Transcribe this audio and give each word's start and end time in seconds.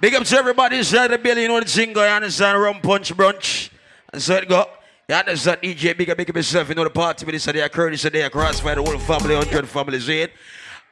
Big 0.00 0.14
up 0.14 0.22
to 0.22 0.36
everybody 0.36 0.76
inside 0.78 1.08
the 1.08 1.18
building. 1.18 1.42
You 1.42 1.48
know 1.48 1.58
the 1.58 1.66
jingle, 1.66 2.04
you 2.04 2.08
understand? 2.08 2.62
Rum 2.62 2.80
punch 2.80 3.12
brunch. 3.16 3.70
And 4.12 4.22
so 4.22 4.36
it 4.36 4.48
go. 4.48 4.64
You 5.08 5.16
understand? 5.16 5.60
DJ, 5.60 5.98
big 5.98 6.08
up, 6.08 6.16
big 6.16 6.30
up 6.30 6.36
yourself. 6.36 6.68
You 6.68 6.76
know 6.76 6.84
the 6.84 6.90
party 6.90 7.26
with 7.26 7.34
this 7.34 7.44
day, 7.46 7.68
Courtesy 7.68 8.08
today, 8.08 8.28
Krossfayah, 8.30 8.76
the 8.76 8.82
whole 8.84 8.98
family, 9.00 9.34
100 9.34 9.68
families 9.68 10.08
in. 10.08 10.28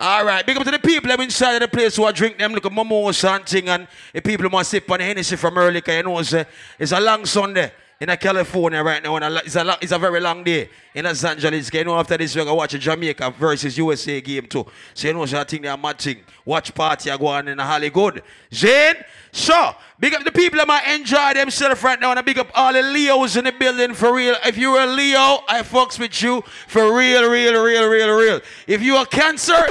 All 0.01 0.25
right, 0.25 0.45
big 0.45 0.57
up 0.57 0.65
to 0.65 0.73
the 0.73 0.81
people 0.81 1.09
them 1.09 1.21
inside 1.21 1.55
of 1.55 1.61
the 1.61 1.69
place 1.69 1.95
who 1.95 2.03
are 2.03 2.13
drink 2.13 2.37
them 2.37 2.53
look 2.53 2.67
at 2.67 2.73
mimosa 2.73 3.31
and 3.31 3.47
thing, 3.47 3.69
and 3.69 3.87
the 4.13 4.21
people 4.21 4.43
who 4.43 4.51
must 4.51 4.71
sip 4.73 4.91
on 4.91 4.99
the 4.99 5.05
Hennessy 5.05 5.37
from 5.37 5.57
early, 5.57 5.75
because 5.75 5.97
you 5.97 6.03
know 6.03 6.19
it's 6.19 6.33
a, 6.33 6.47
it's 6.77 6.91
a 6.91 7.01
long 7.01 7.25
Sunday 7.27 7.71
in 7.99 8.11
a 8.11 8.17
California 8.17 8.83
right 8.83 9.03
now, 9.03 9.17
and 9.17 9.25
a, 9.25 9.39
it's, 9.39 9.57
a 9.57 9.79
it's 9.81 9.93
a 9.93 9.99
very 9.99 10.21
long 10.21 10.45
day 10.45 10.69
in 10.95 11.05
Los 11.05 11.25
Angeles. 11.25 11.73
You 11.73 11.85
know, 11.85 11.99
after 11.99 12.17
this, 12.19 12.37
we're 12.37 12.45
going 12.45 12.53
to 12.53 12.59
watch 12.59 12.75
a 12.75 12.79
Jamaica 12.79 13.31
versus 13.39 13.79
USA 13.79 14.21
game 14.21 14.47
too. 14.47 14.67
So, 14.93 15.09
you 15.09 15.15
know, 15.15 15.25
so 15.25 15.41
I 15.41 15.45
think 15.45 15.63
they're 15.63 15.77
mad 15.77 15.99
thing. 15.99 16.23
Watch 16.45 16.75
party 16.75 17.11
are 17.11 17.17
going 17.17 17.49
in 17.49 17.59
a 17.59 17.65
Hollywood. 17.65 18.23
Zane, 18.53 18.97
so, 19.33 19.75
big 19.99 20.15
up 20.15 20.25
the 20.25 20.33
people 20.33 20.59
that 20.59 20.69
might 20.69 20.87
enjoy 20.95 21.35
themselves 21.35 21.83
right 21.83 21.99
now, 21.99 22.11
and 22.11 22.19
I 22.19 22.23
big 22.23 22.39
up 22.39 22.51
all 22.55 22.73
the 22.73 22.83
Leos 22.83 23.37
in 23.37 23.45
the 23.45 23.53
building 23.53 23.95
for 23.95 24.15
real. 24.15 24.37
If 24.45 24.59
you're 24.59 24.81
a 24.81 24.87
Leo, 24.87 25.41
I 25.49 25.63
fucks 25.63 25.99
with 25.99 26.23
you 26.23 26.43
for 26.69 26.97
real, 26.97 27.31
real, 27.31 27.63
real, 27.63 27.89
real, 27.89 28.19
real. 28.19 28.41
If 28.67 28.83
you're 28.83 29.03
a 29.03 29.07
Cancer, 29.07 29.67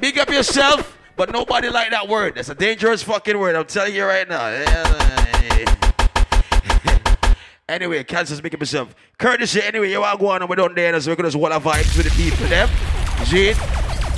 big 0.00 0.18
up 0.18 0.30
yourself, 0.30 0.98
but 1.16 1.30
nobody 1.30 1.68
like 1.68 1.90
that 1.90 2.08
word. 2.08 2.36
That's 2.36 2.48
a 2.48 2.54
dangerous 2.54 3.02
fucking 3.02 3.38
word, 3.38 3.54
I'm 3.54 3.66
telling 3.66 3.94
you 3.94 4.04
right 4.04 4.28
now. 4.28 5.55
Anyway, 7.68 8.04
Kansas 8.04 8.40
making 8.40 8.60
himself. 8.60 8.94
Courtesy, 9.18 9.60
anyway, 9.60 9.90
you 9.90 10.00
are 10.00 10.16
going 10.16 10.40
on 10.40 10.48
with 10.48 10.60
on 10.60 10.72
there, 10.76 11.00
so 11.00 11.10
we're 11.10 11.16
going 11.16 11.28
to 11.28 11.36
just 11.36 11.64
vibes 11.64 11.96
with 11.96 12.06
the 12.06 12.12
people, 12.14 12.46
them. 12.46 12.68
See? 13.24 13.54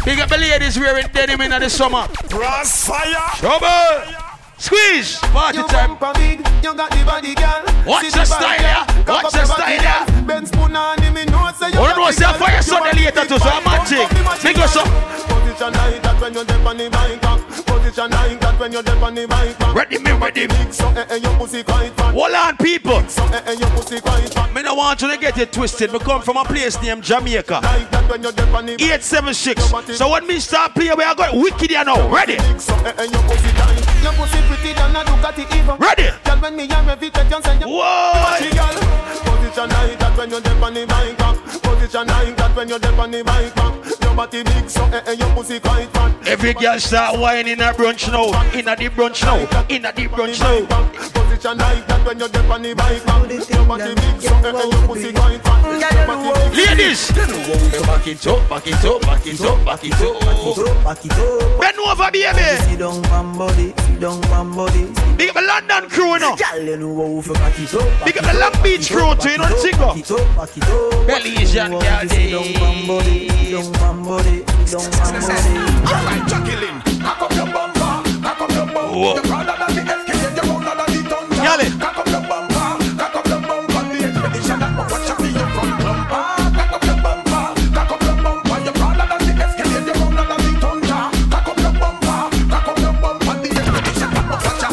Big 0.04 0.20
up 0.20 0.28
the 0.28 0.36
ladies 0.36 0.78
wearing 0.78 1.06
denim 1.14 1.40
in 1.40 1.50
the 1.52 1.70
summer. 1.70 2.02
Krossfayah. 2.28 3.38
Trouble. 3.40 4.28
Squeeze. 4.58 5.16
Party 5.32 5.62
time. 5.62 5.96
Big, 6.12 6.40
you 6.62 6.74
got 6.74 6.90
the 6.90 7.02
body, 7.06 7.34
girl. 7.34 7.64
Watch 7.86 8.12
the 8.12 8.26
style, 8.26 8.60
yeah. 8.60 8.84
Watch 9.08 9.32
the 9.32 9.46
style, 9.46 9.70
yeah. 9.70 10.20
Ben 10.26 10.44
spoon 10.44 10.76
on 10.76 11.00
him, 11.00 11.14
me 11.14 11.24
know 11.24 11.50
say 11.58 11.68
you 11.68 11.74
no, 11.76 12.10
say 12.10 12.30
fire 12.34 12.60
Sunday 12.60 13.04
later 13.04 13.24
too, 13.24 13.38
so 13.38 13.48
I'm 13.48 13.64
matching. 13.64 14.44
Make 14.44 14.58
us 14.58 14.76
up. 14.76 14.84
Position 14.84 15.72
like 15.72 16.02
that 16.02 16.20
when 16.20 16.34
you're 16.34 16.44
deep 16.44 16.66
on 16.66 16.76
the 16.76 16.90
bike 16.90 17.22
back. 17.22 17.67
Position 17.88 18.10
like 18.10 18.38
that 18.40 18.60
when 18.60 18.70
you're 18.70 18.82
deep 18.82 19.00
on 19.00 19.14
the 19.14 19.26
bike 19.26 19.58
back. 19.58 19.74
Ready 19.74 19.98
me, 19.98 20.12
ready 20.12 20.46
me. 20.46 20.70
So 20.70 20.86
eh 20.90 21.06
eh 21.08 21.16
your 21.16 21.32
pussy 21.38 21.62
quite 21.62 21.88
fat. 21.96 22.12
Hold 22.12 22.34
on, 22.34 22.56
people. 22.58 23.00
So 23.08 23.24
eh 23.32 23.40
eh 23.46 23.52
your 23.52 23.70
pussy 23.70 23.98
quite 24.00 24.28
fat. 24.28 24.52
Me 24.52 24.60
no 24.60 24.74
want 24.74 25.00
you 25.00 25.10
to 25.10 25.16
get 25.16 25.38
it 25.38 25.54
twisted. 25.54 25.90
Me 25.90 25.98
come 25.98 26.20
from 26.20 26.36
a 26.36 26.44
place 26.44 26.76
named 26.82 27.02
Jamaica. 27.02 27.60
Like 27.64 27.90
that 27.90 28.10
when 28.10 28.22
you're 28.22 28.32
deep 28.32 28.52
on 28.52 28.66
the 28.66 28.72
876. 28.74 29.96
So 29.96 30.10
when 30.12 30.26
me 30.26 30.38
start 30.38 30.74
playing, 30.74 30.98
we 30.98 31.04
are 31.04 31.14
going 31.14 31.40
wicked, 31.40 31.70
you 31.70 31.82
know. 31.84 32.10
Ready? 32.10 32.36
So 32.58 32.74
eh 32.84 32.92
eh 32.98 33.08
your 33.08 33.22
pussy 33.24 33.48
tight. 33.56 33.80
Your 34.04 34.12
pussy 34.12 34.40
pretty 34.44 34.74
than 34.74 34.94
a 34.94 35.00
Ducati 35.08 35.48
even. 35.56 35.76
Ready? 35.80 36.12
Girl 36.24 36.36
when 36.44 36.56
me 36.56 36.68
and 36.68 36.90
every 36.90 37.08
take 37.08 37.30
you 37.30 37.40
say. 37.40 37.56
Whoa. 37.64 38.12
Girl. 38.52 38.76
Position 39.24 39.68
like 39.70 39.98
that 39.98 40.12
when 40.18 40.28
you're 40.28 40.42
deep 40.42 40.60
on 40.60 40.74
the 40.74 40.84
bike 40.84 41.16
back. 41.16 41.36
Position 41.62 42.06
like 42.06 42.36
that 42.36 42.54
when 42.54 42.68
you're 42.68 42.78
deep 42.78 42.98
on 42.98 43.10
the 43.10 43.24
bike 43.24 43.54
back. 43.54 43.97
Your 44.18 44.26
body 44.26 44.42
big 44.42 44.68
so 44.68 44.82
eh 44.86 45.00
eh 45.06 45.12
your 45.12 45.32
pussy 45.32 45.60
quite 45.60 45.86
fat. 45.90 46.26
Every 46.26 46.52
girl 46.52 46.76
start 46.80 47.20
whining 47.20 47.52
in 47.52 47.60
a 47.60 47.72
brunch 47.72 48.10
now. 48.10 48.26
In 48.50 48.66
a 48.66 48.74
the 48.74 48.88
brunch 48.88 49.22
now. 49.22 49.38
In 49.68 49.84
a 49.84 49.92
the 49.92 50.08
brunch 50.08 50.40
now. 50.40 50.66
Position 51.14 51.56
like 51.56 51.86
that 51.86 52.04
when 52.04 52.18
you're 52.18 52.28
deep 52.28 52.50
on 52.50 52.62
the 52.62 52.74
bike 52.74 53.06
back. 53.06 53.48
Your 53.48 53.64
body 53.64 53.94
big 53.94 54.20
so 54.20 54.34
eh 54.34 54.50
eh 54.50 54.70
your 54.72 54.86
pussy 54.88 55.12
quite 55.12 55.40
fat. 55.44 55.94
Your 55.94 56.06
body 56.08 56.50
big. 56.50 56.66
Ladies, 56.66 57.12
back 57.12 58.06
it 58.08 58.26
up, 58.26 58.48
back 58.48 58.66
it 58.66 58.84
up, 58.84 59.00
back 59.02 59.24
it 59.24 59.40
up, 59.40 59.64
back 59.64 59.84
it 59.84 59.94
up. 59.94 60.84
Back 60.84 61.04
it 61.04 61.12
up. 61.12 61.60
Bend 61.60 61.78
over, 61.78 62.10
baby. 62.10 62.42
Sit 62.66 62.78
down, 62.80 63.02
bam 63.02 63.38
body. 63.38 63.72
Sit 63.86 64.00
down, 64.00 64.20
bam 64.22 64.52
body. 64.52 64.92
Big 65.16 65.28
up 65.28 65.34
the 65.36 65.42
London 65.42 65.88
crew, 65.88 66.14
you 66.14 66.18
know. 66.18 66.34
Girl, 66.34 66.60
you 66.60 66.76
know 66.76 67.22
how 67.22 67.22
to 67.22 67.32
back 67.34 67.58
it 67.58 67.72
up. 67.72 68.04
Big 68.04 68.18
up 68.18 68.24
the 68.24 68.34
Long 68.34 68.62
Beach 68.64 68.90
crew, 68.90 69.14
too, 69.14 69.30
you 69.30 69.38
know 69.38 69.48
the 69.48 69.54
thing, 69.54 69.78
go. 69.78 69.94
Back 69.94 69.98
it 69.98 70.10
up, 70.10 70.36
back 70.36 70.56
it 70.56 70.64
up. 70.64 71.06
Belizean 71.06 71.64
You 71.64 71.70
know 71.70 71.80
girl, 71.80 72.08
Sit 72.08 72.30
down, 72.30 72.52
bam 72.58 72.86
body. 72.88 73.28
Sit 73.28 73.52
down, 73.52 73.72
bam 73.72 74.02
body. 74.02 74.07
Sit 74.08 74.16
down, 74.16 74.88
bam 74.88 75.20
body. 75.20 75.60
Alright, 75.84 76.24
Jacqueline. 76.24 76.80
Cock 77.04 77.20
up 77.20 77.32
your 77.36 77.44
bumper. 77.44 77.92
Cock 78.24 78.40
up 78.40 78.50
your 78.52 78.64
bumper. 78.64 78.96
Whoa. 78.96 79.12
You're 79.12 79.22
proud 79.24 79.48
of 79.52 79.58
the 79.68 79.82
FK. 79.84 80.08
You're 80.32 80.48
proud 80.48 80.80
of 80.80 80.88
the 80.88 81.00
thunder. 81.12 81.36
Yell 81.44 81.60
it. 81.60 81.72
Cock 81.78 81.98
up 81.98 82.08
your 82.08 82.24
bumper. 82.24 82.56
Cock 82.96 83.16
up 83.16 83.28
your 83.28 83.40
bumper. 83.44 83.84
The 83.92 84.08
expedition 84.08 84.58
that 84.64 84.72
will 84.72 84.88
watch 84.88 85.12
out 85.12 85.20
for 85.20 85.28
your 85.28 85.48
front 85.52 85.76
bumper. 85.84 86.24
Cock 86.56 86.72
up 86.72 86.88
your 86.88 86.96
bumper. 87.04 87.52
Cock 87.76 87.92
up 87.92 88.00
your 88.00 88.16
bumper. 88.24 88.56
You're 88.64 88.72
proud 88.80 88.96
of 88.96 89.12
the 89.20 89.32
FK. 89.44 89.60
You're 89.76 89.92
proud 89.92 90.24
of 90.24 90.40
the 90.40 90.56
thunder. 90.56 91.04
Cock 91.28 91.48
up 91.52 91.60
your 91.60 91.76
bumper. 91.76 92.32
Cock 92.48 92.64
up 92.64 92.80
your 92.80 92.96
bumper. 92.96 93.34
The 93.44 93.48
expedition 93.60 94.08
that 94.08 94.24
will 94.24 94.40
watch 94.40 94.64
out. 94.64 94.72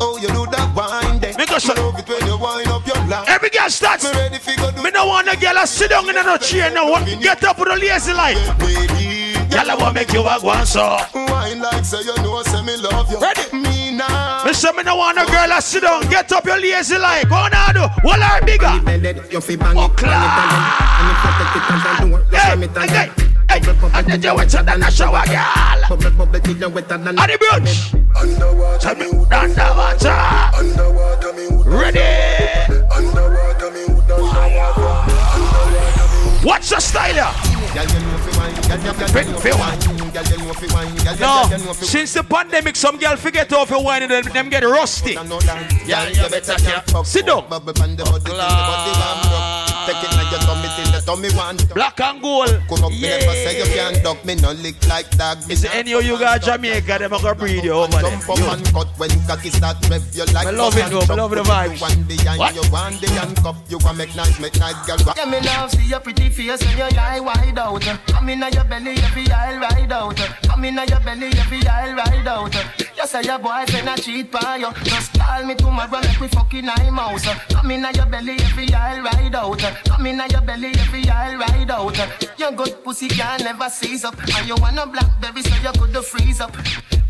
Oh, 0.00 0.16
you 0.16 0.28
do 0.32 0.48
that 0.56 0.72
wine. 0.72 1.20
Make 1.36 1.52
us 1.52 1.68
Me 1.68 2.21
your 3.50 3.50
line. 3.50 3.50
Every 3.50 3.50
girl 3.50 3.70
starts. 3.70 4.04
Me 4.04 4.10
ready 4.12 4.38
fi 4.38 4.56
do 4.56 4.82
Me 4.82 4.90
no 4.90 5.06
want 5.06 5.28
a 5.28 5.36
girl 5.36 5.54
to 5.54 5.66
sit 5.66 5.90
down 5.90 6.08
in 6.08 6.16
a 6.16 6.38
chair 6.38 6.70
now. 6.70 7.04
Get 7.20 7.42
up 7.44 7.58
with 7.58 7.68
a 7.68 7.76
lazy 7.76 8.12
life. 8.12 8.38
Baby, 8.58 9.34
Girl, 9.50 9.70
I 9.70 9.74
want 9.74 9.94
make 9.94 10.12
you 10.12 10.20
a 10.20 10.38
go 10.40 10.64
so. 10.64 10.96
wine 11.14 11.60
like 11.60 11.84
say 11.84 12.00
you 12.00 12.14
know, 12.22 12.42
say 12.42 12.62
me 12.62 12.76
love 12.76 13.10
you. 13.10 13.18
Ready? 13.20 13.52
Me 13.52 13.90
now. 13.96 14.44
Me 14.44 14.52
say 14.54 14.72
me 14.72 14.82
no 14.82 14.96
want 14.96 15.18
a 15.18 15.26
girl 15.26 15.48
to 15.48 15.60
sit 15.62 15.82
down. 15.82 16.08
Get 16.08 16.32
up 16.32 16.44
your 16.46 16.58
lazy 16.58 16.96
life. 16.96 17.28
Go 17.28 17.34
on, 17.36 17.50
do. 17.74 17.82
What 18.02 18.20
are 18.22 18.40
bigger? 18.44 18.72
You 19.30 19.40
fi 19.40 19.56
bang 19.56 19.76
Oh, 19.76 19.86
it, 19.86 19.88
bang 19.88 19.92
it 19.92 19.96
class. 19.98 20.32
again. 20.32 21.02
And 21.02 21.08
if 21.12 21.18
you 21.24 21.32
take 21.38 21.56
it 21.56 21.70
and 21.70 22.10
do 22.10 22.16
it, 22.16 22.24
you 22.32 22.38
Hey, 22.38 22.46
slam 22.48 22.62
it 22.62 22.70
hey, 22.70 22.84
again. 22.84 23.08
hey. 23.10 23.28
And 23.94 24.06
then 24.06 24.22
you 24.22 24.34
wetter 24.34 24.62
than 24.62 24.82
a 24.82 24.90
shower, 24.90 25.24
girl. 25.26 25.88
Bubble, 25.90 26.10
bubble 26.16 26.40
till 26.40 26.56
you 26.56 26.68
wetter 26.70 26.96
than 26.96 27.18
On 27.18 27.28
the 27.28 27.36
brunch. 27.36 27.92
Underwater, 28.16 28.78
Tell 28.78 28.94
me, 28.94 29.10
me 29.12 29.18
would 29.18 29.32
underwater. 29.32 30.08
Underwater, 30.08 31.31
me 31.31 31.31
would 31.31 31.31
Ready? 31.72 32.00
Underwater, 32.94 33.70
me 33.70 33.84
would 33.94 34.06
What's 36.44 36.68
the 36.70 36.80
style 36.80 37.14
here? 37.14 37.24
Girl, 37.72 37.84
you 37.86 38.00
know 38.00 38.18
fi 38.18 38.30
wine. 38.38 38.54
Girl, 38.54 38.76
you- 38.76 38.92
girl, 38.92 39.08
Fit- 39.08 39.26
you 39.26 39.32
know 39.32 39.38
fit 39.38 39.52
fi 39.54 39.58
wine. 39.58 39.78
wine. 39.78 40.10
Girl, 40.12 40.24
you 40.24 40.36
know 40.44 40.52
fi 40.52 40.66
wine. 40.74 40.94
Girl, 40.96 41.14
you- 41.14 41.20
No, 41.20 41.48
girl, 41.48 41.58
you 41.58 41.64
know 41.64 41.72
fi 41.72 41.84
since 41.86 42.12
the 42.12 42.22
pandemic, 42.24 42.76
some 42.76 42.98
girl 42.98 43.16
forget 43.16 43.50
how 43.50 43.64
to 43.64 43.78
wine 43.78 44.02
and 44.02 44.10
them, 44.10 44.24
them 44.34 44.48
get 44.50 44.62
rusty. 44.64 45.14
Yeah, 45.14 46.08
you 46.08 46.28
better 46.28 46.58
Sit 47.04 47.24
down. 47.26 47.44
Tummy 51.04 51.28
till 51.28 51.56
the 51.56 51.66
tummy. 51.66 51.74
Black 51.74 52.00
and 52.00 52.22
gold. 52.22 52.48
Come 52.68 52.84
up, 52.84 52.92
me 52.92 53.00
never 53.02 53.32
say 53.32 53.58
you 53.58 53.64
can't 53.74 54.02
duck 54.02 54.24
me, 54.24 54.34
no 54.36 54.52
lick 54.52 54.76
like 54.88 55.08
dog. 55.16 55.38
Me 55.46 55.54
Is 55.54 55.64
any 55.66 55.92
of 55.92 56.04
you 56.04 56.16
fuck 56.16 56.20
got. 56.20 56.42
Jamaica, 56.42 56.98
them 56.98 57.12
are 57.12 57.22
gonna 57.22 57.34
breed 57.34 57.64
you 57.64 57.72
over 57.72 57.92
there. 57.92 58.10
Jump 58.10 58.28
up 58.30 58.38
and 58.38 58.66
cut 58.72 58.88
when 58.98 59.10
cocky 59.26 59.50
start 59.50 59.76
rev 59.88 60.02
you 60.14 60.24
like 60.26 60.46
I 60.46 60.50
love 60.50 60.76
it, 60.76 60.90
though. 60.90 61.00
I 61.00 61.14
love 61.16 61.30
the 61.30 61.42
vibes. 61.42 61.74
You 61.74 61.80
want 61.80 62.08
the 62.08 62.16
hand, 62.24 62.38
What? 62.38 62.54
you 62.54 62.72
want 62.72 63.00
the 63.00 63.10
handcuff. 63.10 63.56
You 63.68 63.78
want 63.78 63.98
make 63.98 64.14
nice, 64.16 64.38
make 64.40 64.58
nice 64.58 64.78
girl. 64.86 64.96
rock. 65.06 65.16
Yeah, 65.16 65.24
me 65.26 65.40
love 65.40 65.70
see 65.70 65.88
your 65.88 66.00
pretty 66.00 66.28
face 66.30 66.64
when 66.64 66.78
your 66.78 66.88
eye 66.98 67.20
wide 67.20 67.58
out. 67.58 67.82
Come 68.08 68.28
in 68.28 68.40
your 68.52 68.64
belly, 68.64 68.96
every 68.98 69.30
eye 69.30 69.56
ride 69.58 69.92
out. 69.92 70.16
Come 70.48 70.64
in 70.64 70.76
your 70.76 71.00
belly, 71.00 71.28
every 71.38 71.66
eye 71.66 71.92
ride 71.92 72.26
out. 72.28 72.54
You 73.02 73.08
say 73.08 73.22
your 73.22 73.38
boyfriend 73.40 73.88
a 73.88 74.00
cheat 74.00 74.30
by 74.30 74.58
you. 74.58 74.72
Just 74.84 75.12
call 75.18 75.44
me 75.44 75.56
tomorrow, 75.56 76.00
make 76.02 76.20
we 76.20 76.28
fucking 76.28 76.68
eye 76.68 76.88
mouse. 76.90 77.26
Come 77.50 77.72
in 77.72 77.84
your 77.96 78.06
belly, 78.06 78.36
every 78.38 78.72
eye 78.72 79.00
ride 79.00 79.34
out. 79.34 79.58
Come 79.58 80.06
in 80.06 80.20
at 80.20 80.30
your 80.30 80.40
belly, 80.42 80.68
every 80.78 81.08
eye 81.08 81.34
ride 81.34 81.70
out. 81.72 81.98
Your 82.38 82.52
good 82.52 82.84
pussy 82.84 83.08
can 83.08 83.42
never 83.42 83.68
seize 83.70 84.04
up. 84.04 84.16
And 84.36 84.46
you 84.46 84.54
want 84.54 84.78
a 84.78 84.86
blackberry, 84.86 85.42
so 85.42 85.56
you 85.56 85.72
could 85.80 86.04
freeze 86.04 86.40
up. 86.40 86.56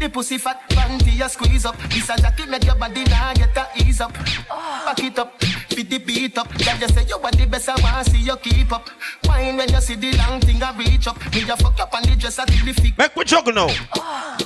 The 0.01 0.09
pussy 0.09 0.39
fat 0.39 0.63
panty 0.71 1.13
you 1.13 1.29
squeeze 1.29 1.67
up. 1.67 1.77
This 1.91 2.09
a 2.09 2.17
jacket 2.17 2.49
make 2.49 2.65
your 2.65 2.77
body 2.77 3.05
now 3.05 3.35
get 3.35 3.55
a 3.55 3.67
ease 3.85 4.01
up. 4.01 4.15
Back 4.15 4.99
it 5.05 5.19
up, 5.19 5.45
fit 5.45 5.91
the 5.91 5.99
beat 5.99 6.39
up. 6.39 6.49
Girl, 6.57 6.77
you 6.81 6.89
say 6.89 7.05
you 7.07 7.17
are 7.17 7.31
the 7.33 7.45
best, 7.45 7.69
I 7.69 7.79
wanna 7.83 8.03
see 8.03 8.23
you 8.23 8.37
keep 8.37 8.73
up. 8.73 8.89
Wine 9.27 9.59
when 9.59 9.69
you 9.69 9.81
see 9.83 9.97
the 9.97 10.17
long 10.17 10.41
thing 10.41 10.63
I 10.63 10.75
reach 10.75 11.07
up. 11.07 11.19
Me 11.35 11.43
just 11.43 11.61
fuck 11.61 11.79
up 11.79 11.93
on 11.95 12.03
the 12.05 12.17
dresser 12.17 12.47
till 12.47 12.65
the 12.65 12.73
feet. 12.73 12.97
Make 12.97 13.15
me 13.15 13.25
juggle 13.25 13.53
now. 13.53 13.69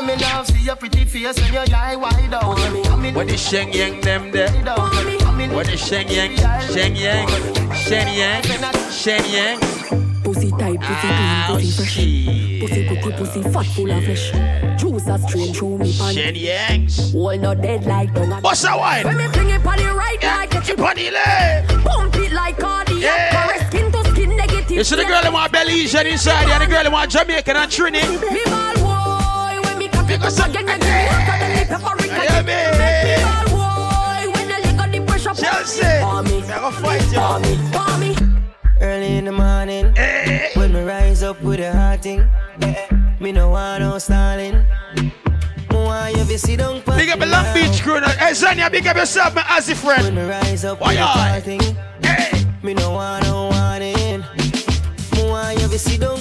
Yeah, 0.00 0.06
me 0.06 0.16
love 0.16 0.46
see 0.46 0.64
your 0.64 0.76
pretty 0.76 1.04
face 1.04 1.38
when 1.42 1.52
your 1.52 1.64
eye 1.76 1.94
wide 1.96 2.32
out. 2.32 2.56
Come 2.86 3.04
in 3.04 3.14
When 3.14 3.26
the 3.26 3.36
sheng 3.36 3.72
yang 3.72 4.00
them 4.00 4.30
there. 4.30 4.50
wide 4.50 4.68
out. 4.68 4.94
When 5.36 5.66
the 5.66 5.76
sheng 5.76 6.08
yang, 6.08 6.36
sheng 6.72 6.96
yang, 6.96 7.28
sheng 7.74 8.08
yang, 8.16 8.42
sheng 8.90 9.24
yang. 9.30 9.60
Pussy 10.24 10.50
tight, 10.52 10.80
pussy 10.80 11.08
clean, 11.10 11.44
Oh 11.48 11.54
pussy 11.54 11.70
fresh. 11.72 11.88
shit. 11.90 12.60
Pussy 12.60 12.86
pretty, 12.86 13.12
pussy 13.18 13.42
fat, 13.42 13.66
full 13.66 13.90
of 13.90 14.04
flesh. 14.04 14.80
Juice 14.80 15.06
a 15.06 15.18
strain 15.18 15.52
through 15.52 15.78
me 15.78 15.92
pan. 15.98 16.14
Sheng 16.14 16.34
yangs. 16.34 17.12
Wall 17.12 17.36
not 17.36 17.60
dead 17.60 17.84
like 17.84 18.10
donut. 18.14 18.42
What's 18.42 18.62
that 18.62 19.04
When 19.04 19.16
me 19.18 19.26
fling 19.28 19.50
it 19.50 19.66
on 19.66 19.76
the 19.76 19.92
right, 19.92 20.22
like 20.22 20.50
catch 20.50 20.70
it. 20.70 20.78
Bunny 20.78 21.10
leg. 21.10 21.68
Pump 21.84 22.16
it 22.16 22.32
like 22.32 22.56
cardiac. 22.58 23.02
Yeah. 23.02 23.30
Caress 23.32 23.66
skin 23.66 23.92
to 23.92 24.04
skin 24.12 24.36
negative. 24.36 24.70
You 24.70 24.84
see 24.84 24.96
the 24.96 25.04
girl 25.04 25.26
in 25.26 25.32
my 25.34 25.48
Belizean 25.48 26.06
inside 26.06 26.46
there, 26.46 26.54
and 26.54 26.62
the 26.62 26.74
girl 26.74 26.86
in 26.86 26.92
my 26.92 27.04
Jamaican 27.06 27.56
and 27.56 27.70
Trini. 27.70 28.32
Me 28.32 28.40
ball 28.46 28.79
boy, 30.18 30.18
when 30.18 30.18
me 30.18 30.18
cock 30.18 30.18
it 30.18 30.18
Because 30.18 30.40
up 30.40 30.46
I- 30.46 30.50
again, 30.50 30.66
you 30.68 30.78
give 30.78 30.88
me 30.88 31.06
hotter 31.10 31.38
than 31.40 31.50
the 31.58 31.64
peppering. 31.70 32.10
Yeah, 32.10 32.42
me. 32.42 32.56
Make 32.78 33.04
me 33.06 33.24
ball 33.24 33.44
boy, 33.54 34.32
when 34.32 34.48
you 34.48 34.58
lick 34.64 34.80
on 34.82 34.90
the 34.90 35.00
pressure. 35.06 35.34
Chelsea. 35.34 36.00
Palm 36.00 36.24
me, 36.24 36.36
I'm 36.42 36.46
gonna 36.48 36.72
fight 36.72 37.12
you. 37.12 37.18
palm 37.18 37.42
me, 37.42 37.58
palm 37.72 38.00
me. 38.00 38.16
Early 38.80 39.16
in 39.18 39.24
the 39.26 39.32
morning, 39.32 39.92
Eh. 39.96 40.48
when 40.54 40.72
me 40.72 40.82
rise 40.82 41.22
up 41.22 41.40
with 41.42 41.60
a 41.60 41.72
hot 41.72 42.02
thing, 42.02 42.28
me 43.20 43.32
no 43.32 43.50
want 43.50 43.82
no 43.82 43.98
stalling. 43.98 44.66
sit 46.38 46.58
down 46.58 46.80
pan 46.82 46.96
Big 46.96 47.10
up 47.10 47.18
the 47.18 47.26
me 47.26 47.32
Long 47.32 47.42
now. 47.44 47.52
Beach 47.54 47.82
crew. 47.82 48.00
now. 48.00 48.08
Hey, 48.08 48.32
Zania, 48.32 48.70
big 48.70 48.86
up 48.86 48.96
yourself, 48.96 49.34
my 49.34 49.42
Azzy 49.42 49.74
When 49.84 49.96
friend. 49.98 50.16
me 50.16 50.22
rise 50.22 50.64
up, 50.64 50.80
Why 50.80 50.94
me 50.94 51.00
a 51.00 51.04
aye? 51.04 51.40
thing. 51.44 51.60
Hey. 52.02 52.46
Me 52.62 52.72
no 52.72 52.92
want 52.92 53.24
no 53.24 53.48
warning. 53.52 54.24
Me 55.12 55.22
want 55.30 55.60
you 55.60 55.68
to 55.68 55.78
sit 55.78 56.00
down 56.00 56.16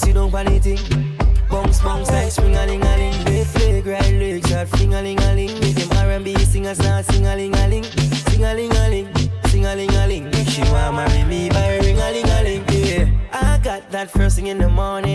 sit 0.00 0.14
down 0.14 0.30
pan 0.30 0.52
it 0.52 0.62
thing. 0.62 1.16
Bounce 1.50 1.80
bounce 1.82 2.10
like 2.10 2.30
spring 2.30 2.56
a 2.56 2.66
ling 2.66 2.82
a 2.82 2.96
ling. 2.96 3.24
They 3.24 3.44
flag 3.44 3.86
right 3.86 4.14
legs 4.14 4.52
out 4.52 4.68
fling 4.68 4.94
a 4.94 5.02
ling 5.02 5.20
a 5.20 5.34
ling. 5.34 5.60
Make 5.60 5.76
them 5.76 5.90
R&B 5.98 6.34
singers 6.44 6.78
start 6.78 7.04
sing 7.06 7.26
a 7.26 7.36
ling 7.36 7.54
a 7.54 7.68
ling. 7.68 7.84
Sing 8.30 8.44
a 8.44 8.54
ling 8.54 8.72
a 8.72 8.88
ling, 8.88 9.08
sing 9.46 9.66
a 9.66 9.74
ling 9.74 9.90
a 9.90 10.06
ling. 10.06 10.26
If 10.32 10.48
she 10.48 10.62
want 10.72 10.96
marry 10.96 11.24
me, 11.24 11.48
by 11.50 11.78
ring 11.78 11.98
a 11.98 12.10
ling 12.14 12.28
a 12.28 12.42
ling. 12.42 12.64
Yeah, 12.68 13.10
I 13.32 13.58
got 13.62 13.90
that 13.90 14.10
first 14.10 14.36
thing 14.36 14.46
in 14.46 14.58
the 14.58 14.68
morning. 14.68 15.09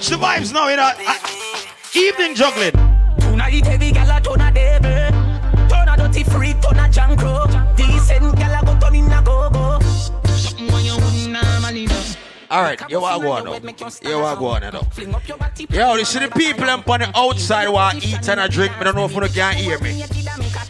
Wanna 0.00 0.16
leave 0.16 0.20
the 0.20 0.26
vibes 0.26 0.52
now, 0.52 0.68
you 0.68 0.76
know. 0.76 0.90
Uh, 1.06 1.14
evening 1.94 2.34
juggling. 2.34 2.72
Tonight 3.20 3.66
heavy 3.66 3.92
gal 3.92 4.16
a 4.16 4.20
turn 4.20 4.40
a 4.40 4.52
devil 4.52 5.68
Turn 5.68 5.88
a 5.88 5.96
dirty 5.96 6.24
freak, 6.24 6.60
turn 6.60 6.78
a 6.78 6.88
jankro 6.88 7.76
Decent 7.76 8.36
gal 8.36 8.62
a 8.62 8.64
go 8.64 8.78
turn 8.80 8.94
in 8.94 9.12
a 9.12 9.22
go-go 9.22 9.78
Something 10.26 10.72
when 10.72 10.84
you 10.84 10.94
wouldn't 10.94 11.32
normally 11.32 11.86
do 11.86 11.94
All 12.50 12.62
right, 12.62 12.80
you 12.90 13.00
want 13.00 13.20
to 13.20 13.26
go 13.26 13.32
on 13.32 13.44
now. 13.44 13.52
You 14.02 14.18
want 14.18 14.34
to 14.34 14.40
go 14.40 14.46
on 14.48 14.60
now. 14.62 14.82
Yo, 15.70 15.94
you 15.94 16.04
see 16.04 16.18
the 16.18 16.28
people 16.28 16.66
them 16.66 16.82
on 16.86 17.00
the 17.00 17.12
outside 17.16 17.68
while 17.68 17.94
eat 17.96 18.28
and 18.28 18.40
I 18.40 18.48
drink. 18.48 18.72
I 18.78 18.84
don't 18.84 18.96
know 18.96 19.04
if 19.04 19.14
you 19.14 19.20
can 19.28 19.54
hear 19.54 19.78
me. 19.78 20.02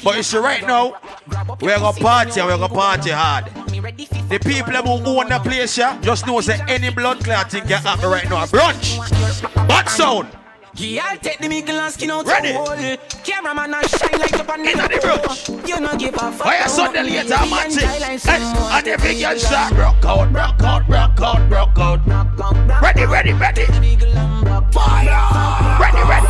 But 0.04 0.16
you 0.16 0.22
see 0.22 0.38
right 0.38 0.66
now, 0.66 1.00
we're 1.60 1.76
to 1.78 1.92
party 2.00 2.40
and 2.40 2.48
we're 2.48 2.68
to 2.68 2.74
party 2.74 3.10
hard. 3.10 3.46
The 3.46 4.38
people 4.38 4.74
who 4.98 5.18
own 5.20 5.28
the 5.28 5.38
place 5.40 5.76
here 5.76 5.98
just 6.02 6.26
know 6.26 6.40
that 6.40 6.68
any 6.70 6.90
blood 6.90 7.22
clotting 7.24 7.62
can 7.62 7.82
happen 7.82 8.08
right 8.10 8.28
now. 8.28 8.44
Brunch. 8.46 8.98
Bad 9.68 9.88
sound. 9.88 10.28
Yeah, 10.76 11.04
I'll 11.10 11.18
take 11.18 11.38
the 11.40 11.48
middle 11.48 11.78
and 11.80 11.92
skin 11.92 12.10
out 12.12 12.26
Ready? 12.26 12.50
your 12.50 12.64
hole 12.64 12.96
Cameraman 13.24 13.74
and 13.74 13.90
shine 13.90 14.18
like 14.20 14.32
up 14.34 14.48
on 14.50 14.60
Inna 14.64 14.86
the 14.88 14.98
brush. 15.02 15.48
You 15.68 15.80
know 15.80 15.96
give 15.96 16.14
a 16.14 16.30
fuck 16.30 16.44
Why 16.44 16.64
you 16.64 17.02
me, 17.02 17.10
later, 17.10 17.28
baby, 17.36 17.50
man? 17.50 17.64
and 17.64 17.72
see? 17.72 17.80
die 17.80 17.98
like 17.98 18.10
Hey, 18.10 18.18
someone. 18.18 18.72
and 18.72 18.88
every 18.88 19.18
girl 19.20 19.38
start 19.38 19.74
broke 19.74 20.04
out, 20.04 20.32
broke 20.32 20.62
out, 20.62 20.86
broke 20.86 21.20
out, 21.20 21.48
broke 21.48 21.78
out. 21.78 22.80
Ready, 22.82 23.04
ready, 23.04 23.32
ready. 23.32 23.66
Fire. 24.70 25.80
Ready, 25.80 26.02
ready. 26.08 26.28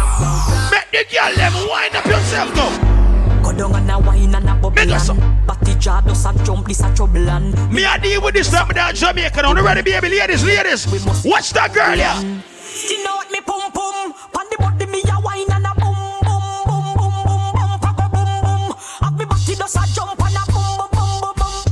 Make 0.72 0.90
the 0.90 1.04
girl 1.14 1.34
them 1.36 1.68
wind 1.68 1.94
up 1.96 2.06
yourself, 2.06 2.54
go. 2.54 2.99
Go 3.42 3.52
down 3.52 3.74
and 3.74 3.90
a 3.90 3.98
wine 3.98 4.34
and 4.34 4.48
a 4.48 4.54
bubble 4.54 4.78
and 4.78 5.46
Batty 5.46 5.74
jaw 5.78 6.00
does 6.00 6.24
a 6.24 6.32
jump, 6.44 6.68
this 6.68 6.80
a 6.80 6.94
trouble 6.94 7.28
and 7.28 7.72
Me 7.72 7.84
a 7.84 7.98
deal 7.98 8.22
with 8.22 8.34
this 8.34 8.48
stuff 8.48 8.72
down 8.74 8.94
Jamaica 8.94 9.42
now. 9.42 9.54
You 9.54 9.64
ready, 9.64 9.82
baby? 9.82 10.08
Ladies, 10.10 10.44
ladies. 10.44 10.86
Watch 11.24 11.52
that 11.52 11.72
girl, 11.74 11.96
yeah. 11.96 12.42
Still 12.70 13.04
know 13.04 13.16
what 13.16 13.30
me 13.30 13.40
pum 13.40 13.72
pum 13.72 14.12
Pan 14.32 14.46
the 14.50 14.56
body 14.58 14.86
me 14.86 15.02
a 15.10 15.20
wine 15.20 15.50
and 15.50 15.66
a 15.66 15.74
boom 15.74 15.94
boom 16.22 16.42
boom 16.66 16.94
boom 16.96 17.24
boom 17.26 17.52
boom 17.52 17.80
Papa 17.80 18.08
boom 18.12 18.40
boom 18.44 18.76
Have 19.02 19.18
me 19.18 19.24
body 19.24 19.54
does 19.56 19.74
a 19.76 19.86
jump 19.92 20.20
and 20.20 20.20
a 20.20 20.20
boom 20.20 20.24
boom 20.24 20.34
boom 20.34 20.39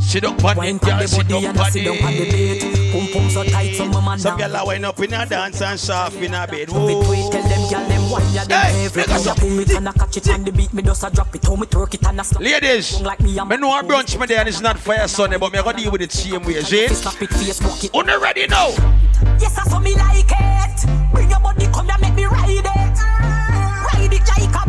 boom 0.09 0.21
boom 0.21 0.21
Sit 0.21 0.25
up 0.25 0.45
on 0.45 0.57
Wine 0.57 0.79
the 0.79 0.81
pan 0.81 0.91
girl, 0.91 0.99
the 1.01 1.09
sit 1.09 1.29
body 1.29 1.47
up 1.47 1.51
and 1.51 1.59
a 1.59 1.63
on 1.63 1.71
sit 1.71 1.85
down 1.85 1.97
the 1.97 2.25
the 2.25 2.59
bed 2.59 2.93
Pum 2.93 3.07
pum 3.13 3.31
so 3.31 3.45
tight 3.45 3.75
so 3.75 3.87
my 3.87 4.01
man 4.05 4.19
Some 4.19 4.39
girl 4.39 4.57
a 4.57 4.67
wind 4.67 4.87
up 4.87 5.01
in 5.01 5.13
a 5.13 5.27
dance 5.27 5.61
and 5.61 5.79
soft 5.79 6.17
in 6.17 6.35
a 6.35 6.47
bed. 6.47 6.61
It 6.61 6.71
Whoa. 6.71 7.31
tell 7.31 7.43
them 7.43 7.61
gyal 7.69 7.89
them 7.89 8.11
wine 8.11 8.35
ya 8.35 8.45
them 8.45 8.65
every 8.77 9.03
make 9.03 9.11
us 9.11 9.25
time 9.25 9.33
up. 9.33 9.43
you 9.43 9.49
boom 9.51 9.61
it 9.61 9.71
and 9.75 9.89
a 9.89 9.93
catch 9.93 10.17
it 10.17 10.29
on 10.31 10.45
the 10.45 10.53
beat 10.53 10.73
me 10.73 10.83
does 10.83 11.05
a 11.05 11.11
drop 11.11 11.35
it 11.35 11.45
how 11.45 11.57
me 11.57 11.67
twerk 11.67 11.95
it 11.95 12.07
and 12.07 12.21
a 12.21 12.25
slap 12.25 12.43
Ladies, 12.43 13.01
Like 13.01 13.21
me, 13.21 13.33
me 13.35 13.57
know 13.57 13.79
a 13.79 13.83
brunch 13.83 14.19
me 14.19 14.27
there 14.27 14.41
and 14.41 14.49
it's 14.49 14.61
not 14.61 14.79
for 14.79 14.95
your 14.95 15.09
Sunday, 15.09 15.37
but 15.37 15.53
me 15.53 15.63
gonna 15.63 15.79
deal 15.79 15.93
with 15.93 16.03
it 16.03 16.13
same 16.13 16.43
way, 16.43 16.61
see? 16.63 16.89
Stop 16.89 17.21
it 17.21 17.31
face 17.31 17.61
walk 17.63 17.85
it 17.85 17.95
Una 17.95 18.19
ready 18.19 18.47
now? 18.47 18.69
Yes, 19.39 19.59
I 19.59 19.65
saw 19.65 19.79
me 19.79 19.95
like 19.95 20.25
it. 20.31 21.13
Bring 21.13 21.31
your 21.31 21.41
body, 21.41 21.67
come 21.67 21.91
and 21.91 22.01
make 22.01 22.15
me 22.15 22.25
ride 22.25 22.49
it. 22.49 23.28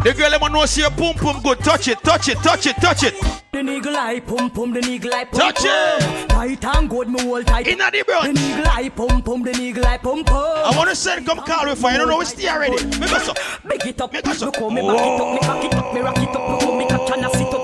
The 0.03 0.13
girl 0.13 0.31
them 0.31 0.53
know 0.53 0.65
see 0.65 0.81
your 0.81 0.91
pum 0.91 1.13
pum 1.15 1.41
good. 1.43 1.59
Touch 1.59 1.87
it, 1.89 1.99
touch 2.03 2.29
it, 2.29 2.37
touch 2.37 2.65
it, 2.65 2.75
touch 2.77 3.03
it. 3.03 3.13
The 3.51 3.59
nigga 3.59 3.91
like 3.91 4.25
pum 4.25 4.49
pum, 4.49 4.71
the 4.71 4.79
nigga 4.79 5.09
like 5.11 5.31
pum 5.31 5.39
Touch 5.41 5.59
it. 5.65 6.29
Tight 6.29 6.63
and 6.63 6.89
good, 6.89 7.09
me 7.09 7.21
hold 7.21 7.45
tight. 7.47 7.67
Inna 7.67 7.91
the 7.91 8.03
The 8.07 8.11
brunch. 8.13 8.33
nigga 8.35 8.63
like 8.65 8.95
pum 8.95 9.21
pum, 9.21 9.43
the 9.43 9.51
nigga 9.51 9.81
like 9.83 10.01
pum 10.01 10.23
pum. 10.23 10.37
I 10.37 10.71
wanna 10.77 10.95
send 10.95 11.25
come 11.25 11.39
call 11.39 11.65
with 11.67 11.79
fire. 11.79 11.93
You 11.93 11.97
don't 11.99 12.09
know 12.09 12.21
it's 12.21 12.31
there 12.33 12.53
already. 12.53 12.85
Make 12.97 13.11
us 13.11 13.27
up. 13.27 13.37
Big 13.67 13.85
it 13.87 13.99
up, 14.01 14.13
Make 14.13 14.25
me 14.25 14.31
us 14.31 14.41
up. 14.41 14.55
me 14.55 14.81
back 14.81 15.03
it 15.03 15.19
up, 15.19 15.33
me 15.33 15.39
cock 15.39 15.63
it 15.65 15.73
up, 15.75 15.93
me 15.93 15.99
rock 15.99 16.17
it 16.17 16.29
up, 16.29 16.49
me 16.49 16.59
come 16.59 16.77
me 16.77 16.85
catch 16.87 17.11
and 17.11 17.25
I 17.25 17.31
sit 17.31 17.47
up. 17.53 17.53
A 17.53 17.57
back, 17.57 17.57
me 17.57 17.58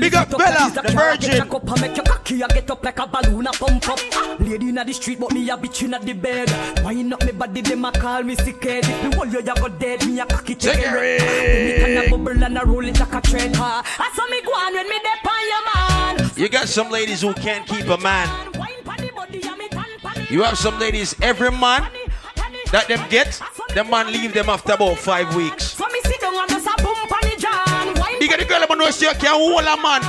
Big 0.00 0.14
up 0.14 0.30
Bella, 0.30 0.40
like 0.42 0.68
it's 0.68 0.76
a 0.78 0.82
the 0.82 0.92
virgin. 0.92 1.40
Up 1.40 1.68
and 1.70 1.80
make 1.80 1.96
your 1.96 2.04
cocky, 2.04 2.42
I 2.42 2.48
get 2.48 2.70
up 2.70 2.84
like 2.84 2.98
a 2.98 3.06
balloon, 3.06 3.46
a 3.46 3.52
pump 3.52 3.88
up. 3.88 4.00
Lady 4.40 4.68
inna 4.68 4.84
the 4.84 4.92
street, 4.92 5.20
but 5.20 5.32
me 5.32 5.48
a 5.50 5.56
bitch 5.56 5.82
inna 5.82 5.98
the 5.98 6.12
bed. 6.12 6.50
Wind 6.84 7.12
up 7.12 7.24
me 7.24 7.32
body, 7.32 7.60
them 7.60 7.84
a 7.84 7.92
call 7.92 8.22
me 8.22 8.34
sick 8.36 8.62
head. 8.64 8.84
If 8.84 9.04
me 9.04 9.14
hold 9.14 9.32
you, 9.32 9.40
you 9.40 9.54
go 9.54 9.68
dead. 9.68 10.06
Me 10.06 10.20
a 10.20 10.26
cocky 10.26 10.54
Take 10.54 10.74
take 10.74 10.84
it. 10.86 11.22
it. 11.22 11.86
Me 11.86 11.94
can 11.94 12.06
a 12.06 12.10
bubble 12.10 12.42
and 12.42 12.58
a 12.58 12.64
roll 12.64 12.84
it 12.86 12.98
like 12.98 13.14
a 13.14 13.20
trend. 13.20 13.54
Ah, 13.58 13.82
I 13.98 14.10
saw 14.16 14.26
me 14.28 14.42
go 14.42 14.52
on 14.52 14.74
when 14.74 14.88
me 14.88 14.98
dep 15.02 15.26
on 15.26 15.48
your 15.48 15.64
man. 15.74 16.30
You 16.36 16.48
got 16.48 16.68
some 16.68 16.90
ladies 16.90 17.20
who 17.22 17.34
can't 17.34 17.66
keep 17.66 17.86
a 17.88 17.98
man. 17.98 18.28
Wine 18.54 18.82
pon 18.84 18.96
the 18.98 19.12
body, 19.14 19.42
and 19.42 19.58
me 19.58 19.68
tan 19.68 19.84
pon 20.00 20.14
the 20.14 20.32
You 20.32 20.42
have 20.42 20.58
some 20.58 20.78
ladies, 20.78 21.14
every 21.20 21.50
man 21.50 21.90
that 22.72 22.88
them 22.88 23.04
get, 23.10 23.40
the 23.74 23.84
man 23.84 24.10
leave 24.10 24.32
them 24.32 24.48
after 24.48 24.72
about 24.72 24.96
five 24.98 25.34
weeks. 25.36 25.71
Girl 28.52 28.66
them 28.66 28.78
know 28.78 28.90
see 28.90 29.06
you 29.06 29.14
can 29.14 29.32
hold 29.32 29.64
a 29.64 29.76
man. 29.80 30.02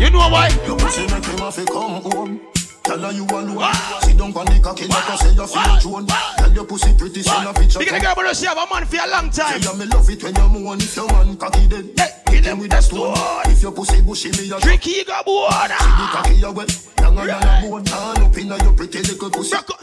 You 0.00 0.10
know 0.10 0.28
why? 0.28 0.48
You 0.66 0.76
pussy 0.76 1.02
make 1.12 1.24
him 1.24 1.38
have 1.38 1.54
to 1.54 1.64
come 1.66 2.02
home. 2.02 2.40
Tell 2.82 2.98
her 2.98 3.12
you 3.12 3.24
alone. 3.26 3.58
Ah. 3.60 4.00
Sit 4.02 4.16
down 4.18 4.32
on 4.36 4.46
the 4.46 4.60
cocky 4.62 4.86
like 4.86 5.08
I 5.08 5.12
ah. 5.12 5.16
say 5.16 5.30
you 5.30 5.46
feel 5.46 5.62
ah. 5.62 5.78
drone. 5.80 6.06
Tell 6.06 6.52
your 6.52 6.64
pussy 6.64 6.94
pretty, 6.96 7.22
send 7.22 7.48
a 7.48 7.52
picture. 7.52 7.78
You 7.80 7.86
get 7.86 8.00
the 8.00 8.00
girl 8.00 8.24
know 8.24 8.32
see 8.32 8.46
have 8.46 8.58
a 8.58 8.66
man 8.72 8.84
for 8.86 8.96
a 8.96 9.08
long 9.08 9.30
time. 9.30 9.60
Yeah, 9.60 9.72
me 9.74 9.86
love 9.86 10.08
it 10.08 10.22
when 10.22 10.34
you 10.34 10.48
moan 10.48 10.80
if 10.80 10.96
your 10.96 11.06
man 11.12 11.36
cocky 11.36 11.68
dead. 11.68 11.92
Hey, 11.96 12.32
Hit 12.32 12.46
him 12.46 12.58
with 12.58 12.72
a 12.72 12.82
stone. 12.82 13.14
If 13.46 13.62
your 13.62 13.72
pussy 13.72 14.00
bushy, 14.00 14.30
me 14.30 14.46
a 14.46 14.48
drop. 14.48 14.62
Drink 14.62 14.86
you 14.86 15.04
got 15.04 15.26
water. 15.26 15.76
The 15.76 16.06
cocky 16.10 16.34
you 16.34 16.52
wet. 16.52 16.72
Younger 16.98 17.26
than 17.26 17.42
a 17.42 17.68
bone. 17.68 17.84
All 17.92 18.24
up 18.24 18.36
inna 18.36 18.56
your 18.64 18.72
pretty 18.72 18.98
little 18.98 19.30
pussy. 19.30 19.54
Rock- 19.54 19.78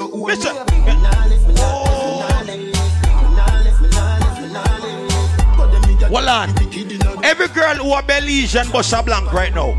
You 2.50 2.79
Hold. 6.10 6.50
Every 7.24 7.48
girl 7.50 7.76
who 7.76 7.94
a 7.94 8.02
Belizean 8.02 8.72
bust 8.72 8.94
a 8.94 9.04
blank 9.04 9.32
right 9.32 9.54
now. 9.54 9.78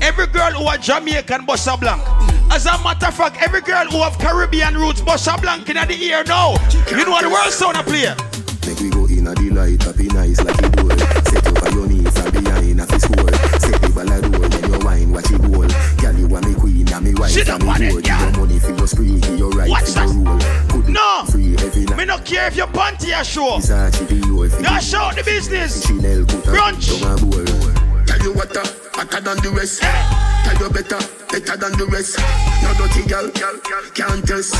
Every 0.00 0.26
girl 0.26 0.52
who 0.52 0.68
a 0.68 0.76
Jamaican 0.76 1.46
bust 1.46 1.66
a 1.66 1.76
blank. 1.76 2.02
As 2.50 2.66
a 2.66 2.76
matter 2.84 3.06
of 3.06 3.14
fact, 3.14 3.40
every 3.40 3.62
girl 3.62 3.86
who 3.86 4.02
have 4.02 4.18
Caribbean 4.18 4.74
roots 4.76 5.00
bust 5.00 5.26
a 5.26 5.40
blank 5.40 5.68
in 5.70 5.76
the 5.76 5.94
ear 5.94 6.22
now. 6.24 6.54
You 6.90 7.04
know 7.04 7.12
what 7.12 7.22
the 7.22 7.30
world 7.30 7.52
sound 7.52 7.76
a 7.76 7.82
play? 7.82 8.14
Make 8.66 8.80
we 8.80 8.90
go 8.90 9.06
in 9.06 9.26
a 9.26 9.34
the 9.34 9.50
light, 9.50 9.82
happy 9.82 10.08
nice 10.08 10.40
like 10.42 10.57
wife 17.18 17.30
Sit 17.30 17.48
and 17.48 17.62
up 17.62 17.68
on 17.68 17.80
me 17.80 17.86
it, 17.88 17.92
lord. 17.92 18.04
Give 18.04 18.18
girl. 18.18 18.30
money 18.46 18.58
for 18.58 18.70
your 18.76 18.86
spree, 18.86 19.20
give 19.20 19.38
your 19.38 19.50
right 19.50 19.68
Watch 19.70 19.90
for 19.90 20.00
your 20.04 20.12
rule. 20.14 20.38
Good 20.68 20.88
No. 20.88 21.24
free 21.30 21.54
every 21.58 21.80
Me 21.86 21.96
night. 21.96 22.06
no 22.06 22.18
care 22.18 22.46
if 22.48 22.56
your 22.56 22.66
panty 22.68 23.16
are 23.16 23.24
show. 23.24 23.58
Versace 23.58 24.06
for 24.06 24.14
you 24.14 24.42
if 24.44 24.60
Now 24.60 24.78
show 24.78 25.10
the 25.14 25.22
business. 25.24 25.84
Chanel 25.86 26.24
Brunch. 26.24 27.00
down 27.00 27.18
a 27.18 27.22
bowl. 27.22 28.04
Tell 28.06 28.20
you 28.22 28.32
what, 28.32 28.56
uh, 28.56 28.64
hotter 28.94 29.20
than 29.20 29.36
the 29.42 29.50
rest. 29.50 29.82
Tell 29.82 30.56
you 30.62 30.70
better, 30.70 30.98
better 31.30 31.56
than 31.56 31.72
the 31.78 31.86
rest. 31.92 32.18
No 32.62 32.72
dirty 32.78 33.02
girl, 33.08 33.28
can't 33.94 34.26
test. 34.26 34.54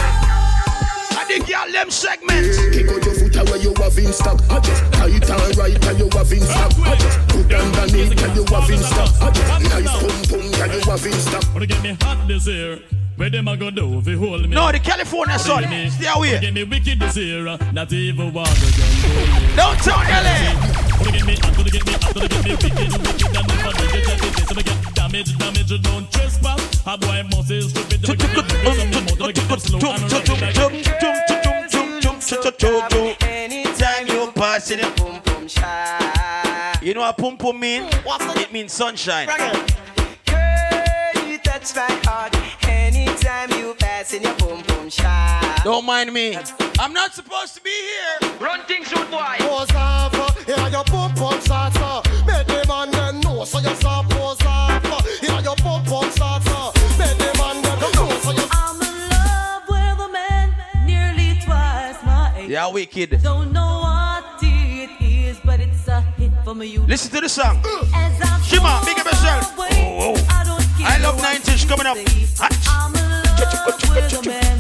I 1.29 1.39
the 1.39 1.45
girl 1.45 1.73
them 1.73 1.91
segment. 1.91 2.73
Kick 2.73 2.89
out 2.89 3.05
your 3.05 3.15
foot 3.15 3.37
away, 3.37 3.61
you 3.61 3.75
have 3.77 3.99
in 3.99 4.13
stock. 4.13 4.41
I 4.49 4.61
just 4.61 4.93
tight 4.93 5.29
and 5.29 5.57
right, 5.59 5.83
tell 5.83 5.97
you 5.97 6.09
have 6.13 6.33
in 6.33 6.41
stock. 6.41 6.73
I 6.81 6.97
just 6.97 7.19
put 7.29 7.53
underneath, 7.53 8.17
tell 8.17 8.35
you 8.35 8.45
have 8.45 8.71
in 8.71 8.79
stock. 8.79 9.11
I 9.21 9.31
just 9.31 9.63
nice 9.63 9.93
pum 10.01 10.41
pum, 10.41 10.53
tell 10.53 10.73
you 10.73 10.81
have 10.81 11.07
in 11.07 11.13
stock. 11.13 11.45
Wanna 11.53 11.67
get 11.67 11.83
me 11.83 11.97
hot 12.01 12.27
this 12.29 12.47
year? 12.47 12.79
Where 13.17 13.29
them 13.29 13.49
a 13.49 13.57
go 13.57 13.71
do 13.71 13.99
if 13.99 14.07
you 14.07 14.19
hold 14.19 14.43
me? 14.43 14.49
No, 14.49 14.73
the 14.73 14.79
California 14.79 15.39
son. 15.39 15.65
Wanna 15.65 15.91
Stay 15.91 16.07
wanna 16.07 16.19
away. 16.19 16.41
Get 16.41 16.55
me 16.55 16.65
wicked 16.65 17.01
this 17.01 17.17
year, 17.17 17.47
uh, 17.47 17.59
not 17.73 17.93
even 17.93 18.33
one 18.33 18.47
again. 18.49 19.57
Downtown 19.57 20.07
LA. 20.09 20.55
Wanna 20.99 21.13
get 21.13 21.27
me 21.27 21.37
hot, 21.37 21.57
wanna 21.59 21.71
get 21.71 21.85
me 21.87 21.93
hot, 21.93 22.15
wanna 22.15 22.29
get 22.29 22.45
me 22.45 22.51
wicked, 22.53 22.73
wicked, 22.73 23.37
and 23.37 23.49
never 23.49 23.73
get 23.73 24.28
it, 24.51 24.57
get 24.57 24.59
it, 24.59 24.65
get 24.65 24.89
it, 24.89 24.95
damage, 24.95 25.39
damage, 25.39 25.83
don't 25.83 26.11
trespass. 26.13 26.83
A 26.87 26.97
boy 26.97 27.23
must 27.31 27.51
is 27.51 27.71
stupid, 27.71 28.07
wanna 28.07 28.17
get 28.17 28.33
me 28.33 28.41
wicked, 28.41 28.77
some 28.77 28.91
them 28.91 29.09
out, 29.09 29.21
wanna 29.21 29.33
get 29.33 29.49
them 29.49 29.59
slow 29.59 29.91
and 29.91 30.13
rugged 30.13 30.41
like 30.41 30.57
Anytime 33.23 34.07
you 34.09 34.31
pass 34.33 34.71
in 34.71 34.81
Boom 34.97 35.21
boom 35.25 35.49
shine. 35.49 36.77
You 36.83 36.95
know 36.95 37.01
what 37.01 37.17
pum 37.17 37.37
pum 37.37 37.61
mean? 37.61 37.85
It 37.85 38.53
means 38.53 38.73
sunshine. 38.73 39.29
Girl, 39.29 39.53
you 41.27 41.39
touch 41.39 41.75
my 41.75 41.87
heart 42.05 42.37
anytime 42.69 43.51
you 43.53 43.75
pass 43.75 44.13
in 44.13 44.23
your 44.23 44.35
boom 44.35 44.63
boom 44.63 44.89
shine. 44.89 45.45
Don't 45.65 45.85
mind 45.85 46.13
me. 46.13 46.37
I'm 46.79 46.93
not 46.93 47.15
supposed 47.15 47.55
to 47.57 47.63
be 47.63 47.71
here. 47.71 48.31
Run 48.41 48.61
things, 48.63 48.93
rude 48.93 49.11
boy. 49.11 49.37
Pose 49.39 49.73
off, 49.75 50.15
uh, 50.15 50.31
yeah, 50.47 50.69
your 50.69 50.85
pump 50.85 51.17
pump 51.17 51.43
starts, 51.43 51.77
uh. 51.79 52.03
So 53.49 53.59
you 53.61 53.75
start 53.77 54.09
pose 54.11 54.43
off. 54.45 54.85
Yeah, 55.23 55.41
your 55.41 55.57
pump 55.57 55.87
pump 55.87 56.13
starts. 56.13 56.45
Make 56.99 57.17
the 57.17 57.33
man 57.39 57.63
them 57.63 57.93
know, 57.97 58.09
so 58.21 58.31
you 58.33 58.45
I'm 58.53 58.77
in 58.77 59.09
love 59.09 59.63
with 59.69 60.07
a 60.07 60.09
man 60.13 60.55
nearly 60.85 61.41
twice 61.41 61.97
my 62.05 62.35
age. 62.37 62.51
Yeah, 62.51 62.71
wicked. 62.71 63.23
Don't 63.23 63.53
know 63.53 63.81
what 63.85 64.43
it 64.43 64.91
is, 65.01 65.41
but 65.45 65.61
it's 65.61 65.89
a 65.89 66.03
hit 66.19 66.33
for 66.45 66.55
me. 66.55 66.67
You 66.67 66.83
Listen 66.83 67.11
to 67.13 67.21
the 67.23 67.29
song. 67.29 67.63
As 67.95 68.47
Shima, 68.47 68.83
big 68.85 68.99
up 68.99 69.07
yourself. 69.07 69.55
Oh, 69.57 69.67
oh. 69.71 70.15
oh. 70.15 70.27
I 70.29 70.45
don't 70.45 70.65
I 70.85 70.99
love 70.99 71.17
no 71.17 71.23
90s 71.23 71.67
coming 71.67 71.87
up. 71.87 71.97
I'm 71.97 72.95
in 72.95 73.11
love 73.11 73.41
with 73.95 74.27
a 74.27 74.29
man 74.29 74.59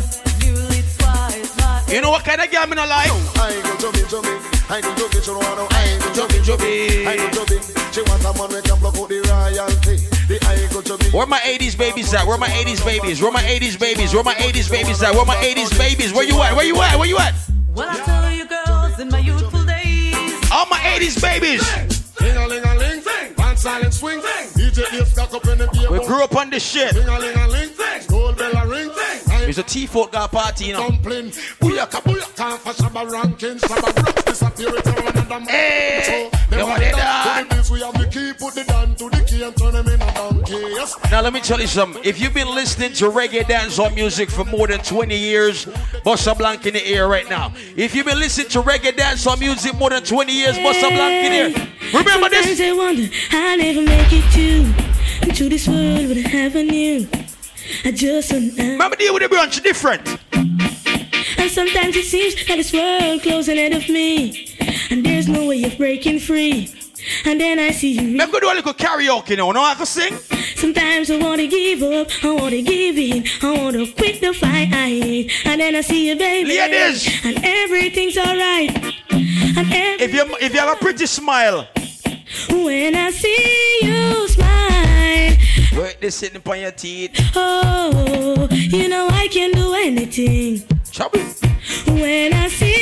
twice 0.98 1.56
my. 1.58 1.84
You 1.92 2.00
know 2.00 2.10
what 2.10 2.24
kind 2.24 2.40
of 2.40 2.50
girl 2.50 2.66
me 2.66 2.76
not 2.76 2.88
like? 2.88 3.10
I 3.36 3.52
ain't 3.52 3.64
go 3.64 3.76
chubby, 3.76 4.02
chubby. 4.08 4.57
I 4.70 4.76
ain't 4.76 4.84
go 4.98 5.08
she 5.08 5.20
don't 5.24 5.36
want 5.40 5.56
no. 5.56 5.66
I 5.70 5.84
ain't 5.84 6.02
go 6.02 6.12
chubby, 6.12 6.44
chubby. 6.44 7.06
I 7.06 7.16
ain't 7.16 7.32
go. 7.32 7.44
She 7.90 8.02
want 8.02 8.20
a 8.20 8.36
man 8.36 8.48
we 8.52 8.60
can 8.60 8.78
block 8.78 8.98
out 9.00 9.08
the 9.08 9.18
royalty. 9.24 9.96
The 10.28 10.36
I 10.44 10.72
go 10.72 10.82
chubby. 10.82 11.08
Where 11.08 11.26
my 11.26 11.38
80s 11.40 11.78
babies 11.78 12.12
at? 12.12 12.26
Where 12.26 12.36
my 12.36 12.48
80s 12.48 12.84
babies? 12.84 13.22
Where 13.22 13.32
my 13.32 13.40
80s 13.40 13.80
babies? 13.80 14.12
Where 14.12 14.22
my 14.22 14.34
80s 14.34 14.70
babies 14.70 15.02
at? 15.02 15.14
Where 15.14 15.24
my 15.24 15.36
80s 15.36 15.78
babies? 15.78 16.12
Where 16.12 16.24
you 16.24 16.42
at? 16.42 16.54
Where 16.54 16.66
you 16.66 16.76
at? 16.82 16.98
Where 16.98 17.08
you 17.08 17.16
at? 17.16 17.34
When 17.72 17.88
I 17.88 17.96
tell 18.04 18.30
you 18.30 18.46
girls 18.46 19.00
in 19.00 19.08
my 19.08 19.20
youthful 19.20 19.64
days, 19.64 20.52
All 20.52 20.66
my 20.66 20.78
80s 20.78 21.16
babies. 21.22 21.64
Ling 22.20 22.36
a 22.36 22.46
ling 22.46 22.62
a 22.62 22.74
ling, 22.74 23.02
one 23.36 23.56
silent 23.56 23.94
swing. 23.94 24.20
DJ 24.20 24.90
Dave 24.90 25.08
stuck 25.08 25.32
up 25.32 25.46
in 25.46 25.58
the 25.58 25.68
beer. 25.72 25.90
We 25.90 26.04
grew 26.06 26.22
up 26.22 26.36
on 26.36 26.50
this 26.50 26.62
shit. 26.68 26.92
Ling 26.94 27.08
a 27.08 27.18
ling 27.18 27.36
a 27.36 27.48
ling, 27.48 27.70
gold 28.06 28.36
bell 28.36 28.54
a 28.54 28.66
ring. 28.68 28.97
It's 29.48 29.56
a 29.56 29.62
T-Folk 29.62 30.12
got 30.12 30.30
party, 30.30 30.66
you 30.66 30.72
know. 30.74 30.90
Dumpling, 30.90 31.30
booyaka 31.58 32.02
booyaka 32.02 32.58
for 32.58 32.72
Shabba 32.74 33.10
ranking, 33.10 33.56
Shabba 33.56 33.96
rock 34.04 34.24
disappear 34.26 34.76
it 34.76 34.86
on 34.86 34.98
another 34.98 35.40
man. 35.40 35.48
Hey, 35.48 36.02
So, 36.04 36.12
you 36.12 36.30
them 36.58 36.68
want 36.68 36.82
are 36.82 36.84
it 36.84 36.90
the 36.90 36.96
done? 36.98 37.24
down 37.24 37.44
to 37.44 37.48
the 37.48 37.54
beats, 37.56 37.70
we 37.70 37.80
have 37.80 37.94
the 37.94 38.06
key, 38.08 38.32
put 38.38 38.54
the 38.54 38.64
down 38.64 38.94
to 38.96 39.08
the 39.08 39.24
key 39.24 39.42
and 39.42 39.56
turn 39.56 39.72
them 39.72 39.88
in 39.88 40.02
a 40.02 40.12
donkey. 40.12 40.52
Yes. 40.52 40.96
Now 41.10 41.22
let 41.22 41.32
me 41.32 41.40
tell 41.40 41.58
you 41.58 41.66
something. 41.66 42.02
If 42.04 42.20
you've 42.20 42.34
been 42.34 42.54
listening 42.54 42.92
to 42.94 43.10
reggae 43.10 43.44
dancehall 43.44 43.94
music 43.94 44.28
for 44.30 44.44
more 44.44 44.66
than 44.66 44.80
20 44.80 45.16
years, 45.16 45.64
Bossa 46.04 46.36
Blanc 46.36 46.66
in 46.66 46.74
the 46.74 46.84
air 46.84 47.08
right 47.08 47.28
now. 47.30 47.54
If 47.74 47.94
you've 47.94 48.04
been 48.04 48.18
listening 48.20 48.48
to 48.48 48.60
reggae 48.60 48.92
dancehall 48.92 49.40
music 49.40 49.74
more 49.76 49.88
than 49.88 50.02
20 50.04 50.30
years, 50.30 50.58
Bossa 50.58 50.90
Blanc 50.90 51.24
in 51.24 51.32
here. 51.32 51.68
Remember 51.94 52.28
Sometimes 52.28 52.44
this? 52.44 52.60
I 52.60 52.72
wonder 52.72 53.08
I 53.30 53.56
never 53.56 53.80
make 53.80 54.08
it 54.12 54.24
to 54.34 55.32
to 55.32 55.48
this 55.48 55.66
world 55.66 56.06
with 56.08 56.18
a 56.18 56.28
heaven 56.28 56.68
you. 56.68 57.08
I 57.84 57.90
just 57.92 58.30
don't 58.30 58.56
know. 58.56 58.64
Remember 58.72 58.96
deal 58.96 59.14
with 59.14 59.22
the 59.22 59.28
brunch 59.28 59.62
different. 59.62 60.06
And 61.38 61.50
sometimes 61.50 61.96
it 61.96 62.04
seems 62.04 62.34
that 62.46 62.56
this 62.56 62.72
world 62.72 63.22
closing 63.22 63.58
ahead 63.58 63.72
of 63.74 63.88
me, 63.88 64.48
and 64.90 65.04
there's 65.04 65.28
no 65.28 65.46
way 65.46 65.62
of 65.64 65.76
breaking 65.78 66.20
free. 66.20 66.72
And 67.24 67.40
then 67.40 67.58
I 67.58 67.70
see 67.70 67.92
you. 67.92 68.20
I'm 68.20 68.30
gonna 68.30 68.40
do 68.40 68.52
a 68.52 68.54
little 68.54 68.74
karaoke 68.74 69.36
now. 69.36 69.52
Know 69.52 69.62
I 69.62 69.74
can 69.74 69.86
sing? 69.86 70.14
Sometimes 70.56 71.10
I 71.10 71.18
wanna 71.18 71.46
give 71.46 71.82
up, 71.82 72.08
I 72.24 72.34
wanna 72.34 72.62
give 72.62 72.98
in, 72.98 73.24
I 73.42 73.56
wanna 73.56 73.86
quit 73.92 74.20
the 74.20 74.32
fight. 74.34 74.72
And 75.44 75.60
then 75.60 75.76
I 75.76 75.80
see 75.82 76.08
you, 76.08 76.16
baby, 76.16 76.58
Ladies. 76.58 77.24
and 77.24 77.38
everything's 77.44 78.18
alright. 78.18 78.70
If 80.00 80.14
you 80.14 80.36
if 80.40 80.54
you 80.54 80.60
have 80.60 80.72
a 80.76 80.76
pretty 80.76 81.06
smile, 81.06 81.66
when 82.50 82.94
I 82.94 83.10
see 83.10 83.78
you 83.82 84.28
smile, 84.28 85.36
work 85.76 85.98
this 86.00 86.14
sitting 86.16 86.36
upon 86.36 86.60
your 86.60 86.72
teeth. 86.72 87.10
oh, 87.34 88.48
you 88.50 88.88
know 88.88 89.08
I 89.10 89.28
can 89.28 89.52
do 89.52 89.74
anything. 89.74 90.62
Chubby. 90.90 91.20
When 91.86 92.32
I 92.32 92.48
see 92.48 92.77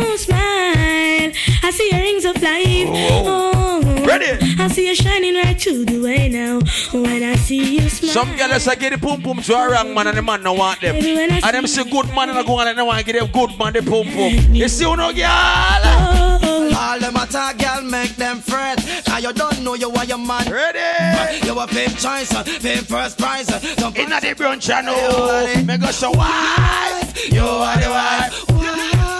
you 0.00 0.18
smile, 0.18 1.32
I 1.62 1.70
see 1.72 1.88
your 1.90 2.00
rings 2.00 2.24
of 2.24 2.40
life. 2.42 2.88
Oh, 2.88 3.22
oh. 3.26 3.82
oh. 3.84 4.04
Ready? 4.04 4.38
I 4.58 4.68
see 4.68 4.88
you 4.88 4.94
shining 4.94 5.34
right 5.36 5.60
through 5.60 5.84
the 5.84 6.00
way 6.00 6.28
now. 6.28 6.58
When 6.92 7.22
I 7.22 7.36
see 7.36 7.76
you 7.76 7.88
smile, 7.88 8.10
Some 8.12 8.36
girls 8.36 8.62
say 8.64 8.74
get 8.76 8.92
the 8.92 8.98
pum 8.98 9.22
pum 9.22 9.40
to 9.42 9.54
a 9.54 9.70
wrong 9.70 9.94
man 9.94 10.06
and 10.08 10.16
the 10.18 10.22
man 10.22 10.42
don't 10.42 10.58
want 10.58 10.80
them. 10.80 10.96
And 10.96 11.42
them 11.42 11.66
say 11.66 11.84
good 11.84 12.06
man 12.14 12.30
and 12.30 12.38
I 12.38 12.42
go 12.42 12.58
on 12.58 12.66
and 12.66 12.78
they 12.78 12.82
want 12.82 12.98
to 12.98 13.04
get 13.04 13.18
them 13.20 13.30
good 13.30 13.56
man 13.58 13.72
the 13.72 13.82
pum 13.82 14.06
pum. 14.06 14.54
You 14.54 14.68
see 14.68 14.84
who 14.84 14.96
no 14.96 15.12
girl? 15.12 15.26
oh, 15.28 16.72
All 16.76 16.98
them 16.98 17.14
attack, 17.16 17.58
girl, 17.58 17.82
make 17.82 18.16
them 18.16 18.40
fret. 18.40 18.78
Now 19.06 19.18
you 19.18 19.32
don't 19.32 19.62
know 19.62 19.74
you 19.74 19.90
are 19.90 20.04
your 20.04 20.18
man. 20.18 20.50
Ready? 20.50 21.46
You 21.46 21.58
a 21.58 21.66
pimp 21.66 21.96
choice, 21.98 22.32
pimp 22.60 22.86
first 22.88 23.18
prize. 23.18 23.46
Don't 23.76 23.96
Inna 23.96 24.20
the 24.20 24.34
brunch 24.34 24.70
I 24.74 24.80
know. 24.80 25.62
Me 25.64 25.76
go 25.78 25.90
so 25.92 26.10
wife. 26.10 27.32
You 27.32 27.42
are 27.42 27.76
the 27.78 27.90
wife, 27.90 28.48
wife, 28.50 29.19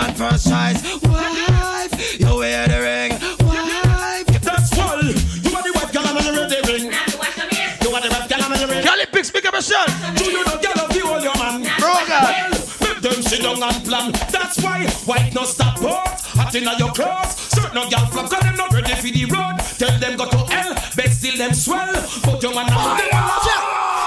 man 0.00 0.14
first 0.14 0.48
choice, 0.48 0.80
wife. 1.02 2.20
You 2.20 2.36
wear 2.36 2.66
the 2.68 2.80
ring, 2.80 3.12
wife. 3.44 4.26
That's 4.40 4.70
full. 4.72 5.04
You 5.44 5.50
are 5.56 5.62
the 5.62 5.72
white 5.76 5.92
girl 5.92 6.06
and 6.06 6.16
the 6.18 6.32
red 6.32 6.68
ring. 6.68 6.84
You 7.82 7.90
are 7.94 8.00
the 8.00 8.08
red 8.08 8.28
girl 8.30 8.42
and 8.44 8.60
the 8.60 8.66
red. 8.66 8.84
Cali 8.84 9.06
Pix, 9.12 9.30
pick 9.30 9.44
up 9.46 9.54
yourself. 9.54 9.88
Do 10.16 10.24
you 10.24 10.44
know 10.44 10.56
girl 10.64 10.80
of 10.84 10.96
you 10.96 11.06
all 11.06 11.20
your 11.20 11.36
man? 11.36 11.62
Bro, 11.78 11.92
God. 12.08 12.34
Well, 12.80 12.94
make 12.94 13.00
them 13.02 13.22
sit 13.22 13.42
down 13.42 13.62
and 13.62 13.84
plan. 13.84 14.12
That's 14.32 14.56
why 14.62 14.86
white 15.04 15.34
no 15.34 15.44
stop 15.44 15.82
out. 15.82 16.20
Hot 16.38 16.54
inna 16.54 16.72
your 16.78 16.92
clothes. 16.92 17.36
Certain 17.52 17.74
no 17.74 17.88
girl 17.90 18.06
flop 18.06 18.30
'cause 18.30 18.40
them 18.40 18.56
not 18.56 18.72
ready 18.72 18.94
for 18.94 19.12
the 19.12 19.24
road. 19.28 19.56
Tell 19.80 19.94
them 19.98 20.16
go 20.16 20.24
to 20.26 20.38
hell, 20.54 20.74
but 20.96 21.10
still 21.12 21.36
them 21.36 21.52
swell. 21.54 21.92
But 22.24 22.42
your 22.42 22.54
man 22.54 22.66
now 22.66 22.96
them 22.96 23.08
a 23.12 23.20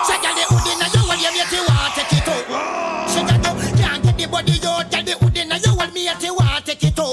Say, 0.08 0.18
girl, 0.24 0.34
the 0.36 0.44
hood 0.50 0.68
inna 0.74 0.88
your 0.94 1.04
wall, 1.08 1.18
you 1.22 1.32
make 1.38 1.52
you 1.54 1.64
want 1.70 1.94
take 1.96 2.18
it 2.18 2.28
out. 2.28 3.10
Say, 3.10 3.22
girl, 3.30 3.56
you 3.62 3.76
can't 3.78 4.04
get 4.04 4.18
the 4.18 4.28
body 4.28 4.60
out. 4.66 4.93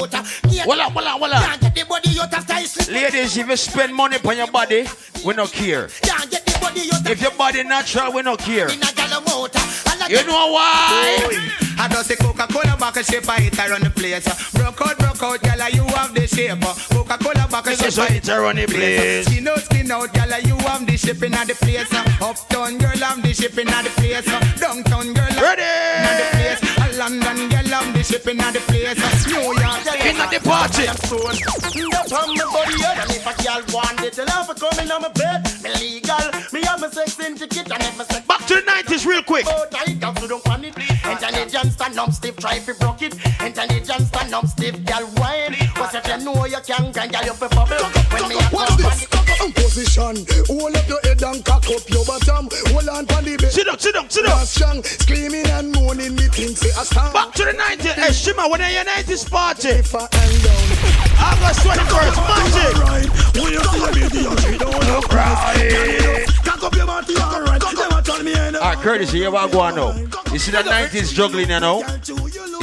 Want 0.00 0.12
take 0.12 0.54
it 0.54 0.68
out. 0.68 1.30
Can't 1.30 1.60
get 1.60 1.74
the 1.74 1.84
body 1.88 2.20
out 2.20 2.32
after 2.32 2.60
you. 2.90 2.94
Ladies, 2.94 3.36
if 3.36 3.48
you 3.48 3.56
spend 3.56 3.94
money 3.94 4.16
on 4.24 4.36
your 4.36 4.50
body, 4.50 4.86
we 5.24 5.34
no 5.34 5.46
care. 5.46 5.88
Can't 6.02 6.30
get 6.30 6.44
the 6.46 6.58
body 6.60 6.88
out 6.92 7.10
If 7.10 7.20
your 7.22 7.32
body 7.32 7.62
natural, 7.64 8.12
we 8.12 8.22
not 8.22 8.38
care. 8.38 8.68
inna 8.68 8.86
girl 8.94 9.20
mouth. 9.22 9.86
And 9.92 10.02
I 10.02 10.08
You 10.08 10.24
know 10.26 10.52
why? 10.52 11.50
I 11.78 11.88
just 11.88 12.08
say 12.08 12.16
Coca-Cola 12.16 12.76
bottle 12.78 13.02
shape 13.02 13.28
I 13.28 13.40
hit 13.40 13.58
around 13.58 13.82
the 13.84 13.90
place. 13.90 14.24
Broke 14.52 14.80
out, 14.82 14.98
broke 14.98 15.22
out, 15.22 15.42
girl, 15.42 15.68
you 15.70 15.84
have 15.96 16.14
the 16.14 16.26
shape. 16.26 16.60
Coca-Cola 16.90 17.48
bottle 17.48 17.72
This 17.72 17.82
is 17.82 17.94
shape 17.94 18.08
how 18.08 18.36
it 18.36 18.40
run 18.42 18.56
the 18.56 18.66
place. 18.66 19.26
Skin 19.26 19.48
out, 19.48 19.58
skin 19.60 19.90
out, 19.90 20.12
girl, 20.12 20.40
you 20.40 20.56
have 20.68 20.86
the 20.86 20.96
shipping 20.96 21.34
at 21.34 21.46
the 21.46 21.54
place. 21.54 21.88
Uptown 22.20 22.78
girl, 22.78 22.96
have 22.98 23.22
the 23.22 23.32
shipping 23.32 23.68
at 23.68 23.84
the 23.84 23.90
place. 23.90 24.26
Downtown 24.60 25.14
girl, 25.14 25.26
Ready? 25.40 25.62
at 25.62 26.18
the 26.20 26.58
place. 26.68 26.79
London 27.00 27.48
girl, 27.48 27.80
have 27.80 27.94
the 27.94 28.02
shipping 28.04 28.38
at 28.40 28.52
the 28.52 28.60
place. 28.68 29.00
New 29.24 29.40
York, 29.40 29.56
girl, 29.56 30.04
In 30.04 30.20
the 30.20 30.40
party. 30.44 30.84
That's 30.84 32.12
on 32.12 32.28
my 32.36 32.44
body, 32.44 32.76
and 32.76 33.10
if 33.16 33.24
a 33.24 33.32
girl 33.40 33.64
want 33.72 34.04
it, 34.04 34.12
tell 34.12 34.28
her 34.28 34.44
for 34.44 34.52
coming 34.52 34.90
on 34.92 35.00
my 35.00 35.08
bed. 35.08 35.48
Me 35.64 35.72
legal, 35.80 36.20
me 36.52 36.60
have 36.66 36.78
my 36.78 36.90
sex 36.90 37.18
in 37.18 37.36
ticket, 37.36 37.72
and 37.72 37.80
if 37.80 37.96
my 37.96 38.04
sex 38.04 38.26
Back 38.26 38.44
to 38.48 38.56
the 38.56 38.60
90s 38.60 39.06
real 39.06 39.22
quick. 39.22 39.46
out, 39.46 39.74
I 39.74 39.94
got 39.94 40.14
to 40.16 40.28
don't 40.28 40.44
want 40.44 40.66
it. 40.66 40.76
Intelligence 40.76 41.72
stand 41.72 41.98
up 41.98 42.12
stiff, 42.12 42.36
try 42.36 42.58
fi 42.58 42.72
broke 42.74 43.00
it. 43.00 43.14
Intelligence 43.40 44.08
stand 44.08 44.34
up 44.34 44.46
stiff, 44.46 44.84
girl 44.84 45.08
wine. 45.16 45.56
Cause 45.72 45.94
if 45.94 46.06
you 46.06 46.18
know 46.22 46.44
you 46.44 46.60
can, 46.66 46.92
can 46.92 47.08
girl 47.08 47.24
you 47.24 47.32
fi 47.32 47.48
bubble. 47.48 47.80
When 48.12 48.28
me 48.28 48.36
a 48.36 49.08
come? 49.08 49.29
Position. 49.48 50.20
Hold 50.52 50.76
up 50.76 50.88
your 50.88 51.00
head 51.00 51.22
and 51.22 51.44
cock 51.44 51.64
up 51.72 51.88
your 51.88 52.04
bottom. 52.04 52.48
Hold 52.68 52.88
on 52.88 53.06
for 53.06 53.22
the 53.22 53.36
bed. 53.40 53.52
Sit 53.52 53.66
down, 53.66 53.78
sit 53.78 53.94
down, 53.94 54.10
sit 54.10 54.24
down. 54.26 54.44
Strong, 54.44 54.84
screaming 54.84 55.46
and 55.56 55.72
moaning, 55.72 56.14
me 56.14 56.28
think 56.28 56.56
say 56.56 56.68
a 56.68 56.84
stand. 56.84 57.12
Back 57.12 57.32
to 57.34 57.44
the 57.44 57.52
90s. 57.52 57.96
Hey, 57.96 58.12
Shima, 58.12 58.48
when 58.48 58.60
are 58.60 58.70
your 58.70 58.84
90s 58.84 59.28
party? 59.30 59.68
If 59.80 59.94
I 59.94 60.08
hand 60.12 60.42
down. 60.44 61.00
August 61.20 61.60
21st, 61.64 62.16
magic. 62.28 62.74
Right, 62.84 63.08
when 63.40 63.52
you 63.52 63.64
see 63.64 63.84
a 63.84 63.92
video, 63.92 64.30
you 64.50 64.58
don't 64.58 64.86
know 64.86 65.00
cry. 65.08 66.26
Cock 66.44 66.62
up 66.64 66.74
your 66.74 66.86
body, 66.86 67.16
alright. 67.16 67.62
Never 67.62 68.02
tell 68.02 68.22
me 68.22 68.34
Alright, 68.36 68.78
Curtis, 68.78 69.12
here 69.12 69.30
what 69.30 69.50
go 69.52 69.60
on 69.60 69.74
now. 69.74 69.96
You 70.32 70.38
see 70.38 70.52
the 70.52 70.58
90s 70.58 71.12
juggling, 71.14 71.50
you 71.50 71.60
know? 71.60 71.82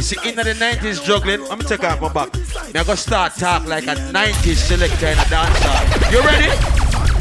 See, 0.07 0.15
in 0.23 0.37
the 0.37 0.43
90s 0.43 1.03
juggling, 1.03 1.41
I'm 1.51 1.59
gonna 1.59 1.63
take 1.67 1.83
off 1.83 1.99
my 1.99 2.07
back. 2.07 2.31
I 2.73 2.81
gonna 2.81 2.95
start 2.95 3.33
talk 3.35 3.67
like 3.67 3.87
a 3.87 3.95
90s 4.15 4.55
selector 4.55 5.07
in 5.07 5.19
a 5.19 5.27
dancer. 5.27 5.75
You 6.07 6.23
ready? 6.23 6.47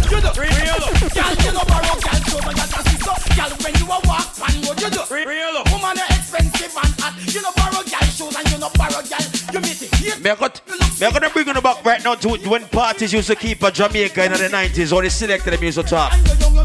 You 0.06 0.22
do. 0.22 0.30
Girl, 0.30 1.34
you 1.34 1.50
no 1.50 1.66
borrow, 1.66 1.98
girl, 1.98 2.20
show 2.30 2.38
me 2.46 2.54
that 2.54 2.70
a 2.70 2.80
sister. 2.86 3.10
Girl, 3.34 3.50
when 3.58 3.74
you 3.74 3.90
a 3.90 3.98
walk, 4.06 4.30
man, 4.38 4.54
what 4.70 4.78
you 4.78 4.90
do? 4.94 5.02
Woman, 5.02 5.98
you 5.98 6.06
expensive 6.14 6.78
and 6.78 6.94
hot. 7.02 7.18
You 7.26 7.42
no 7.42 7.50
borrow, 7.58 7.82
girl, 7.82 8.06
shoes 8.06 8.36
and 8.38 8.46
you 8.54 8.58
no 8.62 8.70
borrow, 8.78 9.02
girl. 9.02 9.26
You 9.50 9.60
meet 9.66 9.82
it. 9.82 10.22
Me 10.22 10.30
got, 10.38 10.62
me 10.70 11.06
I 11.06 11.10
gonna 11.10 11.30
bring 11.30 11.48
on 11.48 11.56
the 11.56 11.60
back 11.60 11.84
right 11.84 12.04
now 12.04 12.14
to 12.14 12.38
when 12.48 12.68
parties 12.68 13.12
used 13.12 13.26
to 13.26 13.34
keep 13.34 13.64
a 13.64 13.72
Jamaica 13.72 14.26
in 14.26 14.30
the 14.30 14.46
90s 14.46 14.94
or 14.94 15.02
the 15.02 15.10
selector 15.10 15.50
them 15.50 15.64
used 15.64 15.78
to 15.78 15.82
talk. 15.82 16.14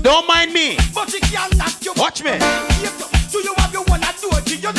Don't 0.04 0.28
mind 0.28 0.54
me. 0.54 0.78
But 0.94 1.12
you 1.14 1.20
can't 1.22 1.58
knock 1.58 1.84
you. 1.84 1.94
Watch 1.98 2.22
me. 2.22 2.38
Do 2.38 3.40
you 3.42 3.56
have 3.58 3.74
your 3.74 3.86
one 3.86 4.04
at 4.04 4.22
do 4.22 4.30
it? 4.38 4.62
You 4.62 4.72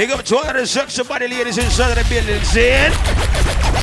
Big 0.00 0.10
up 0.12 0.22
to 0.24 0.34
all 0.34 0.50
the 0.54 0.66
sexy 0.66 1.02
body 1.02 1.28
ladies 1.28 1.58
inside 1.58 1.90
of 1.90 1.98
the 1.98 2.08
building. 2.08 2.40
It? 2.40 2.92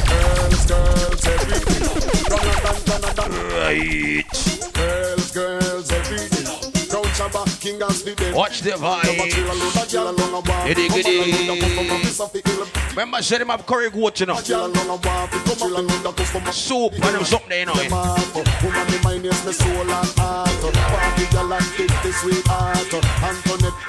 Girls, 0.09 0.65
girls, 0.65 1.27
everything. 1.27 1.83
Right. 3.53 4.25
Girls, 4.73 5.31
girls, 5.31 5.91
king 7.59 7.81
as 7.81 8.03
the 8.03 8.15
dead. 8.15 8.33
Watch 8.33 8.61
the 8.61 8.71
Never 8.71 9.29
chill 9.29 9.45
alone, 9.45 9.71
a 9.75 9.85
girl 9.91 10.09
alone 10.09 10.33
a 10.33 10.49
walk. 10.49 10.67
Giddy, 10.67 10.87
Come 10.87 10.97
giddy. 10.97 11.45
along, 11.45 11.57
a 11.57 11.61
come 11.61 11.69
from 11.69 11.85
a 11.85 11.99
piece 11.99 12.19
of 12.19 12.33
the 12.33 12.41
hill. 12.45 12.67
Remember, 12.89 13.21
said 13.21 13.41
him 13.41 13.49
have 13.49 13.65
curry 13.65 13.89
goat, 13.89 14.19
you 14.19 14.25
know. 14.25 14.37
A 14.37 14.41
girl 14.41 14.65
alone 14.65 14.89
a 14.89 14.95
walk. 14.95 15.29
Come 15.29 15.55
chill 15.57 15.77
alone, 15.77 16.05
a 16.05 16.13
come 16.13 16.25
from 16.25 16.47
a 16.47 16.53
Soup 16.53 16.93
and 16.93 17.03
them 17.03 17.25
something 17.25 17.49
there, 17.49 17.59
you 17.59 17.65
know. 17.65 17.73
Woman, 18.63 18.87
me 18.91 18.97
mind 19.03 19.25
is 19.25 19.45
me 19.45 19.51
soul 19.51 19.81
and 19.81 20.09
heart. 20.17 20.49
Party 20.49 21.25
girl 21.31 21.53
and 21.53 21.65
fit 21.75 21.91
the 22.03 22.11
sweetheart. 22.13 22.93
Antoinette, 23.21 23.73
at 23.73 23.77
the 23.77 23.85
beat. 23.85 23.86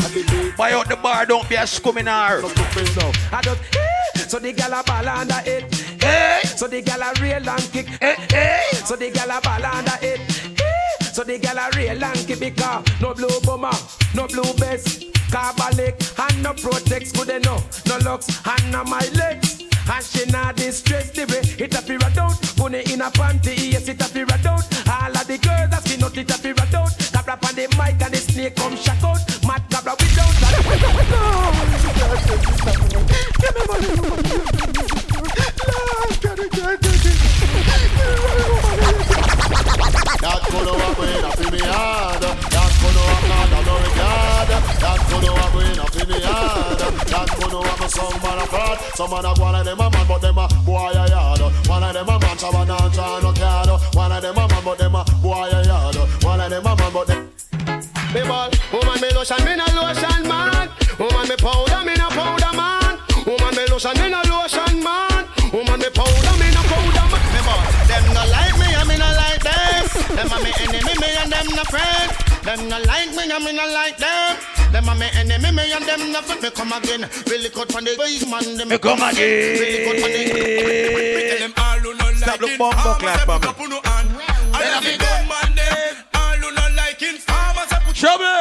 Buy 0.56 0.72
out 0.72 0.88
the 0.88 0.96
bar, 0.96 1.26
don't 1.26 1.48
be 1.48 1.54
a 1.56 1.60
scumming 1.60 2.06
her. 2.08 2.42
Just 2.42 2.96
look. 2.96 3.14
I 3.32 3.40
don't, 3.42 3.58
eh, 3.76 4.18
so 4.26 4.38
the 4.38 4.52
gal 4.52 4.72
a 4.74 4.82
ball 4.82 5.08
under 5.08 5.40
it. 5.44 5.74
Hey, 6.02 6.40
So 6.44 6.66
the 6.66 6.82
gal 6.82 7.00
a 7.02 7.12
real 7.20 7.48
and 7.48 7.72
kick. 7.72 7.86
hey, 8.00 8.16
hey. 8.30 8.62
So 8.84 8.96
the 8.96 9.10
gal 9.10 9.30
a 9.30 9.40
ball 9.40 9.64
under 9.64 9.92
it. 10.02 10.20
Eh, 10.60 11.04
So 11.12 11.24
the 11.24 11.38
gal 11.38 11.58
a 11.58 11.70
real 11.76 12.02
and 12.04 12.26
kick 12.26 12.40
because 12.40 12.84
no 13.00 13.14
blue 13.14 13.40
bomber, 13.42 13.70
no 14.14 14.26
blue 14.26 14.52
vest, 14.54 15.04
carbolic 15.30 15.96
and 16.18 16.42
no 16.42 16.52
protects 16.54 17.12
good 17.12 17.28
enough. 17.30 17.84
No 17.86 17.98
locks 17.98 18.28
and 18.46 18.72
no 18.72 18.84
my 18.84 19.06
legs. 19.14 19.62
And 19.90 20.04
she 20.04 20.26
not 20.30 20.56
distress 20.56 21.10
the 21.12 21.24
way 21.24 21.40
it 21.64 21.72
a 21.74 21.78
fira 21.78 22.14
out. 22.18 22.36
Put 22.56 22.74
it 22.74 22.92
in 22.92 23.00
a 23.00 23.10
panty, 23.10 23.72
yes 23.72 23.88
it 23.88 24.00
a 24.00 24.04
fira 24.04 24.36
out. 24.46 24.66
All 24.86 25.16
of 25.16 25.26
the 25.26 25.38
girls 25.38 25.70
that 25.70 25.82
spin 25.84 26.04
out 26.04 26.16
it 26.16 26.30
a 26.30 26.34
fira 26.34 26.74
out. 26.74 26.92
Cabra 27.12 27.38
on 27.48 27.54
the 27.54 27.66
mic 27.78 28.02
and 28.02 28.12
the 28.12 28.18
snake 28.18 28.54
come 28.56 28.76
shock 28.76 28.97
Some 48.98 49.10
man 49.10 49.24
a 49.24 49.32
go 49.32 49.46
and 49.46 49.64
them 49.64 49.78
a 49.78 49.88
man, 49.88 50.06
but 50.08 50.18
them 50.18 50.38
a 50.38 50.48
boy 50.66 50.90
a 50.90 51.06
yard. 51.06 51.38
One 51.68 51.84
of 51.84 51.94
them 51.94 52.08
a 52.08 52.18
man, 52.18 52.36
so 52.36 52.50
one 52.50 52.68
a 52.68 52.90
draw 52.90 53.20
no 53.20 53.32
card. 53.32 53.70
One 53.94 54.10
of 54.10 54.20
them 54.20 54.36
a 54.36 54.48
man, 54.48 54.64
but 54.64 54.76
them 54.76 54.96
a 54.96 55.04
boy 55.22 55.46
a 55.46 55.62
yard. 55.62 55.94
One 56.24 56.40
of 56.40 56.50
them 56.50 56.66
a 56.66 56.74
man, 56.74 56.92
but 56.92 57.06
them. 57.06 57.30
Me 58.10 58.26
ball, 58.26 58.50
woman 58.74 59.00
me 59.00 59.08
lotion, 59.14 59.38
me 59.46 59.54
no 59.54 59.66
lotion 59.70 60.26
man. 60.26 60.66
Woman 60.98 61.28
me 61.30 61.36
powder, 61.38 61.86
me 61.86 61.94
no 61.94 62.08
powder 62.10 62.50
man. 62.58 62.98
Woman 63.22 63.54
me 63.54 63.70
lotion, 63.70 63.94
me 64.02 64.10
no 64.10 64.18
lotion 64.26 64.82
man. 64.82 65.30
Woman 65.54 65.78
me 65.78 65.90
powder, 65.94 66.34
me 66.42 66.50
no 66.50 66.62
powder 66.66 67.06
man. 67.06 67.22
Me 67.30 67.40
ball, 67.46 67.62
them 67.86 68.02
no 68.18 68.22
like 68.34 68.58
me 68.58 68.66
and 68.74 68.88
me 68.90 68.98
no 68.98 69.06
like 69.14 69.42
them. 69.46 69.86
Them 70.10 70.26
a 70.26 70.38
me 70.42 70.50
enemy, 70.58 70.94
me 70.98 71.10
and 71.22 71.30
them 71.30 71.46
no 71.54 71.62
friend. 71.70 72.27
Them 72.48 72.66
no 72.66 72.78
like 72.80 73.10
me 73.14 73.30
and 73.30 73.44
me 73.44 73.52
no 73.52 73.66
like 73.68 73.98
them. 73.98 74.36
Them 74.72 74.88
a 74.88 74.94
me 74.94 75.06
enemy, 75.12 75.52
me 75.52 75.70
and 75.70 75.84
them 75.84 76.10
no 76.10 76.22
friend. 76.22 76.40
Me 76.40 76.48
come 76.48 76.72
again, 76.72 77.04
really 77.26 77.50
cut 77.50 77.70
from 77.70 77.84
the 77.84 77.94
ways 78.00 78.24
man. 78.26 78.56
Them 78.56 78.70
Me 78.70 78.78
come 78.78 79.02
again. 79.02 79.60
Really 79.60 79.84
cut 79.84 80.00
from 80.00 80.10
the. 80.16 80.22
Them 81.40 81.52
all 81.58 81.78
who 81.78 81.92
not 81.92 82.14
Stop 82.16 82.40
look 82.40 82.56
bumbo 82.56 82.72
farmers, 82.72 83.00
clap, 83.02 83.18
say 83.20 83.26
put 83.26 83.28
mama. 83.28 83.48
up 83.50 83.60
on 83.60 83.68
no 83.68 83.80
hand. 83.84 84.08
And 84.56 84.64
if 84.80 84.92
you 84.92 84.96
gun 84.96 85.28
man 85.28 85.54
them, 85.60 85.96
all 86.14 86.36
who 86.40 86.54
not 86.54 86.72
liking 86.72 87.18
farmers, 87.20 87.68
say 87.68 87.80
put 87.84 87.94
Trouble. 87.94 88.37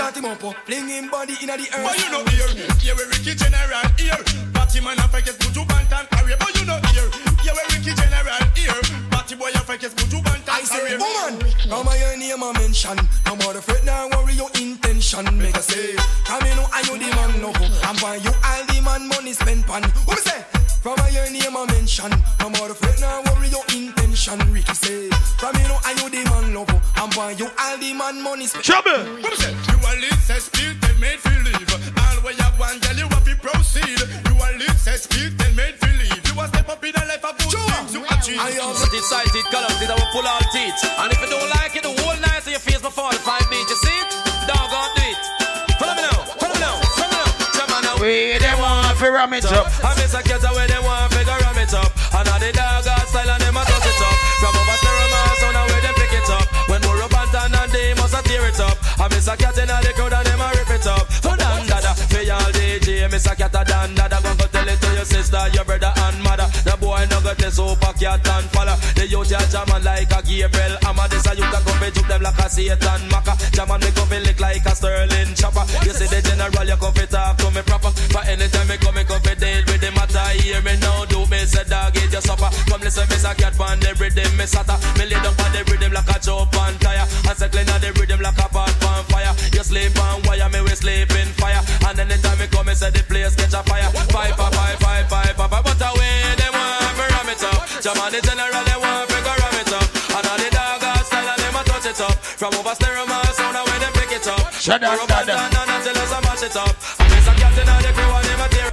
First. 0.00 0.16
Him 0.16 0.24
up, 0.24 0.42
fling 0.66 0.88
him 0.88 1.10
body 1.10 1.34
inna 1.42 1.56
the 1.56 1.68
earth. 1.72 1.84
But 1.84 1.98
you 2.00 2.10
know 2.10 2.24
here, 2.24 2.48
here 2.80 2.94
we 2.96 3.04
Ricky 3.04 3.34
General 3.36 3.86
here. 3.96 4.20
Batty 4.52 4.80
man 4.80 4.98
a 4.98 5.06
fake 5.08 5.32
put 5.38 5.54
you 5.54 5.64
bant 5.64 5.92
and 5.92 6.08
carry. 6.10 6.34
But 6.38 6.52
you 6.56 6.64
know 6.64 6.80
here, 6.92 7.08
here 7.44 7.54
we 7.54 7.62
Ricky 7.72 7.92
General 7.94 8.42
here. 8.56 8.80
Batty 9.10 9.34
boy 9.36 9.52
a 9.52 9.60
fake 9.60 9.86
put 9.92 10.12
you 10.12 10.22
bant 10.22 10.48
I 10.48 10.62
say, 10.64 10.96
woman, 10.96 11.40
come 11.68 11.88
on 11.88 11.98
your 12.00 12.16
name 12.16 12.42
a 12.42 12.52
mention. 12.58 12.98
No 13.26 13.36
more 13.36 13.56
afraid, 13.56 13.84
now 13.84 14.08
worry 14.08 14.34
your 14.34 14.50
intention. 14.56 15.24
Make 15.38 15.56
a 15.56 15.62
say, 15.62 15.96
come 16.24 16.42
in, 16.44 16.58
are 16.58 16.84
you 16.88 16.96
the 16.98 17.08
man 17.16 17.32
no? 17.40 17.52
I'm 17.84 17.96
why 18.00 18.16
you 18.16 18.32
all 18.32 18.62
the 18.66 18.80
man 18.82 19.08
money 19.08 19.32
spent 19.32 19.66
pan. 19.66 19.84
Who 19.84 20.12
me 20.12 20.20
say? 20.20 20.44
From 20.82 20.96
your 21.12 21.30
name 21.30 21.56
a 21.56 21.66
mention. 21.66 22.10
No 22.40 22.48
more 22.56 22.70
afraid, 22.72 23.00
now 23.00 23.22
worry 23.28 23.48
your 23.48 23.64
intention. 23.68 23.99
Ricky 24.28 24.74
say, 24.76 25.08
from 25.40 25.56
you 25.56 25.64
know, 25.64 25.80
are 25.80 25.96
you 25.96 26.12
the 26.12 26.20
man 26.28 26.52
no 26.52 26.68
go? 26.68 26.76
I'm 27.00 27.08
why 27.16 27.32
you 27.32 27.48
all 27.48 27.78
the 27.80 27.94
man 27.96 28.20
money 28.20 28.44
spent. 28.44 28.68
Trouble. 28.68 29.00
What 29.24 29.32
say? 29.32 29.48
You 29.48 29.80
a 29.80 29.92
lead 29.96 30.20
says 30.20 30.44
speak, 30.44 30.76
then 30.76 31.00
made 31.00 31.16
feel 31.24 31.40
leave. 31.40 31.64
All 31.96 32.20
where 32.20 32.36
you 32.36 32.50
want, 32.60 32.84
girl, 32.84 33.00
you 33.00 33.08
have 33.08 33.24
to 33.24 33.32
proceed. 33.40 33.96
You 34.28 34.36
a 34.36 34.48
lead 34.60 34.76
says 34.76 35.08
speak, 35.08 35.32
then 35.40 35.56
made 35.56 35.80
feel 35.80 35.96
leave. 35.96 36.20
You 36.20 36.36
a 36.36 36.44
step 36.52 36.68
up 36.68 36.84
in 36.84 36.92
a 37.00 37.04
life 37.08 37.24
of 37.24 37.32
good 37.40 37.48
things 37.48 37.96
you 37.96 38.04
achieve. 38.12 38.44
I 38.44 38.60
am 38.60 38.76
It 38.92 39.04
sighted, 39.08 39.46
colors, 39.48 39.80
it 39.80 39.88
will 39.88 40.10
pull 40.12 40.28
out 40.28 40.44
teeth. 40.52 40.76
And 41.00 41.08
if 41.08 41.20
you 41.24 41.28
don't 41.32 41.48
like 41.56 41.72
it, 41.72 41.82
the 41.82 41.96
whole 42.04 42.20
night 42.20 42.44
so 42.44 42.52
your 42.52 42.60
face 42.60 42.84
before 42.84 43.16
the 43.16 43.24
five 43.24 43.48
beat, 43.48 43.64
you 43.72 43.78
see 43.80 43.96
it? 44.04 44.10
Dog 44.44 44.68
on 44.68 44.88
do 45.00 45.16
it. 45.16 45.24
Follow 45.80 45.96
me 45.96 46.04
now, 46.04 46.20
follow 46.36 46.52
me 46.52 46.60
now, 46.60 46.76
follow 46.92 47.08
me 47.08 47.16
now. 47.16 47.56
Jam 47.56 47.72
on 47.72 47.80
now. 47.88 47.96
We 47.96 48.36
them 48.36 48.60
want 48.60 49.00
to 49.00 49.08
ram 49.08 49.32
it 49.32 49.48
up. 49.48 49.64
I 49.80 49.96
miss 49.96 50.12
a 50.12 50.20
cat 50.20 50.44
where 50.52 50.68
they 50.68 50.76
want 50.84 51.08
figure 51.16 51.40
ram 51.40 51.56
it 51.56 51.72
up. 51.72 51.88
And 52.12 52.28
now 52.28 52.36
the 52.36 52.52
dog 52.52 52.79
I 59.00 59.08
miss 59.08 59.28
a 59.28 59.34
cat 59.34 59.56
in 59.56 59.64
the 59.64 59.92
crowd 59.96 60.12
and 60.12 60.26
them 60.28 60.40
a 60.44 60.48
rip 60.52 60.68
it 60.76 60.86
up. 60.86 61.08
So 61.24 61.32
dan 61.32 61.64
dada, 61.64 61.96
for 62.12 62.20
y'all 62.20 62.52
DJ, 62.52 63.08
miss 63.08 63.24
a 63.24 63.32
cat 63.34 63.56
a 63.56 63.64
dan 63.64 63.94
dada. 63.96 64.20
Go 64.20 64.28
go 64.36 64.44
tell 64.52 64.68
it 64.68 64.76
to 64.76 64.88
your 64.92 65.08
sister, 65.08 65.40
your 65.56 65.64
brother 65.64 65.88
and 65.88 66.20
mother. 66.20 66.44
The 66.68 66.76
boy 66.76 67.08
no 67.08 67.24
got 67.24 67.38
this 67.40 67.56
super 67.56 67.92
cat 67.96 68.28
and 68.28 68.44
follow. 68.52 68.76
The 68.92 69.08
youth 69.08 69.32
ya 69.32 69.40
jamming 69.48 69.84
like 69.88 70.12
a 70.12 70.20
Gabriel 70.20 70.76
Hammer. 70.84 71.08
This 71.08 71.24
a 71.24 71.32
youth 71.32 71.48
a 71.48 71.58
come 71.64 71.80
juke 71.96 72.08
them 72.12 72.20
like 72.20 72.40
a 72.44 72.46
Satan 72.52 73.02
Maka. 73.08 73.32
Jamming 73.56 73.80
me 73.80 73.90
come 73.96 74.16
lick 74.20 74.36
like 74.36 74.68
a 74.68 74.72
Sterling 74.76 75.32
chopper. 75.32 75.64
You 75.80 75.96
see 75.96 76.04
the 76.04 76.20
general, 76.20 76.68
you 76.68 76.76
come 76.76 77.00
talk 77.08 77.40
to 77.40 77.48
me 77.56 77.62
proper. 77.64 77.96
But 78.12 78.28
anytime 78.28 78.68
me 78.68 78.76
come, 78.76 79.00
me 79.00 79.08
come 79.08 79.24
deal 79.24 79.64
with 79.64 79.80
the 79.80 79.90
matter. 79.96 80.28
Hear 80.44 80.60
me 80.60 80.76
now, 80.76 81.08
do 81.08 81.24
me 81.24 81.40
say 81.48 81.64
dog 81.64 81.96
eat 81.96 82.12
your 82.12 82.20
supper. 82.20 82.52
Come 82.68 82.84
listen, 82.84 83.08
me 83.08 83.16
say 83.16 83.32
cat 83.32 83.56
pan 83.56 83.80
the 83.80 83.96
rhythm, 83.96 84.28
me 84.36 84.44
sata. 84.44 84.76
Me 85.00 85.08
lay 85.08 85.16
down 85.24 85.32
on 85.40 85.50
the 85.56 85.64
rhythm 85.72 85.96
like 85.96 86.12
a 86.12 86.20
tire. 86.20 86.44
And 86.60 86.79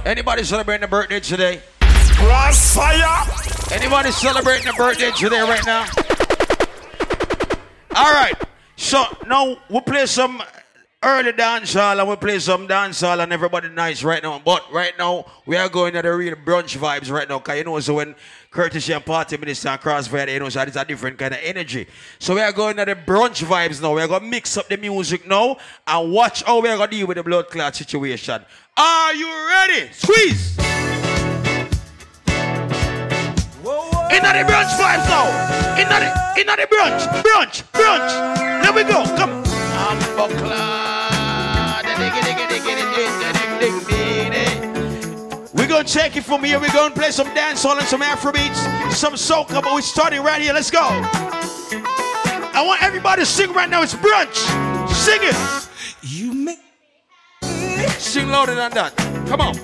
Anybody 0.04 0.44
celebrating 0.44 0.84
a 0.84 0.88
birthday 0.88 1.20
today? 1.20 1.62
Krossfayah. 1.80 3.72
Anybody 3.72 4.10
celebrating 4.10 4.68
a 4.68 4.74
birthday 4.74 5.10
today 5.12 5.40
right 5.40 5.64
now? 5.64 5.86
All 7.96 8.12
right. 8.12 8.34
So 8.76 9.02
now 9.26 9.56
we 9.70 9.80
play 9.80 10.04
some 10.04 10.42
early 11.02 11.32
dancehall 11.32 11.98
and 11.98 12.08
we 12.08 12.16
play 12.16 12.38
some 12.38 12.68
dancehall 12.68 13.22
and 13.22 13.32
everybody 13.32 13.70
nice 13.70 14.02
right 14.02 14.22
now. 14.22 14.42
But 14.44 14.70
right 14.70 14.92
now 14.98 15.24
we 15.46 15.56
are 15.56 15.70
going 15.70 15.94
to 15.94 16.02
the 16.02 16.14
real 16.14 16.34
brunch 16.34 16.76
vibes 16.76 17.10
right 17.10 17.28
now. 17.28 17.38
Cause 17.38 17.56
you 17.56 17.64
know 17.64 17.80
so 17.80 17.94
when 17.94 18.14
Courtesy 18.50 18.92
and 18.92 19.04
Party 19.04 19.36
Minister 19.36 19.68
and 19.68 19.80
Krossfayah, 19.80 20.32
you 20.32 20.40
know, 20.40 20.46
it's 20.46 20.56
a 20.56 20.84
different 20.84 21.18
kind 21.18 21.34
of 21.34 21.40
energy. 21.42 21.86
So 22.18 22.34
we 22.34 22.40
are 22.40 22.52
going 22.52 22.76
to 22.76 22.84
the 22.84 22.94
brunch 22.94 23.44
vibes 23.44 23.82
now. 23.82 23.94
We 23.94 24.00
are 24.00 24.08
gonna 24.08 24.26
mix 24.26 24.56
up 24.56 24.68
the 24.68 24.76
music 24.78 25.26
now 25.26 25.58
and 25.86 26.12
watch 26.12 26.42
how 26.42 26.60
we 26.60 26.68
are 26.68 26.76
gonna 26.76 26.90
deal 26.90 27.06
with 27.06 27.18
the 27.18 27.22
blood 27.22 27.48
clot 27.48 27.76
situation. 27.76 28.42
Are 28.76 29.14
you 29.14 29.28
ready? 29.28 29.92
Squeeze! 29.92 30.58
Inna 34.08 34.32
the 34.32 34.44
brunch 34.48 34.72
vibes 34.78 35.06
now. 35.08 35.76
Inna 35.78 36.00
the 36.00 36.40
inna 36.40 36.56
the 36.56 36.66
brunch, 36.66 37.22
brunch, 37.22 37.62
brunch. 37.72 38.62
There 38.62 38.72
we 38.72 38.84
go. 38.84 39.04
Come. 39.16 39.38
We're 40.18 40.97
gonna 45.78 45.88
take 45.88 46.16
it 46.16 46.24
from 46.24 46.42
here. 46.42 46.58
We're 46.58 46.72
gonna 46.72 46.92
play 46.92 47.12
some 47.12 47.28
dancehall 47.28 47.78
and 47.78 47.86
some 47.86 48.00
Afrobeats, 48.00 48.90
some 48.92 49.14
soca, 49.14 49.62
but 49.62 49.72
we're 49.72 49.80
starting 49.80 50.22
right 50.22 50.42
here. 50.42 50.52
Let's 50.52 50.72
go. 50.72 50.80
I 50.82 52.64
want 52.66 52.82
everybody 52.82 53.22
to 53.22 53.26
sing 53.26 53.52
right 53.52 53.70
now. 53.70 53.82
It's 53.82 53.94
brunch. 53.94 54.34
Sing 54.88 55.20
it. 55.22 55.68
You 56.02 56.32
make 56.32 56.58
Sing 58.00 58.28
louder 58.28 58.56
than 58.56 58.72
that. 58.72 58.96
Come 59.28 59.40
on. 59.40 59.54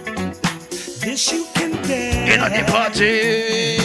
this 0.70 1.32
you 1.32 1.46
can 1.54 1.72
dance. 1.72 1.88
get. 1.88 2.38
Inna 2.38 2.48
the 2.48 2.70
party. 2.70 3.83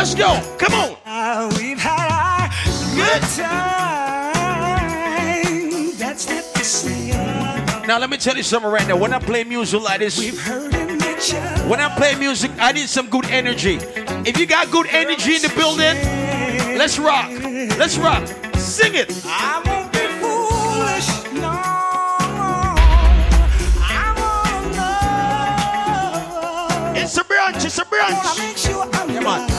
Let's 0.00 0.14
go. 0.14 0.40
Come 0.56 0.72
on. 0.72 0.96
Uh, 1.04 1.52
we've 1.58 1.78
had 1.78 2.08
our 2.08 2.48
good 2.96 3.20
time. 3.36 4.32
That's 5.98 6.26
not 6.26 7.86
Now 7.86 7.98
let 7.98 8.08
me 8.08 8.16
tell 8.16 8.34
you 8.34 8.42
something 8.42 8.70
right 8.70 8.88
now. 8.88 8.96
When 8.96 9.12
I 9.12 9.18
play 9.18 9.44
music 9.44 9.82
like 9.82 9.98
this, 9.98 10.18
when 11.68 11.80
I 11.80 11.94
play 11.98 12.14
music, 12.14 12.50
I 12.58 12.72
need 12.72 12.88
some 12.88 13.10
good 13.10 13.26
energy. 13.26 13.78
If 14.24 14.38
you 14.38 14.46
got 14.46 14.70
good 14.70 14.86
energy 14.86 15.34
in 15.34 15.42
the 15.42 15.50
building, 15.54 15.98
let's 16.78 16.98
rock. 16.98 17.28
Let's 17.78 17.98
rock. 17.98 18.26
Sing 18.56 18.94
it. 18.94 19.12
I 19.26 19.60
won't 19.66 19.92
be 19.92 19.98
foolish, 20.16 21.10
no. 21.34 21.60
I 23.84 24.14
wanna 24.16 24.76
know. 26.94 27.02
It's 27.02 27.18
a 27.18 27.22
brunch. 27.22 27.66
It's 27.66 27.76
a 27.76 27.84
brunch. 27.84 28.64
Come 29.14 29.26
on. 29.26 29.49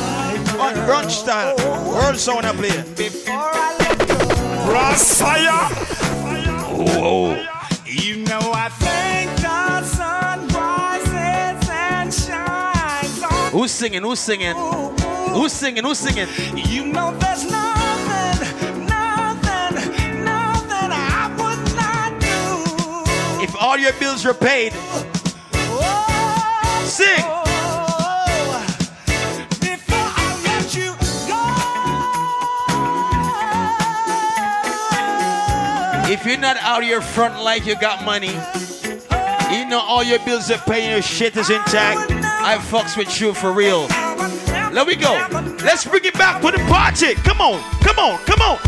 On 0.62 0.74
brunch 0.86 1.12
style. 1.12 1.56
World 1.88 2.20
sound 2.20 2.46
I 2.46 2.54
play. 2.54 2.70
Krossfayah. 4.68 5.70
Whoa. 6.78 7.36
You 7.86 8.18
know 8.26 8.52
I 8.54 8.70
think 8.70 9.32
the 9.42 9.84
sun 9.84 10.48
rises 10.50 11.70
and 11.70 12.14
shines 12.14 13.24
on. 13.24 13.52
Who's 13.52 13.72
singing? 13.72 14.04
Who's 14.04 14.20
singing? 14.20 14.56
Who's 14.56 15.52
singing? 15.52 15.84
Who's 15.84 15.98
singing? 15.98 16.28
You 16.56 16.86
know 16.86 17.12
there's 17.18 17.44
nothing, 17.50 18.86
nothing, 18.86 19.76
nothing 20.24 20.92
I 20.94 21.28
would 21.40 21.76
not 21.76 22.20
do. 22.22 23.44
If 23.44 23.56
all 23.60 23.78
your 23.78 23.94
bills 23.94 24.24
were 24.26 24.36
paid, 24.36 24.74
oh, 25.56 26.84
sing. 26.86 27.24
Oh, 27.24 27.41
If 36.12 36.26
you're 36.26 36.38
not 36.38 36.58
out 36.58 36.84
here 36.84 37.00
front 37.00 37.42
like 37.42 37.66
you 37.66 37.80
got 37.80 38.04
money, 38.04 38.28
you 38.28 39.66
know 39.66 39.80
all 39.80 40.04
your 40.04 40.20
bills 40.26 40.52
are 40.52 40.58
paid, 40.58 40.92
your 40.92 41.02
shit 41.02 41.38
is 41.38 41.50
intact. 41.50 42.12
I 42.12 42.58
fucks 42.58 42.98
with 42.98 43.22
you 43.22 43.34
for 43.34 43.54
real. 43.54 43.88
Let 44.74 44.86
we 44.88 44.98
go. 44.98 45.26
Let's 45.64 45.86
bring 45.86 46.04
it 46.04 46.14
back 46.16 46.42
to 46.42 46.52
the 46.52 46.58
party. 46.68 47.14
Come 47.14 47.40
on, 47.40 47.62
come 47.80 47.98
on, 47.98 48.18
come 48.26 48.42
on. 48.42 48.60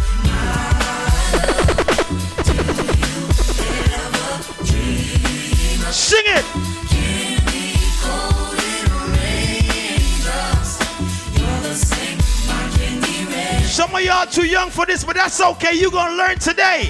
Sing 5.92 6.24
it. 6.26 6.46
Some 13.66 13.94
of 13.94 14.02
y'all 14.02 14.28
too 14.28 14.46
young 14.46 14.70
for 14.70 14.86
this, 14.86 15.04
but 15.04 15.18
that's 15.18 15.42
okay. 15.42 15.74
You're 15.74 15.92
gonna 15.92 16.16
learn 16.16 16.40
today. 16.40 16.90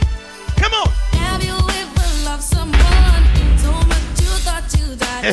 So 5.24 5.32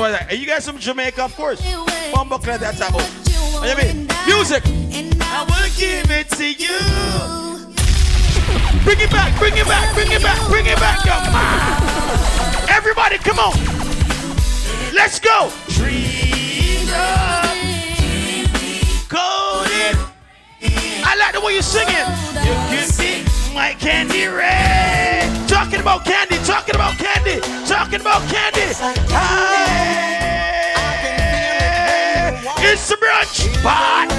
much 0.00 0.20
of 0.20 0.32
you 0.38 0.46
guys 0.46 0.66
from 0.66 0.78
Jamaica, 0.78 1.24
of 1.24 1.34
course. 1.34 1.60
Bumbo 2.12 2.36
clad 2.38 2.60
that 2.60 2.80
of. 2.80 2.94
What 2.94 3.68
you 3.68 3.76
mean? 3.76 4.06
Music. 4.26 4.62
I 4.66 5.44
wanna 5.48 5.68
give 5.76 6.10
it 6.10 6.28
to 6.30 6.44
you. 6.44 6.78
Bring 8.84 9.00
it 9.00 9.10
back, 9.10 9.36
bring 9.38 9.56
it 9.56 9.66
back, 9.66 9.94
bring 9.94 10.12
it 10.12 10.22
back, 10.22 10.38
bring 10.48 10.66
it 10.66 10.78
back. 10.78 10.98
Come 10.98 11.34
on. 11.34 12.68
Everybody, 12.68 13.16
come 13.18 13.38
on. 13.38 13.54
Let's 14.92 15.18
go. 15.18 15.50
Dream. 15.68 16.86
Golden. 19.08 19.96
I 21.06 21.16
like 21.18 21.32
the 21.32 21.40
way 21.40 21.54
you're 21.54 21.62
singing. 21.62 22.06
You 22.44 22.54
give 22.76 22.98
me 22.98 23.24
my 23.54 23.72
candy 23.74 24.26
red. 24.26 25.13
Talking 25.64 25.80
about 25.80 26.04
candy, 26.04 26.36
talking 26.44 26.74
about 26.74 26.98
candy, 26.98 27.40
talking 27.66 28.02
about 28.02 28.20
candy. 28.28 28.74
Hey. 29.08 29.94
It's 32.58 32.86
the 32.86 32.96
brunch 32.96 33.48
pot. 33.62 34.10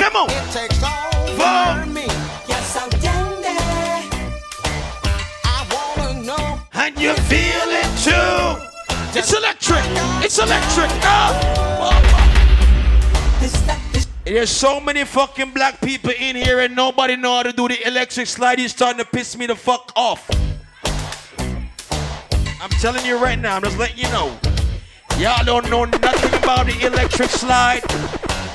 Come 0.00 0.16
on. 0.16 0.30
And 6.72 6.98
you 6.98 7.12
feel 7.12 7.68
it 7.68 7.84
too. 8.00 8.56
It's 9.14 9.34
electric. 9.34 9.84
It's 10.24 10.38
electric. 10.38 10.90
Oh. 11.04 11.92
There's 14.24 14.48
so 14.48 14.80
many 14.80 15.04
fucking 15.04 15.50
black 15.50 15.82
people 15.82 16.12
in 16.18 16.34
here 16.34 16.60
and 16.60 16.74
nobody 16.74 17.16
know 17.16 17.36
how 17.36 17.42
to 17.42 17.52
do 17.52 17.68
the 17.68 17.86
electric 17.86 18.26
slide. 18.26 18.58
It's 18.58 18.72
starting 18.72 19.00
to 19.00 19.10
piss 19.10 19.36
me 19.36 19.44
the 19.44 19.54
fuck 19.54 19.92
off. 19.94 20.30
I'm 22.62 22.70
telling 22.70 23.04
you 23.04 23.18
right 23.18 23.36
now, 23.36 23.56
I'm 23.56 23.62
just 23.64 23.76
letting 23.76 23.98
you 23.98 24.08
know. 24.12 24.38
Y'all 25.18 25.44
don't 25.44 25.68
know 25.68 25.84
nothing 25.84 26.32
about 26.38 26.66
the 26.66 26.86
electric 26.86 27.28
slide. 27.28 27.82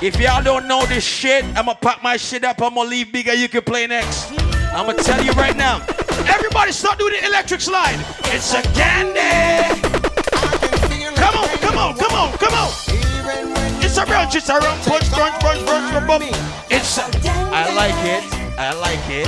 If 0.02 0.18
y'all 0.18 0.42
don't 0.42 0.66
know 0.66 0.86
this 0.86 1.04
shit, 1.04 1.44
I'ma 1.58 1.74
pack 1.74 2.02
my 2.02 2.16
shit 2.16 2.46
up. 2.46 2.62
I'ma 2.62 2.84
leave 2.84 3.12
bigger. 3.12 3.34
You 3.34 3.50
can 3.50 3.64
play 3.64 3.86
next. 3.86 4.32
I'ma 4.72 4.94
tell 4.94 5.22
you 5.26 5.34
right 5.34 5.58
now. 5.58 5.86
Everybody 6.26 6.72
start 6.72 7.00
doing 7.00 7.16
the 7.20 7.28
electric 7.28 7.60
slide. 7.60 8.00
It's 8.32 8.54
a 8.54 8.62
candy. 8.72 9.82
Come 11.18 11.36
on, 11.36 11.58
come 11.58 11.78
on, 11.78 11.98
come 11.98 12.14
on, 12.14 12.38
come 12.38 12.54
on. 12.54 12.72
It's 13.84 13.98
a 13.98 14.06
brunch, 14.06 14.36
it's 14.36 14.48
a 14.48 14.54
brunch, 14.54 14.88
punch, 14.88 15.12
punch, 15.12 15.40
punch, 15.42 15.66
punch, 15.66 16.08
brunch. 16.08 16.72
It's 16.72 16.98
a, 16.98 17.04
I 17.52 17.74
like 17.76 18.06
it, 18.06 18.24
I 18.58 18.74
like 18.74 19.10
it, 19.10 19.28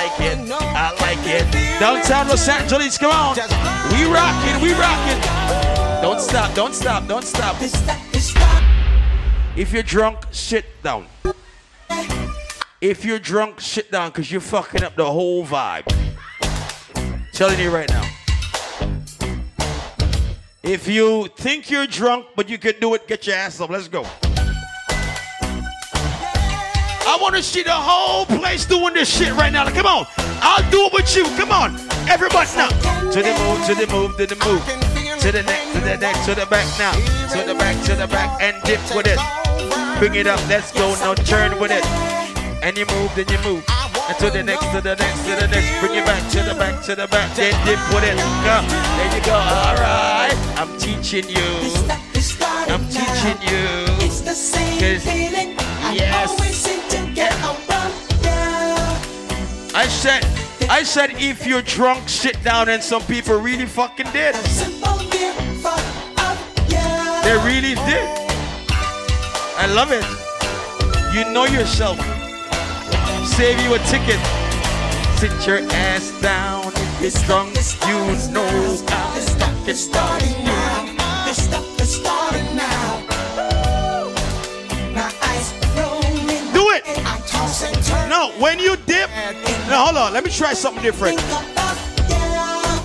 like 0.00 0.20
it, 0.20 0.38
I 0.50 0.92
like 1.00 1.26
it. 1.26 1.78
Downtown 1.78 2.28
Los 2.28 2.48
Angeles, 2.48 2.96
come 2.96 3.12
on. 3.12 3.36
We 3.92 4.04
rockin', 4.10 4.62
we 4.62 4.72
rockin'. 4.72 5.20
Don't 6.00 6.20
stop, 6.20 6.54
don't 6.54 6.74
stop, 6.74 7.06
don't 7.06 7.24
stop. 7.24 7.56
If 9.56 9.72
you're 9.72 9.82
drunk, 9.82 10.18
sit 10.30 10.64
down. 10.82 11.06
If 12.80 13.04
you're 13.04 13.18
drunk, 13.18 13.60
sit 13.60 13.90
down 13.90 14.08
because 14.08 14.32
you're 14.32 14.40
fucking 14.40 14.82
up 14.82 14.96
the 14.96 15.04
whole 15.04 15.44
vibe. 15.44 15.84
Telling 17.32 17.58
you 17.60 17.70
right 17.70 17.90
now. 17.90 18.06
If 20.62 20.88
you 20.88 21.28
think 21.36 21.70
you're 21.70 21.86
drunk, 21.86 22.26
but 22.36 22.48
you 22.48 22.56
can 22.56 22.74
do 22.80 22.94
it, 22.94 23.06
get 23.06 23.26
your 23.26 23.36
ass 23.36 23.60
up. 23.60 23.68
Let's 23.68 23.88
go. 23.88 24.06
I 27.10 27.18
want 27.20 27.34
to 27.34 27.42
see 27.42 27.64
the 27.64 27.74
whole 27.74 28.24
place 28.24 28.64
doing 28.64 28.94
this 28.94 29.10
shit 29.10 29.34
right 29.34 29.52
now. 29.52 29.64
Like, 29.64 29.74
come 29.74 29.86
on. 29.86 30.06
I'll 30.46 30.62
do 30.70 30.86
it 30.86 30.92
with 30.92 31.10
you. 31.16 31.24
Come 31.34 31.50
on. 31.50 31.74
Everybody 32.06 32.46
now. 32.54 32.70
To 33.10 33.18
the 33.18 33.34
move, 33.34 33.66
to 33.66 33.74
the 33.74 33.90
move, 33.90 34.16
to 34.16 34.30
the 34.30 34.38
move. 34.46 34.62
To 35.18 35.32
the 35.32 35.42
neck, 35.42 35.58
to 35.74 35.80
the 35.80 35.96
neck, 35.98 36.14
to 36.24 36.38
the 36.38 36.46
back 36.46 36.70
now. 36.78 36.94
To 37.34 37.42
the 37.42 37.58
back, 37.58 37.74
to 37.86 37.96
the 37.96 38.06
back, 38.06 38.40
and 38.40 38.62
dip 38.62 38.78
with 38.94 39.10
it. 39.10 39.18
Bring 39.98 40.14
it 40.14 40.28
up. 40.28 40.38
Let's 40.48 40.70
go. 40.70 40.94
Now 41.02 41.14
turn 41.14 41.58
with 41.58 41.72
it. 41.72 41.84
And 42.62 42.78
you 42.78 42.86
move, 42.86 43.10
then 43.16 43.26
you 43.26 43.42
move. 43.42 43.66
And 44.06 44.16
to 44.22 44.30
the 44.30 44.44
next, 44.44 44.70
to 44.70 44.80
the 44.80 44.94
next, 44.94 45.26
to 45.26 45.34
the 45.34 45.48
next. 45.50 45.80
Bring 45.82 45.98
it 45.98 46.06
back 46.06 46.22
to 46.30 46.42
the 46.46 46.54
back, 46.54 46.84
to 46.84 46.94
the 46.94 47.08
back. 47.08 47.34
Then 47.34 47.58
dip 47.66 47.82
with 47.90 48.06
it. 48.06 48.14
Go. 48.46 48.62
There 48.70 49.18
you 49.18 49.22
go. 49.26 49.34
All 49.34 49.74
right. 49.82 50.38
I'm 50.54 50.78
teaching 50.78 51.26
you. 51.26 51.74
I'm 52.70 52.86
teaching 52.86 53.42
you. 53.42 53.66
It's 53.98 54.20
the 54.20 54.30
same 54.30 55.00
feeling. 55.00 55.58
I 55.58 55.94
yes. 55.98 56.79
Always 57.20 57.64
seem 57.66 58.08
to 58.08 58.16
get. 58.16 58.24
Yeah. 58.24 59.74
I 59.74 59.86
said, 59.88 60.24
I 60.70 60.82
said, 60.82 61.10
if 61.14 61.46
you're 61.46 61.62
drunk, 61.62 62.08
sit 62.08 62.42
down, 62.42 62.68
and 62.68 62.82
some 62.82 63.02
people 63.02 63.38
really 63.38 63.66
fucking 63.66 64.06
did. 64.12 64.34
They 67.24 67.36
really 67.44 67.74
did. 67.86 68.08
I 69.56 69.66
love 69.66 69.92
it. 69.92 70.04
You 71.14 71.24
know 71.32 71.44
yourself. 71.44 71.98
Save 73.26 73.60
you 73.60 73.74
a 73.74 73.78
ticket. 73.90 74.20
Sit 75.18 75.46
your 75.46 75.60
ass 75.72 76.12
down 76.22 76.72
if 77.02 77.14
you're 77.14 77.26
drunk. 77.26 77.56
You 77.86 78.16
know 78.32 78.46
how 78.88 79.14
to 79.14 79.66
get 79.66 79.76
started. 79.76 81.59
And 88.20 88.36
turn. 88.36 88.38
No, 88.38 88.42
when 88.42 88.58
you 88.58 88.76
dip. 88.76 89.10
Now 89.68 89.86
hold 89.86 89.96
on. 89.96 90.12
Let 90.12 90.24
me 90.24 90.30
try 90.30 90.52
something 90.52 90.82
different. 90.82 91.20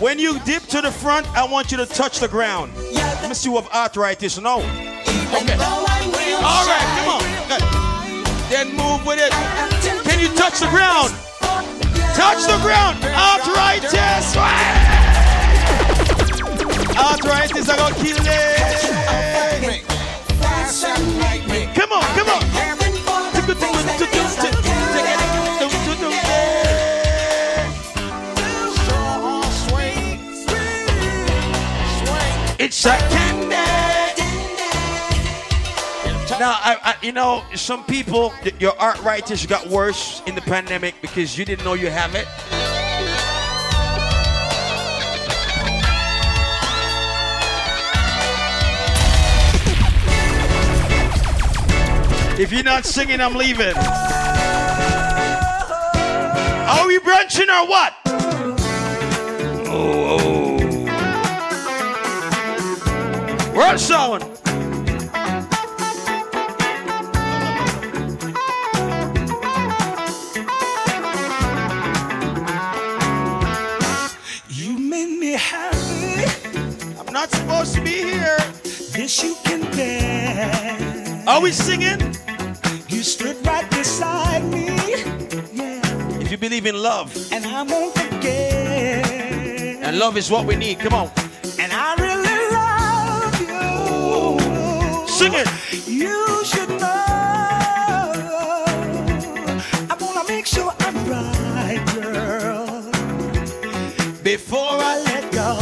When 0.01 0.19
you 0.19 0.39
dip 0.39 0.63
to 0.63 0.81
the 0.81 0.91
front, 0.91 1.27
I 1.35 1.45
want 1.45 1.71
you 1.71 1.77
to 1.77 1.85
touch 1.85 2.19
the 2.19 2.27
ground. 2.27 2.73
Let 2.93 3.29
me 3.29 3.35
see 3.35 3.49
have 3.49 3.67
arthritis. 3.69 4.39
No. 4.39 4.57
Okay. 4.57 5.57
All 6.43 6.65
right, 6.67 6.87
come 6.97 7.09
on. 7.09 7.23
Good. 7.47 7.61
Then 8.49 8.75
move 8.75 9.05
with 9.05 9.19
it. 9.19 9.31
Can 10.03 10.19
you 10.19 10.29
touch 10.35 10.59
the 10.59 10.67
ground? 10.67 11.13
Touch 12.13 12.43
the 12.45 12.59
ground. 12.61 13.03
Arthritis. 13.03 14.35
Arthritis, 16.97 17.69
I 17.69 17.77
gonna 17.77 17.95
kill 17.95 18.17
it. 18.19 18.55
It's 32.67 32.83
a. 32.83 32.97
Now, 36.39 36.57
I, 36.57 36.77
I, 36.81 36.95
you 37.03 37.11
know, 37.11 37.43
some 37.53 37.83
people, 37.85 38.33
your 38.59 38.75
arthritis 38.79 39.45
got 39.45 39.67
worse 39.67 40.23
in 40.25 40.33
the 40.33 40.41
pandemic 40.41 40.95
because 40.99 41.37
you 41.37 41.45
didn't 41.45 41.63
know 41.63 41.75
you 41.75 41.91
have 41.91 42.15
it. 42.15 42.25
If 52.41 52.51
you're 52.51 52.63
not 52.63 52.85
singing, 52.85 53.21
I'm 53.21 53.35
leaving. 53.35 53.77
Are 56.67 56.87
we 56.87 56.97
brunching 56.97 57.47
or 57.47 57.67
what? 57.67 57.93
World 63.55 63.79
sound. 63.79 64.23
You 74.49 74.77
made 74.77 75.17
me 75.19 75.33
happy. 75.33 76.23
I'm 76.99 77.11
not 77.13 77.29
supposed 77.31 77.75
to 77.75 77.81
be 77.81 77.97
here. 78.11 78.37
This 78.93 79.21
you 79.23 79.35
can 79.43 79.61
dance. 79.75 81.27
Are 81.27 81.41
we 81.41 81.51
singing? 81.51 81.99
You 82.87 83.03
stood 83.03 83.37
right 83.45 83.69
beside 83.71 84.43
me. 84.45 84.67
Yeah. 85.53 85.81
If 86.21 86.31
you 86.31 86.37
believe 86.37 86.65
in 86.65 86.75
love, 86.81 87.11
And 87.31 87.45
I 87.45 87.63
won't 87.63 87.93
forget. 87.95 89.05
and 89.85 89.99
love 89.99 90.17
is 90.17 90.31
what 90.31 90.45
we 90.45 90.55
need, 90.55 90.79
come 90.79 90.93
on. 90.93 91.09
Sing 95.15 95.33
it. 95.33 95.47
You 95.87 96.43
should 96.43 96.67
know. 96.67 96.91
I 99.89 99.95
wanna 99.97 100.27
make 100.27 100.45
sure 100.45 100.73
I'm 100.79 100.95
right, 101.09 101.81
girl. 101.95 102.67
Before 104.21 104.59
I 104.59 104.99
let 105.05 105.31
go. 105.31 105.57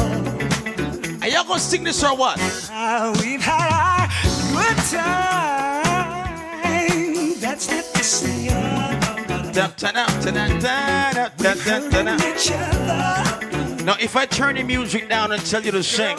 Are 1.22 1.28
y'all 1.28 1.44
gonna 1.44 1.60
sing 1.60 1.84
this 1.84 2.04
or 2.04 2.18
what? 2.18 2.40
Ah, 2.72 3.14
we've 3.22 3.44
had 3.44 3.70
our 3.70 4.08
good 4.54 4.78
time. 4.90 6.24
That's 7.40 7.70
not 7.70 7.86
the 7.94 8.04
same. 8.04 8.48
Now, 13.86 13.98
if 14.00 14.16
I 14.16 14.26
turn 14.26 14.56
the 14.56 14.64
music 14.64 15.10
down 15.10 15.32
and 15.32 15.46
tell 15.46 15.62
you 15.62 15.72
to 15.74 15.84
sing, 15.84 16.18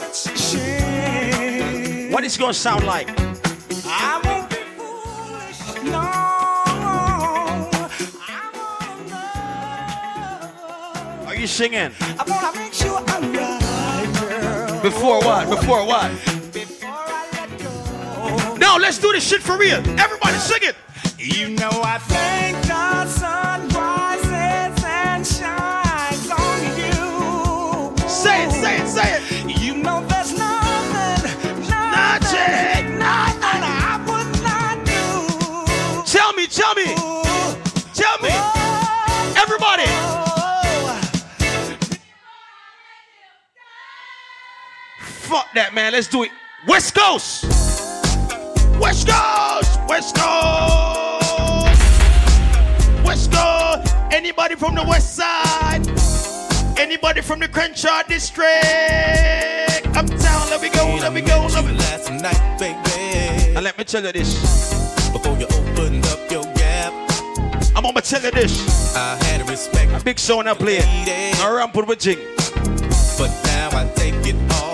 what 2.14 2.22
is 2.22 2.37
it 2.37 2.38
gonna 2.38 2.55
sound 2.55 2.87
like? 2.87 3.09
I 3.85 4.20
won't 4.22 4.48
be 4.48 4.55
foolish. 4.79 5.83
No. 5.83 5.98
Are 11.27 11.35
you 11.35 11.48
singing? 11.48 11.90
I 12.00 12.24
wanna 12.24 12.57
make 12.57 12.72
sure 12.72 13.03
I'm 13.09 13.33
right, 13.33 14.07
girl. 14.20 14.81
Before 14.81 15.18
what? 15.22 15.50
Before 15.50 15.85
what? 15.85 16.12
No, 18.61 18.77
let's 18.81 18.98
do 18.98 19.11
this 19.11 19.29
shit 19.29 19.42
for 19.42 19.59
real. 19.59 19.79
Everybody 19.98 20.38
sing 20.38 20.62
it. 20.62 20.77
You 21.18 21.48
know 21.48 21.83
I 21.83 21.98
thank 21.98 22.63
Fuck 45.35 45.53
that, 45.55 45.75
man. 45.75 45.90
Let's 45.90 46.07
do 46.07 46.23
it. 46.23 46.31
West 46.64 46.94
Coast. 46.94 47.42
West 48.79 49.09
Coast. 49.09 49.81
West 49.88 50.14
Coast. 50.14 51.66
West 53.05 53.33
Coast. 53.33 53.97
Anybody 54.12 54.55
from 54.55 54.77
the 54.77 54.85
west 54.85 55.16
side? 55.16 55.83
Anybody 56.79 57.20
from 57.20 57.40
the 57.40 57.49
Crenshaw 57.49 58.05
district? 58.05 58.47
Uptown, 59.97 60.51
let 60.51 60.62
me 60.62 60.68
go, 60.68 60.85
let 61.03 61.12
me 61.12 61.20
go, 61.20 61.49
let 61.51 61.64
me 61.64 61.73
go. 61.73 61.79
Last 61.79 62.12
night, 62.12 62.59
baby. 62.61 63.57
And 63.57 63.64
let 63.64 63.77
me 63.77 63.83
tell 63.83 64.05
you 64.05 64.12
this. 64.12 65.11
Before 65.11 65.37
you 65.37 65.47
opened 65.47 66.07
up 66.07 66.31
your 66.31 66.44
gap, 66.55 66.92
I'm 67.75 67.83
gonna 67.83 68.01
tell 68.03 68.23
you 68.23 68.31
this. 68.31 68.94
I 68.94 69.16
had 69.25 69.51
respect. 69.51 70.01
A 70.01 70.05
big 70.05 70.20
song 70.20 70.47
I 70.47 70.55
play. 70.55 70.79
No 71.40 71.57
ramp 71.57 71.75
with 71.75 71.99
jing. 71.99 72.18
But 73.18 73.31
now 73.47 73.70
I 73.73 73.90
take 73.97 74.14
it 74.27 74.37
all 74.62 74.73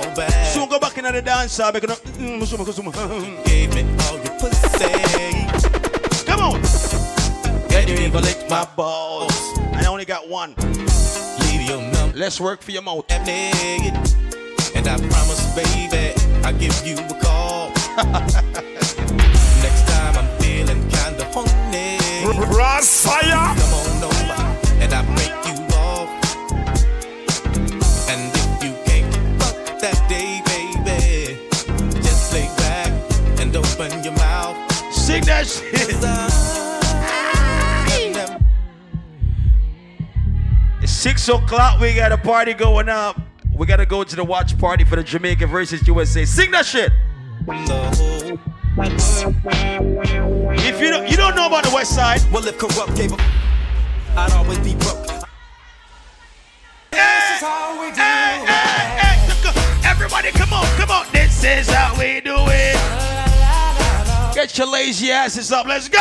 back. 1.10 1.10
Soon 1.10 1.10
go 1.10 1.10
back 1.10 1.14
into 1.14 1.20
the 1.20 1.22
dance 1.22 1.56
hall. 1.58 1.72
make 1.72 1.84
it 1.84 1.90
up. 1.90 1.98
Musuma. 2.18 3.44
Gave 3.44 3.74
me 3.74 3.82
all 4.06 4.16
your 4.18 4.34
pussy. 4.38 4.92
Come 6.26 6.40
on. 6.40 6.62
Can 7.68 7.88
you 7.88 7.94
even 7.94 8.22
lick 8.22 8.48
my 8.48 8.66
balls? 8.76 9.32
I 9.74 9.86
only 9.86 10.04
got 10.04 10.28
one. 10.28 10.54
Leave 11.40 11.62
your 11.68 11.80
number. 11.82 12.16
Let's 12.16 12.40
work 12.40 12.62
for 12.62 12.70
your 12.72 12.82
mouth. 12.82 13.08
naked. 13.26 13.94
And 14.74 14.86
I 14.86 14.96
promise, 14.96 15.54
baby, 15.54 16.14
I'll 16.44 16.54
give 16.56 16.74
you 16.86 16.96
a 16.96 17.20
call. 17.20 17.70
Next 19.62 19.84
time 19.88 20.16
I'm 20.16 20.28
feeling 20.40 20.80
kinda 20.88 21.24
horny. 21.32 21.98
Krossfayah. 22.50 23.56
Come 23.58 23.74
on 23.74 24.04
over 24.04 24.40
and 24.80 24.92
I 24.92 25.02
break 25.14 25.34
you 25.48 25.56
off. 25.76 26.08
And 28.08 28.22
if 28.34 28.64
you 28.64 28.72
can't 28.86 29.12
fuck 29.42 29.80
that 29.80 29.98
day, 30.08 30.29
that 35.30 35.46
shit. 35.46 35.70
It's 40.82 40.92
six 40.92 41.28
o'clock. 41.28 41.80
We 41.80 41.94
got 41.94 42.12
a 42.12 42.18
party 42.18 42.52
going 42.54 42.88
up. 42.88 43.20
We 43.54 43.66
gotta 43.66 43.86
go 43.86 44.02
to 44.04 44.16
the 44.16 44.24
watch 44.24 44.58
party 44.58 44.84
for 44.84 44.96
the 44.96 45.02
Jamaica 45.02 45.46
versus 45.46 45.86
USA. 45.86 46.24
Sing 46.24 46.50
that 46.50 46.66
shit. 46.66 46.92
If 50.62 50.80
you 50.80 50.90
don't, 50.90 51.08
you 51.10 51.16
don't 51.16 51.36
know 51.36 51.46
about 51.46 51.64
the 51.64 51.72
West 51.74 51.94
Side. 51.94 52.20
Well, 52.32 52.46
if 52.46 52.58
corrupt 52.58 52.96
gave 52.96 53.12
up, 53.12 53.20
I'd 54.16 54.32
always 54.32 54.58
be 54.58 54.74
broke. 54.76 55.06
This 56.90 57.24
is 57.36 57.40
how 57.40 57.80
we 57.80 57.90
do 57.90 58.00
Everybody, 59.84 60.30
come 60.32 60.52
on, 60.52 60.66
come 60.76 60.90
on. 60.90 61.06
This 61.12 61.44
is 61.44 61.68
how 61.68 61.94
we 61.98 62.20
do 62.20 62.34
it. 62.36 62.49
Get 64.40 64.56
your 64.56 64.68
lazy 64.68 65.10
asses 65.10 65.52
up. 65.52 65.66
Let's 65.66 65.86
go. 65.90 66.00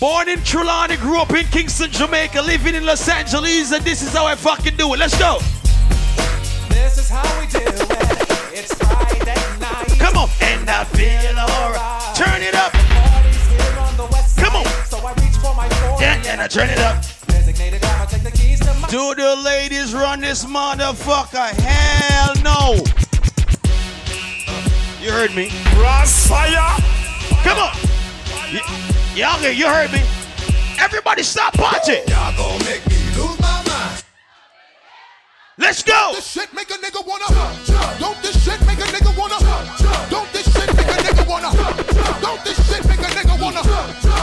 Born 0.00 0.28
in 0.28 0.40
Trelawny, 0.40 0.98
grew 0.98 1.20
up 1.20 1.30
in 1.30 1.46
Kingston, 1.46 1.92
Jamaica, 1.92 2.42
living 2.42 2.74
in 2.74 2.84
Los 2.84 3.08
Angeles, 3.08 3.70
and 3.70 3.84
this 3.84 4.02
is 4.02 4.08
how 4.08 4.26
I 4.26 4.34
fucking 4.34 4.76
do 4.76 4.92
it. 4.92 4.98
Let's 4.98 5.16
go. 5.16 5.38
This 6.68 6.98
is 6.98 7.08
how 7.08 7.22
we 7.38 7.46
do 7.46 7.58
it. 7.60 7.80
It's 8.58 8.74
Friday 8.74 9.36
night. 9.60 9.86
Come 10.00 10.16
on. 10.16 10.28
And 10.40 10.68
I 10.68 10.82
feel 10.82 11.38
alright. 11.38 12.16
Turn 12.16 12.42
it 12.42 12.56
up. 12.56 12.72
Party's 12.72 13.46
here 13.46 13.78
on 13.78 13.96
the 13.96 14.06
west 14.10 14.36
Come 14.36 14.56
on. 14.56 14.66
So 14.86 14.98
I 14.98 15.12
reach 15.22 15.36
for 15.36 15.54
my. 15.54 15.68
Yeah, 16.00 16.20
and 16.26 16.40
I 16.40 16.48
turn 16.48 16.70
it 16.70 16.80
up. 16.80 17.04
Designated 17.28 17.82
driver, 17.82 18.10
take 18.10 18.24
the 18.24 18.32
keys 18.32 18.58
to 18.58 18.74
my 18.80 18.88
Do 18.88 19.14
the 19.14 19.36
ladies 19.44 19.94
run 19.94 20.22
this 20.22 20.44
motherfucker? 20.44 21.50
Hell 21.60 22.34
no. 22.42 23.03
You 25.04 25.12
heard 25.12 25.36
me. 25.36 25.48
Krossfayah. 25.76 26.80
Come 27.44 27.58
on. 27.58 27.76
Y'all, 29.14 29.36
hear- 29.36 29.52
you 29.52 29.66
heard 29.68 29.92
me. 29.92 30.00
Everybody 30.80 31.22
stop 31.22 31.58
watching. 31.58 32.00
Y'all 32.08 32.32
gonna 32.32 32.64
make 32.64 32.80
me 32.88 32.96
lose 33.12 33.38
my 33.38 33.60
mind. 33.68 34.02
Let's 35.58 35.82
go. 35.82 35.92
Don't 35.92 36.14
this 36.16 36.32
shit 36.32 36.50
make 36.56 36.70
a 36.72 36.80
nigga 36.80 37.04
wanna. 37.04 37.28
Don't 38.00 38.16
this 38.22 38.42
shit 38.42 38.58
make 38.64 38.78
a 38.80 38.88
nigga 38.88 39.12
wanna. 39.12 39.36
Don't 40.08 40.32
this 40.32 40.48
shit 40.50 40.72
make 40.72 40.88
a 40.88 40.96
nigga 40.96 41.28
wanna. 41.28 41.52
Don't 42.22 42.42
this 42.42 42.56
shit 42.66 42.82
make 42.88 43.00
a 43.00 43.10
nigga 43.12 43.38
wanna. 43.38 43.62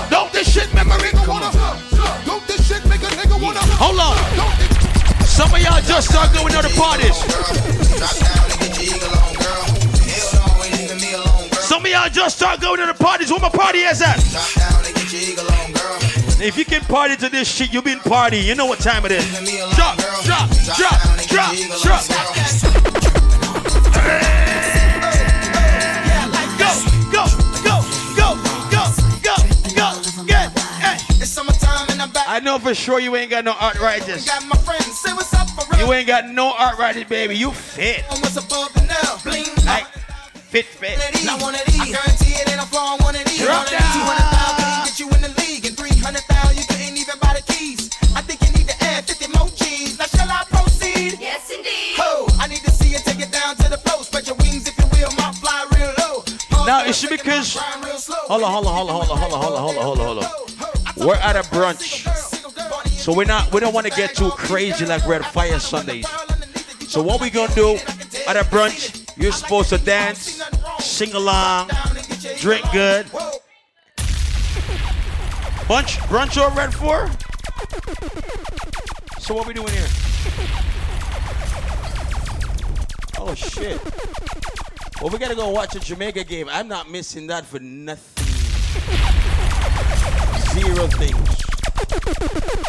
Don't 0.09 0.31
this 0.33 0.51
shit 0.51 0.73
make 0.73 0.87
a 0.87 0.97
nigga 0.97 1.27
wanna. 1.27 1.51
Don't 2.25 2.47
this 2.47 2.67
shit 2.67 2.83
make 2.87 3.03
a 3.03 3.09
nigga 3.21 3.39
wanna. 3.39 3.59
Hold 3.77 3.99
on. 3.99 4.17
Some 5.27 5.53
of 5.53 5.61
y'all 5.61 5.79
just 5.81 6.09
start 6.09 6.33
going 6.33 6.51
to 6.53 6.61
the 6.63 6.73
parties 6.75 7.21
y'all 11.91 12.09
just 12.09 12.37
start 12.37 12.61
going 12.61 12.79
to 12.79 12.85
the 12.85 12.93
parties. 12.93 13.29
Where 13.31 13.39
my 13.39 13.49
party 13.49 13.79
is 13.79 14.01
at? 14.01 14.17
If 16.41 16.57
you 16.57 16.65
can 16.65 16.81
party 16.81 17.17
to 17.17 17.29
this 17.29 17.47
shit, 17.47 17.73
you 17.73 17.81
been 17.81 17.99
party. 17.99 18.37
You 18.39 18.55
know 18.55 18.65
what 18.65 18.79
time 18.79 19.05
it 19.05 19.11
is. 19.11 19.27
Drop, 19.75 19.97
drop, 20.23 20.49
drop, 20.75 20.99
drop, 21.27 21.53
drop. 21.83 22.03
Go, 26.57 26.71
go, 27.11 27.25
go, 27.61 27.75
go, 28.15 28.27
go, 28.71 28.83
go, 29.21 29.35
go, 29.75 30.25
get. 30.25 30.57
Hey. 30.79 30.97
It's 31.19 31.29
summertime 31.29 31.89
and 31.89 32.01
I'm 32.01 32.11
back. 32.11 32.25
I 32.27 32.39
know 32.39 32.57
for 32.57 32.73
sure 32.73 32.99
you 32.99 33.15
ain't 33.17 33.29
got 33.29 33.43
no 33.43 33.51
arthritis. 33.51 34.25
You 35.77 35.91
ain't 35.93 36.07
got 36.07 36.29
no 36.29 36.53
arthritis, 36.53 37.03
baby. 37.09 37.35
You 37.35 37.51
fit. 37.51 38.05
Like 39.65 39.90
Drop 40.51 40.65
50. 40.65 41.25
Now 49.97 50.07
shall 50.07 50.29
I 50.29 50.43
proceed? 50.49 51.17
Yes, 51.19 51.49
indeed. 51.51 51.95
Ho, 51.97 52.27
I 52.39 52.47
need 52.47 52.59
to 52.63 52.71
see 52.71 52.93
take 53.03 53.19
it 53.19 53.31
down 53.31 53.55
to 53.57 53.69
the. 53.69 53.77
Spread 54.01 54.27
your 54.27 54.35
wings 54.37 54.67
if 54.67 54.77
you 54.77 54.85
will, 54.91 55.11
my 55.15 55.31
fly 55.33 55.65
real 55.77 55.93
low. 55.99 56.65
Now 56.65 56.83
it 56.83 56.95
should 56.95 57.11
be 57.11 57.17
because. 57.17 57.55
Hold 57.55 58.43
on, 58.43 58.51
hold 58.51 58.67
on, 58.67 58.73
hold 58.73 58.89
on, 58.89 58.95
hold 58.95 59.11
on, 59.11 59.17
hold 59.17 59.33
on, 59.33 59.41
hold 59.41 59.77
on, 59.77 59.83
hold 59.83 59.99
on, 59.99 60.05
hold 60.05 60.23
on. 60.25 61.07
We're 61.07 61.15
at 61.15 61.35
a 61.35 61.43
brunch, 61.43 62.07
so 62.87 63.13
we're 63.13 63.25
not. 63.25 63.53
We 63.53 63.59
don't 63.59 63.73
want 63.73 63.87
to 63.87 63.93
get 63.93 64.15
too 64.15 64.31
crazy 64.31 64.85
like 64.85 65.05
we're 65.07 65.15
at 65.15 65.25
Fire 65.31 65.59
Sundays. 65.59 66.07
So 66.87 67.01
what 67.01 67.21
we 67.21 67.29
gonna 67.29 67.53
do 67.55 67.77
at 68.27 68.35
a 68.35 68.43
brunch? 68.43 69.00
You're 69.17 69.31
supposed 69.31 69.69
to 69.69 69.77
dance, 69.77 70.41
sing 70.79 71.13
along, 71.13 71.69
drink 72.39 72.65
good. 72.71 73.05
Bunch, 75.67 75.97
brunch 76.09 76.37
over 76.37 76.59
at 76.59 76.73
four? 76.73 77.09
So 79.19 79.33
what 79.35 79.47
we 79.47 79.53
doing 79.53 79.71
here? 79.71 79.87
Oh 83.17 83.35
shit. 83.35 83.79
Well, 85.01 85.11
we 85.11 85.17
gotta 85.17 85.35
go 85.35 85.49
watch 85.49 85.75
a 85.75 85.79
Jamaica 85.79 86.23
game. 86.25 86.49
I'm 86.49 86.67
not 86.67 86.89
missing 86.89 87.27
that 87.27 87.45
for 87.45 87.59
nothing. 87.59 88.25
Zero 90.59 90.87
things. 90.87 91.41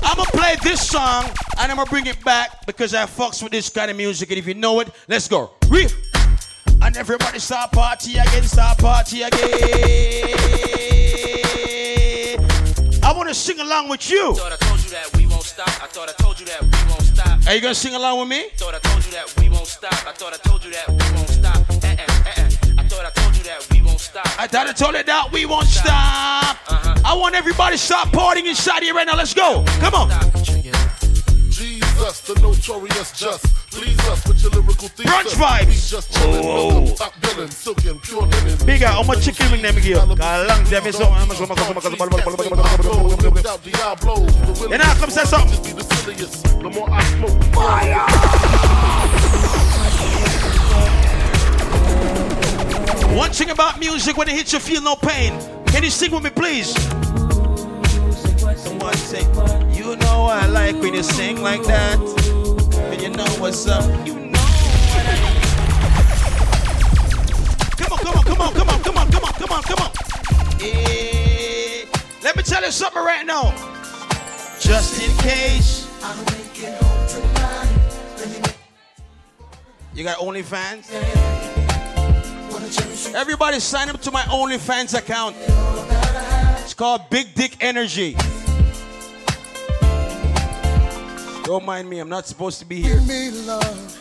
I'm 0.05 0.16
gonna 0.16 0.31
play 0.31 0.57
this 0.62 0.87
song 0.87 1.24
and 1.59 1.70
I'm 1.70 1.76
gonna 1.76 1.90
bring 1.90 2.07
it 2.07 2.22
back 2.24 2.66
because 2.66 2.94
I 2.94 3.07
fucks 3.07 3.42
with 3.42 3.52
this 3.52 3.68
kind 3.70 3.90
of 3.90 3.96
music. 3.96 4.31
And 4.31 4.38
if 4.38 4.46
you 4.46 4.55
know 4.55 4.81
it, 4.81 4.88
let's 5.09 5.26
go. 5.26 5.52
Riff. 5.68 6.12
And 6.84 6.96
everybody 6.96 7.38
start 7.38 7.70
party 7.72 8.18
again, 8.18 8.42
start 8.42 8.78
party 8.78 9.22
again. 9.22 9.42
I 13.02 13.12
wanna 13.14 13.34
sing 13.34 13.60
along 13.60 13.88
with 13.88 14.10
you. 14.10 14.34
Thought 14.34 14.52
I 14.52 14.56
told 14.56 14.82
you 14.82 14.90
that 14.90 15.16
we 15.16 15.26
won't 15.26 15.42
stop. 15.44 15.68
I 15.68 15.86
thought 15.86 16.08
I 16.08 16.12
told 16.22 16.40
you 16.40 16.46
that 16.46 16.60
we 16.60 16.68
won't 16.90 17.02
stop. 17.02 17.46
Are 17.46 17.54
you 17.54 17.60
gonna 17.60 17.74
sing 17.74 17.94
along 17.94 18.18
with 18.20 18.28
me? 18.28 18.48
Thought 18.56 18.74
I 18.74 18.78
told 18.80 19.04
you 19.06 19.12
that 19.12 19.32
we 19.38 19.48
won't 19.48 19.66
stop. 19.66 19.92
I 20.06 20.12
thought 20.12 20.34
I 20.34 20.38
told 20.48 20.64
you 20.64 20.72
that 20.72 20.88
we 20.88 20.96
won't 21.16 21.28
stop. 21.28 21.70
Eh, 21.84 21.96
eh. 21.96 22.48
I 22.78 22.84
thought 22.88 23.06
I 23.06 23.10
told 23.10 23.36
you 23.36 23.44
that 23.44 23.66
we 23.70 23.82
won't 23.82 24.00
stop. 24.00 24.26
I 24.38 24.46
thought 24.48 24.66
I 24.66 24.72
told 24.72 24.96
you 24.96 25.04
that 25.04 25.32
we 25.32 25.46
won't 25.46 25.68
stop. 25.68 26.58
I 27.04 27.14
want 27.14 27.34
everybody 27.36 27.76
to 27.76 27.82
start 27.82 28.08
partying 28.08 28.46
inside 28.46 28.82
here 28.82 28.94
right 28.94 29.06
now. 29.06 29.16
Let's 29.16 29.34
go. 29.34 29.64
Come 29.80 29.94
on. 29.94 30.62
Jesus, 32.12 32.35
the 32.35 32.35
notorious 32.42 33.12
just. 33.18 33.44
Please 33.70 33.98
us 34.09 34.27
with 34.29 34.42
your 34.42 34.51
lyrical 34.53 34.88
thesis. 34.88 35.11
Brunch 35.11 35.35
vibes. 35.35 35.66
We 35.66 35.72
just 35.72 36.12
chillin', 36.12 36.44
Oh. 36.44 36.68
welcome 36.68 36.96
top 36.96 37.14
billing, 37.22 37.51
silken, 37.51 37.98
pure 38.01 38.22
linen. 38.22 38.66
Big 38.66 38.83
how 38.83 39.03
much 39.03 39.25
chicken 39.25 39.51
wing 39.51 39.62
them 39.62 39.75
give? 39.77 39.96
Kalang 39.98 40.64
them 40.68 40.87
is 40.87 40.96
so. 40.96 41.09
You 44.68 44.79
know, 44.79 44.94
come 45.01 45.11
say 45.11 45.25
something. 45.25 45.62
The 45.62 46.70
more 46.70 46.90
I 46.90 47.03
smoke, 47.16 47.33
One 53.16 53.31
thing 53.31 53.51
about 53.51 53.79
music, 53.79 54.16
when 54.16 54.29
it 54.29 54.35
hits 54.35 54.53
you, 54.53 54.59
feel 54.59 54.83
no 54.83 54.96
pain. 54.96 55.33
Can 55.66 55.83
you 55.83 55.90
sing 55.90 56.12
with 56.12 56.22
me, 56.25 56.31
please? 56.31 56.75
Someone 58.57 58.94
say, 58.94 59.20
you 59.20 59.27
know 59.35 59.71
I 60.32 60.46
like 60.46 60.76
when 60.80 60.94
you 60.94 61.02
sing 61.02 61.42
like 61.42 61.62
that. 61.64 61.98
And 61.98 63.02
you 63.02 63.10
know 63.10 63.26
what's 63.38 63.66
up. 63.66 63.84
You 64.06 64.14
know 64.14 64.30
what 64.30 65.06
I 65.06 65.14
mean. 65.22 65.42
Come 67.76 67.92
on, 67.92 67.98
come 67.98 68.16
on, 68.16 68.24
come 68.24 68.40
on, 68.40 68.54
come 68.54 68.68
on, 68.70 68.82
come 68.82 68.96
on, 68.96 69.10
come 69.10 69.24
on, 69.24 69.32
come 69.34 69.52
on, 69.52 69.62
come 69.62 69.78
on. 69.80 69.90
Eh, 70.62 71.84
let 72.22 72.34
me 72.34 72.42
tell 72.42 72.64
you 72.64 72.70
something 72.70 73.02
right 73.02 73.26
now. 73.26 73.52
Just 74.58 75.02
in 75.02 75.14
case. 75.18 75.86
You 79.94 80.04
got 80.04 80.16
OnlyFans? 80.16 80.90
Everybody 83.14 83.60
sign 83.60 83.90
up 83.90 84.00
to 84.00 84.10
my 84.10 84.22
OnlyFans 84.22 84.96
account. 84.96 85.36
It's 86.62 86.72
called 86.72 87.10
Big 87.10 87.34
Dick 87.34 87.58
Energy. 87.60 88.16
Don't 91.44 91.64
mind 91.64 91.90
me, 91.90 91.98
I'm 91.98 92.09
not 92.09 92.26
supposed 92.26 92.61
to 92.61 92.64
be 92.64 92.81
here. 92.81 92.94
Give 92.98 93.09
me 93.09 93.31
love 93.31 93.98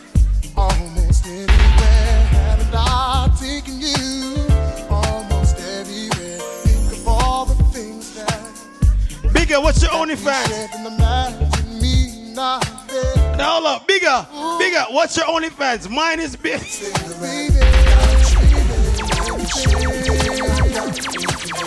almost 0.56 1.26
everywhere. 1.26 1.48
Haven't 2.30 2.70
I 2.72 3.28
taken 3.38 3.80
you 3.80 4.46
almost 4.88 5.58
everywhere? 5.58 6.38
Think 6.38 6.92
of 6.92 7.08
all 7.08 7.46
the 7.46 7.54
things 7.64 8.14
that 8.14 9.32
Bigger, 9.34 9.60
what's 9.60 9.82
your 9.82 9.90
OnlyFans? 9.90 10.46
can't 10.46 10.86
imagine 10.94 11.80
me 11.80 12.32
not 12.32 12.64
there. 12.88 13.36
Now 13.36 13.54
hold 13.60 13.66
up, 13.66 13.88
bigger, 13.88 14.26
bigger, 14.58 14.84
what's 14.90 15.16
your 15.16 15.26
OnlyFans? 15.26 15.90
Mine 15.90 16.20
is 16.20 16.36
big. 16.36 16.60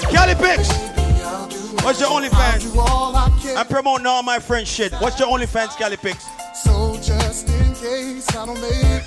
Kelly 0.10 0.36
Pix, 0.36 0.70
what's 1.86 2.00
your 2.00 2.10
OnlyFans? 2.10 3.56
I'm 3.56 3.68
promoting 3.68 4.08
all 4.08 4.24
my 4.24 4.40
friends 4.40 4.68
shit. 4.68 4.92
What's 4.94 5.20
your 5.20 5.30
OnlyFans, 5.30 5.78
Pix? 6.02 6.26
So 6.64 6.98
just 7.02 7.48
in 7.48 7.74
case 7.76 8.28
I 8.36 8.46
don't 8.46 8.60
make 8.60 8.72
it 8.72 9.04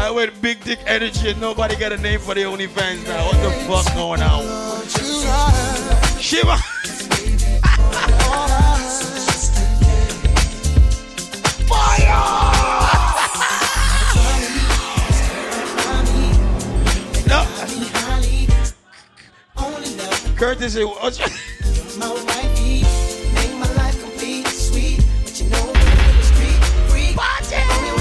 I 0.00 0.10
went 0.14 0.40
big 0.40 0.62
dick 0.64 0.78
energy 0.86 1.30
and 1.30 1.40
nobody 1.40 1.76
got 1.76 1.92
a 1.92 1.98
name 1.98 2.20
for 2.20 2.34
the 2.34 2.42
OnlyFans 2.42 3.04
now. 3.06 3.26
What 3.26 3.36
the 3.42 3.50
fuck 3.66 3.94
going 3.94 4.22
on? 4.22 4.44
Shiva. 6.18 6.56
No. 12.18 12.57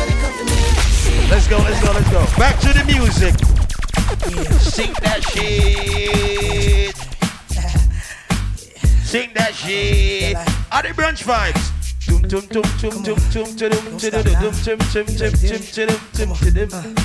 It 0.07 0.17
comes 0.21 0.37
to 0.37 0.45
me. 0.45 1.31
Let's 1.31 1.47
go, 1.47 1.57
let's 1.57 1.81
go, 1.83 1.91
let's 1.93 2.11
go. 2.11 2.23
Back 2.37 2.59
to 2.59 2.73
the 2.73 2.83
music. 2.85 3.33
Sing 4.59 4.93
that 5.01 5.23
shit. 5.23 6.95
Sing 9.03 9.33
that 9.33 9.55
shit. 9.55 10.35
Are 10.71 10.83
the 10.83 10.89
brunch 10.89 11.23
vibes? 11.23 11.71
Tum 12.05 12.21
tum 12.21 12.41
tum 12.49 12.63
tum 12.77 13.03
tum 13.03 13.17
tum 13.31 13.47
tum 13.57 13.71
tum 13.71 13.97
tum 13.97 14.23
tum 14.23 14.51
tum 14.53 14.77
tum 14.77 15.05
tum 15.07 15.33
tum 15.73 15.89
tum 16.13 16.29
tum 16.69 16.95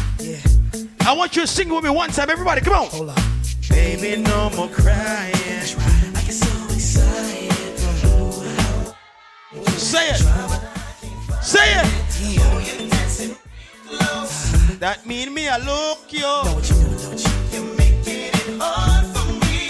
I 1.00 1.12
want 1.14 1.34
you 1.36 1.42
to 1.42 1.48
sing 1.48 1.70
with 1.70 1.84
me 1.84 1.90
one 1.90 2.10
time, 2.10 2.28
everybody. 2.28 2.60
Come 2.60 2.74
on. 2.74 2.88
Hold 2.88 3.08
on. 3.10 3.31
Baby, 3.72 4.22
no 4.22 4.50
more 4.50 4.68
crying. 4.68 5.32
Say 9.76 10.08
it. 10.10 10.20
Say 11.42 11.68
it. 11.80 11.88
That 14.78 15.06
mean 15.06 15.32
me, 15.32 15.48
I 15.48 15.58
look 15.58 16.12
you. 16.12 16.24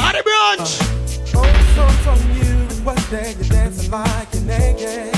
Are 0.05 0.13
the 0.13 0.23
brunch? 0.29 0.73
Oh, 1.35 1.45
so 1.75 1.85
from 2.05 2.21
you, 2.37 2.51
what 2.85 2.99
day 3.11 3.35
you're 3.39 3.49
dancing 3.49 3.91
like 3.91 4.35
you're 4.35 4.43
naked. 4.43 5.15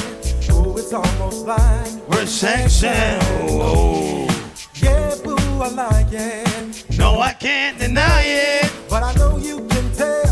Oh, 0.51 0.76
it's 0.76 0.93
almost 0.93 1.47
like 1.47 2.09
We're 2.09 2.26
sexy. 2.26 2.89
Oh. 2.89 4.26
Yeah, 4.74 5.14
boo, 5.24 5.37
I 5.37 5.68
like 5.68 6.12
it. 6.12 6.93
No, 7.05 7.20
I 7.20 7.34
can't 7.34 7.78
deny 7.78 8.22
it. 8.22 8.72
But 8.88 9.02
I 9.02 9.12
know 9.16 9.36
you 9.36 9.66
can 9.68 9.92
tell 9.92 10.24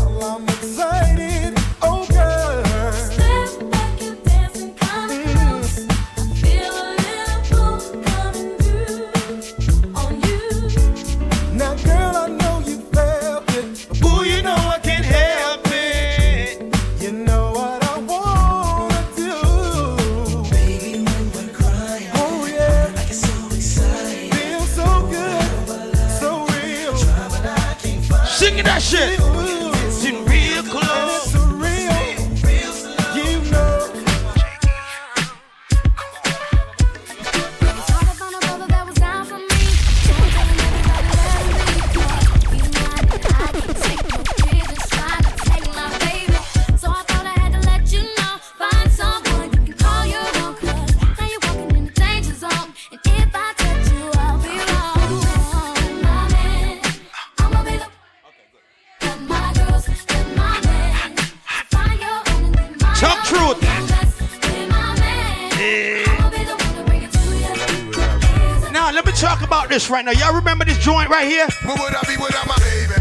right 69.93 70.03
now. 70.03 70.11
Y'all 70.11 70.33
remember 70.33 70.65
this 70.65 70.79
joint 70.79 71.07
right 71.07 71.27
here? 71.27 71.47
What 71.63 71.79
would 71.79 71.93
I 71.93 72.01
be 72.09 72.17
without 72.17 72.47
my 72.47 72.57
baby? 72.57 72.97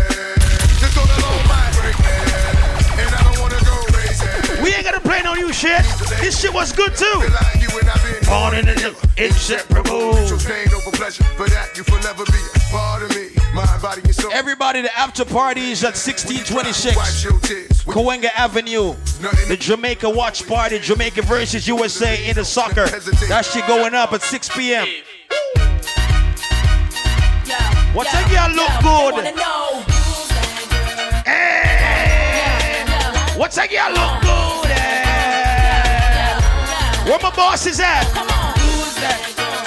Just 0.77 0.95
on 1.01 1.09
the 1.09 1.19
low 1.25 1.39
vibrate, 1.49 1.97
and 3.01 3.15
I 3.17 3.23
don't 3.25 3.41
wanna 3.41 3.59
go 3.65 3.81
crazy. 3.97 4.63
We 4.63 4.75
ain't 4.75 4.85
gonna 4.85 5.01
play 5.01 5.23
no 5.23 5.33
new 5.33 5.53
shit. 5.55 5.83
This 6.21 6.39
shit 6.39 6.53
was 6.53 6.71
good 6.71 6.95
too. 6.95 7.07
Like 7.17 7.63
you 7.63 7.73
and 7.81 7.89
I've 7.89 8.03
Born 8.29 8.55
in 8.55 8.67
the 8.67 8.95
inseparable. 9.17 10.13
Chose 10.29 10.45
pain 10.45 10.69
over 10.75 10.95
pleasure, 10.95 11.25
for 11.37 11.49
that 11.49 11.77
you 11.77 11.83
forever 11.85 12.25
be 12.27 12.41
part 12.71 13.03
of 13.03 13.11
me. 13.11 13.29
Mind, 13.55 13.83
body, 13.83 14.03
and 14.05 14.15
soul. 14.15 14.31
Everybody, 14.33 14.83
the 14.83 14.95
after 14.97 15.25
party 15.25 15.73
is 15.73 15.83
at 15.85 15.97
1626 15.97 16.97
Cahuenga 17.85 18.31
Avenue. 18.37 18.95
The 19.49 19.57
Jamaica 19.59 20.09
Watch 20.09 20.47
Party, 20.47 20.79
Jamaica 20.79 21.23
versus 21.23 21.67
USA 21.69 22.29
in 22.29 22.37
the 22.37 22.45
soccer. 22.45 22.87
That 23.29 23.45
shit 23.45 23.67
going 23.67 23.95
up 23.95 24.13
at 24.13 24.23
6 24.23 24.49
p.m. 24.51 24.87
What 27.95 28.07
take 28.07 28.29
y'all 28.33 28.51
look 28.51 28.71
good? 28.81 29.15
Hey! 31.27 32.85
What 33.37 33.51
take 33.53 33.71
y'all 33.73 33.91
look 33.93 34.23
good? 34.23 34.71
eh? 34.71 36.41
Where 37.05 37.19
my 37.23 37.31
boss 37.37 37.67
is 37.67 37.81
at? 37.81 38.07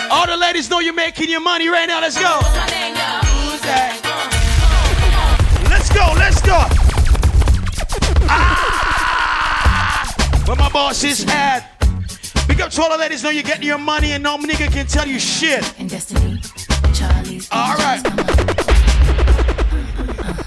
All 0.10 0.26
the 0.26 0.38
ladies 0.38 0.72
know 0.72 0.80
you're 0.80 0.94
making 0.94 1.30
your 1.30 1.40
money 1.42 1.68
right 1.68 1.88
now. 1.88 2.02
Let's 2.02 2.20
go. 2.20 2.40
Let's 5.70 5.90
go, 5.94 6.14
let's 6.18 6.42
go. 6.42 6.66
Ah! 8.28 10.16
Where 10.48 10.56
my 10.58 10.70
boss 10.70 11.04
is 11.04 11.24
at? 11.30 11.70
Big 12.48 12.60
up 12.60 12.72
to 12.72 12.82
all 12.82 12.90
the 12.90 12.98
ladies 12.98 13.22
know 13.24 13.30
you're 13.30 13.44
getting 13.44 13.68
your 13.68 13.78
money 13.78 14.14
and 14.14 14.24
no 14.24 14.38
nigga 14.40 14.72
can 14.72 14.88
tell 14.88 15.08
you 15.08 15.20
shit. 15.20 15.64
All 17.52 17.76
right. 17.78 18.02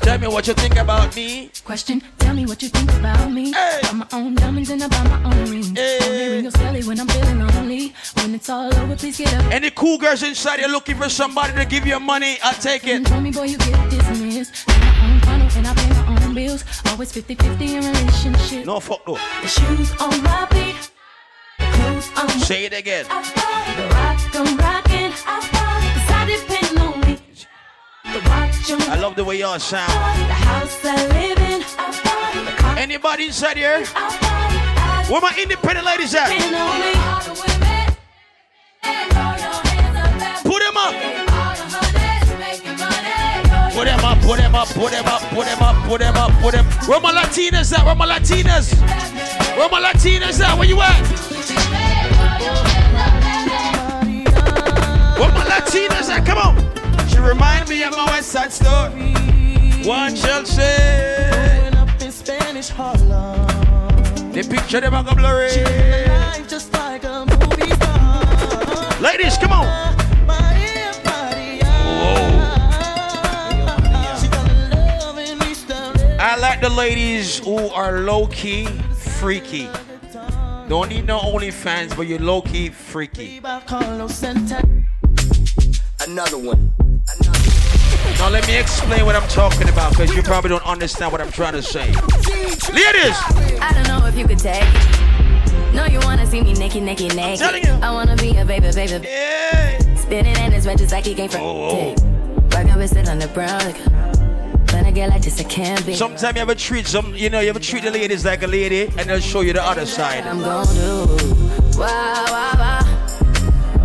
Tell 0.08 0.18
me 0.18 0.26
what 0.26 0.46
you 0.48 0.54
think 0.54 0.76
about 0.76 1.14
me. 1.14 1.50
Question, 1.64 2.02
tell 2.18 2.34
me 2.34 2.46
what 2.46 2.62
you 2.62 2.70
think 2.70 2.90
about 2.94 3.30
me. 3.30 3.52
Hey. 3.52 3.80
Buy 3.82 3.92
my 3.92 4.06
own 4.12 4.34
diamonds 4.34 4.70
and 4.70 4.82
I 4.82 4.88
buy 4.88 5.02
my 5.04 5.22
own 5.24 5.50
rings. 5.50 5.68
Only 5.68 6.28
ring 6.28 6.44
your 6.44 6.52
celly 6.52 6.86
when 6.86 6.98
I'm 6.98 7.06
feeling 7.08 7.46
lonely. 7.46 7.94
When 8.14 8.34
it's 8.34 8.48
all 8.48 8.74
over, 8.74 8.96
please 8.96 9.18
get 9.18 9.34
up. 9.34 9.52
Any 9.52 9.70
cool 9.70 9.98
girls 9.98 10.22
inside 10.22 10.60
you're 10.60 10.70
looking 10.70 10.96
for 10.96 11.10
somebody 11.10 11.52
to 11.54 11.66
give 11.66 11.86
you 11.86 12.00
money, 12.00 12.38
I'll 12.42 12.54
take 12.54 12.86
it. 12.86 13.04
Told 13.04 13.22
me, 13.22 13.32
boy, 13.32 13.44
you 13.44 13.58
get 13.58 13.90
dismissed. 13.90 14.66
My 14.68 14.74
own 15.04 15.20
funnel 15.20 15.48
and 15.56 15.66
I 15.66 15.74
pay 15.74 15.88
my 15.90 16.24
own 16.24 16.34
bills. 16.34 16.64
Always 16.86 17.12
50-50 17.12 17.60
in 17.60 17.84
relationship. 17.84 18.64
No 18.64 18.80
fuck 18.80 19.06
no. 19.06 19.18
The 19.42 19.48
shoes 19.48 19.92
on 20.00 20.22
my 20.22 20.46
feet. 20.52 20.90
Clothes 21.58 22.10
on 22.16 22.28
Say 22.40 22.64
it 22.64 22.72
again. 22.72 23.04
The 23.04 23.88
rock 23.92 24.18
I'm 24.34 24.56
rocking. 24.56 25.12
Cause 25.12 25.57
I 28.24 28.98
love 29.00 29.14
the 29.16 29.24
way 29.24 29.38
y'all 29.38 29.58
sound. 29.58 29.90
the 29.90 30.34
house 30.34 30.84
I 30.84 31.06
live 31.06 31.38
in. 31.38 32.78
Anybody 32.78 33.26
inside 33.26 33.56
here? 33.56 33.84
Where 35.06 35.20
my 35.20 35.32
independent 35.40 35.86
ladies 35.86 36.14
at? 36.14 36.28
depend 36.28 36.54
on 36.54 36.80
me. 36.80 36.92
Put 40.42 40.62
them 40.62 40.76
up. 40.76 40.94
Put 43.72 43.84
them 43.86 44.04
up, 44.04 44.18
put 44.18 44.38
them 44.38 44.54
up, 44.54 44.68
put 44.68 44.90
them 44.90 45.06
up, 45.06 45.22
put 45.30 45.46
them 45.46 45.62
up, 45.62 45.86
put 45.86 46.00
them 46.00 46.16
up, 46.16 46.32
put 46.40 46.52
them. 46.52 46.64
Where 46.88 47.00
my 47.00 47.12
Latinas 47.12 47.72
at? 47.78 47.84
Where 47.86 47.94
my 47.94 48.06
Latinas? 48.06 48.74
Where 49.56 49.68
my 49.68 49.80
Latinas 49.80 50.40
at? 50.40 50.58
Where 50.58 50.68
you 50.68 50.80
at? 50.80 51.00
Where 55.18 55.32
my 55.32 55.44
Latinas 55.44 56.10
at? 56.10 56.26
Come 56.26 56.38
on. 56.38 56.77
She 57.18 57.24
remind 57.24 57.68
me 57.68 57.82
of 57.82 57.96
my 57.96 58.04
West 58.04 58.28
Side 58.28 58.52
story. 58.52 59.12
One 59.84 60.14
shall 60.14 60.44
say. 60.46 61.68
up 61.74 61.88
in 62.00 62.12
Spanish 62.12 62.68
Harlem. 62.68 63.44
The 64.30 64.46
picture 64.48 64.80
them 64.80 64.94
a 64.94 65.02
go 65.02 65.16
blurry. 65.16 65.50
Life 66.06 66.48
just 66.48 66.72
like 66.74 67.02
a 67.02 67.26
movie 67.26 67.74
star. 67.74 69.00
Ladies, 69.00 69.36
come 69.36 69.50
on. 69.50 69.66
I 76.20 76.36
like 76.40 76.60
the 76.60 76.70
ladies 76.70 77.40
who 77.40 77.56
are 77.70 77.98
low 78.02 78.28
key, 78.28 78.66
freaky. 78.94 79.68
Don't 80.68 80.88
need 80.88 81.06
no 81.06 81.18
OnlyFans, 81.18 81.96
but 81.96 82.06
you're 82.06 82.20
low 82.20 82.42
key, 82.42 82.68
freaky. 82.68 83.40
Another 86.06 86.38
one. 86.38 86.87
Now 88.18 88.28
let 88.30 88.46
me 88.48 88.58
explain 88.58 89.06
what 89.06 89.14
I'm 89.14 89.28
talking 89.28 89.68
about, 89.68 89.92
because 89.92 90.14
you 90.14 90.22
probably 90.22 90.50
don't 90.50 90.66
understand 90.66 91.12
what 91.12 91.20
I'm 91.20 91.30
trying 91.30 91.52
to 91.52 91.62
say. 91.62 91.86
Ladies, 92.72 93.16
I 93.62 93.70
don't 93.72 93.86
know 93.86 94.06
if 94.06 94.18
you 94.18 94.26
could 94.26 94.40
take 94.40 94.62
it. 94.62 95.74
No, 95.74 95.84
you 95.86 96.00
wanna 96.00 96.26
see 96.26 96.40
me 96.42 96.52
naked, 96.54 96.82
naked, 96.82 97.14
naked. 97.14 97.68
I 97.80 97.92
wanna 97.92 98.16
be 98.16 98.36
a 98.36 98.44
baby, 98.44 98.72
baby. 98.72 99.06
Yeah. 99.06 99.78
Spinning 99.94 100.36
in 100.36 100.50
his 100.50 100.66
red 100.66 100.78
just 100.78 100.90
like 100.90 101.04
he 101.06 101.14
came 101.14 101.28
from. 101.28 101.42
Oh, 101.42 101.94
Rockin' 102.52 102.76
with 102.76 102.96
it 102.96 103.08
on 103.08 103.20
the 103.20 103.28
brown. 103.28 103.60
Like, 103.60 103.78
when 104.72 104.84
I 104.84 104.90
get 104.90 105.10
like 105.10 105.22
this, 105.22 105.38
I 105.40 105.44
can't 105.44 105.86
be. 105.86 105.94
sometimes 105.94 106.22
you 106.22 106.26
have 106.26 106.36
ever 106.36 106.54
treat 106.56 106.88
some, 106.88 107.14
you 107.14 107.30
know, 107.30 107.38
you 107.38 107.46
have 107.46 107.56
ever 107.56 107.64
treat 107.64 107.84
the 107.84 107.90
ladies 107.90 108.24
like 108.24 108.42
a 108.42 108.48
lady, 108.48 108.90
and 108.98 109.08
they'll 109.08 109.20
show 109.20 109.42
you 109.42 109.52
the 109.52 109.62
other 109.62 109.86
side. 109.86 110.26
I'm 110.26 110.40
gon' 110.40 110.66
do. 110.74 111.06
Wow, 111.78 112.24
wow, 112.28 112.52
wow. 112.58 112.82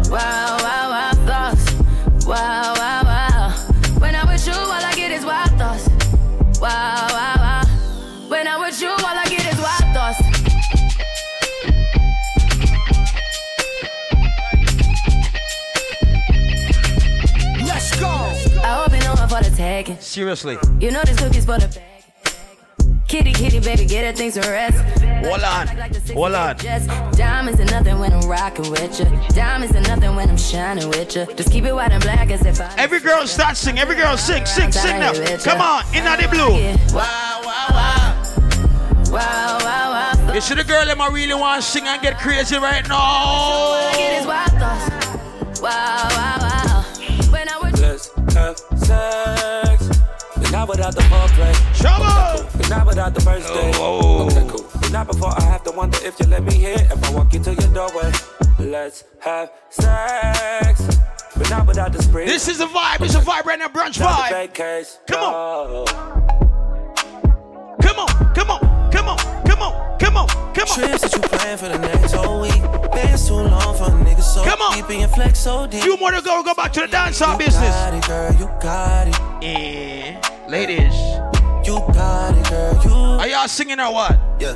Wow, 0.10 0.58
wow, 0.60 0.90
wow, 0.90 1.12
thoughts. 1.28 1.72
Wow, 2.26 2.34
wow, 2.36 2.73
wow. 2.73 2.73
Seriously. 20.14 20.60
You 20.80 20.92
know 20.92 21.02
this 21.04 21.18
cookie's 21.18 21.44
for 21.44 21.58
the 21.58 21.68
bag. 21.70 23.00
Kitty, 23.08 23.34
kitty, 23.34 23.60
baby, 23.60 23.84
get 23.88 24.06
her 24.06 24.14
things 24.14 24.36
to 24.36 24.42
rest. 24.42 24.78
Hold 25.26 25.42
on. 25.42 25.66
Hold 26.14 26.36
on. 26.36 26.58
Just 26.60 26.88
diamonds 27.18 27.60
are 27.60 27.66
nothing 27.66 27.98
when 27.98 28.14
I'm 28.14 28.30
rocking 28.30 28.70
with 28.70 29.00
you. 29.00 29.08
Diamonds 29.30 29.76
are 29.76 29.82
nothing 29.82 30.16
when 30.16 30.30
I'm 30.30 30.38
shining 30.38 30.88
with 30.90 31.16
you. 31.16 31.26
Just 31.34 31.52
keep 31.52 31.64
it 31.66 31.74
white 31.74 31.92
and 31.92 32.04
black 32.04 32.30
as 32.30 32.46
if 32.46 32.62
I. 32.62 32.72
Every 32.78 33.00
girl 33.00 33.26
start 33.26 33.58
sing. 33.58 33.80
Every 33.80 33.96
girl 33.96 34.16
sing, 34.16 34.46
sing, 34.46 34.72
sing 34.72 35.00
now. 35.00 35.14
Come 35.38 35.62
on, 35.62 35.84
in 35.96 36.06
on 36.06 36.22
the 36.22 36.28
blue. 36.28 36.62
Wow, 36.96 37.42
wow, 37.44 37.68
wow. 37.72 38.24
Wow, 39.10 39.58
wow, 39.64 40.16
wow. 40.28 40.32
You 40.32 40.42
see 40.42 40.54
the 40.54 40.64
girl 40.64 40.86
them 40.86 41.02
I 41.02 41.08
really 41.08 41.34
want 41.34 41.64
to 41.64 41.68
sing 41.68 41.88
and 41.88 42.00
get 42.04 42.20
crazy 42.20 42.58
right 42.58 42.88
now. 42.88 43.00
All 43.00 43.74
I 43.74 43.94
get 43.98 44.22
is 44.22 44.28
wild 44.28 44.52
thoughts. 44.62 45.60
Wow, 45.60 46.08
wow, 46.12 46.38
wow. 46.40 47.32
When 47.32 47.50
I 47.50 47.58
was 47.58 47.82
Let's 47.82 48.12
have 48.36 48.60
sex. 48.78 49.63
But 50.66 50.78
not 50.78 50.78
without 50.78 50.96
the 50.96 51.02
foreplay. 51.02 51.78
Trouble. 51.78 52.50
But 52.58 52.70
not 52.70 52.88
without 52.88 53.14
the 53.14 53.20
first 53.22 53.48
day. 53.54 53.72
Oh, 53.76 54.26
okay, 54.28 54.48
cool. 54.48 54.66
But 54.80 54.92
not 54.94 55.08
before 55.08 55.34
I 55.38 55.44
have 55.44 55.62
to 55.66 55.72
wonder 55.72 55.98
if 56.04 56.18
you 56.22 56.26
let 56.28 56.42
me 56.44 56.66
in. 56.72 56.80
If 56.80 57.04
I 57.04 57.12
walk 57.14 57.34
into 57.34 57.54
your 57.54 57.74
doorway. 57.74 58.12
Let's 58.60 59.04
have 59.20 59.52
sex. 59.70 60.88
But 61.36 61.50
not 61.50 61.68
without 61.68 61.92
the 61.92 62.02
spring. 62.02 62.28
This 62.28 62.48
is 62.48 62.62
a 62.62 62.68
vibe. 62.68 63.02
It's 63.02 63.16
a 63.16 63.20
vibe 63.20 63.44
right 63.46 63.60
now, 63.60 63.68
brunch 63.68 64.00
Not 64.00 64.32
vibe. 64.32 64.54
case. 64.54 65.00
Come 65.08 65.22
on. 65.22 65.86
Come 67.82 68.00
on, 68.00 68.34
come 68.34 68.50
on, 68.50 68.92
come 68.92 69.08
on, 69.10 69.18
come 69.46 69.62
on, 69.62 69.98
come 70.00 70.16
on, 70.18 70.28
come 70.54 70.68
on. 70.68 70.76
Trips 70.78 71.02
that 71.02 71.14
you 71.14 71.20
plan 71.22 71.58
for 71.58 71.68
the 71.68 71.78
next 71.78 72.14
whole 72.14 72.42
week. 72.42 72.62
Bands 72.94 73.28
too 73.28 73.34
long 73.34 73.76
for 73.76 73.86
a 73.86 74.04
nigga 74.06 74.22
so 74.22 74.44
Come 74.46 74.62
on. 74.62 74.76
deep 74.78 74.90
and 74.90 75.00
your 75.02 75.10
flex 75.10 75.40
so 75.40 75.68
deep. 75.68 75.84
Few 75.84 75.98
more 75.98 76.12
to 76.12 76.22
go. 76.22 76.42
Go 76.44 76.54
back 76.54 76.72
to 76.74 76.82
the 76.82 76.88
dancehall 76.88 77.34
You 77.34 77.46
business. 77.46 77.70
got 77.70 77.94
it, 77.94 78.08
girl. 78.08 78.34
You 78.40 78.46
got 78.62 79.08
it. 79.10 79.20
Yeah, 79.44 80.33
ladies. 80.54 80.94
You 81.66 81.82
got 81.98 82.38
it, 82.38 82.48
girl. 82.48 82.80
You. 82.86 82.94
Are 83.22 83.28
y'all 83.28 83.48
singing 83.48 83.80
or 83.80 83.92
what? 83.92 84.20
Yeah. 84.40 84.54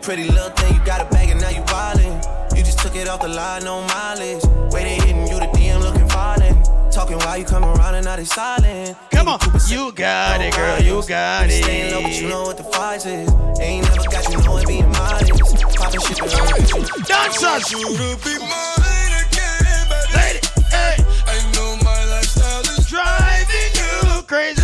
Pretty 0.00 0.28
little 0.30 0.50
thing, 0.50 0.72
you 0.76 0.84
got 0.84 1.00
a 1.00 1.10
bag 1.10 1.28
and 1.30 1.40
now 1.40 1.48
you 1.50 1.62
wildin'. 1.62 2.56
You 2.56 2.62
just 2.62 2.78
took 2.78 2.94
it 2.94 3.08
off 3.08 3.20
the 3.20 3.26
line, 3.26 3.64
no 3.64 3.82
mileage. 3.82 4.44
Waiting, 4.72 5.00
hitting 5.02 5.26
you 5.26 5.40
the 5.40 5.50
DM 5.56 5.80
looking 5.80 6.08
falling. 6.08 6.54
Talking 6.92 7.18
while 7.18 7.36
you 7.36 7.44
come 7.44 7.64
around 7.64 7.96
and 7.96 8.04
now 8.04 8.14
they 8.14 8.24
silent. 8.24 8.96
Come 9.10 9.26
on. 9.26 9.40
You 9.66 9.90
got 9.90 10.40
it, 10.40 10.54
girl. 10.54 10.78
You 10.80 11.02
got 11.08 11.50
Staying 11.50 11.92
low, 11.92 12.02
but 12.02 12.12
you 12.20 12.26
it. 12.26 12.30
know 12.30 12.42
what 12.42 12.56
the 12.56 12.64
fight 12.64 13.04
is. 13.04 13.28
Ain't 13.58 13.82
never 13.88 14.06
got 14.14 14.30
you 14.30 14.38
knowing 14.44 14.66
being 14.68 14.88
modest. 14.90 15.32
Poppin' 15.74 16.00
shit 16.00 16.20
around. 16.20 17.08
Dancers. 17.10 17.72
You 17.72 17.82
to 17.98 18.08
be 18.22 18.38
mine 18.38 19.12
again, 19.18 19.82
baby. 19.90 20.14
Lady, 20.14 20.40
hey. 20.70 20.94
I 21.26 21.36
know 21.54 21.74
my 21.82 21.98
lifestyle 22.12 22.62
is 22.78 22.86
Driving 22.86 23.72
you 23.74 24.22
crazy. 24.30 24.63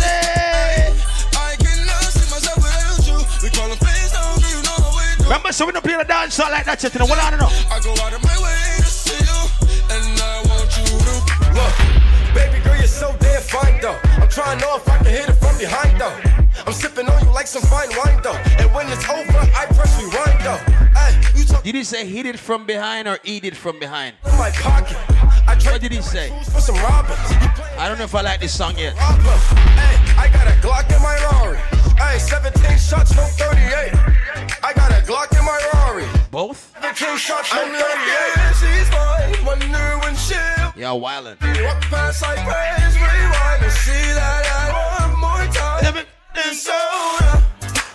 Remember, 5.31 5.53
so 5.53 5.65
we 5.65 5.71
don't 5.71 5.81
play 5.81 5.95
the 5.95 6.03
dance 6.03 6.35
hall 6.35 6.51
like 6.51 6.65
that 6.65 6.81
shit, 6.81 6.91
You 6.93 6.99
know 6.99 7.05
what 7.05 7.17
I 7.17 7.31
don't 7.31 7.39
know. 7.39 7.47
I 7.47 7.79
go 7.79 7.95
out 8.03 8.11
of 8.11 8.19
my 8.19 8.35
way 8.43 8.83
to 8.83 8.83
see 8.83 9.15
you, 9.15 9.39
and 9.87 10.03
I 10.19 10.43
want 10.43 10.67
you 10.75 10.83
to 10.91 11.15
look. 11.55 11.71
Baby 12.35 12.59
girl, 12.59 12.75
you're 12.75 12.83
so 12.83 13.15
damn 13.15 13.39
fine 13.39 13.79
though. 13.79 13.95
I'm 14.19 14.27
trying 14.27 14.59
to 14.59 14.65
know 14.65 14.75
if 14.75 14.83
I 14.89 14.97
can 14.97 15.07
hit 15.07 15.29
it 15.31 15.39
from 15.39 15.55
behind 15.55 15.95
though. 16.03 16.11
I'm 16.67 16.73
sipping 16.73 17.07
on 17.07 17.23
you 17.23 17.31
like 17.31 17.47
some 17.47 17.61
fine 17.61 17.87
wine 17.95 18.19
though. 18.21 18.35
And 18.59 18.75
when 18.75 18.91
it's 18.91 19.07
over, 19.07 19.39
I 19.55 19.71
press 19.71 19.95
rewind 20.03 20.43
though. 20.43 20.59
Ay, 20.99 21.15
you 21.33 21.45
talk- 21.45 21.63
did 21.63 21.75
he 21.75 21.85
say 21.85 22.05
hit 22.05 22.25
it 22.25 22.37
from 22.37 22.65
behind 22.65 23.07
or 23.07 23.17
eat 23.23 23.45
it 23.45 23.55
from 23.55 23.79
behind? 23.79 24.17
In 24.27 24.37
my 24.37 24.51
pocket. 24.51 24.97
I 25.47 25.55
what 25.63 25.79
did 25.79 25.93
he 25.93 26.01
say? 26.01 26.27
For 26.51 26.59
some 26.59 26.75
robbers. 26.83 27.15
I 27.79 27.87
don't 27.87 27.97
know 27.97 28.03
if 28.03 28.13
I 28.13 28.19
like 28.19 28.41
this 28.41 28.51
song 28.51 28.77
yet. 28.77 28.95
Ay, 28.99 29.95
I 30.17 30.27
got 30.27 30.51
a 30.51 30.59
Glock 30.59 30.93
in 30.93 31.01
my 31.01 31.15
Rari. 31.31 31.90
Hey, 32.01 32.17
17 32.19 32.77
shots, 32.77 33.15
no 33.15 33.23
38. 33.23 33.93
I 34.63 34.73
got 34.73 34.91
a 34.91 35.01
Glock 35.05 35.31
in 35.37 35.45
my 35.45 35.59
Rari. 35.73 36.05
Both? 36.31 36.73
17 36.81 37.17
shots, 37.17 37.53
no 37.53 37.61
38. 37.61 38.55
She's 38.59 38.89
mine. 38.91 39.45
Wonder 39.45 39.97
when 40.03 40.15
she'll 40.15 40.73
Yeah, 40.75 40.91
wildin'. 40.97 41.37
walk 41.63 41.81
past 41.93 42.21
like 42.21 42.39
praise, 42.43 42.95
rewind 42.97 43.63
and 43.63 43.71
see 43.71 44.05
that 44.17 44.43
I 44.49 45.07
one 45.07 45.19
more 45.19 45.45
time. 45.53 46.05
It's 46.35 46.63
soda. 46.63 47.43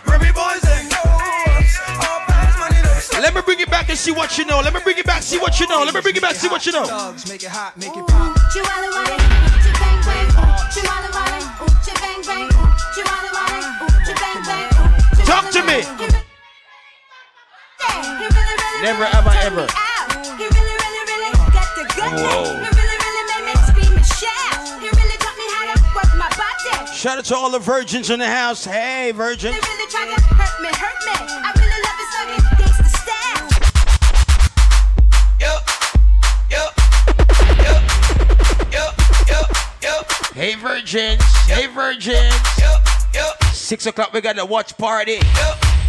Remy 0.07 0.33
boys 0.33 0.65
and 0.65 0.89
goes. 0.89 1.73
All 2.01 2.21
bags, 2.29 2.57
money, 2.59 2.81
no 2.83 2.93
soda. 3.01 3.21
Let 3.23 3.35
me 3.35 3.43
bring 3.43 3.61
it 3.61 3.71
back 3.71 3.89
and 3.91 3.99
see 3.99 4.13
what 4.13 4.39
you 4.39 4.45
know. 4.47 4.61
Let 4.61 4.73
me 4.73 4.81
bring 4.83 4.99
it 4.99 5.07
back, 5.07 5.23
see 5.23 5.39
what 5.39 5.59
you 5.61 5.67
know. 5.69 5.83
Let 5.85 5.95
me 5.95 6.01
bring 6.01 6.17
it 6.17 6.23
back, 6.23 6.37
see 6.37 6.49
what 6.49 6.65
you 6.65 6.73
know. 6.73 6.87
Dogs, 6.87 7.29
make 7.29 7.43
it 7.43 7.51
hot, 7.51 7.77
make 7.77 7.95
it 7.97 8.07
pop. 8.07 9.36
Talk 15.27 15.51
to 15.51 15.63
me. 15.63 15.83
He 15.83 15.91
really, 15.91 16.23
really, 18.31 18.83
Never 18.83 19.05
have 19.05 19.27
I 19.27 19.37
ever. 19.43 19.67
out. 19.67 20.27
He 20.39 20.47
really, 20.47 20.77
really, 20.79 21.03
really 21.11 21.31
got 21.51 21.69
the 21.75 21.83
good 21.95 22.13
Whoa. 22.15 22.45
He 22.47 22.71
really, 22.71 22.99
really 23.03 23.25
made 23.35 23.45
me 23.51 23.55
scream 23.67 23.93
and 23.97 24.07
shout. 24.07 24.63
He 24.79 24.87
really 24.87 25.19
taught 25.19 25.37
me 25.37 25.47
how 25.51 25.75
to 25.75 25.83
work 25.99 26.11
my 26.15 26.31
body. 26.39 26.87
Shout 26.95 27.19
out 27.19 27.25
to 27.27 27.37
all 27.37 27.51
the 27.51 27.59
virgins 27.59 28.11
in 28.11 28.21
the 28.21 28.29
house. 28.29 28.65
Hey, 28.65 29.11
virgin. 29.13 29.53
He 29.53 29.59
really 29.59 29.91
tried 29.91 30.15
to 30.15 30.23
hurt 30.23 30.63
me, 30.63 30.69
hurt 30.71 30.99
me. 31.05 31.15
I 31.19 31.51
really 31.59 31.81
love 31.83 31.99
his 31.99 32.11
fucking 32.15 32.45
gangsta 32.63 32.87
style. 32.87 33.51
Hey, 40.35 40.55
virgins. 40.55 41.23
Hey, 41.47 41.67
virgins. 41.67 42.35
Six 43.67 43.85
o'clock, 43.87 44.13
we 44.13 44.21
got 44.21 44.37
the 44.37 44.47
watch 44.47 44.79
party. 44.79 45.19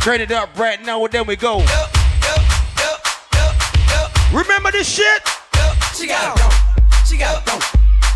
Turn 0.02 0.20
it 0.20 0.32
up 0.32 0.50
right 0.58 0.84
now, 0.84 1.06
and 1.06 1.14
then 1.14 1.28
we 1.28 1.36
go. 1.36 1.58
Remember 4.34 4.72
this 4.72 4.90
shit? 4.90 5.22
She 5.96 6.08
got 6.08 6.40
it, 6.40 6.44
she 7.06 7.18
got 7.20 7.38
it, 7.38 7.64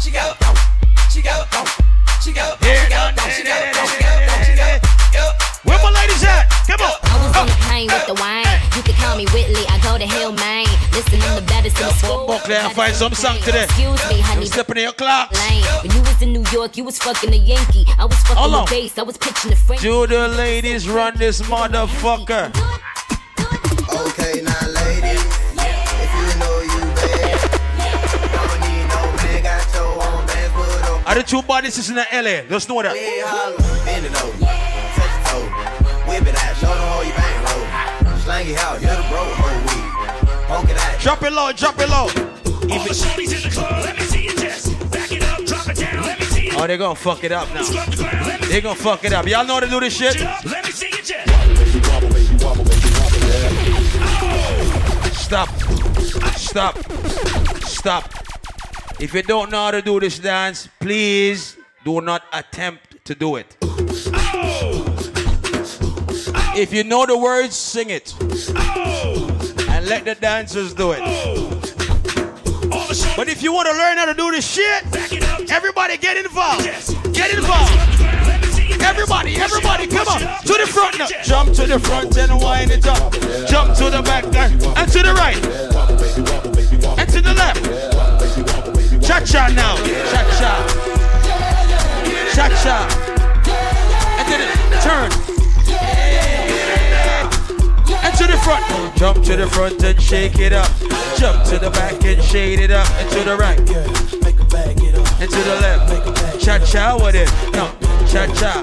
she 0.01 0.09
got 0.09 0.35
it, 0.35 0.57
she 1.11 1.21
got 1.21 1.45
it, 1.45 1.69
she 2.23 2.33
got 2.33 2.57
it, 2.57 2.65
Here, 2.65 2.85
she 2.85 2.89
got 2.89 3.13
it, 3.13 3.19
she 3.19 3.43
got 3.43 3.61
it, 3.61 3.75
she 3.75 3.99
got 4.01 4.21
it, 4.23 4.45
she 4.47 4.55
got 4.55 5.35
it. 5.35 5.63
Where 5.63 5.77
my 5.77 5.91
ladies 5.91 6.23
at? 6.23 6.49
Come 6.65 6.81
on. 6.81 7.10
I 7.41 7.43
on 7.43 7.47
the 7.49 7.57
plane 7.65 7.87
with 7.89 8.05
the 8.05 8.13
wine. 8.21 8.45
You 8.77 8.83
can 8.83 8.93
call 9.01 9.17
me 9.17 9.25
Whitley. 9.33 9.65
I 9.67 9.79
go 9.81 9.97
to 9.97 10.05
Hill, 10.05 10.31
Maine. 10.33 10.69
Listen, 10.93 11.19
I'm 11.23 11.41
the 11.41 11.47
baddest 11.49 11.75
in 11.81 11.87
the 11.87 11.93
school. 11.93 12.27
Buckley, 12.27 12.55
I 12.55 12.71
find 12.73 12.93
some 12.93 13.13
song 13.13 13.37
today. 13.39 13.63
Excuse 13.63 13.97
me, 14.09 14.21
honey. 14.21 14.41
I'm 14.41 14.45
stepping 14.45 14.77
in 14.77 14.83
your 14.83 14.93
clock. 14.93 15.33
Lane. 15.33 15.63
When 15.81 15.91
you 15.91 16.01
was 16.01 16.21
in 16.21 16.33
New 16.33 16.45
York, 16.51 16.77
you 16.77 16.83
was 16.83 16.99
fucking 16.99 17.33
a 17.33 17.37
Yankee. 17.37 17.85
I 17.97 18.05
was 18.05 18.17
fucking 18.29 18.37
Hold 18.37 18.53
the 18.53 18.57
on. 18.57 18.65
bass. 18.69 18.97
I 18.99 19.01
was 19.01 19.17
pitching 19.17 19.49
the 19.49 19.55
French. 19.55 19.81
Do 19.81 20.05
the 20.05 20.27
ladies 20.27 20.87
run 20.87 21.17
this 21.17 21.41
motherfucker? 21.41 22.53
Okay, 23.89 24.41
now 24.45 24.61
ladies, 24.85 25.25
if 25.57 26.11
you 26.13 26.27
know 26.37 26.55
you 26.61 26.81
bad, 26.93 27.41
don't 28.37 28.57
need 28.69 28.85
no 28.85 29.01
man, 29.17 29.41
got 29.41 29.73
your 29.73 29.89
own 29.97 30.27
bands, 30.27 30.53
put 30.53 30.89
on 30.89 31.03
Are 31.07 31.15
the 31.15 31.23
two 31.23 31.41
bodies 31.41 31.77
is 31.79 31.89
in 31.89 31.95
the 31.95 32.05
LA? 32.13 32.47
Just 32.47 32.69
know 32.69 32.83
that. 32.83 34.60
Roll, 38.41 38.47
slang 38.47 38.49
it 38.49 38.57
out, 38.59 38.81
you're 38.81 38.95
the 38.95 39.07
bro, 39.09 39.23
whole 39.23 39.59
week, 39.61 39.87
poke 40.47 40.69
it 40.69 40.77
out. 40.77 40.99
Drop 40.99 41.23
it 41.23 41.33
low, 41.33 41.51
drop 41.51 41.79
it 41.79 41.89
low. 41.89 42.07
All 42.71 42.83
the 42.83 42.93
shorties 42.93 43.35
in 43.35 43.49
the 43.49 43.49
club, 43.53 43.83
let 43.83 43.97
me 43.97 44.03
see 44.05 44.23
you 44.23 44.35
just 44.35 44.91
back 44.91 45.11
it 45.11 45.23
up, 45.23 45.45
drop 45.45 45.67
it 45.69 45.77
down, 45.77 46.03
let 46.03 46.19
me 46.19 46.25
see 46.25 46.45
you 46.45 46.51
Oh, 46.55 46.67
they're 46.67 46.77
gonna 46.77 46.95
fuck 46.95 47.23
it 47.23 47.31
up 47.31 47.47
now. 47.53 47.63
They're 48.47 48.61
gonna 48.61 48.75
fuck 48.75 49.03
it 49.03 49.13
up. 49.13 49.27
Y'all 49.27 49.45
know 49.45 49.55
how 49.55 49.59
to 49.61 49.69
do 49.69 49.79
this 49.79 49.95
shit? 49.95 50.19
let 50.19 50.65
me 50.65 50.71
see 50.71 50.87
you 50.87 51.01
just. 51.03 51.27
Stop. 55.13 55.49
Stop. 56.35 56.77
Stop. 57.63 58.13
If 58.99 59.13
you 59.13 59.23
don't 59.23 59.49
know 59.49 59.65
how 59.65 59.71
to 59.71 59.81
do 59.81 59.99
this 59.99 60.19
dance, 60.19 60.67
please 60.79 61.55
do 61.85 62.01
not 62.01 62.23
attempt 62.33 63.05
to 63.05 63.15
do 63.15 63.37
it. 63.37 63.55
Oh. 63.63 64.60
If 66.53 66.73
you 66.73 66.83
know 66.83 67.05
the 67.05 67.17
words, 67.17 67.55
sing 67.55 67.89
it. 67.89 68.13
And 69.69 69.87
let 69.87 70.03
the 70.03 70.17
dancers 70.19 70.73
do 70.73 70.91
it. 70.91 70.99
But 73.15 73.29
if 73.29 73.41
you 73.41 73.53
want 73.53 73.69
to 73.69 73.73
learn 73.77 73.97
how 73.97 74.05
to 74.05 74.13
do 74.13 74.31
this 74.31 74.45
shit, 74.45 74.83
everybody 75.49 75.97
get 75.97 76.17
involved. 76.17 76.65
Get 77.13 77.33
involved. 77.33 77.71
Everybody, 78.81 79.35
everybody, 79.37 79.87
come 79.87 80.07
on. 80.07 80.19
To 80.19 80.53
the 80.53 80.67
front 80.67 80.99
now. 80.99 81.07
Jump 81.23 81.53
to 81.53 81.65
the 81.65 81.79
front 81.79 82.17
and 82.17 82.41
wind 82.41 82.71
it 82.71 82.85
up. 82.85 83.13
Jump 83.47 83.73
to 83.77 83.89
the 83.89 84.01
back 84.01 84.25
and, 84.25 84.61
and 84.61 84.91
to 84.91 84.99
the 85.03 85.13
right. 85.13 85.37
And 86.99 87.09
to 87.09 87.21
the 87.21 87.33
left. 87.33 87.63
Cha 89.07 89.21
cha 89.21 89.47
now. 89.47 89.77
Cha 90.11 90.23
cha. 90.37 90.51
Cha 92.33 92.49
cha. 92.61 92.87
And 94.19 94.27
then 94.29 94.81
turn. 94.81 95.40
And 98.21 98.29
to 98.29 98.37
the 98.37 98.43
front. 98.43 98.97
Jump 98.97 99.23
to 99.25 99.35
the 99.35 99.47
front 99.47 99.83
and 99.83 99.99
shake 99.99 100.37
it 100.37 100.53
up. 100.53 100.69
Jump 101.17 101.43
to 101.45 101.57
the 101.57 101.71
back 101.71 102.03
and 102.05 102.21
shade 102.23 102.59
it 102.59 102.69
up. 102.69 102.87
And 102.99 103.09
to 103.09 103.23
the 103.23 103.35
right. 103.35 103.57
And 103.57 105.29
to 105.31 105.41
the 105.41 105.57
left. 105.59 106.39
Cha 106.39 106.59
cha 106.59 107.03
with 107.03 107.15
it. 107.15 107.27
No. 107.53 107.71
Cha 108.05 108.27
cha. 108.35 108.61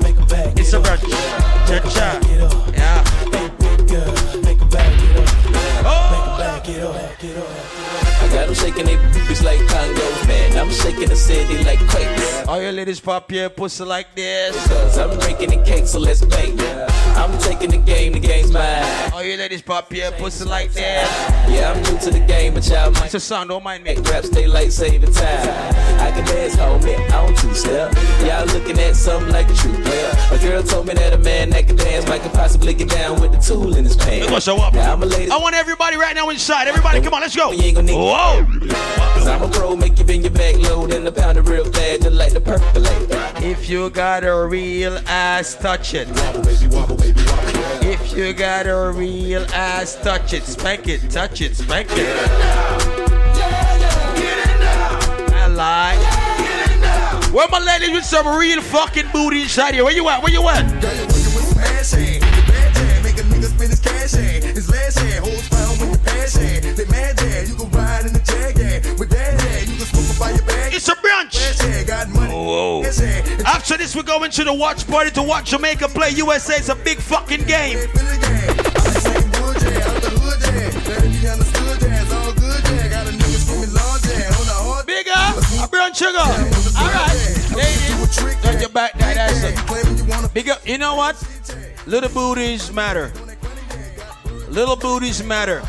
It's 0.56 0.72
a 0.72 0.78
brunch. 0.78 1.10
Cha 1.66 1.80
cha. 1.90 2.20
Yeah. 2.72 3.04
I 8.20 8.28
got 8.30 8.46
them 8.46 8.54
shaking 8.54 8.86
they 8.86 8.96
boobies 8.96 9.42
like 9.42 9.58
Congos, 9.60 10.28
man. 10.28 10.56
I'm 10.56 10.70
shaking 10.70 11.08
the 11.08 11.16
city 11.16 11.64
like 11.64 11.80
quakes. 11.88 12.46
All 12.46 12.62
your 12.62 12.70
ladies 12.70 13.00
pop 13.00 13.32
your 13.32 13.48
pussy 13.48 13.84
like 13.84 14.14
this. 14.14 14.54
Cause 14.68 14.98
I'm 14.98 15.18
drinking 15.18 15.50
the 15.50 15.64
cake, 15.64 15.88
so 15.88 15.98
let's 15.98 16.24
bake. 16.24 16.54
I'm 17.18 17.36
taking 17.40 17.70
the 17.70 17.78
game, 17.78 18.12
the 18.12 18.20
game's 18.20 18.52
mine. 18.52 18.84
All 19.12 19.24
your 19.24 19.36
ladies 19.36 19.60
pop 19.60 19.92
your 19.92 20.12
pussy 20.12 20.44
like 20.44 20.72
that. 20.74 21.48
Yeah, 21.50 21.72
I'm 21.72 21.82
new 21.82 21.98
to 21.98 22.10
the 22.10 22.20
game, 22.20 22.54
but 22.54 22.66
y'all 22.68 22.92
might. 22.92 23.06
It's 23.06 23.14
a 23.14 23.20
song, 23.20 23.48
don't 23.48 23.64
mind 23.64 23.82
me. 23.82 23.96
Rap 23.96 24.24
stay 24.24 24.46
like 24.46 24.70
saving 24.70 25.12
time. 25.12 25.48
I 25.98 26.12
can 26.12 26.24
dance, 26.26 26.54
homie, 26.54 26.96
I 27.10 27.26
don't 27.26 27.36
two 27.36 27.52
step. 27.54 27.92
Y'all 28.24 28.46
looking 28.46 28.78
at 28.78 28.94
something 28.94 29.32
like 29.32 29.50
a 29.50 29.54
true 29.54 29.74
player. 29.82 30.12
A 30.30 30.38
girl 30.38 30.62
told 30.62 30.86
me 30.86 30.94
that 30.94 31.12
a 31.12 31.18
man 31.18 31.50
that 31.50 31.66
can 31.66 31.74
dance 31.74 32.06
might 32.06 32.22
could 32.22 32.32
possibly 32.32 32.72
get 32.72 32.88
down 32.88 33.20
with 33.20 33.32
the 33.32 33.38
tool 33.38 33.74
in 33.74 33.84
his 33.84 33.96
pants. 33.96 34.30
Let's 34.30 34.46
go 34.46 34.56
show 34.56 34.62
up. 34.62 34.74
Now 34.74 34.92
I'm 34.92 35.02
a 35.02 35.06
lady. 35.06 35.30
I 35.32 35.38
want 35.38 35.56
everybody 35.56 35.96
right 35.96 36.14
now 36.14 36.28
inside. 36.28 36.68
Everybody, 36.68 37.00
come 37.00 37.14
on, 37.14 37.20
let's 37.20 37.34
go. 37.34 37.50
You 37.50 37.64
ain't 37.64 37.74
gonna 37.74 37.86
need 37.88 37.96
Whoa. 37.96 38.46
Cause 39.14 39.26
I'm 39.26 39.42
a 39.42 39.48
pro, 39.48 39.74
make 39.74 39.98
you 39.98 40.04
bend 40.04 40.22
your 40.22 40.32
back 40.32 40.56
load 40.56 40.92
and 40.92 41.04
the 41.04 41.10
pounder 41.10 41.42
real 41.42 41.64
fast, 41.64 42.02
just 42.02 42.14
like 42.14 42.32
the 42.32 42.40
percolate. 42.40 43.42
If 43.42 43.68
you 43.68 43.90
got 43.90 44.24
a 44.24 44.46
real 44.46 44.98
ass, 45.06 45.56
touch 45.56 45.94
it. 45.94 46.08
If 47.82 48.16
you 48.16 48.32
got 48.32 48.66
a 48.66 48.92
real 48.92 49.44
ass, 49.54 49.96
touch 50.02 50.32
it, 50.32 50.42
spank 50.44 50.88
it, 50.88 51.10
touch 51.10 51.40
it, 51.40 51.56
spank 51.56 51.88
it. 51.92 52.16
I 55.34 55.46
lie. 55.46 55.96
Where 57.32 57.48
my 57.48 57.58
ladies 57.58 57.90
with 57.90 58.04
some 58.04 58.26
real 58.38 58.60
fucking 58.62 59.10
booty 59.12 59.42
inside 59.42 59.74
here? 59.74 59.84
Where 59.84 59.94
you 59.94 60.08
at? 60.08 60.22
Where 60.22 60.32
you 60.32 60.48
at? 60.48 60.64
It's 70.78 70.88
a 70.88 70.94
brunch. 70.94 71.34
Yeah, 71.34 71.82
got 71.82 72.08
money. 72.10 72.32
Whoa. 72.32 72.84
After 73.44 73.76
this, 73.76 73.96
we're 73.96 74.04
going 74.04 74.30
to 74.30 74.44
the 74.44 74.54
watch 74.54 74.86
party 74.86 75.10
to 75.10 75.24
watch 75.24 75.50
Jamaica 75.50 75.88
play 75.88 76.10
USA. 76.10 76.54
It's 76.54 76.68
a 76.68 76.76
big 76.76 76.98
fucking 76.98 77.42
game. 77.46 77.78
Bigger, 84.86 85.10
a 85.58 85.68
brown 85.68 85.94
sugar. 85.94 86.16
All 86.16 86.86
right, 86.86 87.10
ladies, 87.56 88.16
turn 88.40 88.60
your 88.60 88.68
back 88.68 88.96
that 88.98 89.16
ass 89.16 90.22
up. 90.22 90.32
Bigger, 90.32 90.54
you 90.64 90.78
know 90.78 90.94
what? 90.94 91.20
Little 91.86 92.08
booties 92.08 92.72
matter. 92.72 93.12
Little 94.48 94.76
booties 94.76 95.24
matter. 95.24 95.60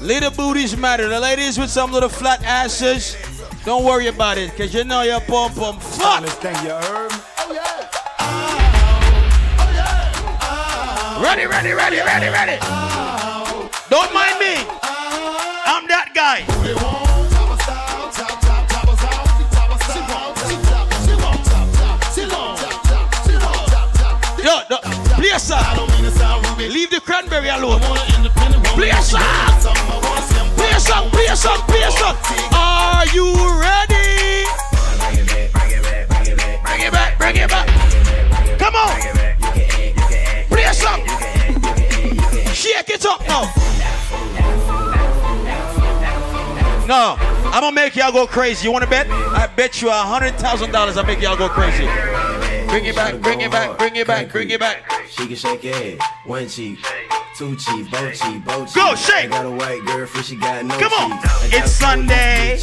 Little 0.00 0.30
booties 0.30 0.76
matter. 0.76 1.08
The 1.08 1.20
ladies 1.20 1.58
with 1.58 1.70
some 1.70 1.92
little 1.92 2.08
flat 2.08 2.42
asses, 2.44 3.16
don't 3.64 3.84
worry 3.84 4.06
about 4.06 4.38
it, 4.38 4.56
cause 4.56 4.72
you 4.74 4.84
know 4.84 5.02
your 5.02 5.20
pom 5.20 5.52
pom 5.52 5.78
flat. 5.78 6.22
Ready, 11.20 11.46
ready, 11.46 11.72
ready, 11.72 11.98
ready, 11.98 12.28
ready. 12.28 12.58
Don't 13.90 14.12
mind 14.14 14.38
me. 14.38 14.54
I'm 15.66 15.86
that 15.88 16.12
guy. 16.14 16.44
Yo, 24.42 24.60
no, 24.70 24.78
play 25.16 25.30
a 25.30 25.38
song. 25.38 25.88
Leave 26.58 26.90
the 26.90 27.00
cranberry 27.00 27.48
alone. 27.48 27.80
Play 28.76 28.90
a 28.90 29.02
song. 29.02 30.37
Play 30.58 30.70
a 30.74 30.80
song, 30.80 31.10
play 31.10 31.26
a 31.26 31.36
song, 31.36 31.60
play 31.68 31.82
a 31.82 31.90
song. 31.90 32.16
Are 32.52 33.06
you 33.14 33.32
ready? 33.62 34.44
Bring 35.08 35.20
it 36.26 36.36
back, 36.36 36.58
bring 36.60 36.80
it 36.80 36.92
back. 36.92 37.18
bring 37.18 37.36
it 37.36 37.48
back. 37.48 37.68
Come 38.58 38.74
on. 38.74 38.90
Play 40.48 40.64
a 40.64 40.74
song. 40.74 41.00
Shake 42.52 42.90
it 42.90 43.06
up 43.06 43.20
now. 43.28 43.52
No, 46.88 47.16
I'm 47.20 47.60
gonna 47.60 47.72
make 47.72 47.94
y'all 47.96 48.10
go 48.10 48.26
crazy. 48.26 48.66
You 48.66 48.72
wanna 48.72 48.86
bet? 48.86 49.06
I 49.10 49.46
bet 49.46 49.80
you 49.80 49.90
a 49.90 49.92
hundred 49.92 50.34
thousand 50.36 50.72
dollars 50.72 50.96
I'll 50.96 51.04
make 51.04 51.20
y'all 51.20 51.36
go 51.36 51.48
crazy. 51.48 51.84
Bring 52.68 52.86
it 52.86 52.96
back, 52.96 53.20
bring 53.20 53.40
it 53.42 53.50
back, 53.50 53.78
bring 53.78 53.94
it 53.96 54.06
back, 54.06 54.30
bring 54.32 54.50
it 54.50 54.58
back. 54.58 54.90
She 55.08 55.26
can 55.26 55.36
shake 55.36 55.64
it, 55.64 56.02
one 56.24 56.48
cheek, 56.48 56.78
Tucci, 57.38 57.86
Bochi, 57.86 58.42
Bochi. 58.42 58.74
Go 58.74 58.96
shake. 58.96 59.26
I 59.26 59.28
got 59.28 59.46
a 59.46 59.50
white 59.50 59.84
girlfriend, 59.86 60.26
she 60.26 60.34
got 60.34 60.64
no 60.64 60.76
Come 60.76 60.92
on. 60.94 61.20
It's 61.44 61.70
Sunday. 61.70 62.58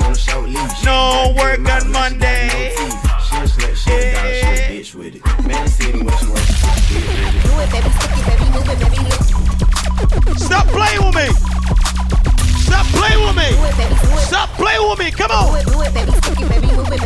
No 0.84 1.34
work 1.38 1.60
on 1.60 1.90
Monday. 1.94 2.76
She'll 2.76 3.48
she'll 3.48 3.74
she'll 3.74 3.96
bitch 3.96 4.94
with 4.94 5.16
it. 5.16 5.24
Man, 5.48 5.66
see 5.70 5.92
the. 5.92 6.00
Do 6.04 6.04
it, 6.04 7.72
baby, 7.72 7.88
baby, 8.28 8.44
move 8.52 8.68
it, 8.68 8.80
baby. 8.84 10.40
Stop 10.40 10.68
playing 10.68 11.06
with 11.06 11.16
me. 11.16 11.32
Stop 12.68 12.86
playing 12.88 13.24
with 13.24 13.38
me. 13.38 13.56
Stop 14.28 14.50
playing 14.60 14.90
with 14.90 15.00
me. 15.00 15.10
Come 15.12 15.32
on. 15.32 15.64
Do 15.64 15.82
it, 15.84 15.94
baby, 15.94 16.12
it, 16.12 16.50
baby, 16.50 16.68
move 16.76 16.92
it, 16.92 17.00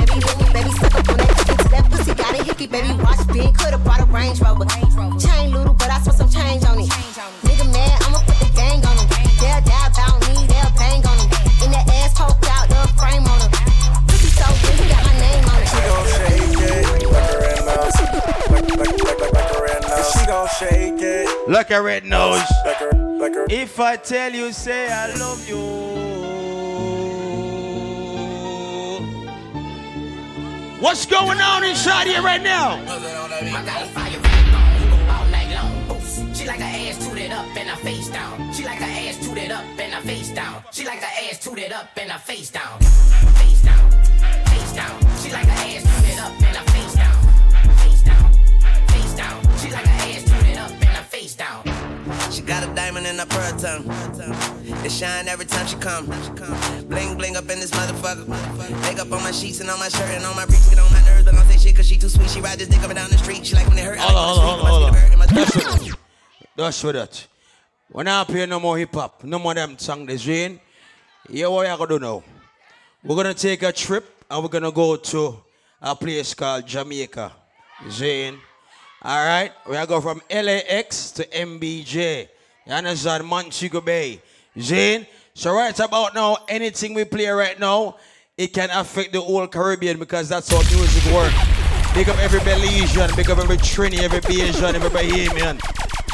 baby, 0.54 0.72
suck 0.72 0.96
up 0.96 1.10
on 1.10 1.49
that 1.72 1.90
pussy, 1.92 2.14
got 2.14 2.34
a 2.40 2.44
hickey, 2.44 2.68
baby, 2.68 2.94
watch 3.02 3.26
big, 3.28 3.54
coulda 3.58 3.78
brought 3.78 4.02
a 4.02 4.06
Range 4.06 4.40
Rover. 4.42 4.66
Chain 5.20 5.52
little, 5.54 5.74
but 5.74 5.90
I 5.90 6.00
spent 6.02 6.18
some 6.18 6.30
change 6.30 6.64
on 6.66 6.80
it. 6.80 6.90
Nigga 7.46 7.66
mad, 7.72 8.02
I'ma 8.06 8.20
put 8.26 8.38
the 8.40 8.50
gang 8.56 8.86
on 8.86 8.98
him. 8.98 9.08
They'll 9.40 9.62
die 9.62 9.88
about 9.90 10.20
me, 10.28 10.46
they'll 10.48 10.74
bang 10.76 11.06
on 11.06 11.18
him. 11.18 11.30
In 11.64 11.72
that 11.72 11.86
ass 12.02 12.14
poked 12.18 12.48
out, 12.50 12.70
the 12.70 12.82
frame 12.98 13.26
on 13.26 13.40
him. 13.42 13.52
Pussy 14.08 14.30
so 14.34 14.48
good, 14.62 14.76
he 14.80 14.86
got 14.90 15.04
my 15.06 15.14
name 15.20 15.46
on 15.46 15.58
it. 15.62 15.70
She 15.70 15.80
gon' 15.86 16.08
shake 16.18 16.60
it, 16.70 17.10
like 17.10 17.30
a 17.30 17.42
red 17.42 17.66
nose, 17.66 17.98
like, 18.50 18.50
like, 18.50 18.78
like, 18.78 18.98
like, 19.06 19.34
like 19.34 19.52
a 19.52 19.62
red 19.62 19.82
nose. 19.84 20.12
She 20.14 20.22
gon' 20.26 20.48
shake 20.60 21.02
it. 21.02 21.50
Like 21.50 21.72
a 21.72 21.82
red 21.82 22.06
nose. 22.06 22.44
Like 22.66 22.78
her, 22.78 22.92
like 22.94 23.34
her. 23.34 23.46
If 23.50 23.80
I 23.80 23.96
tell 23.96 24.32
you, 24.32 24.52
say 24.52 24.92
I 24.92 25.14
love 25.16 25.48
you. 25.50 25.89
What's 30.80 31.06
going 31.06 31.42
on 31.42 31.66
inside 31.66 32.08
here 32.08 32.22
right 32.22 32.42
now? 32.42 32.78
She 36.34 36.48
like 36.48 36.60
her 36.60 36.64
ass 36.64 37.06
tooted 37.06 37.32
up 37.32 37.46
and 37.58 37.70
her 37.70 37.76
face 37.84 38.08
down. 38.08 38.54
She 38.54 38.64
like 38.64 38.78
her 38.78 38.86
ass 38.86 39.18
tooted 39.18 39.52
up 39.52 39.66
and 39.78 39.94
her 39.94 40.02
face 40.02 40.32
down. 40.32 40.64
She 40.72 40.86
like 40.86 41.00
her 41.00 41.30
ass 41.30 41.40
tooted 41.44 41.74
up 41.74 41.90
and 41.98 42.10
her 42.10 42.20
face 42.20 42.50
down. 42.50 42.80
Face 42.80 43.62
down, 43.62 43.92
face 43.92 44.74
down. 44.74 45.00
She 45.22 45.32
like 45.34 45.48
her 45.48 45.52
ass 45.52 45.84
tooted 45.84 46.20
up 46.20 46.32
and 46.32 46.56
her 46.56 46.64
face 46.64 46.74
down. 46.74 46.79
Got 52.50 52.68
a 52.68 52.74
diamond 52.74 53.06
in 53.06 53.20
her 53.20 53.28
pearl 53.28 53.54
tongue. 53.60 53.86
It 54.84 54.91
shine 54.91 55.28
every 55.28 55.45
time 55.45 55.68
she 55.68 55.76
come. 55.78 56.08
Bling 56.88 57.16
bling 57.16 57.38
up 57.38 57.43
in 57.43 57.60
this 57.60 57.70
motherfucker. 57.70 58.28
Makeup 58.82 59.12
on 59.12 59.22
my 59.22 59.32
sheets 59.32 59.60
and 59.60 59.70
on 59.70 59.78
my 59.78 59.88
shirt 59.88 60.10
and 60.10 60.26
on 60.26 60.36
my 60.36 60.47
briefs. 60.47 60.68
Get 60.68 60.80
on 60.80 60.91
my 60.91 61.00
nerves, 61.06 61.26
but 61.26 61.36
don't 61.36 61.45
say 61.45 61.58
shit 61.58 61.76
cause 61.76 61.86
she 61.88 61.97
too 61.97 62.10
sweet. 62.10 62.28
She 62.28 62.41
ride 62.41 62.58
this 62.58 62.68
dick 62.68 62.80
up 62.80 62.89
and 62.89 62.95
down 62.95 63.12
the 63.12 63.20
street. 63.20 63.45
She 63.45 63.54
like 63.54 63.68
when 63.68 63.78
it 63.78 63.86
hurt. 63.86 64.00
Hold 64.00 64.18
on, 64.18 64.38
it 64.38 64.41
hold 64.41 64.84
on, 64.84 64.93
hold 64.93 65.20
on. 65.22 65.36
That's 65.36 65.54
see 65.54 65.60
the 65.60 65.66
in 65.66 65.70
my- 65.70 65.89
what. 65.89 66.00
That's 66.56 66.84
what 66.84 66.93
that. 66.93 67.28
When 67.91 68.08
I 68.08 68.24
play 68.24 68.45
no 68.47 68.60
more 68.60 68.78
hip 68.80 68.95
hop, 68.95 69.24
no 69.24 69.38
more 69.38 69.54
them 69.54 69.78
song 69.78 70.08
this 70.08 70.26
rain. 70.26 70.60
Yeah, 71.30 71.47
what 71.47 71.70
you 71.70 71.78
gonna 71.78 71.88
do 71.88 72.00
now? 72.00 72.24
We're 73.04 73.16
gonna 73.16 73.36
take 73.36 73.62
a 73.62 73.72
trip 73.72 74.26
and 74.30 74.41
we're 74.41 74.50
gonna 74.50 74.72
go 74.72 74.95
to 74.95 75.39
a 75.84 75.95
place 75.95 76.34
called 76.34 76.66
Jamaica. 76.66 77.32
Zane. 77.91 78.39
All 79.04 79.26
right, 79.26 79.52
we 79.70 79.78
are 79.78 79.86
go 79.86 80.02
from 80.02 80.22
LAX 80.32 81.12
to 81.12 81.26
MBJ. 81.28 82.28
You 82.70 82.76
understand, 82.76 83.26
Montego 83.26 83.82
Bay. 83.82 84.22
Zane. 84.60 85.08
So 85.34 85.52
right 85.56 85.78
about 85.80 86.14
now, 86.14 86.38
anything 86.48 86.94
we 86.94 87.04
play 87.04 87.26
right 87.26 87.60
now, 87.60 87.98
it 88.38 88.54
can 88.54 88.70
affect 88.70 89.12
the 89.12 89.20
whole 89.20 89.48
Caribbean 89.48 89.98
because 89.98 90.30
that's 90.30 90.52
how 90.52 90.60
music 90.78 91.12
works. 91.12 91.34
Big 91.96 92.08
up 92.08 92.20
every 92.20 92.40
Belizean, 92.42 93.16
big 93.16 93.28
up 93.32 93.40
every 93.40 93.58
Trini, 93.58 94.04
every 94.04 94.20
Bajan, 94.20 94.76
every 94.76 94.90
Bahamian. 94.92 95.60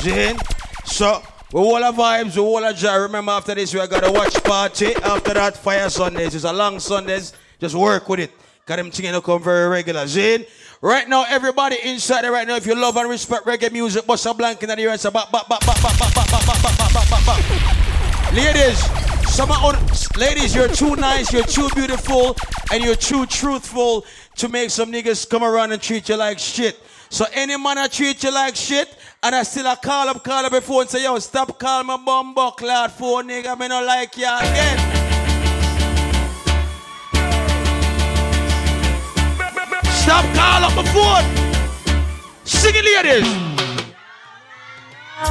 Zane. 0.02 0.38
So 0.86 1.22
we 1.52 1.60
all 1.60 1.84
our 1.84 1.92
vibes, 1.92 2.38
we 2.38 2.42
all 2.42 2.64
our 2.64 2.72
joy. 2.72 3.00
Remember 3.00 3.34
after 3.34 3.54
this, 3.54 3.74
we 3.74 3.82
are 3.82 3.88
gonna 3.88 4.14
watch 4.14 4.42
party. 4.42 4.96
After 4.96 5.34
that, 5.34 5.58
fire 5.58 5.90
Sundays. 5.90 6.36
It's 6.36 6.46
a 6.46 6.54
long 6.54 6.80
Sundays. 6.80 7.34
Just 7.60 7.76
work 7.76 8.08
with 8.08 8.22
it. 8.22 8.32
Got 8.66 8.78
them 8.78 8.92
things 8.92 9.12
to 9.12 9.20
come 9.20 9.44
very 9.44 9.68
regular. 9.68 10.08
Zane. 10.08 10.46
Right 10.86 11.10
now, 11.10 11.26
everybody 11.28 11.78
inside 11.84 12.26
there 12.26 12.32
right 12.32 12.48
now, 12.48 12.58
if 12.58 12.68
you 12.68 12.80
love 12.80 12.96
and 12.96 13.10
respect 13.10 13.44
reggae 13.48 13.72
music, 13.72 14.06
bust 14.06 14.28
a 14.28 14.36
blank 14.36 14.62
in 14.62 14.70
the 14.70 14.80
ear 14.80 14.92
and 14.92 15.00
say, 15.00 15.10
bop, 15.10 15.32
bop, 15.32 15.50
bop, 15.50 15.66
bop, 15.66 15.82
bop, 15.82 15.98
bop, 15.98 16.14
bop, 16.14 16.30
bop, 16.30 16.46
bop, 16.46 16.62
bop, 16.62 16.94
bop, 16.94 17.10
bop, 17.10 17.26
bop. 17.26 18.34
Ladies, 18.34 18.78
some 19.34 19.50
on, 19.50 19.76
ladies, 20.16 20.54
you're 20.54 20.68
too 20.68 20.96
nice, 20.96 21.34
you're 21.34 21.42
too 21.42 21.68
beautiful, 21.74 22.36
and 22.72 22.84
you're 22.84 22.94
too 22.94 23.26
truthful 23.26 24.06
to 24.36 24.48
make 24.48 24.70
some 24.70 24.92
niggas 24.92 25.28
come 25.28 25.44
around 25.44 25.72
and 25.72 25.82
treat 25.82 26.08
you 26.08 26.18
like 26.18 26.38
shit. 26.38 26.80
So 27.10 27.26
any 27.34 27.58
man 27.58 27.78
that 27.78 27.92
treat 27.92 28.24
you 28.24 28.32
like 28.32 28.56
shit, 28.56 28.96
and 29.24 29.34
I 29.34 29.42
still 29.42 29.66
a 29.66 29.76
call 29.76 30.08
up, 30.10 30.24
call 30.24 30.46
up 30.46 30.52
before 30.52 30.82
and 30.82 30.90
say, 30.92 31.04
yo, 31.04 31.18
stop 31.18 31.58
calling 31.58 31.88
my 31.88 31.98
bum 31.98 32.36
buckler 32.36 32.90
for 32.90 33.24
nigga, 33.24 33.58
me 33.60 33.70
not 33.70 33.86
like 33.86 34.16
you 34.18 34.28
again. 34.28 35.15
Stop 40.06 40.26
call 40.36 40.64
up 40.64 40.76
my 40.76 40.86
phone. 40.94 41.26
Sing 42.44 42.76
it, 42.76 42.86
ladies. 42.86 43.26
Oh. 45.18 45.26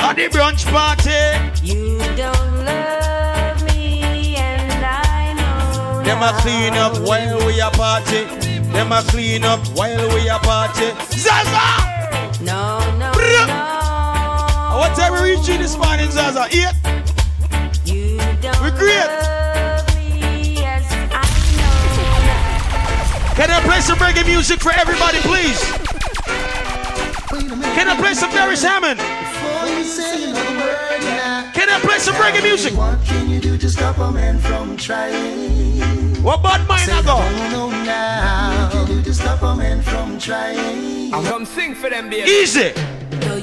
At 0.00 0.14
the 0.16 0.26
brunch 0.26 0.64
party. 0.66 1.22
You 1.64 1.98
don't 2.16 2.64
love 2.66 3.62
me, 3.68 4.34
and 4.34 4.84
I 4.84 5.34
know. 5.38 6.02
Them 6.02 6.20
a 6.20 6.32
clean 6.40 6.74
up 6.74 6.98
while 7.06 7.46
we 7.46 7.60
a 7.60 7.70
party. 7.70 8.24
Them 8.72 8.90
a 8.90 9.02
clean 9.06 9.44
up 9.44 9.64
while 9.76 10.08
we 10.12 10.28
a 10.28 10.40
party. 10.40 10.90
Zaza! 11.14 12.42
No, 12.42 12.80
no, 12.98 13.12
Brr. 13.12 13.46
no. 13.46 14.78
What 14.80 14.96
time 14.96 15.12
we 15.12 15.36
reaching 15.36 15.60
this 15.60 15.76
morning, 15.76 16.10
Zaza? 16.10 16.48
Eight? 16.50 16.74
You 17.86 18.18
don't 18.40 18.60
We 18.64 18.70
great. 18.72 19.41
Can 23.34 23.50
I 23.50 23.60
play 23.62 23.80
some 23.80 23.98
reggae 23.98 24.26
music 24.26 24.60
for 24.60 24.72
everybody, 24.72 25.18
please? 25.20 25.58
Can 27.74 27.88
I 27.88 27.96
play 27.98 28.12
some 28.12 28.30
Beres 28.30 28.62
Hammond? 28.62 29.00
Can 31.54 31.68
I 31.70 31.80
play 31.80 31.98
some 31.98 32.14
reggae 32.16 32.42
music? 32.42 32.74
What 32.76 33.02
can 33.04 33.30
you 33.30 33.40
do 33.40 33.56
to 33.56 33.70
stop 33.70 33.96
a 33.98 34.12
man 34.12 34.38
from 34.38 34.76
trying? 34.76 36.22
What 36.22 36.42
bad 36.42 36.68
mind 36.68 36.90
I 36.90 37.02
go? 37.02 37.18
Now. 37.84 38.64
What 38.64 38.72
can 38.72 38.88
you 38.88 38.96
do 38.96 39.02
to 39.02 39.14
stop 39.14 39.42
a 39.42 39.56
man 39.56 39.80
from 39.80 40.18
trying? 40.18 41.14
I'm 41.14 41.24
come 41.24 41.46
sing 41.46 41.74
for 41.74 41.88
them, 41.88 42.10
baby. 42.10 42.30
Easy. 42.30 42.72
Though 43.10 43.36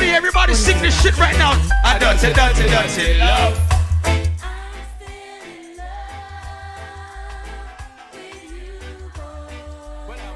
mind. 0.00 0.06
I 0.06 0.06
want 0.06 0.06
to 0.06 0.06
hear 0.06 0.16
everybody 0.16 0.54
sing 0.54 0.80
this 0.82 1.02
shit 1.02 1.18
right 1.18 1.36
now. 1.38 1.52
I 1.84 1.98
dirty, 1.98 2.32
dirty, 2.32 2.68
dirty 2.68 3.18
love. 3.18 3.58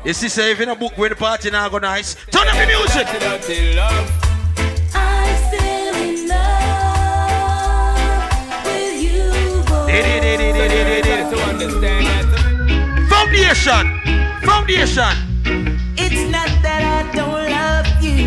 You 0.05 0.13
see, 0.13 0.29
say 0.29 0.53
if 0.53 0.61
in 0.61 0.69
a 0.69 0.77
book 0.77 0.99
where 0.99 1.09
the 1.09 1.17
party 1.17 1.51
now 1.51 1.67
go 1.71 1.79
nice, 1.79 2.15
turn 2.31 2.47
up 2.47 2.55
the 2.57 2.67
music. 2.67 3.07
I'm 4.95 5.37
still 5.43 5.95
in 5.97 6.29
love 6.29 6.61
with 8.67 9.03
you, 9.03 9.65
boy. 9.67 9.89
Foundation. 13.09 13.85
Foundation. 14.43 15.17
It's 15.97 16.31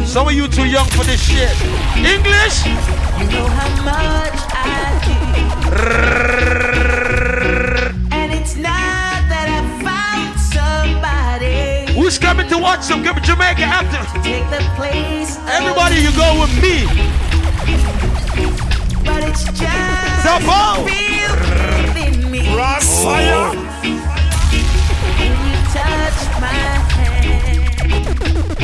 some 0.07 0.29
of 0.29 0.33
you 0.33 0.47
too 0.47 0.65
young 0.65 0.87
for 0.87 1.03
this 1.03 1.21
shit. 1.21 1.51
English? 1.97 2.65
You 3.19 3.27
know 3.27 3.45
how 3.45 3.67
much 3.83 4.39
I 4.55 5.03
need. 5.03 5.51
and 8.13 8.31
it's 8.31 8.55
not 8.55 9.19
that 9.27 9.47
I 9.51 9.59
found 9.83 10.39
somebody. 10.39 11.91
Who's 11.93 12.17
coming 12.17 12.47
to 12.47 12.57
watch 12.57 12.87
them? 12.87 13.03
Come 13.03 13.21
Jamaica 13.21 13.63
after. 13.63 13.99
Take 14.23 14.49
the 14.49 14.63
place. 14.77 15.37
Everybody, 15.45 15.97
you 15.99 16.11
go 16.15 16.39
with 16.39 16.55
me. 16.63 16.87
But 19.03 19.23
it's 19.27 19.43
just 19.43 20.23
Zapo. 20.23 20.85
within 20.85 22.31
me. 22.31 22.55
Ross 22.55 23.03
fire. 23.03 23.51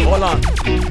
Hold 0.05 0.23
on. 0.23 0.82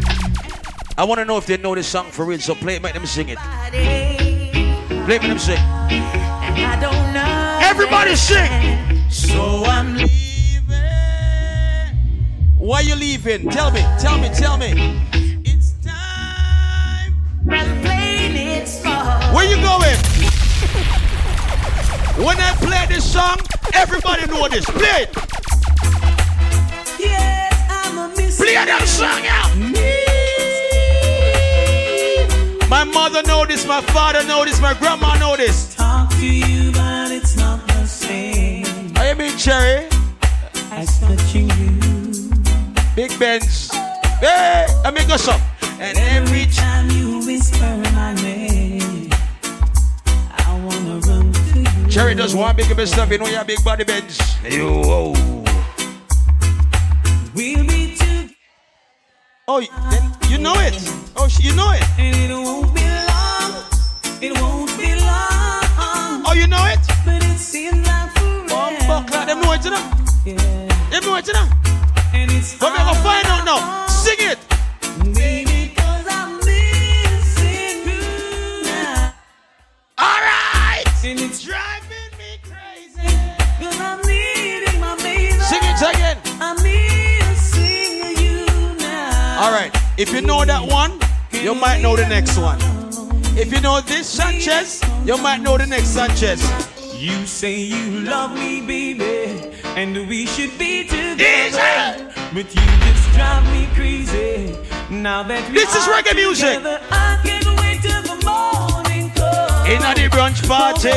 I 0.98 1.04
want 1.04 1.20
to 1.20 1.24
know 1.24 1.38
if 1.38 1.46
they 1.46 1.56
know 1.56 1.74
this 1.74 1.86
song 1.88 2.10
for 2.10 2.26
real, 2.26 2.38
so 2.38 2.54
play 2.54 2.76
it, 2.76 2.82
make 2.82 2.92
them 2.92 3.06
sing 3.06 3.30
it. 3.30 3.38
Play 3.38 4.50
it, 4.90 5.06
make 5.08 5.22
them 5.22 5.38
sing. 5.38 5.56
And 5.56 6.60
I 6.60 6.78
don't 6.78 7.14
know. 7.14 7.60
Everybody 7.62 8.14
sing. 8.14 9.08
So 9.08 9.64
I'm 9.64 9.96
leaving. 9.96 10.76
Why 12.58 12.80
you 12.80 12.94
leaving? 12.94 13.48
Tell 13.48 13.70
me, 13.70 13.80
tell 13.98 14.18
me, 14.18 14.28
tell 14.34 14.58
me. 14.58 15.00
It's 15.44 15.72
time 15.82 17.14
for 17.46 17.56
the 17.56 17.80
playing 17.80 18.36
it 18.36 18.68
small. 18.68 19.34
Where 19.34 19.48
you 19.48 19.56
going? 19.62 19.96
When 22.22 22.36
I 22.38 22.54
play 22.56 22.84
this 22.94 23.10
song, 23.10 23.38
everybody 23.72 24.26
know 24.26 24.46
this. 24.46 24.66
Play 24.66 25.04
it. 25.04 25.16
Yes, 27.00 27.66
I'm 27.70 27.96
a 27.96 28.08
miss. 28.14 28.36
Play 28.36 28.54
that 28.56 28.86
song 28.86 29.26
out. 29.26 30.11
My 32.92 33.08
mother 33.08 33.22
know 33.22 33.46
this, 33.46 33.66
my 33.66 33.80
father 33.80 34.22
know 34.26 34.44
this, 34.44 34.60
my 34.60 34.74
grandma 34.74 35.16
know 35.18 35.34
this. 35.34 35.74
Talk 35.74 36.10
to 36.10 36.26
you, 36.26 36.70
but 36.72 37.10
it's 37.10 37.36
not 37.36 37.66
the 37.68 37.86
same. 37.86 38.92
I 38.96 39.14
mean, 39.14 39.36
Cherry. 39.38 39.88
As 40.70 41.00
touching 41.00 41.48
you. 41.50 42.30
Big 42.94 43.18
Benz. 43.18 43.70
Hey, 44.20 44.66
I 44.84 44.90
make 44.90 45.08
us 45.08 45.26
up. 45.26 45.40
And 45.80 45.96
Every 45.96 46.44
time 46.52 46.90
you 46.90 47.24
whisper 47.24 47.76
my 47.94 48.12
name, 48.14 49.10
I 49.42 50.62
wanna 50.62 51.00
run 51.00 51.32
to 51.32 51.60
you. 51.60 51.88
Cherry 51.88 52.14
does 52.14 52.34
one 52.34 52.54
big 52.54 52.76
best 52.76 52.92
stuff, 52.92 53.10
you 53.10 53.16
know 53.16 53.26
your 53.26 53.44
big 53.44 53.64
body 53.64 53.84
Benz. 53.84 54.20
Yo, 54.44 54.82
oh. 54.84 55.44
We'll 57.34 57.66
be 57.66 57.96
together. 57.96 58.34
Oh, 59.48 59.60
then 59.90 60.30
you 60.30 60.36
know 60.36 60.54
it. 60.56 60.74
Oh, 61.16 61.28
you 61.40 61.56
know 61.56 61.72
it. 61.72 62.81
It 64.24 64.40
won't 64.40 64.70
be 64.78 64.94
long. 64.94 66.22
Oh, 66.24 66.32
you 66.36 66.46
know 66.46 66.64
it? 66.66 66.78
But 67.04 67.24
it 67.24 67.38
seems 67.38 67.84
like 67.84 68.08
forever. 68.12 69.26
Them 69.26 69.40
know 69.40 69.52
it, 69.52 69.64
you 69.64 69.72
know? 69.72 69.82
Yeah. 70.24 70.90
Them 70.90 71.02
know 71.02 71.16
it, 71.16 71.26
you 71.26 71.32
know? 71.32 71.48
And 72.14 72.30
it's 72.30 72.56
But 72.56 72.70
we 72.70 72.78
gonna 72.78 72.94
find 73.02 73.26
out 73.26 73.44
now. 73.44 73.86
Sing 73.88 74.14
it. 74.20 74.38
Baby, 75.12 75.74
cause 75.74 76.06
I'm 76.08 76.36
missing 76.38 77.82
you 77.82 78.62
now. 78.62 79.12
Alright. 79.98 80.86
And 81.04 81.18
it's 81.18 81.42
driving 81.42 82.12
me 82.16 82.38
crazy. 82.46 83.02
Cause 83.58 83.80
I'm 83.80 84.06
needing 84.06 84.78
my 84.78 84.94
baby. 85.02 85.32
Sing 85.50 85.64
it 85.64 85.82
again. 85.82 86.18
I'm 86.40 86.62
missing 86.62 88.22
you 88.22 88.46
now. 88.78 89.46
Alright. 89.46 89.76
If 89.98 90.12
you 90.12 90.20
know 90.20 90.44
that 90.44 90.62
one, 90.62 91.00
you 91.32 91.56
might 91.56 91.82
know 91.82 91.96
the 91.96 92.06
next 92.06 92.38
one. 92.38 92.71
If 93.34 93.52
you 93.52 93.60
know 93.60 93.80
this 93.80 94.06
Sanchez, 94.08 94.82
you 95.04 95.16
might 95.18 95.40
know 95.40 95.56
the 95.58 95.66
next 95.66 95.88
Sanchez. 95.88 96.40
You 96.96 97.26
say 97.26 97.58
you 97.60 98.00
love 98.00 98.34
me, 98.34 98.60
baby, 98.64 99.50
and 99.76 100.06
we 100.08 100.26
should 100.26 100.56
be 100.58 100.84
together. 100.86 102.12
But 102.34 102.46
you 102.54 102.62
just 102.86 103.12
drive 103.14 103.44
me 103.52 103.66
crazy. 103.74 104.56
Now 104.90 105.22
that 105.24 105.48
we 105.48 105.54
This 105.54 105.74
is 105.74 105.88
are 105.88 105.92
reggae 105.94 106.14
music. 106.14 106.56
together, 106.58 106.80
I 106.90 107.18
can't 107.24 107.46
wait 107.60 107.80
till 107.82 108.02
the 108.02 108.16
morning 108.24 109.10
comes. 109.10 109.68
In 109.68 109.80
the 109.80 110.08
brunch 110.14 110.46
party. 110.46 110.90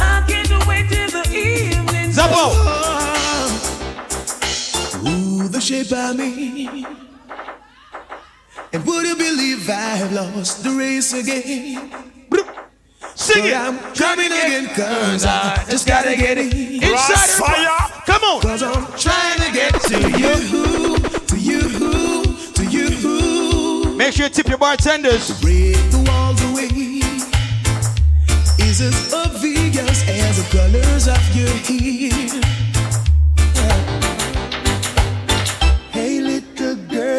I 0.00 0.24
can't 0.28 0.66
wait 0.66 0.88
till 0.88 1.10
the 1.10 1.24
evening. 1.34 2.12
Zappo. 2.12 2.54
Ooh, 5.08 5.48
the 5.48 5.60
shape 5.60 5.92
of 5.92 6.16
me. 6.16 6.86
And 8.72 8.84
would 8.84 9.06
you 9.06 9.16
believe 9.16 9.68
I've 9.70 10.12
lost 10.12 10.62
the 10.62 10.70
race 10.70 11.12
again? 11.12 11.90
Sing 13.16 13.42
but 13.42 13.50
it. 13.50 13.56
I'm 13.56 13.78
coming 13.94 14.26
again, 14.26 14.66
cause 14.74 15.24
I 15.24 15.64
just 15.70 15.88
gotta 15.88 16.14
get 16.16 16.36
in. 16.36 16.82
Inside 16.82 17.30
fire. 17.30 18.02
Come 18.04 18.22
on. 18.22 18.40
Cause 18.42 18.62
I'm 18.62 18.86
trying 18.98 19.38
to 19.40 19.52
get 19.52 19.72
to 19.82 19.98
you, 20.18 20.98
to 21.26 21.36
you, 21.38 21.62
to 22.52 22.64
you. 22.66 23.96
Make 23.96 24.12
sure 24.12 24.26
you 24.26 24.30
tip 24.30 24.48
your 24.48 24.58
bartenders. 24.58 25.40
Break 25.40 25.76
the 25.90 26.04
walls 26.06 26.42
away. 26.50 26.66
Is 28.58 28.82
it 28.82 28.92
as 28.92 29.14
obvious 29.14 30.06
as 30.08 30.36
the 30.36 30.58
colors 30.58 31.08
of 31.08 31.34
your 31.34 31.48
hair. 31.64 32.55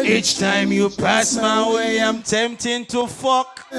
Each 0.08 0.38
time 0.38 0.72
you 0.72 0.88
pass 0.88 1.36
my 1.36 1.70
way, 1.74 2.00
I'm 2.00 2.22
tempting 2.22 2.86
to 2.86 3.06
fuck. 3.06 3.70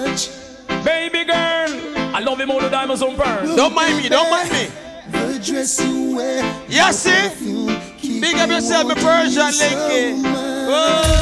Baby 0.86 1.26
girl, 1.26 1.70
I 2.14 2.22
love 2.24 2.40
him 2.40 2.52
all 2.52 2.62
the 2.62 2.70
diamonds 2.70 3.02
on 3.02 3.18
burn. 3.18 3.56
Don't 3.56 3.74
mind 3.74 3.98
me, 3.98 4.10
don't 4.10 4.30
mind 4.30 4.52
me. 4.52 4.68
The 5.12 5.40
dress 5.44 5.84
you 5.84 6.16
wear. 6.16 6.44
You 6.70 6.94
see? 6.94 8.22
Big 8.22 8.36
up 8.36 8.50
yourself, 8.50 8.88
my 8.88 8.94
Persian 8.94 9.52
lady. 9.58 10.22
Oh. 10.24 11.20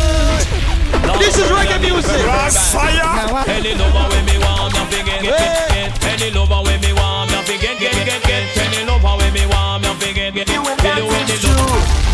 This 1.19 1.37
is 1.37 1.49
reggae 1.51 1.79
music. 1.79 2.11
Any 3.47 3.75
lover 3.75 4.09
when 4.13 4.25
me 4.25 4.37
want, 4.39 4.73
me 4.73 4.79
fi 4.91 5.03
get, 5.05 5.21
get, 5.23 5.69
get. 5.69 6.03
Any 6.03 6.31
lover 6.31 6.61
when 6.69 6.81
me 6.81 6.91
want, 6.91 7.31
me 7.31 7.41
fi 7.43 7.57
get, 7.57 7.79
get, 7.79 8.05
get, 8.05 8.23
get. 8.23 8.56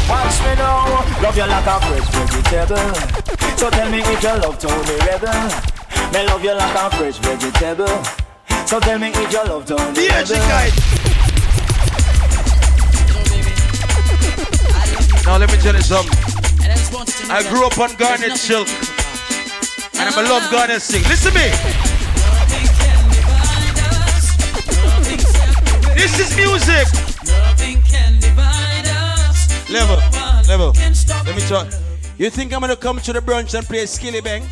Watch 0.10 0.39
me 0.43 0.54
now, 0.56 1.04
love 1.22 1.38
you 1.38 1.45
like 1.47 1.66
a 1.66 1.80
fresh 1.80 2.08
vegetable. 2.12 2.93
So 3.58 3.70
tell 3.70 3.89
me 3.89 3.99
if 3.99 4.24
you 4.24 4.30
love 4.30 4.60
Tony 4.60 4.95
Rebel. 5.08 5.34
Me 6.12 6.28
love 6.28 6.43
you 6.43 6.54
like 6.54 6.76
a 6.76 6.89
fresh 6.95 7.18
vegetable. 7.20 8.04
So 8.68 8.80
tell 8.80 8.99
me 8.99 9.10
if 9.10 9.32
you 9.32 9.43
love 9.45 9.66
Tony 9.66 10.06
Yeah, 10.06 10.20
Rebel. 10.20 10.36
guy. 10.51 10.70
Now 15.26 15.38
let 15.38 15.49
me 15.51 15.58
tell 15.58 15.74
you 15.76 15.82
something. 15.82 16.20
I 17.32 17.43
grew 17.49 17.66
up 17.66 17.78
on 17.80 17.95
Garnet 17.95 18.38
Silk. 18.38 18.68
And 19.95 20.10
I'm 20.10 20.26
a 20.26 20.30
love 20.30 20.51
Garnet 20.51 20.82
Sing. 20.82 21.01
Listen 21.04 21.32
to 21.32 21.39
me. 21.39 21.49
This 25.95 26.20
is 26.20 26.36
music. 26.36 27.12
Level, 29.74 29.97
level. 30.47 30.71
Let 31.26 31.36
me 31.36 31.41
talk. 31.49 31.67
You 32.19 32.30
think 32.30 32.53
I'm 32.53 32.61
gonna 32.61 32.76
come 32.76 32.99
to 32.99 33.11
the 33.11 33.19
brunch 33.19 33.57
and 33.57 33.65
play 33.65 33.86
Skillibeng? 33.86 34.45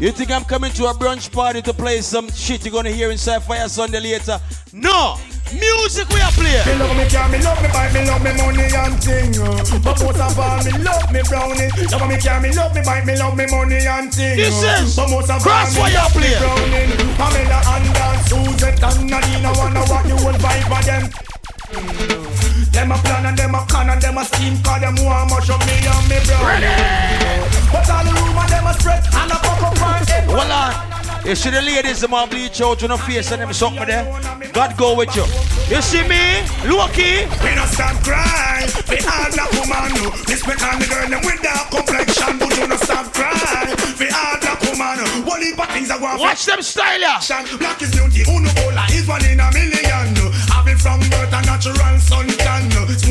You 0.00 0.10
think 0.10 0.32
I'm 0.32 0.42
coming 0.42 0.72
to 0.72 0.86
a 0.86 0.94
brunch 0.94 1.30
party 1.30 1.62
to 1.62 1.72
play 1.72 2.00
some 2.00 2.28
shit 2.32 2.64
you're 2.64 2.72
gonna 2.72 2.90
hear 2.90 3.12
inside 3.12 3.44
Fire 3.44 3.68
Sunday 3.68 4.00
later? 4.00 4.40
No! 4.72 5.14
Music 5.54 6.08
we 6.08 6.20
are 6.20 6.32
playing! 6.32 6.66
Me 6.66 6.74
love 6.74 6.96
me 6.96 7.08
car, 7.08 7.28
me 7.28 7.38
love 7.38 7.62
me 7.62 7.68
bike, 7.68 7.94
me 7.94 8.04
love 8.04 8.20
me 8.20 8.32
money 8.34 8.66
and 8.74 8.98
thing. 8.98 9.30
But 9.80 10.02
most 10.02 10.18
of 10.18 10.38
all, 10.38 10.64
me 10.64 10.72
love 10.82 11.12
me 11.12 11.20
brownie. 11.28 11.70
Love 11.94 12.08
me 12.08 12.18
car, 12.18 12.40
me 12.40 12.50
love 12.50 12.74
me 12.74 12.82
bike, 12.82 13.06
me 13.06 13.16
love 13.16 13.36
me 13.36 13.46
money 13.46 13.86
and 13.86 14.12
thing. 14.12 14.36
This 14.38 14.60
is 14.60 14.96
but 14.96 15.08
most 15.08 15.30
of 15.30 15.40
Krossfayah 15.40 16.02
love 16.02 16.18
me 16.18 16.34
Pamela 17.14 17.62
and 17.78 17.94
Dan, 17.94 18.18
Suzette 18.26 18.82
and 18.82 19.06
Nadine, 19.08 19.54
wanna 19.54 19.86
walk 19.86 20.02
the 20.02 20.16
whole 20.18 20.34
vibe 20.34 20.78
of 20.78 20.84
them. 20.84 22.47
Them 22.78 22.92
a 22.92 22.98
plan 22.98 23.26
and 23.26 23.36
them 23.36 23.56
a 23.56 23.66
con 23.66 23.90
and 23.90 24.00
them 24.00 24.18
a 24.18 24.24
scheme 24.24 24.54
Cause 24.62 24.78
them 24.78 24.94
want 25.02 25.30
much 25.34 25.50
of 25.50 25.58
me 25.66 25.82
and 25.82 26.06
me 26.06 26.14
brownie 26.30 26.70
But 27.74 27.90
all 27.90 28.06
the 28.06 28.14
rumor 28.22 28.46
them 28.46 28.70
a 28.70 28.72
spread 28.78 29.02
and 29.02 29.32
a 29.32 29.38
pop 29.42 29.66
up 29.66 30.06
it 30.06 30.30
Hold 30.30 30.46
on. 30.46 30.88
You 31.26 31.34
see 31.34 31.50
the 31.50 31.60
ladies, 31.60 32.00
them 32.00 32.14
all 32.14 32.28
bleach 32.28 32.60
out 32.62 32.80
on 32.84 32.90
the 32.90 32.96
face 32.98 33.32
and 33.32 33.42
them 33.42 33.52
something 33.52 33.84
there. 33.84 34.06
God 34.54 34.78
go 34.78 34.94
with 34.94 35.10
you. 35.16 35.26
You 35.66 35.82
see 35.82 36.06
me, 36.06 36.46
Loki. 36.70 37.26
We 37.42 37.58
not 37.58 37.66
stop 37.66 37.98
cry. 38.06 38.62
We 38.86 39.02
all 39.02 39.26
black 39.34 39.50
woman 39.58 39.90
no. 39.98 40.14
Respect 40.30 40.62
on 40.62 40.78
the 40.78 40.86
girl 40.86 41.08
them 41.10 41.20
with 41.26 41.42
dark 41.42 41.74
complexion, 41.74 42.38
but 42.38 42.54
do 42.54 42.64
not 42.64 42.78
stop 42.78 43.12
cry. 43.12 43.74
We 43.98 44.06
all 44.08 44.38
black 44.38 44.62
woman. 44.70 45.02
One 45.26 45.42
heap 45.42 45.58
of 45.58 45.68
things 45.74 45.90
I 45.90 45.98
want. 45.98 46.20
Watch 46.20 46.46
them 46.46 46.62
style 46.62 47.00
ya. 47.02 47.18
Black 47.58 47.82
is 47.82 47.90
beauty. 47.90 48.22
Uno 48.30 48.48
cola 48.54 48.86
is 48.94 49.04
one 49.10 49.26
in 49.26 49.42
a 49.42 49.50
million. 49.50 50.14
Have 50.54 50.68
it 50.70 50.78
from 50.78 51.00
birth 51.10 51.34
a 51.34 51.42
natural 51.42 51.98
suntan. 51.98 52.27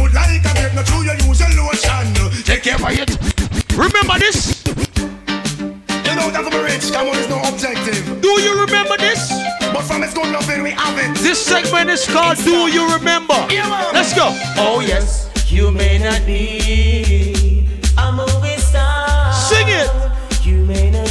Smooth 0.07 0.15
like 0.15 0.45
a 0.45 0.53
grape, 0.55 0.73
no 0.73 0.83
true 0.83 1.03
you 1.03 1.11
use 1.27 1.39
your 1.39 1.65
lotion. 1.65 2.13
Take 2.43 2.63
care 2.63 2.75
of 2.75 2.87
it. 2.87 3.11
Remember 3.75 4.17
this? 4.19 4.63
You 4.95 6.15
know 6.15 6.31
that 6.31 6.47
for 6.49 6.63
rich, 6.63 6.91
come 6.93 7.07
on, 7.09 7.17
it's 7.17 7.27
no 7.27 7.41
objective. 7.43 8.21
Do 8.21 8.39
you 8.39 8.61
remember 8.61 8.95
this? 8.97 9.31
But 9.73 9.83
from 9.83 10.03
it's 10.03 10.13
good 10.13 10.31
loving, 10.31 10.63
we 10.63 10.71
have 10.71 10.97
it. 10.97 11.17
This 11.19 11.43
segment 11.43 11.89
is 11.89 12.07
called 12.07 12.37
Do 12.37 12.71
You 12.71 12.87
Remember? 12.93 13.35
Yeah, 13.51 13.67
man. 13.69 13.93
Let's 13.93 14.13
go. 14.13 14.29
Oh 14.55 14.79
yes, 14.79 15.29
you 15.51 15.71
may 15.71 15.97
not 15.97 16.25
be 16.25 17.67
a 17.97 18.11
movie 18.11 18.57
star. 18.61 19.33
Sing 19.33 19.67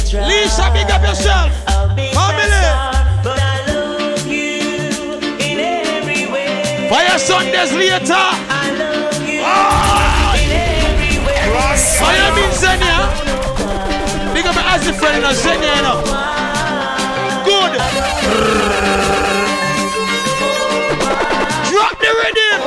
try. 0.09 0.25
Lisa, 0.27 0.71
big 0.73 0.89
up 0.89 1.03
yourself. 1.03 1.51
I'll 1.67 1.93
be 1.95 2.09
Family. 2.17 2.49
that 2.49 3.21
star, 3.21 3.23
but 3.23 3.39
I 3.39 3.57
love 3.67 4.25
you 4.25 5.19
in 5.37 5.59
every 5.59 6.31
way. 6.31 6.89
Fire 6.89 7.19
Sundays 7.19 7.73
later. 7.73 8.56
Means 12.37 12.57
Zenia. 12.61 12.97
Big 14.33 14.45
up 14.45 14.55
my 14.55 14.61
Azzy 14.73 14.93
friend 14.93 15.17
in 15.17 15.23
a 15.23 15.33
Zenia, 15.33 15.73
you 15.75 15.83
know. 15.85 15.97
Good. 17.47 17.73
Drop 21.69 21.95
the 22.03 22.11
rhythm. 22.19 22.59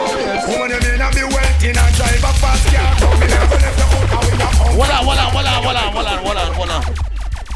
Woman, 0.51 0.71
you 0.71 0.81
mean 0.85 1.01
I 1.01 1.09
be 1.15 1.25
waiting 1.25 1.77
and 1.79 1.93
drive 1.95 2.25
a 2.25 2.33
fast 2.43 2.67
car. 2.73 2.91
Come 2.99 3.23
in 3.23 3.31
and 3.31 3.51
left 3.51 3.77
the 3.79 3.87
foot 3.93 4.11
out 4.15 4.25
with 4.27 4.41
your 4.41 4.53
own. 4.59 4.75
Hold 4.77 4.91
on, 4.91 5.01
hold 5.07 5.19
on, 5.19 5.29
hold 5.33 5.47
on, 5.47 5.59
hold 5.63 5.77
on, 5.77 5.89
hold 5.93 6.07
on, 6.07 6.19
hold 6.25 6.37
on, 6.37 6.53
hold 6.55 6.71
on. 6.71 6.83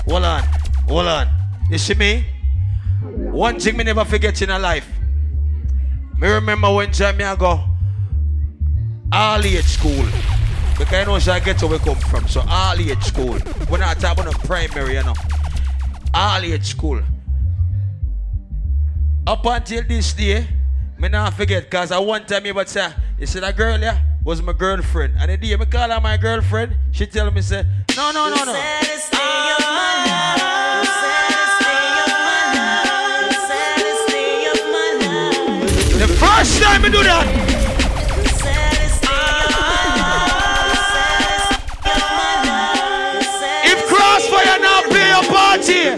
Hold 0.08 0.24
on, 0.24 0.42
hold 0.88 1.06
on. 1.06 1.26
You 1.70 1.78
see 1.78 1.94
me? 1.94 2.26
One 3.02 3.58
thing 3.58 3.76
me 3.76 3.84
never 3.84 4.04
forget 4.04 4.40
in 4.42 4.50
a 4.50 4.58
life. 4.58 4.88
Me 6.18 6.28
remember 6.28 6.70
one 6.70 6.92
time 6.92 7.16
me 7.16 7.24
I 7.24 7.34
go 7.34 7.73
all 9.14 9.44
age 9.46 9.64
school. 9.64 10.04
Because 10.76 10.92
I 10.92 11.04
know 11.04 11.32
I 11.32 11.38
get 11.38 11.62
where 11.62 11.70
we 11.70 11.78
come 11.78 11.96
from. 11.96 12.26
So 12.26 12.42
all 12.48 12.78
age 12.78 13.02
school. 13.02 13.38
We're 13.70 13.78
not 13.78 14.00
talking 14.00 14.26
about 14.26 14.40
primary, 14.40 14.94
you 14.94 15.04
know. 15.04 15.14
All 16.12 16.42
age 16.42 16.64
school. 16.64 17.00
Up 19.26 19.46
until 19.46 19.84
this 19.84 20.12
day, 20.12 20.46
me 20.98 21.08
not 21.08 21.34
forget 21.34 21.64
because 21.64 21.92
I 21.92 21.98
one 21.98 22.26
time 22.26 22.42
me 22.42 22.50
but 22.52 22.68
say, 22.68 22.90
you 23.18 23.26
see 23.26 23.38
that 23.40 23.56
girl 23.56 23.80
yeah, 23.80 24.00
was 24.24 24.42
my 24.42 24.52
girlfriend. 24.52 25.14
And 25.18 25.30
the 25.30 25.36
day 25.36 25.56
me 25.56 25.64
call 25.66 25.90
her 25.90 26.00
my 26.00 26.16
girlfriend, 26.16 26.76
she 26.90 27.06
tell 27.06 27.30
me 27.30 27.40
say, 27.40 27.64
no, 27.96 28.10
no, 28.10 28.28
no, 28.30 28.44
no. 28.44 28.52
The 36.00 36.08
first 36.18 36.62
time 36.62 36.82
me 36.82 36.90
do 36.90 37.02
that, 37.04 37.43
party, 45.64 45.96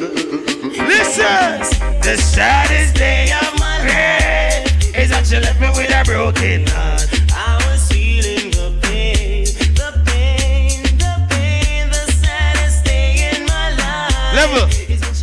listen. 0.86 1.60
The 2.02 2.16
saddest 2.16 2.94
day 2.94 3.32
of 3.32 3.58
my 3.58 3.78
life 3.78 4.96
is 4.96 5.10
that 5.10 5.30
you 5.30 5.40
left 5.40 5.60
me 5.60 5.68
with 5.70 5.90
a 5.90 6.04
broken 6.04 6.66
heart. 6.68 7.08
I 7.32 7.56
was 7.68 7.90
feeling 7.90 8.50
the 8.50 8.78
pain, 8.82 9.44
the 9.74 10.02
pain, 10.06 10.82
the 10.98 11.26
pain, 11.30 11.88
the 11.90 12.12
saddest 12.12 12.84
day 12.84 13.30
in 13.34 13.44
my 13.46 13.70
life. 13.74 14.34
Level, 14.34 14.68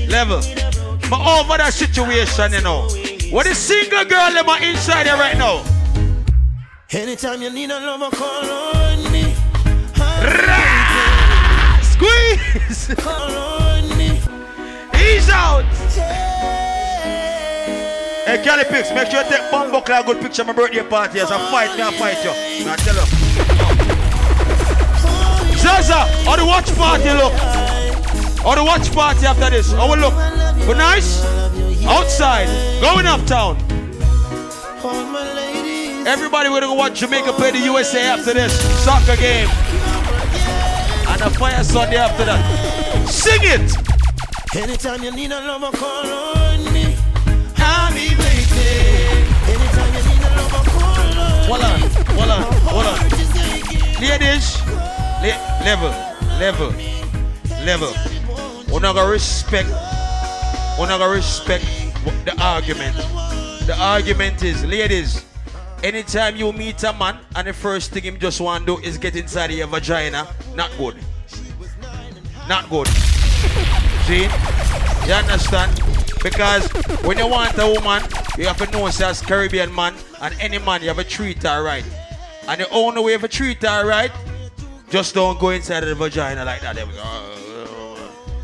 level. 0.07 0.41
But 1.09 1.21
over 1.21 1.57
that 1.57 1.73
situation, 1.73 2.53
you 2.53 2.61
know. 2.61 2.87
What 3.31 3.47
is 3.47 3.57
single 3.57 4.05
girl 4.05 4.31
them 4.31 4.49
are 4.49 4.61
inside 4.61 5.07
here 5.07 5.15
right 5.15 5.37
now? 5.37 5.63
Anytime 6.91 7.41
you 7.41 7.49
need 7.49 7.71
a 7.71 7.79
lover, 7.79 8.15
call 8.15 8.49
on 8.49 9.11
me. 9.11 9.33
Squeeze! 11.81 13.52
Call 15.13 15.13
on 15.13 15.13
me. 15.13 15.17
Ease 15.17 15.29
out! 15.29 15.63
Hey, 18.25 18.41
Cali 18.43 18.63
Pix, 18.63 18.91
make 18.93 19.11
sure 19.11 19.21
you 19.21 19.29
take 19.29 19.51
Bumbo 19.51 19.79
a 19.79 20.03
good 20.03 20.21
picture 20.21 20.41
of 20.41 20.47
my 20.47 20.53
birthday 20.53 20.83
party 20.83 21.19
as 21.19 21.29
a 21.29 21.37
fight 21.51 21.75
me 21.75 21.83
and 21.83 21.95
fight 21.95 22.23
you. 22.23 22.31
Now 22.65 22.75
tell 22.77 22.95
you. 22.95 23.05
Zaza, 25.57 26.05
how 26.25 26.35
the 26.35 26.45
watch 26.45 26.73
party 26.75 27.11
look? 27.11 27.33
How 28.43 28.55
the 28.55 28.63
watch 28.63 28.91
party 28.91 29.25
after 29.25 29.49
this? 29.49 29.71
How 29.71 29.91
we 29.91 29.99
look? 29.99 30.13
Good 30.65 30.77
nice? 30.77 31.23
Outside, 31.85 32.47
going 32.81 33.05
uptown. 33.05 33.57
Everybody 36.07 36.49
we're 36.49 36.61
gonna 36.61 36.75
watch 36.75 36.99
Jamaica 36.99 37.33
play 37.33 37.51
the 37.51 37.59
USA 37.59 38.01
after 38.03 38.33
this 38.33 38.53
soccer 38.83 39.15
game. 39.17 39.47
And 41.07 41.21
a 41.21 41.29
fire 41.29 41.63
Sunday 41.63 41.97
after 41.97 42.25
that. 42.25 43.07
Sing 43.07 43.41
it! 43.41 43.92
Anytime 44.55 45.01
you 45.01 45.11
need 45.11 45.31
a 45.31 45.41
lover, 45.41 45.75
call 45.75 46.05
on 46.05 46.71
me. 46.71 46.95
I'll 47.57 47.91
be 47.91 48.09
waiting. 48.15 49.25
Anytime 49.49 49.93
you 49.95 50.03
need 50.09 50.21
a 50.21 50.29
lover, 50.37 50.69
call 50.69 51.19
on 51.19 51.43
Hold 51.47 51.63
on, 51.63 51.79
hold 52.13 52.29
on, 52.29 52.43
hold 52.61 52.85
on. 52.85 53.09
Ladies, 53.99 54.61
le- 55.23 55.41
level, 55.65 55.89
level, 56.37 56.71
level. 57.65 57.93
We're 58.71 58.79
not 58.79 58.93
gonna 58.93 59.09
respect, 59.09 59.69
we're 60.77 60.87
not 60.87 60.99
gonna 60.99 61.09
respect 61.09 61.65
the 62.23 62.39
argument. 62.39 62.95
The 63.65 63.75
argument 63.79 64.43
is, 64.43 64.63
ladies, 64.63 65.25
anytime 65.81 66.35
you 66.35 66.53
meet 66.53 66.83
a 66.83 66.93
man 66.93 67.17
and 67.35 67.47
the 67.47 67.53
first 67.53 67.89
thing 67.89 68.03
him 68.03 68.19
just 68.19 68.39
want 68.39 68.67
to 68.67 68.75
do 68.77 68.83
is 68.83 68.99
get 68.99 69.15
inside 69.15 69.49
of 69.49 69.57
your 69.57 69.67
vagina, 69.67 70.27
not 70.53 70.69
good. 70.77 70.95
Not 72.47 72.69
good. 72.69 72.87
See? 74.05 74.23
You 75.07 75.13
understand? 75.13 75.81
Because 76.21 76.67
when 77.03 77.17
you 77.17 77.27
want 77.27 77.57
a 77.57 77.67
woman, 77.67 78.03
you 78.37 78.47
have 78.47 78.57
to 78.57 78.69
know 78.71 78.89
say 78.89 79.05
as 79.05 79.21
a 79.21 79.25
Caribbean 79.25 79.73
man 79.73 79.93
and 80.21 80.35
any 80.41 80.59
man 80.59 80.81
you 80.81 80.89
have 80.89 80.97
to 80.97 81.05
treat 81.05 81.41
her 81.43 81.63
right. 81.63 81.85
And 82.49 82.59
the 82.59 82.69
only 82.69 83.01
way 83.01 83.17
to 83.17 83.27
treat 83.29 83.61
her 83.61 83.87
right, 83.87 84.11
just 84.89 85.13
don't 85.13 85.39
go 85.39 85.51
inside 85.51 85.83
of 85.83 85.89
the 85.89 85.95
vagina 85.95 86.43
like 86.43 86.61
that. 86.61 86.75
There 86.75 86.85
we 86.85 86.93
go. 86.93 87.97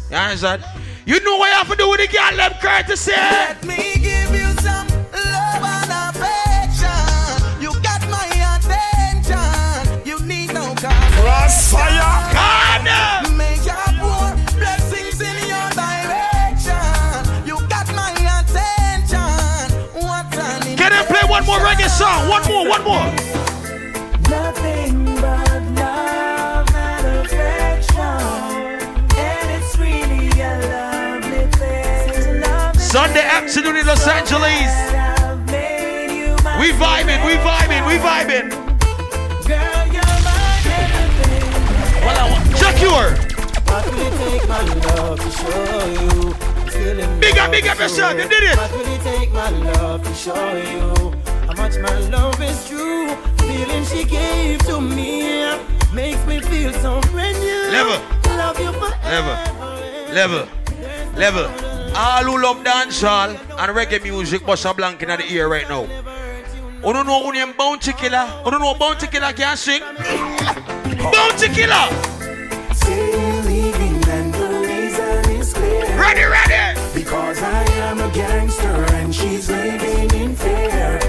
You 0.09 0.15
understand? 0.15 0.63
You 1.05 1.19
know 1.23 1.37
what 1.37 1.49
you 1.49 1.55
have 1.55 1.69
to 1.69 1.75
do 1.75 1.89
with 1.89 1.99
the 1.99 2.07
girl 2.07 2.37
them 2.37 2.53
courtesy. 2.61 3.11
Let 3.11 3.63
me 3.65 3.95
give 3.95 4.31
you 4.31 4.47
some 4.63 4.87
love 5.11 5.63
and 5.75 5.91
affection. 6.15 7.61
You 7.61 7.73
got 7.81 8.01
my 8.09 8.27
attention. 8.55 10.07
You 10.07 10.19
need 10.25 10.53
no 10.53 10.73
Krossfayah. 10.75 12.31
Corner. 12.31 13.28
Reggae 21.89 21.97
song? 21.97 22.29
One 22.29 22.43
more, 22.47 22.67
one 22.67 22.83
more. 22.83 23.05
Nothing 24.29 25.05
but 25.15 25.61
love 25.75 26.75
and 26.75 27.25
affection. 27.25 28.03
And 29.17 29.51
it's 29.51 29.77
really 29.77 30.29
a 30.41 30.59
lovely 30.69 31.45
thing 31.57 32.41
to 32.41 32.79
Sunday 32.79 33.21
afternoon 33.21 33.77
in 33.77 33.85
Los 33.85 34.07
Angeles. 34.07 34.71
We 36.59 36.71
vibing, 36.73 37.25
we 37.25 37.35
vibing, 37.37 37.87
we 37.87 37.97
vibing. 37.97 38.49
Girl, 39.47 39.85
you're 39.87 40.19
my 40.27 40.39
everything. 40.65 41.47
Well, 42.05 42.17
I 42.19 42.43
Secure. 42.55 43.15
What 43.65 43.85
will 43.85 43.99
it 44.01 44.13
take 44.17 44.47
my 44.49 44.61
love 44.63 45.19
to 45.19 45.29
show 45.31 45.85
you? 45.87 46.35
Big 47.19 47.37
up, 47.37 47.51
big 47.51 47.67
up 47.67 47.79
yourself, 47.79 48.13
you 48.13 48.27
did 48.27 48.43
it. 48.43 48.57
What 48.57 48.71
will 48.71 48.93
it 48.93 49.01
take 49.01 49.31
my 49.31 49.49
love 49.49 50.03
to 50.03 50.13
show 50.13 50.53
you? 50.57 51.18
How 51.49 51.55
much 51.55 51.79
my 51.79 51.99
love 52.09 52.39
is 52.43 52.69
true. 52.69 53.09
Feeling 53.39 53.83
she 53.83 54.03
gave 54.03 54.59
to 54.67 54.79
me 54.79 55.49
makes 55.91 56.23
me 56.27 56.39
feel 56.41 56.71
so 56.73 57.01
brand 57.09 57.39
new. 57.39 57.71
Level. 57.71 57.97
Love 58.37 58.59
you 58.59 58.71
forever. 58.73 59.35
Level, 60.13 60.47
level, 61.17 61.47
level. 61.47 61.95
All 61.95 62.23
who 62.23 62.39
love 62.39 62.57
dancehall 62.57 63.31
and 63.31 63.75
reggae 63.75 64.03
music, 64.03 64.45
bust 64.45 64.65
a 64.65 64.75
blank 64.75 65.01
in 65.01 65.09
the 65.09 65.25
ear 65.33 65.47
right 65.47 65.67
now. 65.67 65.87
You 66.85 66.93
don't 66.93 67.07
know 67.07 67.23
who 67.23 67.33
name 67.33 67.55
Bounty 67.57 67.93
Killer? 67.93 68.29
You 68.45 68.51
don't 68.51 68.61
know 68.61 68.75
Bounty 68.75 69.07
Killer 69.07 69.33
can 69.33 69.57
sing? 69.57 69.81
Bounty 69.81 71.47
Killer! 71.49 71.89
leaving 73.49 74.07
and 74.07 74.31
the 74.35 74.49
reason 74.69 75.31
is 75.31 75.51
clear. 75.55 75.97
Ready, 75.97 76.25
ready! 76.25 76.79
Because 76.93 77.41
I 77.41 77.63
am 77.89 77.99
a 78.01 78.13
gangster 78.13 78.85
and 78.93 79.15
she's 79.15 79.49
living 79.49 80.11
in 80.13 80.35
fear. 80.35 80.99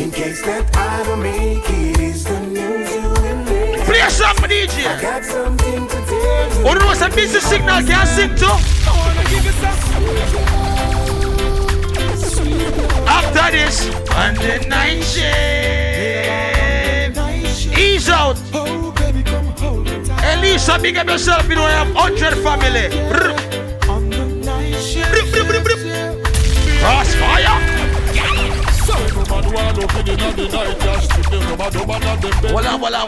In 0.00 0.10
case 0.10 0.40
that 0.46 0.64
I 0.74 1.04
don't 1.04 1.22
make 1.22 1.68
it, 1.68 2.00
is 2.00 2.24
the 2.24 2.40
news 2.40 2.90
you 2.90 3.02
will 3.02 3.44
hear. 3.44 3.84
Play 3.84 4.00
a 4.00 4.08
song, 4.10 4.34
my 4.40 4.48
DJ. 4.48 4.86
I 4.86 4.98
got 4.98 5.22
something 5.22 5.86
to 5.86 5.96
tell 6.08 6.50
you. 6.50 6.58
You 6.58 6.64
don't 6.64 6.80
know 6.80 6.94
some 6.94 7.12
busy 7.14 7.40
signal 7.40 7.82
can 7.84 8.06
sing 8.06 8.34
too? 8.34 8.46
I 8.46 8.56
wanna 8.96 9.24
give 9.28 9.44
you 9.44 9.52
some 9.60 9.76
After 13.06 13.50
this, 13.52 13.76
on 14.16 14.34
the 14.36 14.64
night 14.68 15.04
shift, 15.04 15.28
ease 17.78 18.08
out. 18.08 18.40
Oh, 18.54 18.94
Elisa, 20.32 20.78
big 20.80 20.96
up 20.96 21.08
yourself, 21.08 21.46
you 21.46 21.56
know 21.56 21.64
I 21.64 21.72
have 21.72 21.94
100 21.94 22.38
family. 22.42 22.88
Brr. 23.10 23.36
Krossfayah. 26.80 27.59
Want 29.50 29.78
looking 29.78 30.06
in 30.06 30.36
the 30.36 30.48
night, 30.52 30.78
just 30.80 31.10
sit 31.12 31.26
them 31.26 31.40
them 31.40 31.60
on, 31.60 31.72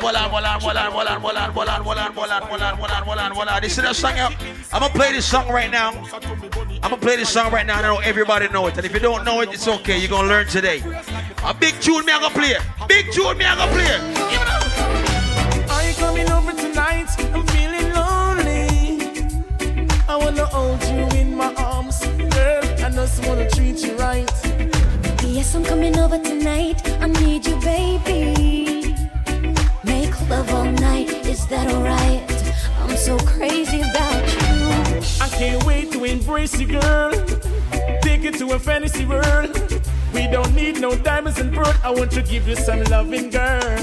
hold 0.01 0.17
on, 0.17 0.51
hold 0.61 0.77
on, 0.77 1.31
hold 1.31 1.47
on, 1.47 1.81
hold 1.81 1.97
on, 1.97 2.11
hold 2.13 2.27
on, 2.27 2.43
hold 2.43 2.61
on, 2.61 2.77
hold 2.77 2.91
on, 2.91 3.03
hold 3.05 3.19
on, 3.19 3.33
hold 3.33 3.49
on. 3.49 3.63
This 3.63 3.79
is 3.79 3.85
the 3.85 3.93
song. 3.93 4.19
I'm 4.19 4.81
gonna 4.81 4.93
play 4.93 5.13
this 5.13 5.25
song 5.25 5.49
right 5.51 5.71
now. 5.71 5.91
I'm 5.91 6.91
gonna 6.91 6.97
play 6.97 7.15
this 7.15 7.29
song 7.29 7.53
right 7.53 7.65
now. 7.65 7.79
I 7.79 7.83
know 7.83 7.99
everybody 7.99 8.49
know 8.49 8.67
it, 8.67 8.77
and 8.77 8.85
if 8.85 8.93
you 8.93 8.99
don't 8.99 9.25
know 9.25 9.41
it, 9.43 9.53
it's 9.53 9.69
okay. 9.69 9.99
You're 9.99 10.09
gonna 10.09 10.27
learn 10.27 10.47
today. 10.49 10.83
A 11.45 11.55
big 11.55 11.81
tune, 11.81 12.05
me 12.05 12.13
I'm 12.13 12.23
gonna 12.23 12.35
play. 12.35 12.57
Big 12.89 13.13
tune, 13.13 13.39
me 13.39 13.45
I'm 13.45 13.59
gonna 13.59 13.73
play. 13.73 14.01
Are 15.71 15.85
you 15.87 15.95
coming 15.95 16.29
over 16.29 16.53
tonight? 16.53 17.07
I'm 17.33 17.47
feeling 17.49 17.93
lonely. 17.93 18.69
I 20.09 20.17
wanna 20.17 20.47
hold 20.47 20.83
you 20.87 21.07
in 21.21 21.37
my 21.37 21.55
arms, 21.55 22.01
girl. 22.01 22.65
I 22.85 22.91
just 22.91 23.25
wanna 23.29 23.49
treat 23.49 23.79
you 23.79 23.97
right. 23.97 24.32
Yes, 25.43 25.57
I'm 25.57 25.65
coming 25.65 25.99
over 25.99 26.21
tonight. 26.21 26.89
I 27.01 27.09
need 27.09 27.45
you, 27.45 27.57
baby. 27.57 28.95
Make 29.83 30.15
love 30.31 30.49
all 30.55 30.71
night. 30.71 31.11
Is 31.27 31.49
that 31.49 31.67
alright? 31.67 32.23
I'm 32.79 32.97
so 32.97 33.19
crazy 33.19 33.81
about 33.81 34.23
you. 34.35 35.03
I 35.21 35.29
can't 35.31 35.65
wait 35.65 35.91
to 35.95 36.05
embrace 36.05 36.61
you, 36.61 36.69
girl. 36.69 37.11
Take 38.03 38.23
it 38.23 38.39
to 38.39 38.53
a 38.53 38.59
fantasy 38.61 39.05
world. 39.05 39.51
We 40.15 40.29
don't 40.29 40.55
need 40.55 40.81
no 40.81 40.95
diamonds 40.95 41.41
and 41.41 41.53
pearl. 41.53 41.75
I 41.83 41.91
want 41.91 42.13
to 42.13 42.23
give 42.23 42.47
you 42.47 42.55
some 42.55 42.85
loving, 42.85 43.31
girl. 43.31 43.83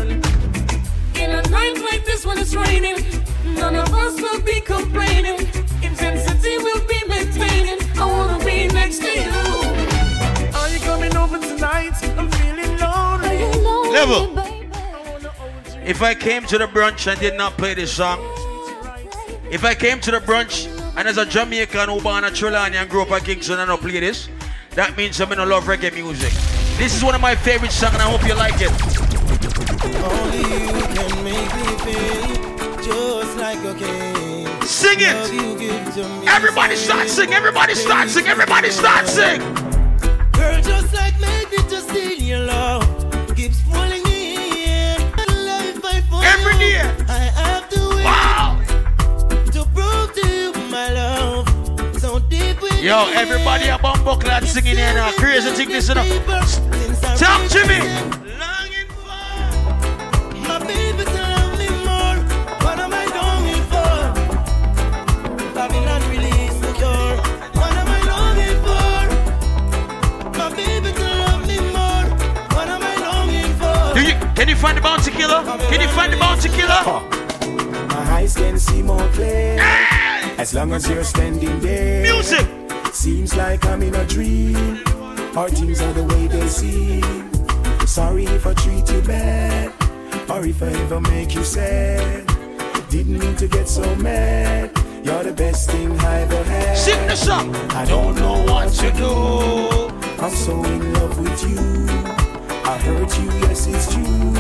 In 1.22 1.30
a 1.40 1.42
night 1.50 1.78
like 1.92 2.06
this 2.06 2.26
when 2.26 2.38
it's 2.38 2.56
raining, 2.56 3.04
none 3.44 3.76
of 3.76 3.94
us 3.94 4.16
will 4.22 4.42
be 4.44 4.62
complaining. 4.62 5.40
Intensity 5.84 6.58
will 6.58 6.88
be 6.88 7.00
maintaining. 7.10 7.80
I 8.00 8.06
wanna 8.06 8.46
be 8.46 8.68
next 8.68 9.00
to 9.00 9.12
you. 9.12 9.89
Are 11.30 11.38
you 11.38 11.38
coming 11.38 11.44
over 11.44 11.56
tonight? 11.56 11.94
I'm 12.18 12.32
feeling 12.32 12.78
lonely. 12.80 13.92
Level. 13.92 14.38
If 15.86 16.02
I 16.02 16.14
came 16.14 16.46
to 16.46 16.58
the 16.58 16.66
brunch 16.68 17.08
and 17.12 17.20
did 17.20 17.36
not 17.36 17.58
play 17.58 17.74
this 17.74 17.92
song, 17.94 18.20
if 19.52 19.64
I 19.64 19.76
came 19.76 20.00
to 20.02 20.12
the 20.12 20.20
brunch 20.20 20.68
and 20.98 21.08
as 21.08 21.18
a 21.18 21.26
Jamaican 21.26 21.90
who 21.90 22.02
born 22.02 22.24
in 22.24 22.34
Trelawny 22.34 22.76
and 22.76 22.90
grew 22.90 23.02
up 23.04 23.12
in 23.12 23.20
Kingston 23.22 23.60
and 23.60 23.72
I 23.72 23.78
play 23.78 24.00
this, 24.00 24.30
that 24.72 24.96
means 24.98 25.20
I'm 25.20 25.32
in 25.32 25.40
a 25.40 25.46
love 25.46 25.66
reggae 25.66 25.94
music. 25.94 26.32
This 26.78 26.96
is 26.96 27.04
one 27.04 27.16
of 27.16 27.22
my 27.22 27.36
favorite 27.36 27.72
songs 27.72 27.94
and 27.94 28.02
I 28.02 28.10
hope 28.10 28.26
you 28.28 28.36
like 28.36 28.56
it. 28.58 28.72
Only 30.04 30.40
you 30.40 30.82
can 30.96 31.24
make 31.24 31.56
me 31.56 31.68
feel 31.86 32.76
just 32.82 33.38
like 33.38 33.60
a 33.66 33.74
king. 33.76 34.62
Sing 34.64 35.00
it. 35.00 35.14
Love 35.14 35.34
you 35.34 35.60
give 35.60 35.94
to 35.96 36.08
me 36.08 36.28
Everybody 36.28 36.76
start 36.76 37.08
sing. 37.08 37.34
Everybody 37.34 37.76
start 37.76 38.10
sing. 38.10 38.28
Everybody 38.28 38.70
start 38.70 39.08
sing. 39.08 39.79
Girl, 40.40 40.62
just 40.62 40.94
like 40.94 41.20
magnet, 41.20 41.70
steal 41.90 42.14
your 42.32 42.40
love. 42.40 42.84
Keeps 43.36 43.62
pulling 43.70 44.04
me 44.04 44.66
in. 44.66 44.98
Life 45.52 45.84
I 45.84 46.02
for 46.10 46.22
Every 46.34 46.54
you. 46.54 46.60
day. 46.60 47.06
I 47.10 47.24
have 47.42 47.66
to 47.70 47.82
Wow. 48.10 48.62
to 49.56 49.62
prove 49.76 50.14
to 50.18 50.24
you 50.28 50.52
my 50.76 50.88
love. 50.94 51.48
So 52.00 52.20
deep 52.20 52.62
with 52.62 52.82
Yo, 52.82 52.98
everybody 53.14 53.68
a 53.68 53.78
bumbo 53.78 54.16
clad 54.16 54.48
singing 54.48 54.78
here 54.78 54.94
now. 54.94 55.12
Crazy 55.14 55.52
thing 55.52 55.70
this, 55.70 55.90
you 55.90 55.96
know. 55.96 56.06
Talk 57.18 57.42
can 74.40 74.48
you 74.48 74.56
find 74.56 74.78
the 74.78 74.82
bounty 74.82 75.12
killer? 75.12 75.44
Can 75.70 75.82
you 75.82 75.90
find 75.90 76.14
the 76.14 76.18
bounty 76.18 76.48
killer? 76.48 76.82
My 77.90 78.20
eyes 78.20 78.36
can 78.38 78.58
see 78.58 78.82
more 78.82 79.06
clear. 79.10 79.58
As 80.38 80.54
long 80.54 80.72
as 80.72 80.90
you're 80.90 81.04
standing 81.04 81.60
there. 81.60 82.04
Music. 82.04 82.48
Seems 82.94 83.36
like 83.36 83.66
I'm 83.66 83.84
in 83.84 83.94
a 83.94 84.06
dream. 84.06 84.56
Our 85.36 85.50
things 85.50 85.82
are 85.82 85.92
the 85.92 86.06
way 86.06 86.28
they 86.28 86.48
seem. 86.48 87.30
Sorry 87.86 88.24
if 88.28 88.48
I 88.48 88.54
treat 88.54 88.90
you 88.90 89.02
bad. 89.02 89.74
Or 90.30 90.46
if 90.46 90.64
I 90.64 90.68
ever 90.84 91.02
make 91.02 91.36
you 91.36 91.44
sad. 91.44 92.26
Didn't 92.90 93.20
mean 93.20 93.36
to 93.36 93.48
get 93.50 93.68
so 93.68 93.94
mad. 93.98 94.72
You're 95.04 95.24
the 95.24 95.34
best 95.34 95.70
thing 95.70 96.00
I 96.00 96.22
ever 96.22 96.44
had. 96.46 96.78
Sing 96.78 97.08
the 97.08 97.16
song. 97.18 97.54
I 97.72 97.84
don't 97.84 98.16
know 98.16 98.42
what 98.46 98.72
to 98.72 98.90
do. 98.94 100.24
I'm 100.24 100.32
so 100.32 100.64
in 100.64 100.94
love 100.94 101.20
with 101.20 101.44
you. 101.44 102.19
I 102.70 102.78
hurt 102.78 103.18
you, 103.18 103.26
yes, 103.48 103.66
it's 103.66 103.92
true. 103.92 104.32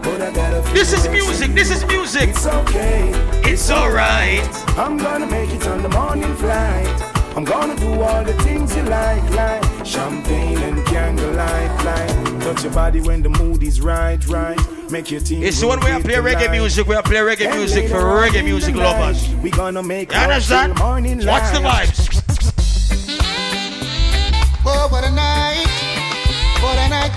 But 0.00 0.22
I 0.22 0.32
gotta 0.32 0.62
This 0.72 0.94
is 0.94 1.06
music. 1.10 1.50
This 1.52 1.70
is 1.70 1.84
music. 1.84 2.30
It's 2.30 2.46
okay. 2.46 3.10
It's 3.44 3.70
alright. 3.70 4.48
I'm 4.78 4.96
gonna 4.96 5.26
make 5.26 5.50
it 5.50 5.66
on 5.66 5.82
the 5.82 5.90
morning 5.90 6.34
flight. 6.36 6.88
I'm 7.36 7.44
gonna 7.44 7.76
do 7.76 8.00
all 8.00 8.24
the 8.24 8.32
things 8.44 8.74
you 8.74 8.82
like, 8.84 9.22
like 9.32 9.62
champagne 9.84 10.56
and 10.56 10.86
candlelight, 10.86 11.84
like 11.84 12.40
touch 12.40 12.64
your 12.64 12.72
body 12.72 13.02
when 13.02 13.22
the 13.22 13.28
mood 13.28 13.62
is 13.62 13.82
right, 13.82 14.26
right. 14.26 14.58
Make 14.90 15.10
your 15.10 15.20
team. 15.20 15.42
It's 15.42 15.60
the 15.60 15.66
one 15.66 15.78
where 15.80 15.92
I 15.92 16.00
play 16.00 16.14
reggae 16.14 16.50
music. 16.50 16.86
We 16.86 16.96
I 16.96 17.02
play 17.02 17.16
reggae 17.16 17.54
music 17.54 17.90
for 17.90 17.96
reggae 17.96 18.42
music 18.42 18.74
lovers. 18.74 19.28
We 19.42 19.50
gonna 19.50 19.82
make 19.82 20.12
You 20.12 20.18
understand? 20.18 20.70
love 20.70 20.78
till 20.78 20.86
morning 20.86 21.26
Watch 21.26 21.52
the 21.52 21.58
vibes. 21.58 22.05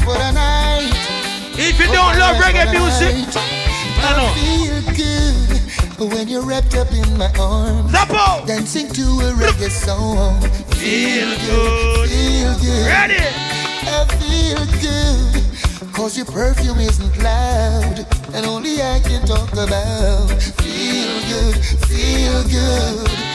What 0.10 0.22
a 0.22 0.32
night. 0.32 0.89
What 0.89 0.97
a 0.97 1.53
night. 1.53 1.60
If 1.60 1.80
you 1.80 1.86
don't 1.93 2.18
love 2.18 2.38
reggae 2.38 2.72
music. 2.72 3.14
I 4.01 4.18
know. 4.18 4.34
feel 4.34 4.82
good 4.97 6.12
when 6.12 6.28
you're 6.28 6.41
wrapped 6.41 6.74
up 6.76 6.91
in 6.91 7.16
my 7.16 7.32
arms. 7.38 7.91
Zapo. 7.91 8.47
Dancing 8.47 8.88
to 8.89 9.01
a 9.01 9.34
reggae 9.34 9.70
song. 9.70 10.41
Feel 10.82 11.30
good. 11.45 12.10
Feel 12.10 12.53
good. 12.57 12.88
Ready. 12.88 13.22
I 13.86 14.05
feel 14.18 14.66
good. 14.82 15.93
Cause 15.93 16.18
your 16.18 16.26
perfume 16.26 16.80
isn't 16.80 17.22
loud. 17.22 18.07
And 18.34 18.47
only 18.47 18.82
I 18.82 18.99
can 19.01 19.24
talk 19.28 19.51
about. 19.53 20.28
Feel 20.57 21.14
good. 21.30 21.55
Feel 21.86 22.43
good. 22.49 23.28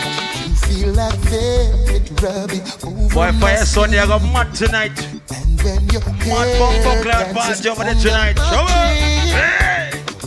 You 0.69 0.85
feel 0.85 0.93
like 0.95 1.15
velvet 1.15 2.23
rubbing 2.23 2.63
over 2.85 3.15
Boy, 3.15 3.33
Fire 3.41 3.65
Sunday, 3.65 3.99
I 3.99 4.07
got 4.07 4.23
mad 4.23 4.55
tonight. 4.55 4.99
When 5.63 5.89
your 5.89 6.01
Mad 6.01 6.59
bumper 6.59 7.03
cloud 7.03 7.35
party 7.35 7.69
over 7.69 7.85
there 7.85 7.95
on 7.95 8.01
tonight. 8.01 8.39
Show. 8.39 8.67
Hey. 8.67 9.75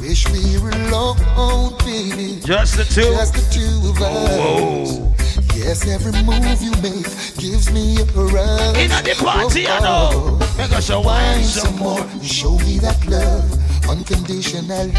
Wish 0.01 0.27
we 0.29 0.59
were 0.59 0.71
alone, 0.71 1.77
baby. 1.79 2.39
Just 2.43 2.77
the 2.77 2.83
two. 2.85 3.01
Just 3.01 3.33
the 3.33 3.43
two 3.51 3.89
of 3.89 4.01
us. 4.01 4.37
Whoa. 4.37 5.13
Yes, 5.55 5.87
every 5.87 6.11
move 6.23 6.61
you 6.61 6.71
make 6.81 7.05
gives 7.37 7.71
me 7.71 7.97
a 7.99 8.05
rush. 8.05 8.77
In 8.77 8.89
the 8.89 9.15
party, 9.19 9.67
I 9.67 9.79
know. 9.79 10.09
Oh, 10.13 10.55
make 10.57 10.71
us 10.71 10.89
a 10.89 10.99
wine 10.99 11.43
some 11.43 11.75
more. 11.77 12.05
You 12.21 12.27
show 12.27 12.57
me 12.59 12.79
that 12.79 13.05
love 13.07 13.89
unconditionally. 13.89 14.93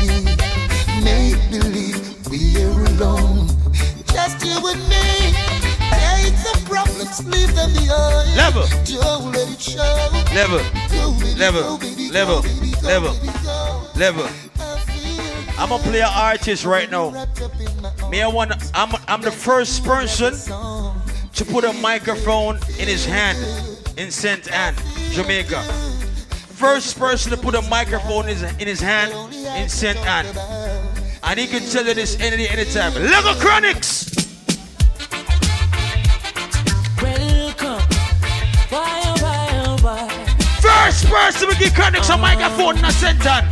Make 1.02 1.38
believe 1.50 1.98
we're 2.28 2.84
alone. 2.94 3.48
Just 4.12 4.44
you 4.44 4.56
and 4.68 4.80
me. 4.88 5.34
Take 5.90 6.34
the 6.44 6.62
problems, 6.66 7.24
leave 7.26 7.54
them 7.54 7.72
behind. 7.72 8.36
Level. 8.36 8.66
Don't 8.84 9.32
let 9.32 9.48
it 9.50 9.60
show. 9.60 10.08
Level. 10.34 10.60
Go, 10.90 11.12
baby, 11.18 11.38
Level. 11.38 11.62
go, 11.62 11.78
baby, 11.78 12.06
go, 12.06 12.12
Level. 12.12 12.42
baby, 12.42 12.72
go, 12.80 12.88
Level. 12.88 13.12
baby, 13.14 13.32
go. 13.44 13.82
Level. 13.96 14.28
I'm 15.58 15.72
a 15.72 15.78
player 15.78 16.06
artist 16.06 16.64
right 16.64 16.90
now. 16.90 17.10
Me, 18.10 18.22
I 18.22 18.28
want. 18.28 18.52
I'm. 18.74 18.94
I'm 19.08 19.20
the 19.22 19.32
first 19.32 19.84
person 19.84 20.34
to 21.32 21.44
put 21.44 21.64
a 21.64 21.72
microphone 21.74 22.56
in 22.78 22.88
his 22.88 23.04
hand 23.04 23.38
in 23.96 24.10
Saint 24.10 24.50
Ann, 24.52 24.74
Jamaica. 25.10 25.62
First 26.58 26.98
person 26.98 27.30
to 27.32 27.36
put 27.36 27.54
a 27.54 27.62
microphone 27.62 28.28
in 28.28 28.36
his, 28.36 28.42
in 28.42 28.66
his 28.66 28.80
hand 28.80 29.12
in 29.56 29.68
Saint 29.68 29.98
Ann, 30.06 30.26
and 31.28 31.38
he 31.38 31.46
can 31.46 31.62
tell 31.68 31.84
you 31.84 31.92
this 31.92 32.18
any 32.20 32.38
day, 32.38 32.48
anytime. 32.48 32.94
Lego 32.94 33.34
Chronixx. 33.34 34.16
Welcome. 37.02 37.82
Why, 38.70 39.02
oh, 39.04 39.16
why, 39.20 39.48
oh, 39.66 39.76
why? 39.82 40.08
First 40.64 41.04
person 41.06 41.50
to 41.50 41.56
give 41.58 41.74
Chronixx 41.74 42.14
a 42.14 42.16
microphone 42.16 42.78
in 42.78 42.90
Saint 42.92 43.26
Ann. 43.26 43.44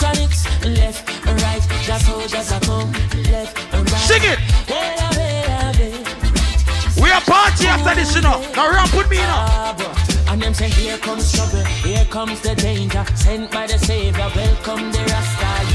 Chronixx, 0.00 0.46
left, 0.78 1.26
right, 1.26 1.62
just 1.82 2.06
how, 2.06 2.26
just 2.26 2.50
a 2.50 2.66
come, 2.66 2.90
left, 3.30 3.74
right. 3.74 3.88
Sing 4.08 4.22
it. 4.22 4.38
Ah, 4.70 4.96
ah. 5.02 5.18
We 7.00 7.10
are 7.10 7.20
party 7.20 7.66
after 7.66 7.94
this, 7.94 8.14
you 8.14 8.22
know. 8.22 8.40
Now 8.56 8.70
run, 8.70 8.88
put 8.88 9.08
me 9.10 9.18
in. 9.18 9.24
Ah, 9.24 9.74
bro. 9.76 10.32
And 10.32 10.42
them 10.42 10.54
say, 10.54 10.70
here 10.70 10.96
comes 10.98 11.30
trouble, 11.32 11.64
here 11.84 12.06
comes 12.06 12.40
the 12.40 12.54
danger. 12.54 13.04
Sent 13.14 13.50
by 13.50 13.66
the 13.66 13.78
Savior, 13.78 14.30
welcome 14.34 14.90
the 14.92 14.98
Rasta 14.98 15.67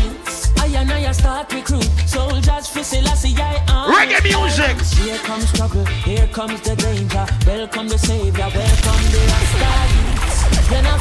I 0.91 1.05
I 1.05 1.11
start 1.11 1.53
recruit 1.53 1.84
soldiers 2.05 2.67
for 2.67 2.84
Selassie 2.84 3.36
I 3.38 3.61
am. 3.67 3.91
Reggae 3.93 4.23
music. 4.23 4.75
Here 4.99 5.17
comes 5.19 5.51
trouble, 5.53 5.86
here 5.86 6.27
comes 6.27 6.61
the 6.61 6.75
danger. 6.75 7.25
Welcome 7.47 7.88
the 7.88 7.97
Savior, 7.97 8.49
welcome 8.53 9.03
the 9.13 9.21
Rasta. 9.31 10.13
Then 10.69 10.86
I 10.86 10.97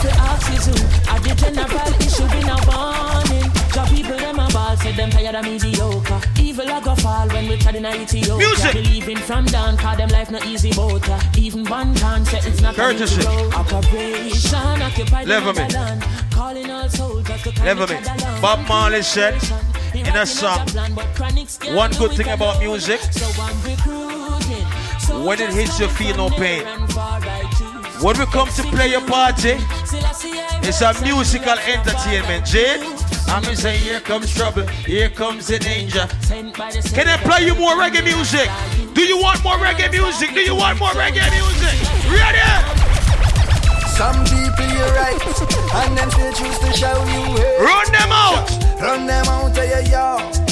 you 0.51 0.59
to. 0.67 0.75
At 1.11 1.23
the 1.23 1.35
general 1.35 1.93
issue 2.01 2.29
in 2.39 2.49
a 2.49 2.57
warning. 2.69 3.49
The 3.73 3.83
people 3.91 4.17
them 4.19 4.39
a 4.39 4.49
ball 4.53 4.77
said 4.77 4.97
them 4.97 5.11
tired 5.11 5.35
of 5.35 5.45
mediocre. 5.45 6.21
Evil 6.53 6.69
a 6.69 6.83
go 6.83 6.95
fall 6.97 7.27
when 7.29 7.49
we 7.49 7.57
tried 7.57 7.77
in 7.77 7.87
Ethiopia. 7.87 8.37
Music. 8.37 8.73
Believing 8.75 9.17
from 9.17 9.47
down, 9.47 9.75
cause 9.79 9.97
them 9.97 10.11
life 10.11 10.31
no 10.31 10.39
easy 10.45 10.71
boat. 10.75 11.09
uh. 11.09 11.19
Even 11.35 11.65
one 11.65 11.95
can 11.95 12.27
say 12.27 12.41
it's 12.47 12.61
not 12.61 12.75
Courtesy. 12.75 13.21
easy. 13.23 13.27
Operation 13.55 14.83
occupy 14.83 15.25
the 15.25 15.31
Level 15.31 15.55
me. 15.55 15.63
motherland. 15.63 16.03
Calling 16.31 16.71
all 16.71 16.89
soldiers 16.91 17.43
to 17.45 17.53
come 17.53 17.79
me. 17.89 18.41
Bob 18.43 18.69
Marley 18.69 19.01
said 19.01 19.35
in 19.95 20.15
a 20.15 20.27
song, 20.27 20.69
one 21.75 21.91
good 21.93 22.13
thing 22.13 22.29
about 22.29 22.61
music, 22.61 23.01
when 25.25 25.41
it 25.41 25.55
hits 25.55 25.81
you 25.81 25.89
feel 25.89 26.17
no 26.19 26.29
pain. 26.29 26.67
When 28.03 28.19
we 28.19 28.27
come 28.27 28.49
to 28.49 28.63
play 28.65 28.95
a 28.95 29.01
party, 29.01 29.55
it's 30.67 30.81
a 30.83 30.93
musical 31.05 31.53
entertainment, 31.53 32.45
Jane. 32.45 32.83
I'm 33.29 33.45
gonna 33.45 33.55
say, 33.55 33.77
here 33.77 34.01
comes 34.01 34.35
trouble, 34.35 34.67
here 34.67 35.09
comes 35.09 35.47
the 35.47 35.61
danger. 35.61 36.09
Can 36.27 37.07
I 37.07 37.17
play 37.19 37.47
you 37.47 37.55
more 37.55 37.77
reggae 37.77 38.03
music? 38.03 38.51
Do 38.93 39.03
you 39.03 39.19
want 39.19 39.45
more 39.45 39.55
reggae 39.55 39.89
music? 39.93 40.35
Do 40.35 40.41
you 40.41 40.57
want 40.57 40.81
more 40.81 40.91
reggae 40.91 41.31
music? 41.31 41.79
Ready? 42.11 42.43
Some 43.87 44.19
people 44.25 44.67
you 44.67 44.83
right, 44.99 45.23
and 45.87 45.97
them 45.97 46.11
still 46.11 46.33
choose 46.33 46.59
to 46.59 46.73
show 46.73 46.99
you 47.07 47.37
hate. 47.39 47.61
Run 47.61 47.87
them 47.93 48.11
out! 48.11 48.51
Run 48.81 49.07
them 49.07 49.27
out 49.27 49.57
of 49.57 49.69
your 49.69 49.81
yard. 49.83 50.52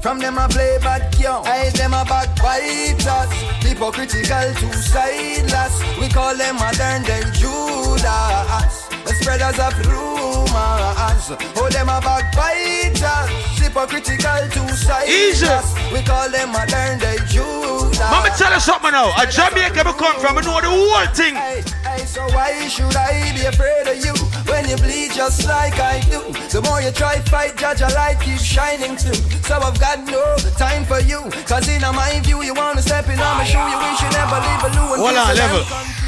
From 0.00 0.18
them 0.18 0.38
I 0.38 0.48
play 0.48 0.78
bad 0.82 1.14
young. 1.18 1.46
I 1.46 1.68
them 1.70 1.92
a 1.92 2.04
backbiters. 2.04 3.30
Hypocritical 3.62 4.54
two 4.54 4.72
sideless. 4.72 5.82
We 6.00 6.08
call 6.08 6.34
them 6.36 6.56
modern 6.56 7.02
day 7.02 7.22
Judas. 7.34 8.89
Spreaders 9.20 9.58
of 9.58 9.76
rumors. 9.86 11.28
Oh, 11.56 11.68
them 11.70 11.88
a 11.88 12.00
backbiters. 12.00 13.28
Hypocritical 13.60 14.48
two 14.48 14.68
sideless. 14.74 15.74
We 15.92 16.02
call 16.02 16.30
them 16.30 16.52
modern 16.52 16.98
day 16.98 17.18
Judas. 17.28 18.00
Mama 18.00 18.30
tell 18.36 18.52
us 18.52 18.64
something 18.64 18.92
now. 18.92 19.12
A 19.20 19.26
Jamaica 19.26 19.84
we 19.84 19.92
come 19.92 20.18
from, 20.18 20.36
we 20.36 20.42
know 20.42 20.60
the 20.60 20.72
whole 20.72 21.06
thing. 21.12 21.36
Hey, 21.36 21.62
hey, 21.84 22.04
so 22.06 22.22
why 22.32 22.66
should 22.68 22.96
I 22.96 23.32
be 23.36 23.44
afraid 23.44 23.86
of 23.92 24.02
you 24.02 24.14
when 24.50 24.68
you 24.68 24.76
bleed 24.76 25.12
just 25.12 25.46
like 25.46 25.78
I 25.78 26.00
do? 26.08 26.24
The 26.48 26.62
more 26.64 26.80
you 26.80 26.90
try 26.90 27.20
fight, 27.20 27.56
judge 27.58 27.82
a 27.82 27.88
light 27.92 28.18
keeps 28.20 28.42
shining 28.42 28.96
through. 28.96 29.20
So 29.44 29.60
I've 29.60 29.78
got 29.78 30.00
no 30.08 30.36
time 30.56 30.84
for 30.84 31.00
you. 31.00 31.28
Cause 31.44 31.68
in 31.68 31.82
my 31.82 32.20
view, 32.24 32.42
you 32.42 32.54
wanna 32.54 32.80
step 32.80 33.06
in 33.08 33.20
on 33.20 33.36
my 33.36 33.44
shoe. 33.44 33.60
You 33.60 33.78
wish 33.84 34.00
you 34.00 34.10
never 34.16 34.40
leave 34.40 34.64
a 34.64 34.70
loo 34.74 34.96
Hold 34.96 35.16
on, 35.16 35.36
level. 35.36 35.62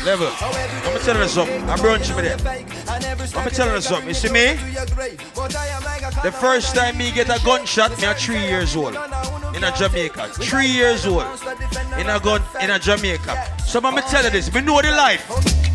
Level. 0.05 0.31
I'm 0.41 0.83
gonna 0.83 0.99
tell 0.99 1.17
you 1.21 1.29
something. 1.29 1.71
I'm 1.71 1.79
brunching 1.79 2.17
with 2.17 2.25
it. 2.25 2.41
I'm 3.05 3.17
gonna 3.17 3.51
tell 3.51 3.75
you 3.75 3.81
something. 3.81 4.09
You 4.09 4.15
see 4.15 4.31
me? 4.31 4.55
The 6.23 6.33
first 6.33 6.75
time 6.75 6.99
me 6.99 7.11
get 7.11 7.29
a 7.29 7.43
gunshot, 7.45 7.99
me 7.99 8.05
at 8.05 8.19
three 8.19 8.41
years 8.41 8.77
old. 8.77 8.95
In 9.57 9.65
a 9.65 9.73
Jamaica. 9.77 10.29
Three 10.35 10.67
years 10.67 11.07
old. 11.07 11.25
In 11.99 12.09
a 12.09 12.21
gun 12.21 12.43
in 12.61 12.71
a 12.71 12.79
Jamaica. 12.79 13.57
So 13.67 13.79
I'm 13.79 13.95
gonna 13.95 14.03
tell 14.03 14.25
you 14.25 14.31
this. 14.31 14.53
Me 14.53 14.61
know 14.61 14.81
the 14.81 14.91
life. 14.91 15.25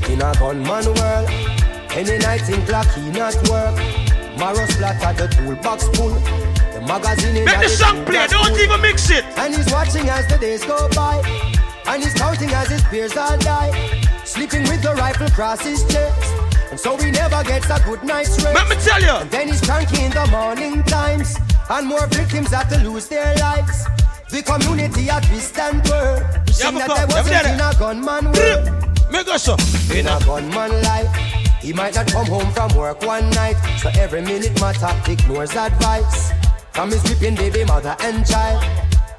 In 0.09 0.21
a 0.21 0.33
gunman 0.39 0.85
world, 0.85 1.29
any 1.91 2.17
night 2.19 2.47
in 2.49 2.65
clock 2.65 2.87
he 2.93 3.09
not 3.11 3.35
work. 3.49 3.75
Marrow 4.37 4.65
splatter 4.67 5.27
the 5.27 5.33
toolbox 5.35 5.87
full. 5.97 6.13
The 6.73 6.81
magazine 6.87 7.37
in 7.37 7.45
Make 7.45 7.59
the 7.61 7.69
song 7.69 8.05
play. 8.05 8.27
Don't 8.27 8.57
even 8.59 8.81
mix 8.81 9.09
it. 9.09 9.25
And 9.37 9.55
he's 9.55 9.71
watching 9.71 10.07
as 10.09 10.27
the 10.27 10.37
days 10.37 10.63
go 10.63 10.87
by. 10.89 11.21
And 11.87 12.03
he's 12.03 12.13
counting 12.13 12.49
as 12.51 12.69
his 12.69 12.83
peers 12.83 13.17
all 13.17 13.37
die. 13.37 13.71
Sleeping 14.25 14.63
with 14.63 14.83
the 14.83 14.93
rifle 14.93 15.27
across 15.27 15.61
his 15.61 15.83
chest. 15.85 16.36
So 16.77 16.95
he 16.97 17.09
never 17.11 17.43
gets 17.43 17.69
a 17.69 17.79
good 17.83 18.03
night's 18.03 18.41
rest. 18.43 18.55
Let 18.55 18.69
me 18.69 18.75
tell 18.83 19.01
you. 19.01 19.21
And 19.21 19.31
then 19.31 19.47
he's 19.47 19.61
cranky 19.61 20.03
in 20.03 20.11
the 20.11 20.27
morning 20.27 20.83
times. 20.83 21.35
And 21.69 21.87
more 21.87 22.05
victims 22.07 22.51
have 22.51 22.69
to 22.69 22.77
lose 22.87 23.07
their 23.07 23.35
lives. 23.35 23.85
The 24.29 24.43
community 24.43 25.09
at 25.09 25.23
twist 25.23 25.57
and 25.57 25.83
twirl. 25.83 26.21
Wishing 26.45 26.73
but 26.73 26.87
that 26.87 26.99
I 26.99 27.05
wasn't 27.05 27.47
in 27.47 27.59
a 27.59 27.73
gunman 27.79 28.31
world. 28.31 29.11
Make 29.11 29.27
us 29.27 29.47
up. 29.47 29.59
In 29.93 30.07
a 30.07 30.19
gunman 30.25 30.81
life. 30.83 31.13
He 31.61 31.73
might 31.73 31.95
not 31.95 32.07
come 32.07 32.27
home 32.27 32.51
from 32.51 32.73
work 32.77 33.01
one 33.01 33.29
night. 33.31 33.57
So 33.81 33.89
every 33.95 34.21
minute 34.21 34.59
matter 34.61 34.93
ignores 35.11 35.55
advice. 35.55 36.31
From 36.71 36.91
his 36.91 37.03
weeping 37.03 37.35
baby 37.35 37.65
mother 37.65 37.95
and 38.01 38.25
child. 38.25 38.61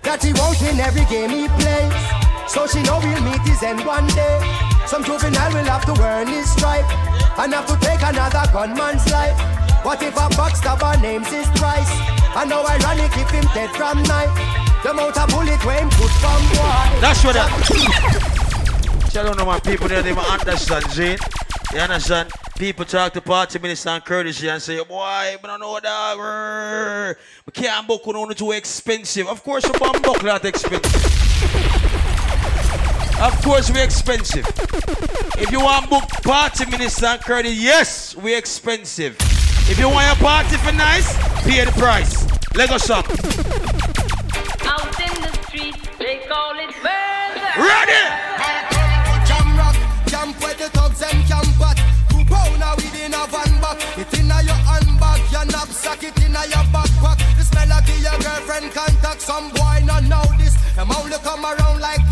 That 0.05 0.23
he 0.23 0.33
won't 0.33 0.61
win 0.63 0.79
every 0.79 1.05
game 1.07 1.31
he 1.31 1.49
plays. 1.61 2.53
So 2.53 2.67
she 2.67 2.83
know 2.85 3.01
he'll 3.01 3.21
meet 3.21 3.41
his 3.43 3.63
end 3.63 3.85
one 3.85 4.07
day. 4.09 4.41
Some 4.87 5.05
juvenile 5.05 5.53
will 5.53 5.65
have 5.65 5.85
to 5.85 6.03
earn 6.03 6.29
his 6.29 6.51
stripe. 6.51 6.87
And 7.39 7.55
have 7.55 7.67
to 7.67 7.77
take 7.87 8.03
another 8.03 8.51
gunman's 8.53 9.11
life. 9.13 9.39
What 9.85 10.03
if 10.03 10.17
a 10.17 10.29
backstabber 10.35 11.01
names 11.01 11.29
his 11.29 11.47
price? 11.59 11.91
And 12.37 12.51
how 12.51 12.67
ironic 12.67 13.17
if 13.17 13.31
him 13.31 13.45
dead 13.55 13.71
from 13.71 14.03
night. 14.03 14.35
The 14.83 14.91
amount 14.91 15.17
of 15.17 15.29
bullet 15.31 15.65
when 15.65 15.79
him 15.85 15.91
put 15.91 16.11
from 16.19 16.43
boy. 16.51 17.01
That's 17.01 17.25
what 17.25 17.37
I 17.37 17.49
tell 19.11 19.35
know 19.35 19.45
my 19.45 19.61
people 19.61 19.89
they 19.89 19.97
don't 19.97 20.07
even 20.07 20.19
understand, 20.19 20.91
Zane. 20.91 21.19
You 21.73 21.81
understand? 21.81 22.31
People 22.59 22.85
talk 22.85 23.13
to 23.13 23.21
party 23.21 23.59
minister 23.61 23.91
and 23.91 24.05
courtesy 24.05 24.49
and 24.49 24.61
say, 24.61 24.79
boy, 24.79 25.37
but 25.41 25.51
I 25.51 25.59
don't 25.59 25.61
know 25.61 25.79
that. 25.81 27.17
We 27.47 27.53
can't 27.53 27.87
book 27.87 28.07
on 28.09 28.35
too 28.35 28.51
expensive. 28.53 29.29
Of 29.29 29.45
course, 29.45 29.65
a 29.65 29.73
bomb 29.79 30.03
book 30.03 30.25
not 30.25 30.45
expensive. 30.45 31.78
Of 33.21 33.43
course, 33.43 33.69
we're 33.71 33.83
expensive. 33.83 34.47
If 35.39 35.51
you 35.51 35.61
want 35.61 35.91
book 35.91 36.05
party 36.23 36.67
minister 36.67 37.07
and 37.07 37.21
courtesy, 37.21 37.57
yes, 37.57 38.15
we're 38.17 38.39
expensive. 38.39 39.17
If 39.69 39.77
you 39.79 39.89
want 39.89 40.07
your 40.07 40.29
party 40.29 40.57
for 40.57 40.73
nice, 40.73 41.17
pay 41.43 41.65
the 41.65 41.73
price. 41.73 42.25
Lego 42.55 42.79
song. 42.79 43.03
Out 44.63 45.01
in 45.03 45.15
the 45.21 45.33
street, 45.43 45.77
they 45.99 46.23
call 46.29 46.55
it 46.63 46.71
murder. 46.79 47.51
Ready? 47.59 48.03
Jam 49.27 49.59
rock, 49.59 49.75
camp 50.07 50.41
where 50.41 50.55
the 50.55 50.71
thugs 50.71 51.03
and 51.03 51.27
camp 51.27 51.61
at. 51.61 51.79
Two 52.11 52.25
pounder 52.25 52.73
within 52.77 53.15
a 53.15 53.27
van 53.27 53.61
back. 53.61 53.83
It 53.99 54.15
inna 54.15 54.43
your 54.47 54.63
handbag, 54.63 55.21
your 55.33 55.45
knapsack, 55.47 56.05
it 56.05 56.19
inna 56.23 56.47
your 56.47 56.65
backpack. 56.71 57.19
This 57.37 57.53
melody 57.53 57.99
your 57.99 58.19
girlfriend 58.23 58.73
contact. 58.73 59.23
Some 59.23 59.51
boy 59.51 59.83
not 59.85 60.05
know 60.05 60.25
this. 60.39 60.55
Them 60.77 60.93
only 60.93 61.19
come 61.19 61.45
around 61.45 61.81
like 61.81 62.09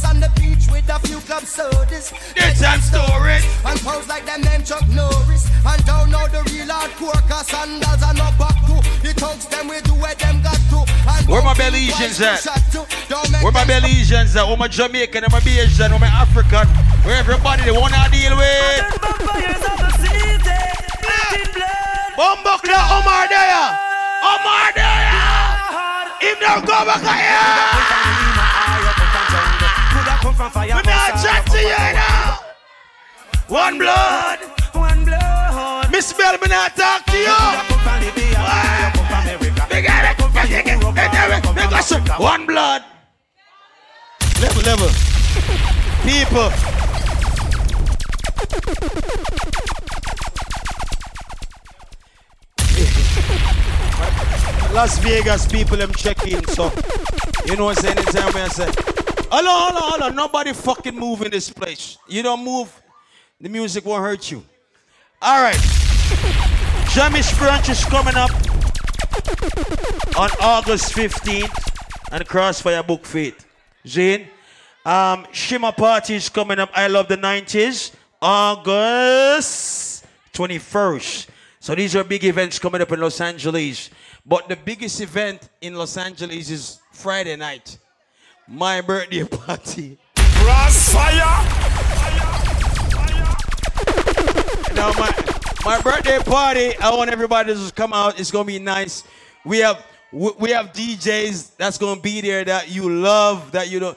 tourists 0.00 0.04
on 0.04 0.20
the 0.20 0.28
beach 0.40 0.66
with 0.70 0.88
a 0.88 0.98
few 1.06 1.18
club 1.20 1.44
sodas. 1.44 2.12
They 2.34 2.52
tell 2.54 2.78
stories. 2.80 3.44
And 3.64 3.78
pose 3.80 4.08
like 4.08 4.26
them 4.26 4.42
name 4.42 4.64
Chuck 4.64 4.86
Norris. 4.88 5.48
And 5.64 5.84
don't 5.84 6.10
know 6.10 6.26
the 6.28 6.42
real 6.52 6.66
hardcore 6.66 7.20
cause 7.28 7.48
sandals 7.48 8.02
are 8.02 8.14
not 8.14 8.36
back 8.38 8.56
to. 8.66 8.80
The 9.02 9.12
thugs 9.14 9.46
them 9.46 9.68
we 9.68 9.80
do 9.82 9.94
what 9.94 10.18
them 10.18 10.42
got 10.42 10.60
to. 10.70 10.84
And 11.08 11.28
Where 11.28 11.42
my 11.42 11.54
don't 11.54 11.72
Belizeans 11.72 12.20
at? 12.20 12.38
to 12.38 12.48
shot 12.48 12.62
to. 12.72 12.80
Don't 13.08 13.30
make 13.32 13.42
Where 13.42 13.52
my 13.52 13.64
them 13.64 13.82
Belizeans 13.82 14.36
at? 14.36 14.46
Where 14.46 14.56
my 14.56 14.68
Jamaican? 14.68 15.24
Where 15.28 15.30
my 15.30 15.40
Asian? 15.44 15.90
Where 15.90 16.00
my 16.00 16.06
African? 16.08 16.66
Where 17.04 17.16
everybody 17.16 17.64
they 17.64 17.72
wanna 17.72 18.08
deal 18.10 18.36
with? 18.36 18.84
Bumbo 22.16 22.58
Clock 22.58 23.00
Omar 23.00 23.28
there! 23.28 23.78
Omar 24.20 24.72
there! 24.76 25.00
Him 26.20 26.36
now 26.42 26.60
go 26.60 26.84
back 26.84 27.00
here! 27.00 28.09
We 30.22 30.28
not 30.32 31.22
chat 31.22 31.46
to 31.46 31.58
you 31.58 31.68
now! 31.68 32.38
One 33.48 33.78
blood! 33.78 34.38
One 34.72 35.04
blood. 35.04 35.90
Miss 35.90 36.12
Bell, 36.12 36.36
me 36.38 36.48
not 36.48 36.76
talk 36.76 37.04
to 37.06 37.16
you! 37.16 37.80
One 42.18 42.46
blood! 42.46 42.84
Level, 44.40 44.62
level. 44.62 44.88
People. 46.02 46.50
Las 54.74 54.98
Vegas 54.98 55.46
people 55.46 55.76
them 55.76 55.92
check 55.92 56.26
in, 56.26 56.46
so 56.48 56.70
you 57.46 57.56
know 57.56 57.64
what 57.64 57.78
I'm 57.78 57.84
saying? 57.84 57.98
Anytime 57.98 58.32
when 58.32 58.42
I 58.44 58.48
say, 58.48 58.70
hello, 59.30 59.68
hello, 59.68 59.90
hello, 59.92 60.08
nobody 60.08 60.52
fucking 60.52 60.94
move 60.94 61.22
in 61.22 61.30
this 61.30 61.50
place. 61.50 61.98
You 62.08 62.22
don't 62.22 62.44
move, 62.44 62.70
the 63.40 63.48
music 63.48 63.84
won't 63.84 64.02
hurt 64.02 64.30
you. 64.30 64.44
All 65.22 65.42
right. 65.42 65.54
Jamish 66.90 67.32
Brunch 67.34 67.68
is 67.68 67.84
coming 67.84 68.16
up 68.16 68.30
on 70.18 70.30
August 70.42 70.92
15th 70.92 72.12
and 72.12 72.26
Krossfayah 72.26 72.86
Book 72.86 73.06
Faith. 73.06 73.46
Zane. 73.86 74.26
Um, 74.84 75.26
Shima 75.30 75.72
Party 75.72 76.14
is 76.14 76.28
coming 76.28 76.58
up. 76.58 76.70
I 76.74 76.88
love 76.88 77.08
the 77.08 77.16
90s. 77.16 77.94
August 78.22 80.04
21st. 80.32 81.28
So 81.60 81.74
these 81.74 81.94
are 81.96 82.04
big 82.04 82.24
events 82.24 82.58
coming 82.58 82.80
up 82.80 82.90
in 82.92 83.00
Los 83.00 83.20
Angeles. 83.20 83.90
But 84.26 84.48
the 84.48 84.56
biggest 84.56 85.00
event 85.00 85.48
in 85.60 85.74
Los 85.74 85.96
Angeles 85.96 86.50
is 86.50 86.80
Friday 86.92 87.36
night. 87.36 87.78
My 88.52 88.80
birthday 88.80 89.22
party. 89.22 89.96
Krossfayah. 90.16 91.46
Now 94.74 94.90
my 94.98 95.14
my 95.64 95.80
birthday 95.80 96.18
party, 96.18 96.76
I 96.78 96.92
want 96.96 97.10
everybody 97.10 97.54
to 97.54 97.72
come 97.72 97.92
out. 97.92 98.18
It's 98.18 98.32
gonna 98.32 98.46
be 98.46 98.58
nice. 98.58 99.04
We 99.44 99.58
have 99.58 99.86
we 100.10 100.32
we 100.36 100.50
have 100.50 100.72
DJs 100.72 101.58
that's 101.58 101.78
gonna 101.78 102.00
be 102.00 102.20
there 102.20 102.42
that 102.44 102.68
you 102.68 102.90
love, 102.90 103.52
that 103.52 103.70
you 103.70 103.78
don't. 103.78 103.96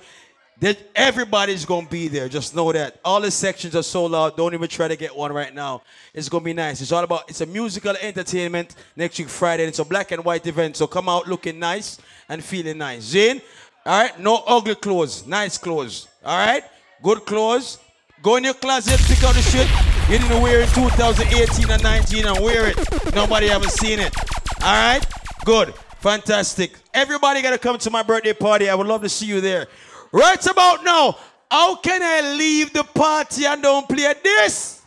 That 0.59 0.77
everybody's 0.95 1.65
gonna 1.65 1.87
be 1.87 2.07
there. 2.07 2.29
Just 2.29 2.55
know 2.55 2.71
that 2.71 2.99
all 3.03 3.21
the 3.21 3.31
sections 3.31 3.75
are 3.75 3.81
sold 3.81 4.13
out. 4.13 4.37
Don't 4.37 4.53
even 4.53 4.69
try 4.69 4.87
to 4.87 4.95
get 4.95 5.15
one 5.15 5.33
right 5.33 5.53
now. 5.53 5.81
It's 6.13 6.29
gonna 6.29 6.43
be 6.43 6.53
nice. 6.53 6.79
It's 6.79 6.91
all 6.91 7.03
about. 7.03 7.27
It's 7.27 7.41
a 7.41 7.47
musical 7.47 7.95
entertainment 7.99 8.75
next 8.95 9.17
week 9.17 9.29
Friday. 9.29 9.65
It's 9.65 9.79
a 9.79 9.85
black 9.85 10.11
and 10.11 10.23
white 10.23 10.45
event. 10.45 10.77
So 10.77 10.85
come 10.85 11.09
out 11.09 11.27
looking 11.27 11.57
nice 11.57 11.97
and 12.29 12.43
feeling 12.43 12.77
nice. 12.77 13.01
Zane, 13.01 13.41
all 13.85 14.01
right. 14.01 14.19
No 14.19 14.43
ugly 14.47 14.75
clothes. 14.75 15.25
Nice 15.27 15.57
clothes. 15.57 16.07
All 16.23 16.37
right. 16.37 16.63
Good 17.01 17.25
clothes. 17.25 17.79
Go 18.21 18.37
in 18.37 18.45
your 18.45 18.53
closet, 18.53 18.99
pick 19.01 19.21
out 19.23 19.35
the 19.35 19.41
shit 19.41 19.67
you 20.09 20.17
didn't 20.17 20.41
wear 20.41 20.61
in 20.61 20.67
2018 20.69 21.71
and 21.71 21.81
19 21.81 22.25
and 22.25 22.43
wear 22.43 22.67
it. 22.67 23.15
Nobody 23.15 23.49
ever 23.49 23.67
seen 23.69 23.99
it. 23.99 24.13
All 24.61 24.73
right? 24.73 25.05
Good. 25.45 25.73
Fantastic. 25.99 26.77
Everybody 26.93 27.41
got 27.41 27.51
to 27.51 27.57
come 27.57 27.77
to 27.77 27.89
my 27.89 28.03
birthday 28.03 28.33
party. 28.33 28.69
I 28.69 28.75
would 28.75 28.85
love 28.87 29.01
to 29.03 29.09
see 29.09 29.25
you 29.25 29.39
there. 29.39 29.67
Right 30.11 30.45
about 30.45 30.83
now, 30.83 31.17
how 31.49 31.77
can 31.77 32.03
I 32.03 32.35
leave 32.35 32.73
the 32.73 32.83
party 32.83 33.45
and 33.45 33.61
don't 33.61 33.87
play 33.87 34.13
this? 34.21 34.81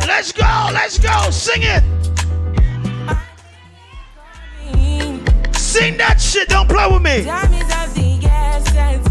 Let's 0.07 0.31
go. 0.31 0.69
Let's 0.73 0.97
go. 0.99 1.31
Sing 1.31 1.63
it. 1.63 1.83
Sing 5.53 5.97
that 5.97 6.21
shit. 6.21 6.47
Don't 6.47 6.69
play 6.69 6.87
with 6.89 7.01
me. 7.01 7.25
Time 7.25 7.53
is 7.53 7.69
of 7.75 7.93
the 7.93 8.25
essence. 8.25 9.05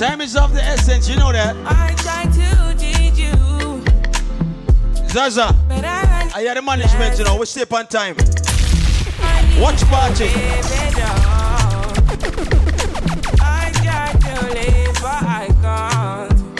Time 0.00 0.20
is 0.20 0.34
of 0.34 0.52
the 0.52 0.62
essence. 0.62 1.08
You 1.08 1.14
know 1.16 1.30
that. 1.30 1.54
Zaza. 5.12 5.54
I 5.68 6.40
hear 6.40 6.54
the 6.54 6.62
management, 6.62 7.18
you 7.18 7.24
know. 7.24 7.36
We 7.36 7.44
stay 7.44 7.64
on 7.70 7.86
time. 7.86 8.16
Watch 9.60 9.82
party. 9.84 10.30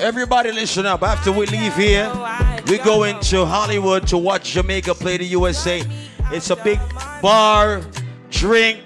Everybody 0.02 0.52
listen 0.52 0.84
up. 0.84 1.02
After 1.02 1.32
we 1.32 1.46
leave 1.46 1.74
here, 1.74 2.12
we 2.66 2.76
go 2.76 3.04
into 3.04 3.46
Hollywood 3.46 4.06
to 4.08 4.18
watch 4.18 4.52
Jamaica 4.52 4.96
play 4.96 5.16
the 5.16 5.24
USA. 5.24 5.82
It's 6.30 6.50
a 6.50 6.56
big 6.56 6.78
bar, 7.22 7.80
drink, 8.28 8.80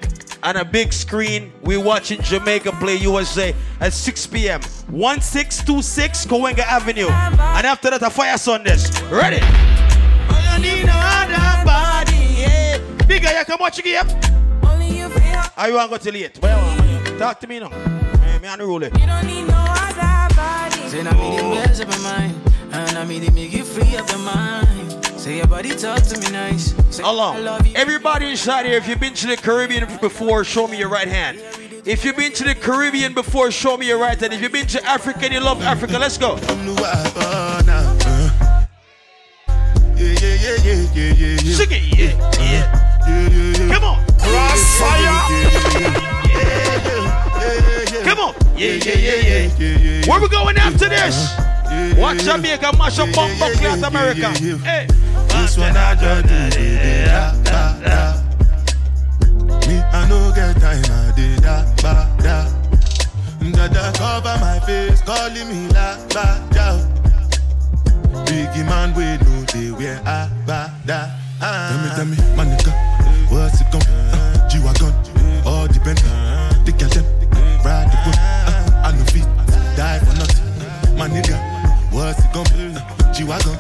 and 0.45 0.59
a 0.59 0.65
big 0.65 0.93
screen. 0.93 1.53
We 1.63 1.77
watching 1.77 2.23
Jamaica 2.23 2.71
play 2.73 2.97
USA 2.99 3.53
at 3.81 3.93
6 3.93 4.27
p.m. 4.29 4.61
1626 4.89 6.27
Cahuenga 6.27 6.61
Avenue. 6.61 7.09
And 7.09 7.67
after 7.67 7.91
that, 7.91 8.03
a 8.03 8.11
fire 8.11 8.39
Sundays. 8.39 8.91
Ready? 9.11 9.39
I 9.43 10.59
need 10.61 10.87
no 10.87 11.65
body, 11.65 12.17
yeah. 12.41 12.79
Bigger, 13.07 13.29
you 13.37 13.45
come 13.45 13.59
watch 13.61 13.77
the 13.77 13.83
game. 13.83 14.05
Only 14.63 14.89
you 14.99 15.09
feel. 15.09 15.43
Are 15.57 15.69
you 15.69 15.75
want 15.75 15.91
to 15.93 15.99
go 15.99 16.03
till 16.03 16.13
late? 16.15 16.39
Where 16.39 16.53
you 16.57 16.67
want? 16.67 17.19
Talk 17.19 17.41
to 17.41 17.47
me 17.47 17.59
now. 17.61 17.69
Me 18.41 18.49
on 18.49 18.59
the 18.59 18.67
rule 18.67 18.83
it. 18.83 18.93
You 18.99 19.07
don't 19.07 19.27
need 19.27 19.43
no 19.49 19.55
other 19.69 20.35
body. 20.35 20.89
Say 20.89 21.03
now 21.03 21.13
me 21.13 21.37
the 21.37 21.43
mess 21.43 21.81
up 21.81 21.89
my 21.89 21.99
mind, 21.99 22.35
and 22.73 22.99
I 22.99 23.05
me 23.05 23.19
the 23.19 23.31
make 23.33 23.53
you 23.53 23.65
free 23.65 23.97
up 23.97 24.09
your 24.11 24.19
mind. 24.19 24.93
Say 25.19 25.39
your 25.39 25.47
body 25.47 25.71
talk 25.75 26.03
to 26.03 26.21
me 26.21 26.31
nice. 26.31 26.75
Say 26.95 27.03
Hold 27.03 27.19
I 27.21 27.37
on. 27.39 27.45
love 27.45 27.67
you. 27.67 27.73
Everybody 27.75 28.31
inside 28.31 28.67
here, 28.67 28.77
if 28.77 28.87
you've 28.87 29.01
been 29.01 29.15
to 29.15 29.27
the 29.27 29.37
Caribbean 29.37 29.87
before, 30.01 30.45
show 30.45 30.69
me 30.69 30.79
your 30.79 30.89
right 30.91 31.09
hand. 31.09 31.41
If 31.87 32.05
you've 32.05 32.17
been 32.17 32.33
to 32.33 32.43
the 32.43 32.57
Caribbean 32.57 33.15
before, 33.15 33.53
show 33.53 33.77
me 33.77 33.87
your 33.87 33.99
right 33.99 34.19
hand. 34.19 34.33
If 34.33 34.43
you've 34.43 34.51
been 34.51 34.67
to 34.67 34.85
Africa 34.85 35.21
and 35.23 35.33
you 35.35 35.39
love 35.39 35.63
Africa, 35.63 35.97
let's 36.01 36.19
go. 36.19 36.37
Sing 36.37 36.49
it, 41.71 41.83
yeah, 41.97 42.11
yeah. 42.41 43.73
Come 43.73 43.85
on. 43.85 44.05
Krossfayah. 44.19 45.29
Come 48.03 48.19
on. 48.19 48.35
Yeah, 48.57 48.73
yeah, 48.73 48.97
yeah, 48.97 49.51
yeah. 49.57 50.11
Where 50.11 50.21
we 50.21 50.29
going 50.29 50.57
after 50.57 50.89
this? 50.89 51.39
Watch 51.97 52.25
Jamaica 52.25 52.77
mash 52.77 52.99
up 52.99 53.15
bumper 53.15 53.53
class 53.59 53.83
America. 53.85 54.31
Hey. 54.65 54.89
This 55.29 55.57
one 55.57 55.77
I 55.77 55.95
just 55.95 56.27
Me, 59.77 59.83
I 59.93 60.09
no 60.09 60.33
get 60.33 60.57
time, 60.57 60.81
I 60.89 61.13
did 61.15 61.43
da, 61.43 61.63
ba, 61.83 62.09
da. 62.25 62.49
Da, 63.53 63.69
da, 63.69 63.93
cover 63.93 64.37
my 64.41 64.59
face, 64.61 65.03
calling 65.03 65.49
me 65.49 65.69
la, 65.69 65.97
ba, 66.15 66.41
da. 66.51 66.81
Biggie 68.25 68.65
man, 68.65 68.95
we 68.97 69.05
know 69.21 69.45
they 69.53 69.71
wear 69.73 70.01
a, 70.07 70.31
ba, 70.47 70.73
da. 70.87 71.11
Tell 71.41 71.79
me, 71.83 71.89
tell 71.95 72.07
me, 72.07 72.17
my 72.37 72.45
nigga, 72.47 72.73
what's 73.31 73.61
it 73.61 73.67
come? 73.71 73.83
Uh, 73.85 74.49
G-Wagon, 74.49 74.95
all 75.45 75.67
depend. 75.69 75.99
The 76.65 76.73
girl 76.73 76.89
them, 76.89 77.05
ride 77.63 77.93
the 77.93 77.99
boat. 78.05 78.17
Uh, 78.17 78.87
I 78.87 78.93
no 78.97 79.05
fit, 79.13 79.29
die 79.77 79.99
for 79.99 80.17
nothing. 80.17 80.97
My 80.97 81.07
nigga, 81.09 81.37
what's 81.93 82.25
it 82.25 82.33
come? 82.33 82.49
Uh, 82.57 83.13
G-Wagon, 83.13 83.57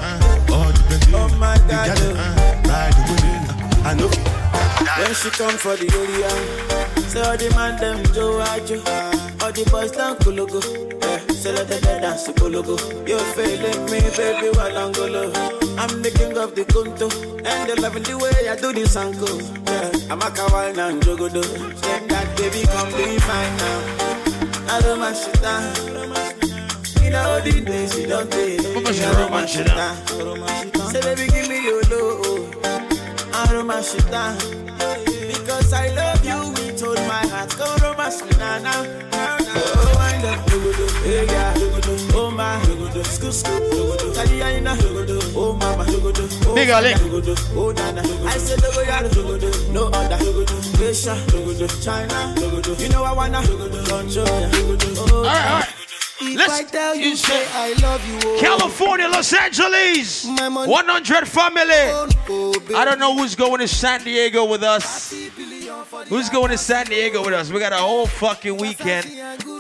all 0.50 0.72
depend. 0.72 1.04
Oh 1.12 1.28
my 1.36 1.58
The 1.58 1.72
God, 1.72 1.86
girl 1.86 2.08
them, 2.08 2.16
uh, 2.16 2.68
ride 2.70 2.94
the 2.94 3.02
boat. 3.04 3.84
Uh, 3.84 3.88
I 3.88 3.94
know 3.94 4.08
fit. 4.08 4.35
When 4.86 5.12
she 5.14 5.30
come 5.30 5.56
for 5.58 5.76
the 5.76 5.86
area, 5.92 6.30
say 7.10 7.20
all 7.20 7.36
the 7.36 7.50
man 7.54 7.76
them 7.78 8.02
Joe 8.14 8.40
Ajo, 8.40 8.76
all 9.44 9.52
the 9.52 9.68
boys 9.70 9.90
down 9.90 10.16
Kulugu. 10.16 10.62
Yeah, 11.02 11.18
say 11.34 11.52
let 11.52 11.68
them 11.68 11.82
dance 12.00 12.28
Kulugu. 12.28 12.78
You 13.06 13.18
feeling 13.34 13.84
me, 13.90 14.00
baby, 14.16 14.48
while 14.56 14.78
I'm 14.78 14.92
the 16.02 16.10
king 16.14 16.38
of 16.38 16.54
the 16.54 16.64
Kunto, 16.64 17.10
and 17.44 17.68
they 17.68 17.74
loving 17.74 18.04
the 18.04 18.16
way 18.16 18.48
I 18.48 18.56
do 18.56 18.72
this 18.72 18.96
uncle. 18.96 19.36
Yeah, 19.68 19.90
I'm 20.12 20.20
a 20.22 20.30
kawal 20.30 20.78
and 20.78 21.02
jogodo. 21.02 21.42
Say 21.44 22.06
that 22.06 22.36
baby, 22.38 22.62
come 22.66 22.88
be 22.96 23.18
fine 23.20 23.56
now. 23.58 24.74
I 24.74 24.80
don't 24.80 24.98
mash 25.00 25.26
it 25.28 25.42
down. 25.42 25.74
You 27.04 27.10
know 27.10 27.40
the 27.40 27.60
days 27.60 27.98
you 27.98 28.06
don't 28.06 28.30
take. 28.30 28.60
I 28.60 29.12
don't 29.12 29.30
mash 29.30 29.56
it 29.58 29.66
down. 29.66 29.96
Say 30.90 31.00
baby, 31.02 31.26
give 31.30 31.48
me 31.48 31.62
your 31.64 31.82
love. 31.82 32.35
I 33.66 33.68
romance 33.68 33.94
it 33.94 34.10
down 34.12 34.36
Because 35.26 35.72
I 35.72 35.88
love 35.88 36.24
you 36.24 36.50
with 36.52 36.82
all 36.84 36.94
my 36.94 37.26
heart 37.26 37.50
Go 37.58 37.66
romance 37.82 38.22
me 38.22 38.30
ah, 38.34 38.60
now, 38.62 38.82
now, 39.10 39.38
now, 39.38 39.54
Oh, 39.56 39.94
wind 39.98 40.24
up, 40.24 40.48
hey, 41.02 41.26
yeah, 41.26 41.52
Oh, 42.14 42.30
my, 42.30 42.62
scoop, 43.02 43.32
scoop, 43.32 43.62
dogodo 43.72 44.14
ah, 44.16 44.76
oh, 45.34 45.52
mama, 45.54 45.84
Oh, 46.46 46.54
Big 46.54 46.70
Ali. 46.70 46.94
oh, 46.94 47.72
nana 47.72 48.02
I 48.26 48.38
said, 48.38 48.60
dogo, 48.60 48.82
yeah, 48.82 49.02
dogodo, 49.02 49.72
no 49.72 49.86
other. 49.86 50.16
Asia, 50.78 51.16
China, 51.82 52.34
You 52.78 52.88
know 52.88 53.02
I 53.02 53.12
wanna, 53.12 53.42
control, 53.42 54.28
All 54.28 55.24
right, 55.24 55.46
all 55.50 55.60
right. 55.60 55.85
If 56.18 56.38
Let's- 56.38 56.52
I 56.60 56.62
tell 56.64 56.94
you, 56.94 57.10
you 57.10 57.16
say 57.16 57.46
I 57.52 57.74
love 57.82 58.06
you, 58.08 58.18
oh. 58.24 58.38
California, 58.40 59.08
Los 59.08 59.32
Angeles. 59.32 60.24
100 60.24 61.28
family. 61.28 61.62
Oh, 62.28 62.54
I 62.74 62.84
don't 62.84 62.98
know 62.98 63.14
who's 63.16 63.34
going 63.34 63.60
to 63.60 63.68
San 63.68 64.02
Diego 64.02 64.44
with 64.46 64.62
us. 64.62 65.12
Who's 66.08 66.28
going 66.30 66.50
to 66.50 66.58
San 66.58 66.86
Diego 66.86 67.22
with 67.24 67.34
us? 67.34 67.50
We 67.52 67.60
got 67.60 67.72
a 67.72 67.76
whole 67.76 68.06
fucking 68.06 68.56
weekend. 68.56 69.10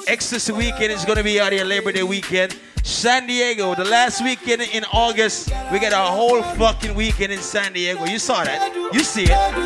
Ecstasy 0.06 0.52
weekend 0.52 0.92
is 0.92 1.04
going 1.04 1.18
to 1.18 1.24
be 1.24 1.40
out 1.40 1.52
here 1.52 1.64
Labor 1.64 1.92
Day 1.92 2.02
weekend. 2.02 2.58
San 2.82 3.26
Diego, 3.26 3.74
the 3.74 3.84
last 3.84 4.22
weekend 4.22 4.62
in 4.62 4.84
August, 4.92 5.50
we 5.72 5.78
got 5.78 5.92
a 5.92 5.96
whole 6.10 6.42
fucking 6.42 6.94
weekend 6.94 7.32
in 7.32 7.40
San 7.40 7.72
Diego. 7.72 8.04
You 8.06 8.18
saw 8.18 8.44
that. 8.44 8.74
You 8.94 9.00
see 9.00 9.24
it. 9.28 9.56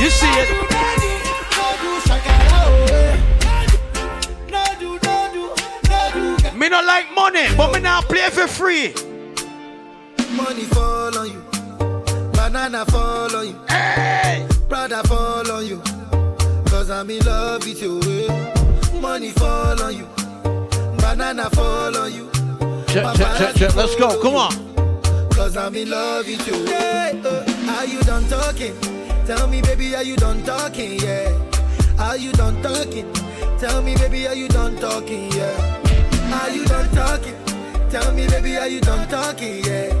You 0.00 0.08
see 0.10 0.30
it? 0.30 0.69
Me 6.70 6.76
not 6.76 6.84
like 6.84 7.12
money, 7.16 7.48
but 7.56 7.74
me 7.74 7.80
now 7.80 8.00
play 8.00 8.30
for 8.30 8.46
free. 8.46 8.94
Money 10.36 10.62
fall 10.66 11.18
on 11.18 11.26
you. 11.28 11.42
Banana 12.30 12.86
fall 12.86 13.34
on 13.34 13.48
you. 13.48 13.60
Hey. 13.68 14.46
Brother 14.68 15.02
fall 15.08 15.50
on 15.50 15.66
you. 15.66 15.82
Cause 16.66 16.88
I'm 16.88 17.10
in 17.10 17.24
love 17.24 17.66
with 17.66 17.82
you. 17.82 17.98
Money 19.00 19.30
fall 19.30 19.82
on 19.82 19.96
you. 19.96 20.06
Banana 20.98 21.50
fall 21.50 21.96
on 21.96 22.12
you. 22.12 22.30
Check, 22.86 23.16
check, 23.16 23.36
check, 23.36 23.54
check. 23.56 23.74
Let's 23.74 23.96
go. 23.96 24.22
Come 24.22 24.36
on. 24.36 24.52
Cause 25.30 25.56
I'm 25.56 25.74
in 25.74 25.90
love 25.90 26.24
with 26.24 26.46
you. 26.46 26.54
Yeah, 26.68 27.20
uh, 27.24 27.78
are 27.78 27.84
you 27.84 28.00
done 28.02 28.28
talking? 28.28 28.78
Tell 29.26 29.48
me, 29.48 29.60
baby, 29.60 29.96
are 29.96 30.04
you 30.04 30.14
done 30.14 30.44
talking? 30.44 31.00
Yeah. 31.00 31.36
Are 31.98 32.16
you 32.16 32.30
done 32.30 32.62
talking? 32.62 33.12
Tell 33.58 33.82
me, 33.82 33.96
baby, 33.96 34.28
are 34.28 34.36
you 34.36 34.46
done 34.46 34.76
talking? 34.76 35.32
Yeah. 35.32 35.79
Are 36.40 36.50
you 36.50 36.64
done 36.64 36.88
talking? 36.94 37.34
Tell 37.90 38.12
me, 38.12 38.26
baby, 38.28 38.56
are 38.56 38.66
you 38.68 38.80
done 38.80 39.06
talking? 39.08 39.64
Yeah. 39.64 39.92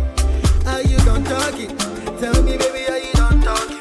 Are 0.66 0.82
you 0.82 0.96
done 0.98 1.22
talking? 1.24 1.76
Tell 2.18 2.42
me, 2.42 2.56
baby, 2.56 2.86
are 2.88 2.98
you 2.98 3.12
done 3.12 3.40
talking? 3.42 3.78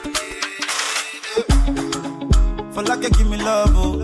For 2.74 2.84
like 2.84 3.02
give 3.02 3.28
me 3.30 3.38
love, 3.38 3.72
oh. 3.76 3.96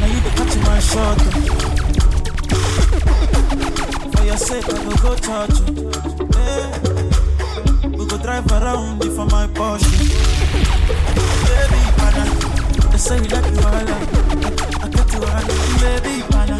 Now 0.00 0.06
you 0.06 0.20
the 0.20 0.30
catch 0.36 0.56
my 0.66 0.80
shot. 0.80 1.18
oh. 1.20 1.30
For 4.16 4.24
your 4.24 4.36
sake, 4.36 4.68
I 4.68 4.70
go 4.84 4.96
go 5.02 5.14
touch 5.14 5.60
you. 5.60 5.90
Oh. 6.34 6.38
Yeah. 6.38 7.88
We 7.96 8.02
go 8.06 8.16
drive 8.18 8.50
around 8.50 9.04
you 9.04 9.10
for 9.14 9.26
my 9.26 9.46
Porsche. 9.48 9.86
Oh. 10.10 10.58
Baby, 11.46 11.80
pana, 11.98 12.24
they 12.90 12.98
say 12.98 13.16
you 13.16 13.28
like 13.28 13.50
you 13.52 13.60
I 14.80 14.88
get 14.90 14.97
you 15.28 15.80
baby, 15.80 16.22
pana. 16.30 16.58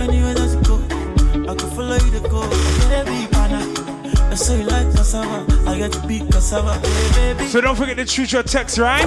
Anywhere 0.00 0.34
that 0.34 0.50
you 0.54 0.62
go, 0.62 1.50
I 1.50 1.54
can 1.54 1.70
follow 1.70 1.94
you 1.96 2.10
to 2.12 2.20
go. 2.28 2.42
Baby, 2.88 3.26
pana. 3.32 3.64
They 4.30 4.36
say 4.36 4.60
you 4.60 4.66
like 4.66 4.86
cassava, 4.94 5.46
I 5.68 5.78
get 5.78 5.92
to 5.92 6.06
be 6.06 6.20
cassava. 6.20 6.74
Hey, 6.86 7.34
baby. 7.34 7.48
So 7.48 7.60
don't 7.60 7.76
forget 7.76 7.96
to 7.96 8.04
choose 8.04 8.32
your 8.32 8.42
text, 8.42 8.78
right? 8.78 9.02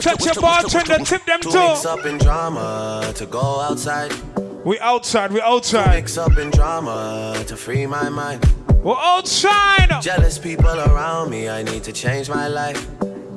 Text 0.00 0.26
your 0.26 0.34
bartender, 0.34 0.98
tip 1.04 1.24
them 1.24 1.40
Two 1.40 1.50
too. 1.52 1.60
weeks 1.60 1.84
up 1.86 2.04
in 2.06 2.18
drama 2.18 3.12
to 3.14 3.26
go 3.26 3.60
outside. 3.60 4.12
We 4.64 4.78
outside, 4.80 5.32
we 5.32 5.40
outside. 5.40 5.94
weeks 5.94 6.18
up 6.18 6.36
in 6.36 6.50
drama 6.50 7.42
to 7.46 7.56
free 7.56 7.86
my 7.86 8.08
mind. 8.08 8.44
We're 8.82 8.96
outside. 8.98 9.88
Jealous 10.02 10.38
people 10.38 10.68
around 10.80 11.30
me, 11.30 11.48
I 11.48 11.62
need 11.62 11.84
to 11.84 11.92
change 11.92 12.28
my 12.28 12.48
life. 12.48 12.86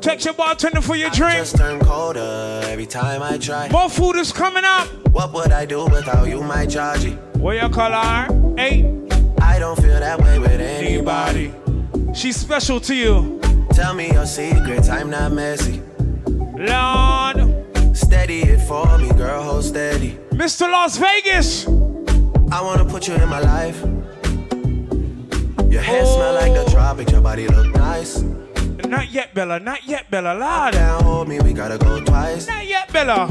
Text 0.01 0.25
your 0.25 0.33
bartender 0.33 0.81
for 0.81 0.95
your 0.95 1.11
drink. 1.11 1.35
Just 1.37 1.57
turn 1.57 1.79
colder 1.79 2.61
every 2.65 2.87
time 2.87 3.21
I 3.21 3.37
try. 3.37 3.69
More 3.69 3.87
food 3.87 4.15
is 4.15 4.31
coming 4.31 4.63
up. 4.65 4.87
What 5.11 5.31
would 5.33 5.51
I 5.51 5.65
do 5.65 5.85
without 5.85 6.27
you, 6.27 6.41
my 6.41 6.65
Georgie? 6.65 7.11
What 7.37 7.61
you 7.61 7.69
call 7.69 7.91
her? 7.91 8.55
Hey. 8.57 8.97
I 9.39 9.59
don't 9.59 9.79
feel 9.79 9.99
that 9.99 10.19
way 10.19 10.39
with 10.39 10.59
anybody. 10.59 11.53
She's 12.15 12.35
special 12.35 12.79
to 12.79 12.95
you. 12.95 13.39
Tell 13.73 13.93
me 13.93 14.11
your 14.11 14.25
secrets, 14.25 14.89
I'm 14.89 15.11
not 15.11 15.33
messy. 15.33 15.81
Lord. 16.25 17.95
Steady 17.95 18.41
it 18.41 18.61
for 18.67 18.97
me, 18.97 19.09
girl, 19.13 19.43
hold 19.43 19.63
steady. 19.65 20.17
Mr. 20.31 20.61
Las 20.61 20.97
Vegas. 20.97 21.67
I 22.51 22.59
wanna 22.61 22.85
put 22.85 23.07
you 23.07 23.13
in 23.13 23.29
my 23.29 23.39
life. 23.39 23.79
Your 25.71 25.81
hair 25.81 26.05
smell 26.05 26.33
like 26.33 26.53
the 26.53 26.65
oh. 26.67 26.71
tropics, 26.71 27.11
your 27.11 27.21
body 27.21 27.47
look 27.47 27.75
nice. 27.75 28.23
Not 28.91 29.09
yet, 29.09 29.33
Bella. 29.33 29.57
Not 29.57 29.87
yet, 29.87 30.11
Bella. 30.11 30.33
Lord. 30.33 30.73
Now 30.73 31.01
hold 31.01 31.29
me, 31.29 31.39
we 31.39 31.53
gotta 31.53 31.77
go 31.77 32.03
twice. 32.03 32.45
Not 32.45 32.67
yet, 32.67 32.91
Bella. 32.91 33.29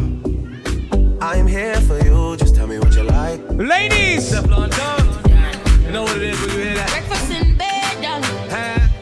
I'm 1.21 1.47
here 1.47 1.79
for 1.83 1.99
you, 2.03 2.35
just 2.39 2.55
tell 2.55 2.67
me 2.67 2.79
what 2.79 2.95
you 2.95 3.03
like. 3.03 3.43
Ladies. 3.51 4.33
You 4.33 4.41
know 5.93 6.03
what 6.05 6.17
it 6.17 6.23
is 6.23 6.41
when 6.41 6.51
you 6.51 6.57
hear 6.65 6.75
that? 6.77 6.89
Breakfast 6.89 7.31
in 7.31 7.59
bed, 7.59 8.01
darling. 8.01 8.25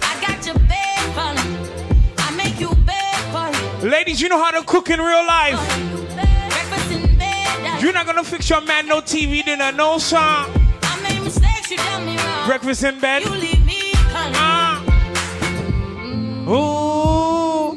I 0.03 0.19
got 0.21 0.45
your 0.45 0.59
bed 0.67 0.99
calling. 1.15 1.57
I 2.19 2.35
make 2.37 2.59
you 2.59 2.75
bed 2.85 3.15
calling. 3.31 3.89
Ladies, 3.89 4.21
you 4.21 4.29
know 4.29 4.43
how 4.43 4.51
to 4.51 4.65
cook 4.65 4.91
in 4.91 4.99
real 4.99 5.25
life. 5.25 5.61
Breakfast 6.17 6.91
in 6.91 7.19
bed. 7.19 7.81
You're 7.81 7.93
not 7.93 8.05
gonna 8.05 8.25
fix 8.25 8.51
your 8.51 8.63
man 8.63 8.89
no 8.89 9.01
TV 9.01 9.45
dinner, 9.45 9.71
no 9.71 9.99
song. 9.99 10.51
I 10.83 11.01
made 11.09 11.23
mistakes, 11.23 11.71
you 11.71 11.77
done 11.77 12.05
me 12.05 12.17
wrong. 12.17 12.47
Breakfast 12.49 12.83
in 12.83 12.99
bed. 12.99 13.23
Ooh. 16.49 17.77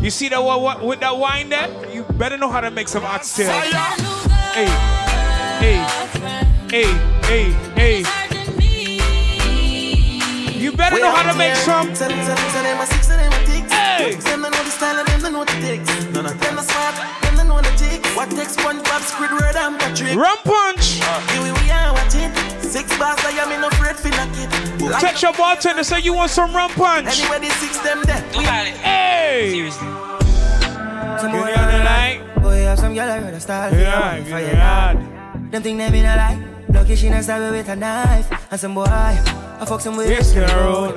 You 0.00 0.10
see 0.10 0.30
that 0.30 0.42
what, 0.42 0.62
what 0.62 0.82
with 0.82 1.00
that 1.00 1.18
wine 1.18 1.50
there? 1.50 1.68
You 1.92 2.04
better 2.14 2.38
know 2.38 2.48
how 2.50 2.60
to 2.62 2.70
make 2.70 2.88
some 2.88 3.04
oxtail. 3.04 3.52
Hey, 3.52 4.66
hey, 5.60 5.84
hey, 6.70 6.90
hey, 7.24 7.52
hey. 7.76 7.98
You 10.58 10.72
better 10.72 10.98
know 10.98 11.14
how 11.14 11.30
to 11.30 11.36
make 11.36 11.56
some. 11.56 11.94
Hey. 13.70 14.18
Them 17.60 17.72
know 17.72 17.76
the 17.76 17.76
style 17.76 17.76
of 17.76 17.76
them, 17.76 17.76
they 17.76 17.76
know 17.76 17.76
the 17.76 17.76
takes. 17.76 17.76
None 17.76 17.76
of 17.76 17.76
them 17.76 17.76
are 17.76 17.76
smart, 17.76 17.76
them 17.76 17.76
they 17.76 17.76
know 17.76 17.76
the 17.76 17.76
tricks. 17.76 18.16
What 18.16 18.30
takes 18.30 18.56
SpongeBob, 18.56 19.02
Squidward, 19.10 19.56
and 19.56 19.78
Patrick? 19.78 20.16
Rum 20.16 20.38
punch. 20.44 21.00
Uh, 21.02 21.20
here 21.30 21.42
we 21.42 21.50
we 21.52 21.70
are 21.70 21.92
watching. 21.92 22.30
Six 22.60 22.98
bars, 22.98 23.18
I 23.24 23.30
am 23.36 23.52
in 23.52 23.64
afraid 23.64 23.96
for 23.96 24.08
knock 24.10 24.28
it. 24.34 24.48
Like 24.82 25.00
Text 25.00 25.22
your 25.22 25.32
bartender, 25.32 25.84
say 25.84 26.00
you 26.00 26.14
want 26.14 26.30
some 26.30 26.54
rum 26.54 26.70
punch. 26.70 27.20
Anyway, 27.20 27.48
the 27.48 27.54
six 27.54 27.78
them 27.80 28.02
there. 28.04 28.24
We 28.36 28.44
Hey. 28.44 29.70
Some 31.20 31.32
boy 31.32 31.52
on 31.52 31.66
the 31.72 31.84
light. 31.84 32.20
the 32.34 32.40
Boy, 32.40 32.62
have 32.62 32.78
some 32.78 32.94
girl 32.94 33.08
I 33.10 33.18
read 33.18 33.34
a 33.34 33.40
style. 33.40 33.72
Yeah, 33.74 34.16
for 34.16 34.30
get 34.30 34.40
your 34.40 34.50
it 34.50 34.56
yard. 34.56 34.96
on. 34.96 35.50
Them 35.50 35.62
think 35.62 35.78
they 35.78 35.90
been 35.90 36.06
a 36.06 36.16
lie. 36.16 36.38
Lucky 36.72 36.96
she 36.96 37.08
not 37.10 37.24
stab 37.24 37.50
with 37.50 37.68
a 37.68 37.76
knife. 37.76 38.30
And 38.50 38.60
some 38.60 38.74
boy, 38.74 38.84
I 38.86 39.64
fuck 39.66 39.80
some 39.80 39.96
with 39.96 40.08
Yes, 40.08 40.32
girl. 40.32 40.96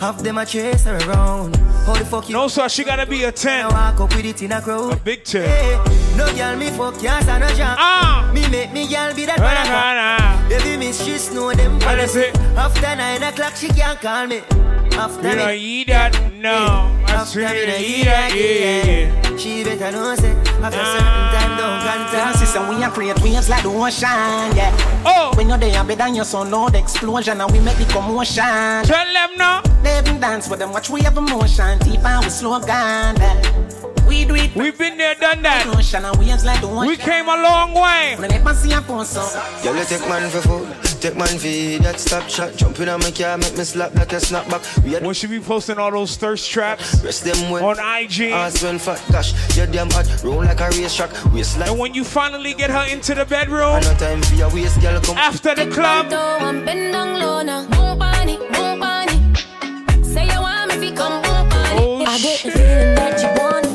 Half 0.00 0.22
them 0.22 0.38
a 0.38 0.44
chase 0.44 0.84
her 0.84 0.98
around. 1.08 1.56
How 1.86 1.94
the 1.94 2.04
fuck 2.04 2.28
you? 2.28 2.34
No, 2.34 2.48
sir, 2.48 2.68
she 2.68 2.82
gotta 2.82 3.06
be 3.06 3.22
a 3.24 3.30
10. 3.32 3.66
I 3.66 3.68
walk 3.68 4.00
up 4.00 4.16
with 4.16 4.24
it 4.26 4.42
in 4.42 4.50
a 4.52 4.60
crowd. 4.60 4.92
A 4.92 4.96
big 4.96 5.22
10. 5.22 5.42
Hey, 5.48 6.16
no 6.16 6.26
girl 6.34 6.56
me 6.56 6.70
fuck 6.70 6.98
can't 6.98 7.22
stand 7.22 7.44
no 7.44 7.48
jam. 7.54 7.76
Ah. 7.78 8.28
Me 8.34 8.48
make 8.48 8.72
me 8.72 8.88
girl 8.88 9.14
be 9.14 9.24
that 9.26 9.38
Nah, 9.38 9.44
one. 9.46 9.68
nah, 9.70 9.94
nah. 9.94 10.48
Baby 10.48 10.76
miss 10.78 11.00
she 11.04 11.34
know 11.34 11.52
them 11.52 11.78
What 11.80 11.98
is 12.00 12.16
it? 12.16 12.36
After 12.56 12.96
nine 12.96 13.22
o'clock 13.22 13.54
she 13.54 13.68
can't 13.68 14.00
call 14.00 14.26
me. 14.26 14.42
After 14.98 15.22
You 15.28 15.36
me. 15.36 15.42
don't 15.42 15.54
eat 15.54 15.86
that? 15.88 16.32
No. 16.34 16.50
I 17.06 17.12
After 17.12 17.26
swear 17.26 17.52
me 17.52 17.60
you 17.60 17.66
no 17.66 17.72
don't 17.72 17.80
eat 17.82 17.98
eat 17.98 18.04
that. 18.04 18.34
Yeah, 18.34 18.86
yeah. 18.86 19.36
She 19.36 19.64
better 19.64 19.92
know 19.92 20.14
say 20.14 20.32
after 20.32 20.78
certain 20.80 21.26
time 21.36 21.52
don't 21.58 21.80
ah. 21.84 22.08
contact. 22.08 22.38
Sister, 22.38 22.68
we 22.68 22.82
a 22.82 22.88
create 22.90 23.20
waves 23.22 23.48
like 23.50 23.62
the 23.62 23.68
ocean, 23.68 24.56
yeah. 24.56 24.72
Oh. 25.04 25.32
When 25.36 25.48
you're 25.48 25.58
there, 25.58 25.84
better 25.84 25.96
than 25.96 26.14
your 26.14 26.24
son, 26.24 26.50
loud 26.50 26.74
explosion, 26.74 27.40
and 27.40 27.52
we 27.52 27.60
make 27.60 27.76
the 27.76 27.84
commotion. 27.84 28.42
Tell 28.88 29.12
them 29.12 29.36
now. 29.36 29.60
They 29.82 29.98
even 29.98 30.18
dance 30.20 30.48
with 30.48 30.58
them, 30.60 30.72
watch 30.72 30.88
we 30.88 31.02
have 31.02 31.16
emotion, 31.16 31.78
deep 31.80 32.02
and 32.04 32.24
we 32.24 32.30
slow 32.30 32.58
down. 32.60 33.16
yeah. 33.16 33.42
We 34.08 34.24
do 34.24 34.34
it. 34.36 34.54
We've 34.54 34.76
been 34.78 34.96
there, 34.96 35.14
done 35.16 35.42
that. 35.42 35.66
Ocean 35.76 36.04
and 36.04 36.16
waves 36.16 36.44
like 36.44 36.60
the 36.60 36.68
ocean. 36.68 36.86
We 36.88 36.96
came 36.96 37.28
a 37.28 37.36
long 37.36 37.74
way. 37.74 38.14
When 38.16 38.30
they 38.30 38.38
pass 38.38 38.64
your 38.66 38.80
phone, 38.82 39.04
so. 39.04 39.20
Girl, 39.62 39.76
you 39.76 39.84
take 39.84 40.00
man 40.08 40.30
for 40.30 40.40
food, 40.40 40.68
take 41.10 41.16
man 41.16 41.38
for 41.38 41.82
that 41.84 42.00
stop 42.00 42.28
shot. 42.28 42.54
Jump 42.56 42.80
in 42.80 42.88
on 42.88 43.00
my 43.00 43.10
car, 43.10 43.38
make 43.38 43.56
me 43.56 43.64
slap 43.64 43.94
like 43.94 44.12
a 44.12 44.16
snapback. 44.16 44.62
We 44.84 44.92
had 44.92 45.04
When 45.04 45.14
she 45.14 45.26
be 45.26 45.40
posting 45.40 45.78
all 45.78 45.90
those 45.90 46.16
thirst 46.16 46.50
traps 46.50 47.02
rest 47.04 47.24
them 47.24 47.50
well. 47.50 47.64
on 47.64 47.78
IG. 47.78 48.32
Ass 48.32 48.62
when 48.62 48.78
fat 48.78 49.02
cash, 49.12 49.32
you're 49.56 49.66
damn 49.66 49.90
hot, 49.90 50.06
roll 50.24 50.42
like 50.44 50.60
a 50.60 50.68
race 50.70 50.94
track. 50.94 51.10
Waist 51.32 51.58
like 51.58 51.70
And 51.70 51.78
when 51.78 51.94
you 51.94 52.04
finally 52.04 52.54
get 52.54 52.70
her 52.70 52.86
into 52.90 53.14
the 53.14 53.24
bedroom, 53.24 53.80
no 53.80 53.94
time 53.94 54.22
for 54.22 54.34
your 54.34 54.50
waist, 54.52 54.80
girl, 54.80 55.00
come. 55.00 55.16
after 55.18 55.54
the 55.54 55.66
club, 55.70 56.12
I'm 56.12 56.64
bend 56.64 56.92
down 56.92 57.20
low 57.20 57.42
now. 57.42 57.62
Move 57.68 58.00
on 58.02 58.28
it, 58.28 58.40
move 58.40 58.82
on 58.82 59.08
it. 59.08 60.04
Say 60.04 60.24
you 60.26 60.40
want 60.40 60.68
me 60.80 60.88
to 60.90 60.96
come 60.96 61.14
move 61.22 61.52
Oh, 61.78 62.00
it. 62.02 62.08
I 62.08 62.18
get 62.18 62.42
the 62.42 62.50
feeling 62.50 62.94
that 62.96 63.20
you 63.22 63.42
want 63.42 63.65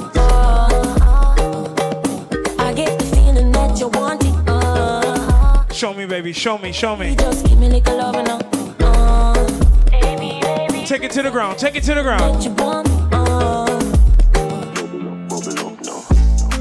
show 5.81 5.95
me, 5.95 6.05
baby, 6.05 6.31
show 6.31 6.59
me, 6.59 6.71
show 6.71 6.95
me. 6.95 7.15
just 7.15 7.43
give 7.47 7.57
me 7.57 7.67
like 7.67 7.87
a 7.87 7.91
love 7.93 8.13
now. 8.13 8.37
Uh, 8.81 9.33
baby, 9.89 10.39
baby, 10.43 10.85
Take 10.85 11.01
it 11.01 11.09
to 11.09 11.23
the 11.23 11.31
ground, 11.31 11.57
take 11.57 11.75
it 11.75 11.81
to 11.85 11.95
the 11.95 12.03
ground. 12.03 12.35
that 12.35 12.45
you 12.45 12.51
want. 12.53 12.87
Uh, 13.11 13.65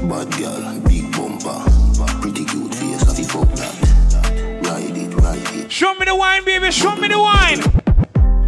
Bad 0.09 0.31
girl, 0.39 0.81
big 0.89 1.11
bumper, 1.11 1.61
pretty 2.19 2.45
cute 2.45 2.73
face, 2.73 3.03
have 3.03 3.19
you 3.19 3.25
fuck 3.25 3.47
that? 3.49 4.61
Ride 4.65 4.97
it, 4.97 5.13
ride 5.13 5.65
it. 5.65 5.71
Show 5.71 5.93
me 5.93 6.05
the 6.07 6.15
wine, 6.15 6.43
baby, 6.43 6.71
show 6.71 6.95
me 6.95 7.07
the 7.07 7.19
wine. 7.19 7.61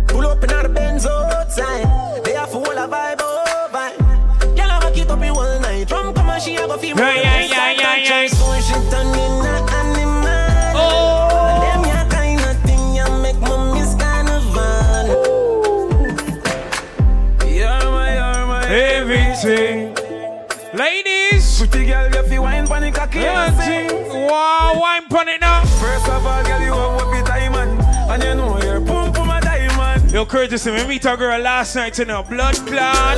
Pull 0.08 0.26
up 0.26 0.44
in 0.44 0.50
the 0.50 0.70
Benz 0.74 1.06
outside. 1.06 2.26
They 2.26 2.34
have 2.34 2.50
full 2.50 2.64
of 2.64 2.90
vibe 2.90 3.22
over. 3.22 4.56
Girl, 4.56 4.72
I 4.72 4.80
rock 4.82 4.98
it 4.98 5.08
up 5.08 5.22
in 5.22 5.36
one 5.36 5.62
night. 5.62 5.88
From 5.88 6.16
come 6.16 6.32
on, 6.32 6.42
she 6.42 6.56
have 6.56 6.72
a 6.72 6.88
yeah, 6.88 7.14
yeah, 7.14 7.33
want 24.78 24.82
wine 24.82 25.10
pon 25.10 25.28
it 25.28 25.42
now. 25.42 25.64
First 25.66 26.08
of 26.10 26.26
all, 26.26 26.44
girl, 26.44 26.62
you 26.62 26.74
have 26.74 27.02
whoopy 27.02 27.26
diamond, 27.26 27.82
and 27.82 28.24
you 28.24 28.36
know 28.36 28.62
your 28.62 28.82
pump 28.82 29.16
pum 29.16 29.30
a 29.30 29.42
diamond. 29.42 30.12
Yo, 30.12 30.26
Curtis, 30.26 30.66
we 30.66 30.86
meet 30.88 31.06
a 31.06 31.18
girl 31.18 31.40
last 31.40 31.76
night 31.76 32.00
in 32.00 32.10
a 32.10 32.24
blood 32.24 32.56
clot. 32.56 33.18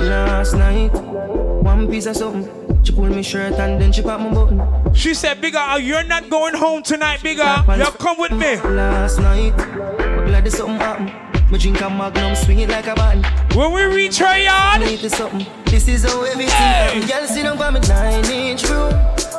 Last 0.00 0.54
night, 0.54 0.92
one 0.92 1.88
piece 1.88 2.06
of 2.06 2.16
something. 2.16 2.48
She 2.84 2.92
pulled 2.92 3.10
me 3.10 3.22
shirt 3.22 3.54
and 3.54 3.80
then 3.80 3.92
she 3.92 4.02
popped 4.02 4.22
my 4.22 4.32
button. 4.32 4.94
She 4.94 5.12
said, 5.14 5.40
"Bigger, 5.40 5.78
you're 5.78 6.04
not 6.04 6.30
going 6.30 6.54
home 6.54 6.82
tonight, 6.82 7.22
bigger. 7.22 7.64
You 7.76 7.86
come 7.98 8.18
with 8.18 8.32
me." 8.32 8.56
Last 8.56 9.18
night, 9.18 9.54
but 9.56 10.26
glad 10.26 10.44
there's 10.44 10.56
something 10.56 10.76
happened. 10.76 11.12
We 11.50 11.58
drink 11.58 11.80
a 11.80 11.90
magnum, 11.90 12.34
swing 12.36 12.60
it 12.60 12.68
like 12.68 12.86
a 12.86 12.94
band. 12.94 13.26
When 13.54 13.72
we 13.72 13.82
reach 13.84 14.18
her 14.18 14.38
yard, 14.38 14.80
need 14.80 15.00
this 15.00 15.88
is 15.88 16.04
how 16.04 16.22
everything. 16.22 16.50
Hey. 16.50 17.00
Girl, 17.06 17.26
sit 17.26 17.42
down 17.42 17.58
by 17.58 17.70
me 17.70 17.80
nine 17.80 18.24
inch 18.30 18.64
room. 18.68 18.92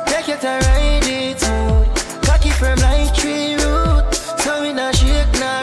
Take 0.06 0.28
your 0.28 0.36
time, 0.38 0.62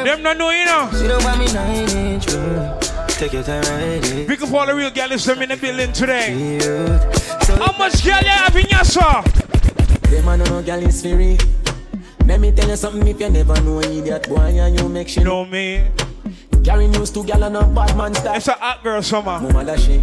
Them 0.08 0.24
not 0.24 0.38
know, 0.38 0.52
you 0.52 0.64
know. 0.64 0.90
Sit 0.94 1.10
down 1.10 1.22
by 1.22 1.38
me 1.38 1.52
nine 1.52 1.90
inch 1.90 2.32
room. 2.32 2.80
Take 3.20 3.34
it 3.34 3.50
and 3.50 3.68
ride 3.68 4.06
it. 4.06 4.26
Big 4.26 4.42
up 4.42 4.54
all 4.54 4.66
the 4.66 4.74
real 4.74 4.90
girls 4.90 5.26
them 5.26 5.42
in 5.42 5.50
the 5.50 5.58
building 5.58 5.92
today. 5.92 6.58
How 7.60 7.78
much 7.78 8.06
girl 8.06 8.22
you 8.22 8.30
have 8.30 8.56
in 8.56 8.68
your 8.70 8.86
saw? 8.86 9.22
Them 10.08 10.30
a 10.30 10.38
no 10.38 10.46
no 10.46 10.64
gal 10.64 10.82
is 10.82 11.02
free. 11.02 11.38
Let 12.26 12.40
me 12.40 12.54
tell 12.54 12.70
you 12.70 12.78
something 12.78 13.06
if 13.06 13.20
you 13.20 13.30
never 13.30 13.60
know 13.60 13.82
idiot 13.82 14.30
boy 14.30 14.38
and 14.38 14.80
you 14.80 14.88
make 14.88 15.10
shit. 15.10 15.26
Know 15.26 15.44
me. 15.44 15.84
Carry 16.64 16.88
news 16.88 17.12
to 17.12 17.26
gal 17.26 17.44
and 17.44 17.58
a 17.58 17.68
bad 17.68 17.98
man 17.98 18.16
style. 18.16 18.36
It's 18.38 18.48
a 18.48 18.54
hot 18.54 18.82
girl 18.84 19.02
summer. 19.02 19.42
Mama 19.42 19.66
da 19.66 19.76
she. 19.76 20.02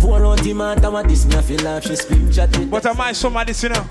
Pour 0.00 0.24
out 0.24 0.38
the 0.42 0.52
man, 0.52 0.80
tama 0.80 1.02
this 1.02 1.26
me 1.26 1.34
a 1.34 1.42
feel 1.42 1.60
laugh. 1.60 1.84
She 1.84 1.96
scream 1.96 2.30
chat 2.30 2.56
it. 2.58 2.70
But 2.70 2.86
am 2.86 3.00
I 3.00 3.12
somebody, 3.12 3.52
you 3.52 3.68
know? 3.68 3.84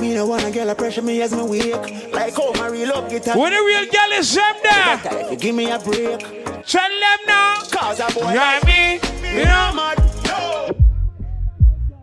Me 0.00 0.14
no 0.14 0.26
wanna 0.26 0.50
get 0.50 0.66
a 0.68 0.74
pressure 0.74 1.02
me 1.02 1.20
as 1.20 1.32
me 1.34 1.42
wake. 1.42 2.12
Like 2.12 2.34
how 2.34 2.52
my 2.52 2.68
real 2.68 2.92
up 2.92 3.10
get 3.10 3.26
When 3.36 3.52
the 3.52 3.58
real 3.58 3.84
girl 3.90 4.18
is 4.18 4.34
them 4.34 4.56
there. 4.62 5.36
Give 5.36 5.54
me 5.54 5.70
a 5.70 5.78
break. 5.78 6.20
Tell 6.64 6.88
them 6.88 7.18
now. 7.26 7.62
Cause 7.70 8.00
a 8.00 8.06
boy 8.14 8.32
You 8.32 8.36
like 8.38 8.64
me, 8.64 8.98
me 9.22 9.38
you 9.40 9.44
know? 9.44 9.50
not 9.50 9.74
mad. 9.74 9.98
No. 10.24 10.70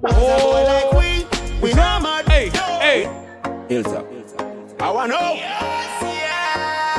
Cause 0.06 0.18
a 0.18 0.42
boy 0.42 0.64
oh. 0.64 0.92
like 0.92 0.92
we, 0.94 1.70
we 1.70 1.74
not 1.74 2.02
mad. 2.04 2.28
Hey, 2.28 2.50
hey. 2.80 3.66
Hilltop. 3.68 4.06
I 4.80 4.92
wanna 4.92 5.14
know. 5.14 5.38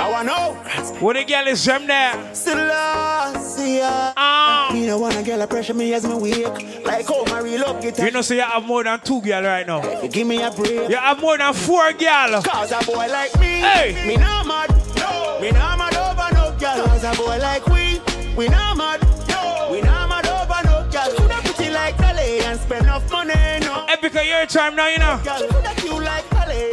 I 0.01 0.09
wanna 0.11 0.29
know. 0.29 0.68
When 1.01 1.15
the 1.15 1.25
girl 1.25 1.47
is 1.47 1.65
them 1.65 1.87
there. 1.87 2.35
Selassie. 2.35 3.81
Ah. 3.83 4.70
Me 4.73 4.85
no 4.87 4.99
wanna 4.99 5.23
get 5.23 5.41
a 5.41 5.47
pressure 5.47 5.73
me 5.75 5.95
as 5.95 6.05
me 6.05 6.15
wake. 6.15 6.85
Like 6.85 7.07
how 7.07 7.25
my 7.27 7.39
real 7.41 7.62
up 7.62 7.81
get 7.81 7.97
You 7.99 8.11
know, 8.11 8.20
say 8.20 8.37
you 8.37 8.43
have 8.43 8.65
more 8.66 8.83
than 8.83 8.99
two 9.01 9.23
girl 9.23 9.43
right 9.45 9.65
now. 9.65 9.81
You 10.03 10.09
give 10.09 10.27
me 10.27 10.43
a 10.43 10.51
break. 10.51 10.91
You 10.91 10.97
have 10.97 11.20
more 11.20 11.39
than 11.39 11.55
four 11.55 11.93
girl. 11.93 12.43
Cause 12.43 12.73
a 12.73 12.85
boy 12.85 13.07
like 13.07 13.39
me, 13.39 13.61
Hey. 13.61 14.09
me 14.09 14.16
not 14.16 14.45
mad. 14.47 14.70
No. 14.97 15.39
Me 15.41 15.53
not 15.53 15.79
mad 15.79 15.95
over 15.95 16.35
no 16.35 16.59
girl. 16.59 16.85
Cause 16.87 17.05
a 17.05 17.12
boy 17.16 17.39
like 17.39 17.65
we, 17.69 18.01
we 18.37 18.49
mad. 18.49 19.01
No. 19.29 19.69
We 19.70 19.81
mad 19.83 20.27
over 20.27 20.61
no 20.66 20.89
girl. 20.91 21.15
Coulda 21.16 21.41
pretty 21.45 21.70
like 21.70 21.97
Dolly 21.99 22.41
and 22.41 22.59
spend 22.59 22.85
enough 22.87 23.09
money, 23.12 23.35
no. 23.61 23.87
Epic 23.89 24.16
of 24.16 24.25
your 24.27 24.47
time 24.47 24.75
now, 24.75 24.89
you 24.89 24.99
know. 24.99 25.20
Girl, 25.25 25.47
coulda 25.49 25.75
cute 25.77 26.03
like 26.03 26.25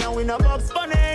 and 0.06 0.16
we 0.16 0.24
no 0.24 0.38
box 0.38 0.72
bunny, 0.72 1.15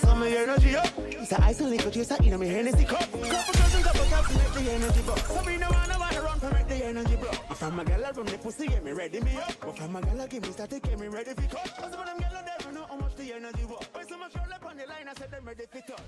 soon 0.00 0.08
as 0.08 0.10
some 0.10 0.22
energy 0.22 0.76
up. 0.76 0.88
It's 0.98 1.32
a 1.32 1.42
ice 1.42 1.60
and 1.60 1.70
liquor 1.70 1.90
chaser, 1.90 2.16
know 2.22 2.38
me 2.38 2.48
Hennessy 2.48 2.84
cup. 2.84 3.00
Couple 3.00 3.22
dozen, 3.22 3.82
couple 3.82 4.04
cups, 4.06 4.34
make 4.34 4.52
the 4.64 4.72
energy 4.72 5.02
buck. 5.06 5.18
So 5.18 5.42
me 5.44 5.56
no 5.56 5.68
wanna 5.70 5.98
wanna 5.98 6.22
run 6.22 6.40
for 6.40 6.50
make 6.50 6.68
the 6.68 6.84
energy 6.86 7.16
block. 7.16 7.44
If 7.50 7.62
I'm 7.62 7.78
a 7.78 7.82
I 7.82 8.10
run 8.10 8.26
the 8.26 8.38
pussy, 8.38 8.66
get 8.66 8.84
me 8.84 8.92
ready 8.92 9.20
me 9.20 9.36
up. 9.36 9.54
But 9.60 9.78
from 9.78 9.96
a 9.96 10.00
girl, 10.02 10.26
give 10.26 10.42
me 10.42 10.52
static, 10.52 10.82
get 10.82 10.98
me 10.98 11.08
ready 11.08 11.30
for 11.30 11.48
cut. 11.54 11.76
Cause 11.76 11.96
when 11.96 12.06
they 12.18 12.64
don't 12.64 12.74
know 12.74 12.86
how 12.88 12.96
much 12.96 13.16
the 13.16 13.34
energy 13.34 13.64
was. 13.64 13.86
When 13.92 14.08
so 14.08 14.18
much 14.18 14.34
roll 14.34 14.52
up 14.52 14.66
on 14.66 14.76
the 14.76 14.86
line, 14.86 15.08
I 15.08 15.14
said 15.18 15.30
them 15.30 15.44
ready 15.44 15.64
for 15.70 15.80
cut. 15.80 16.02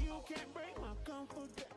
You 0.00 0.20
can't 0.28 0.54
break 0.54 0.76
my 0.80 0.94
confidence. 1.04 1.69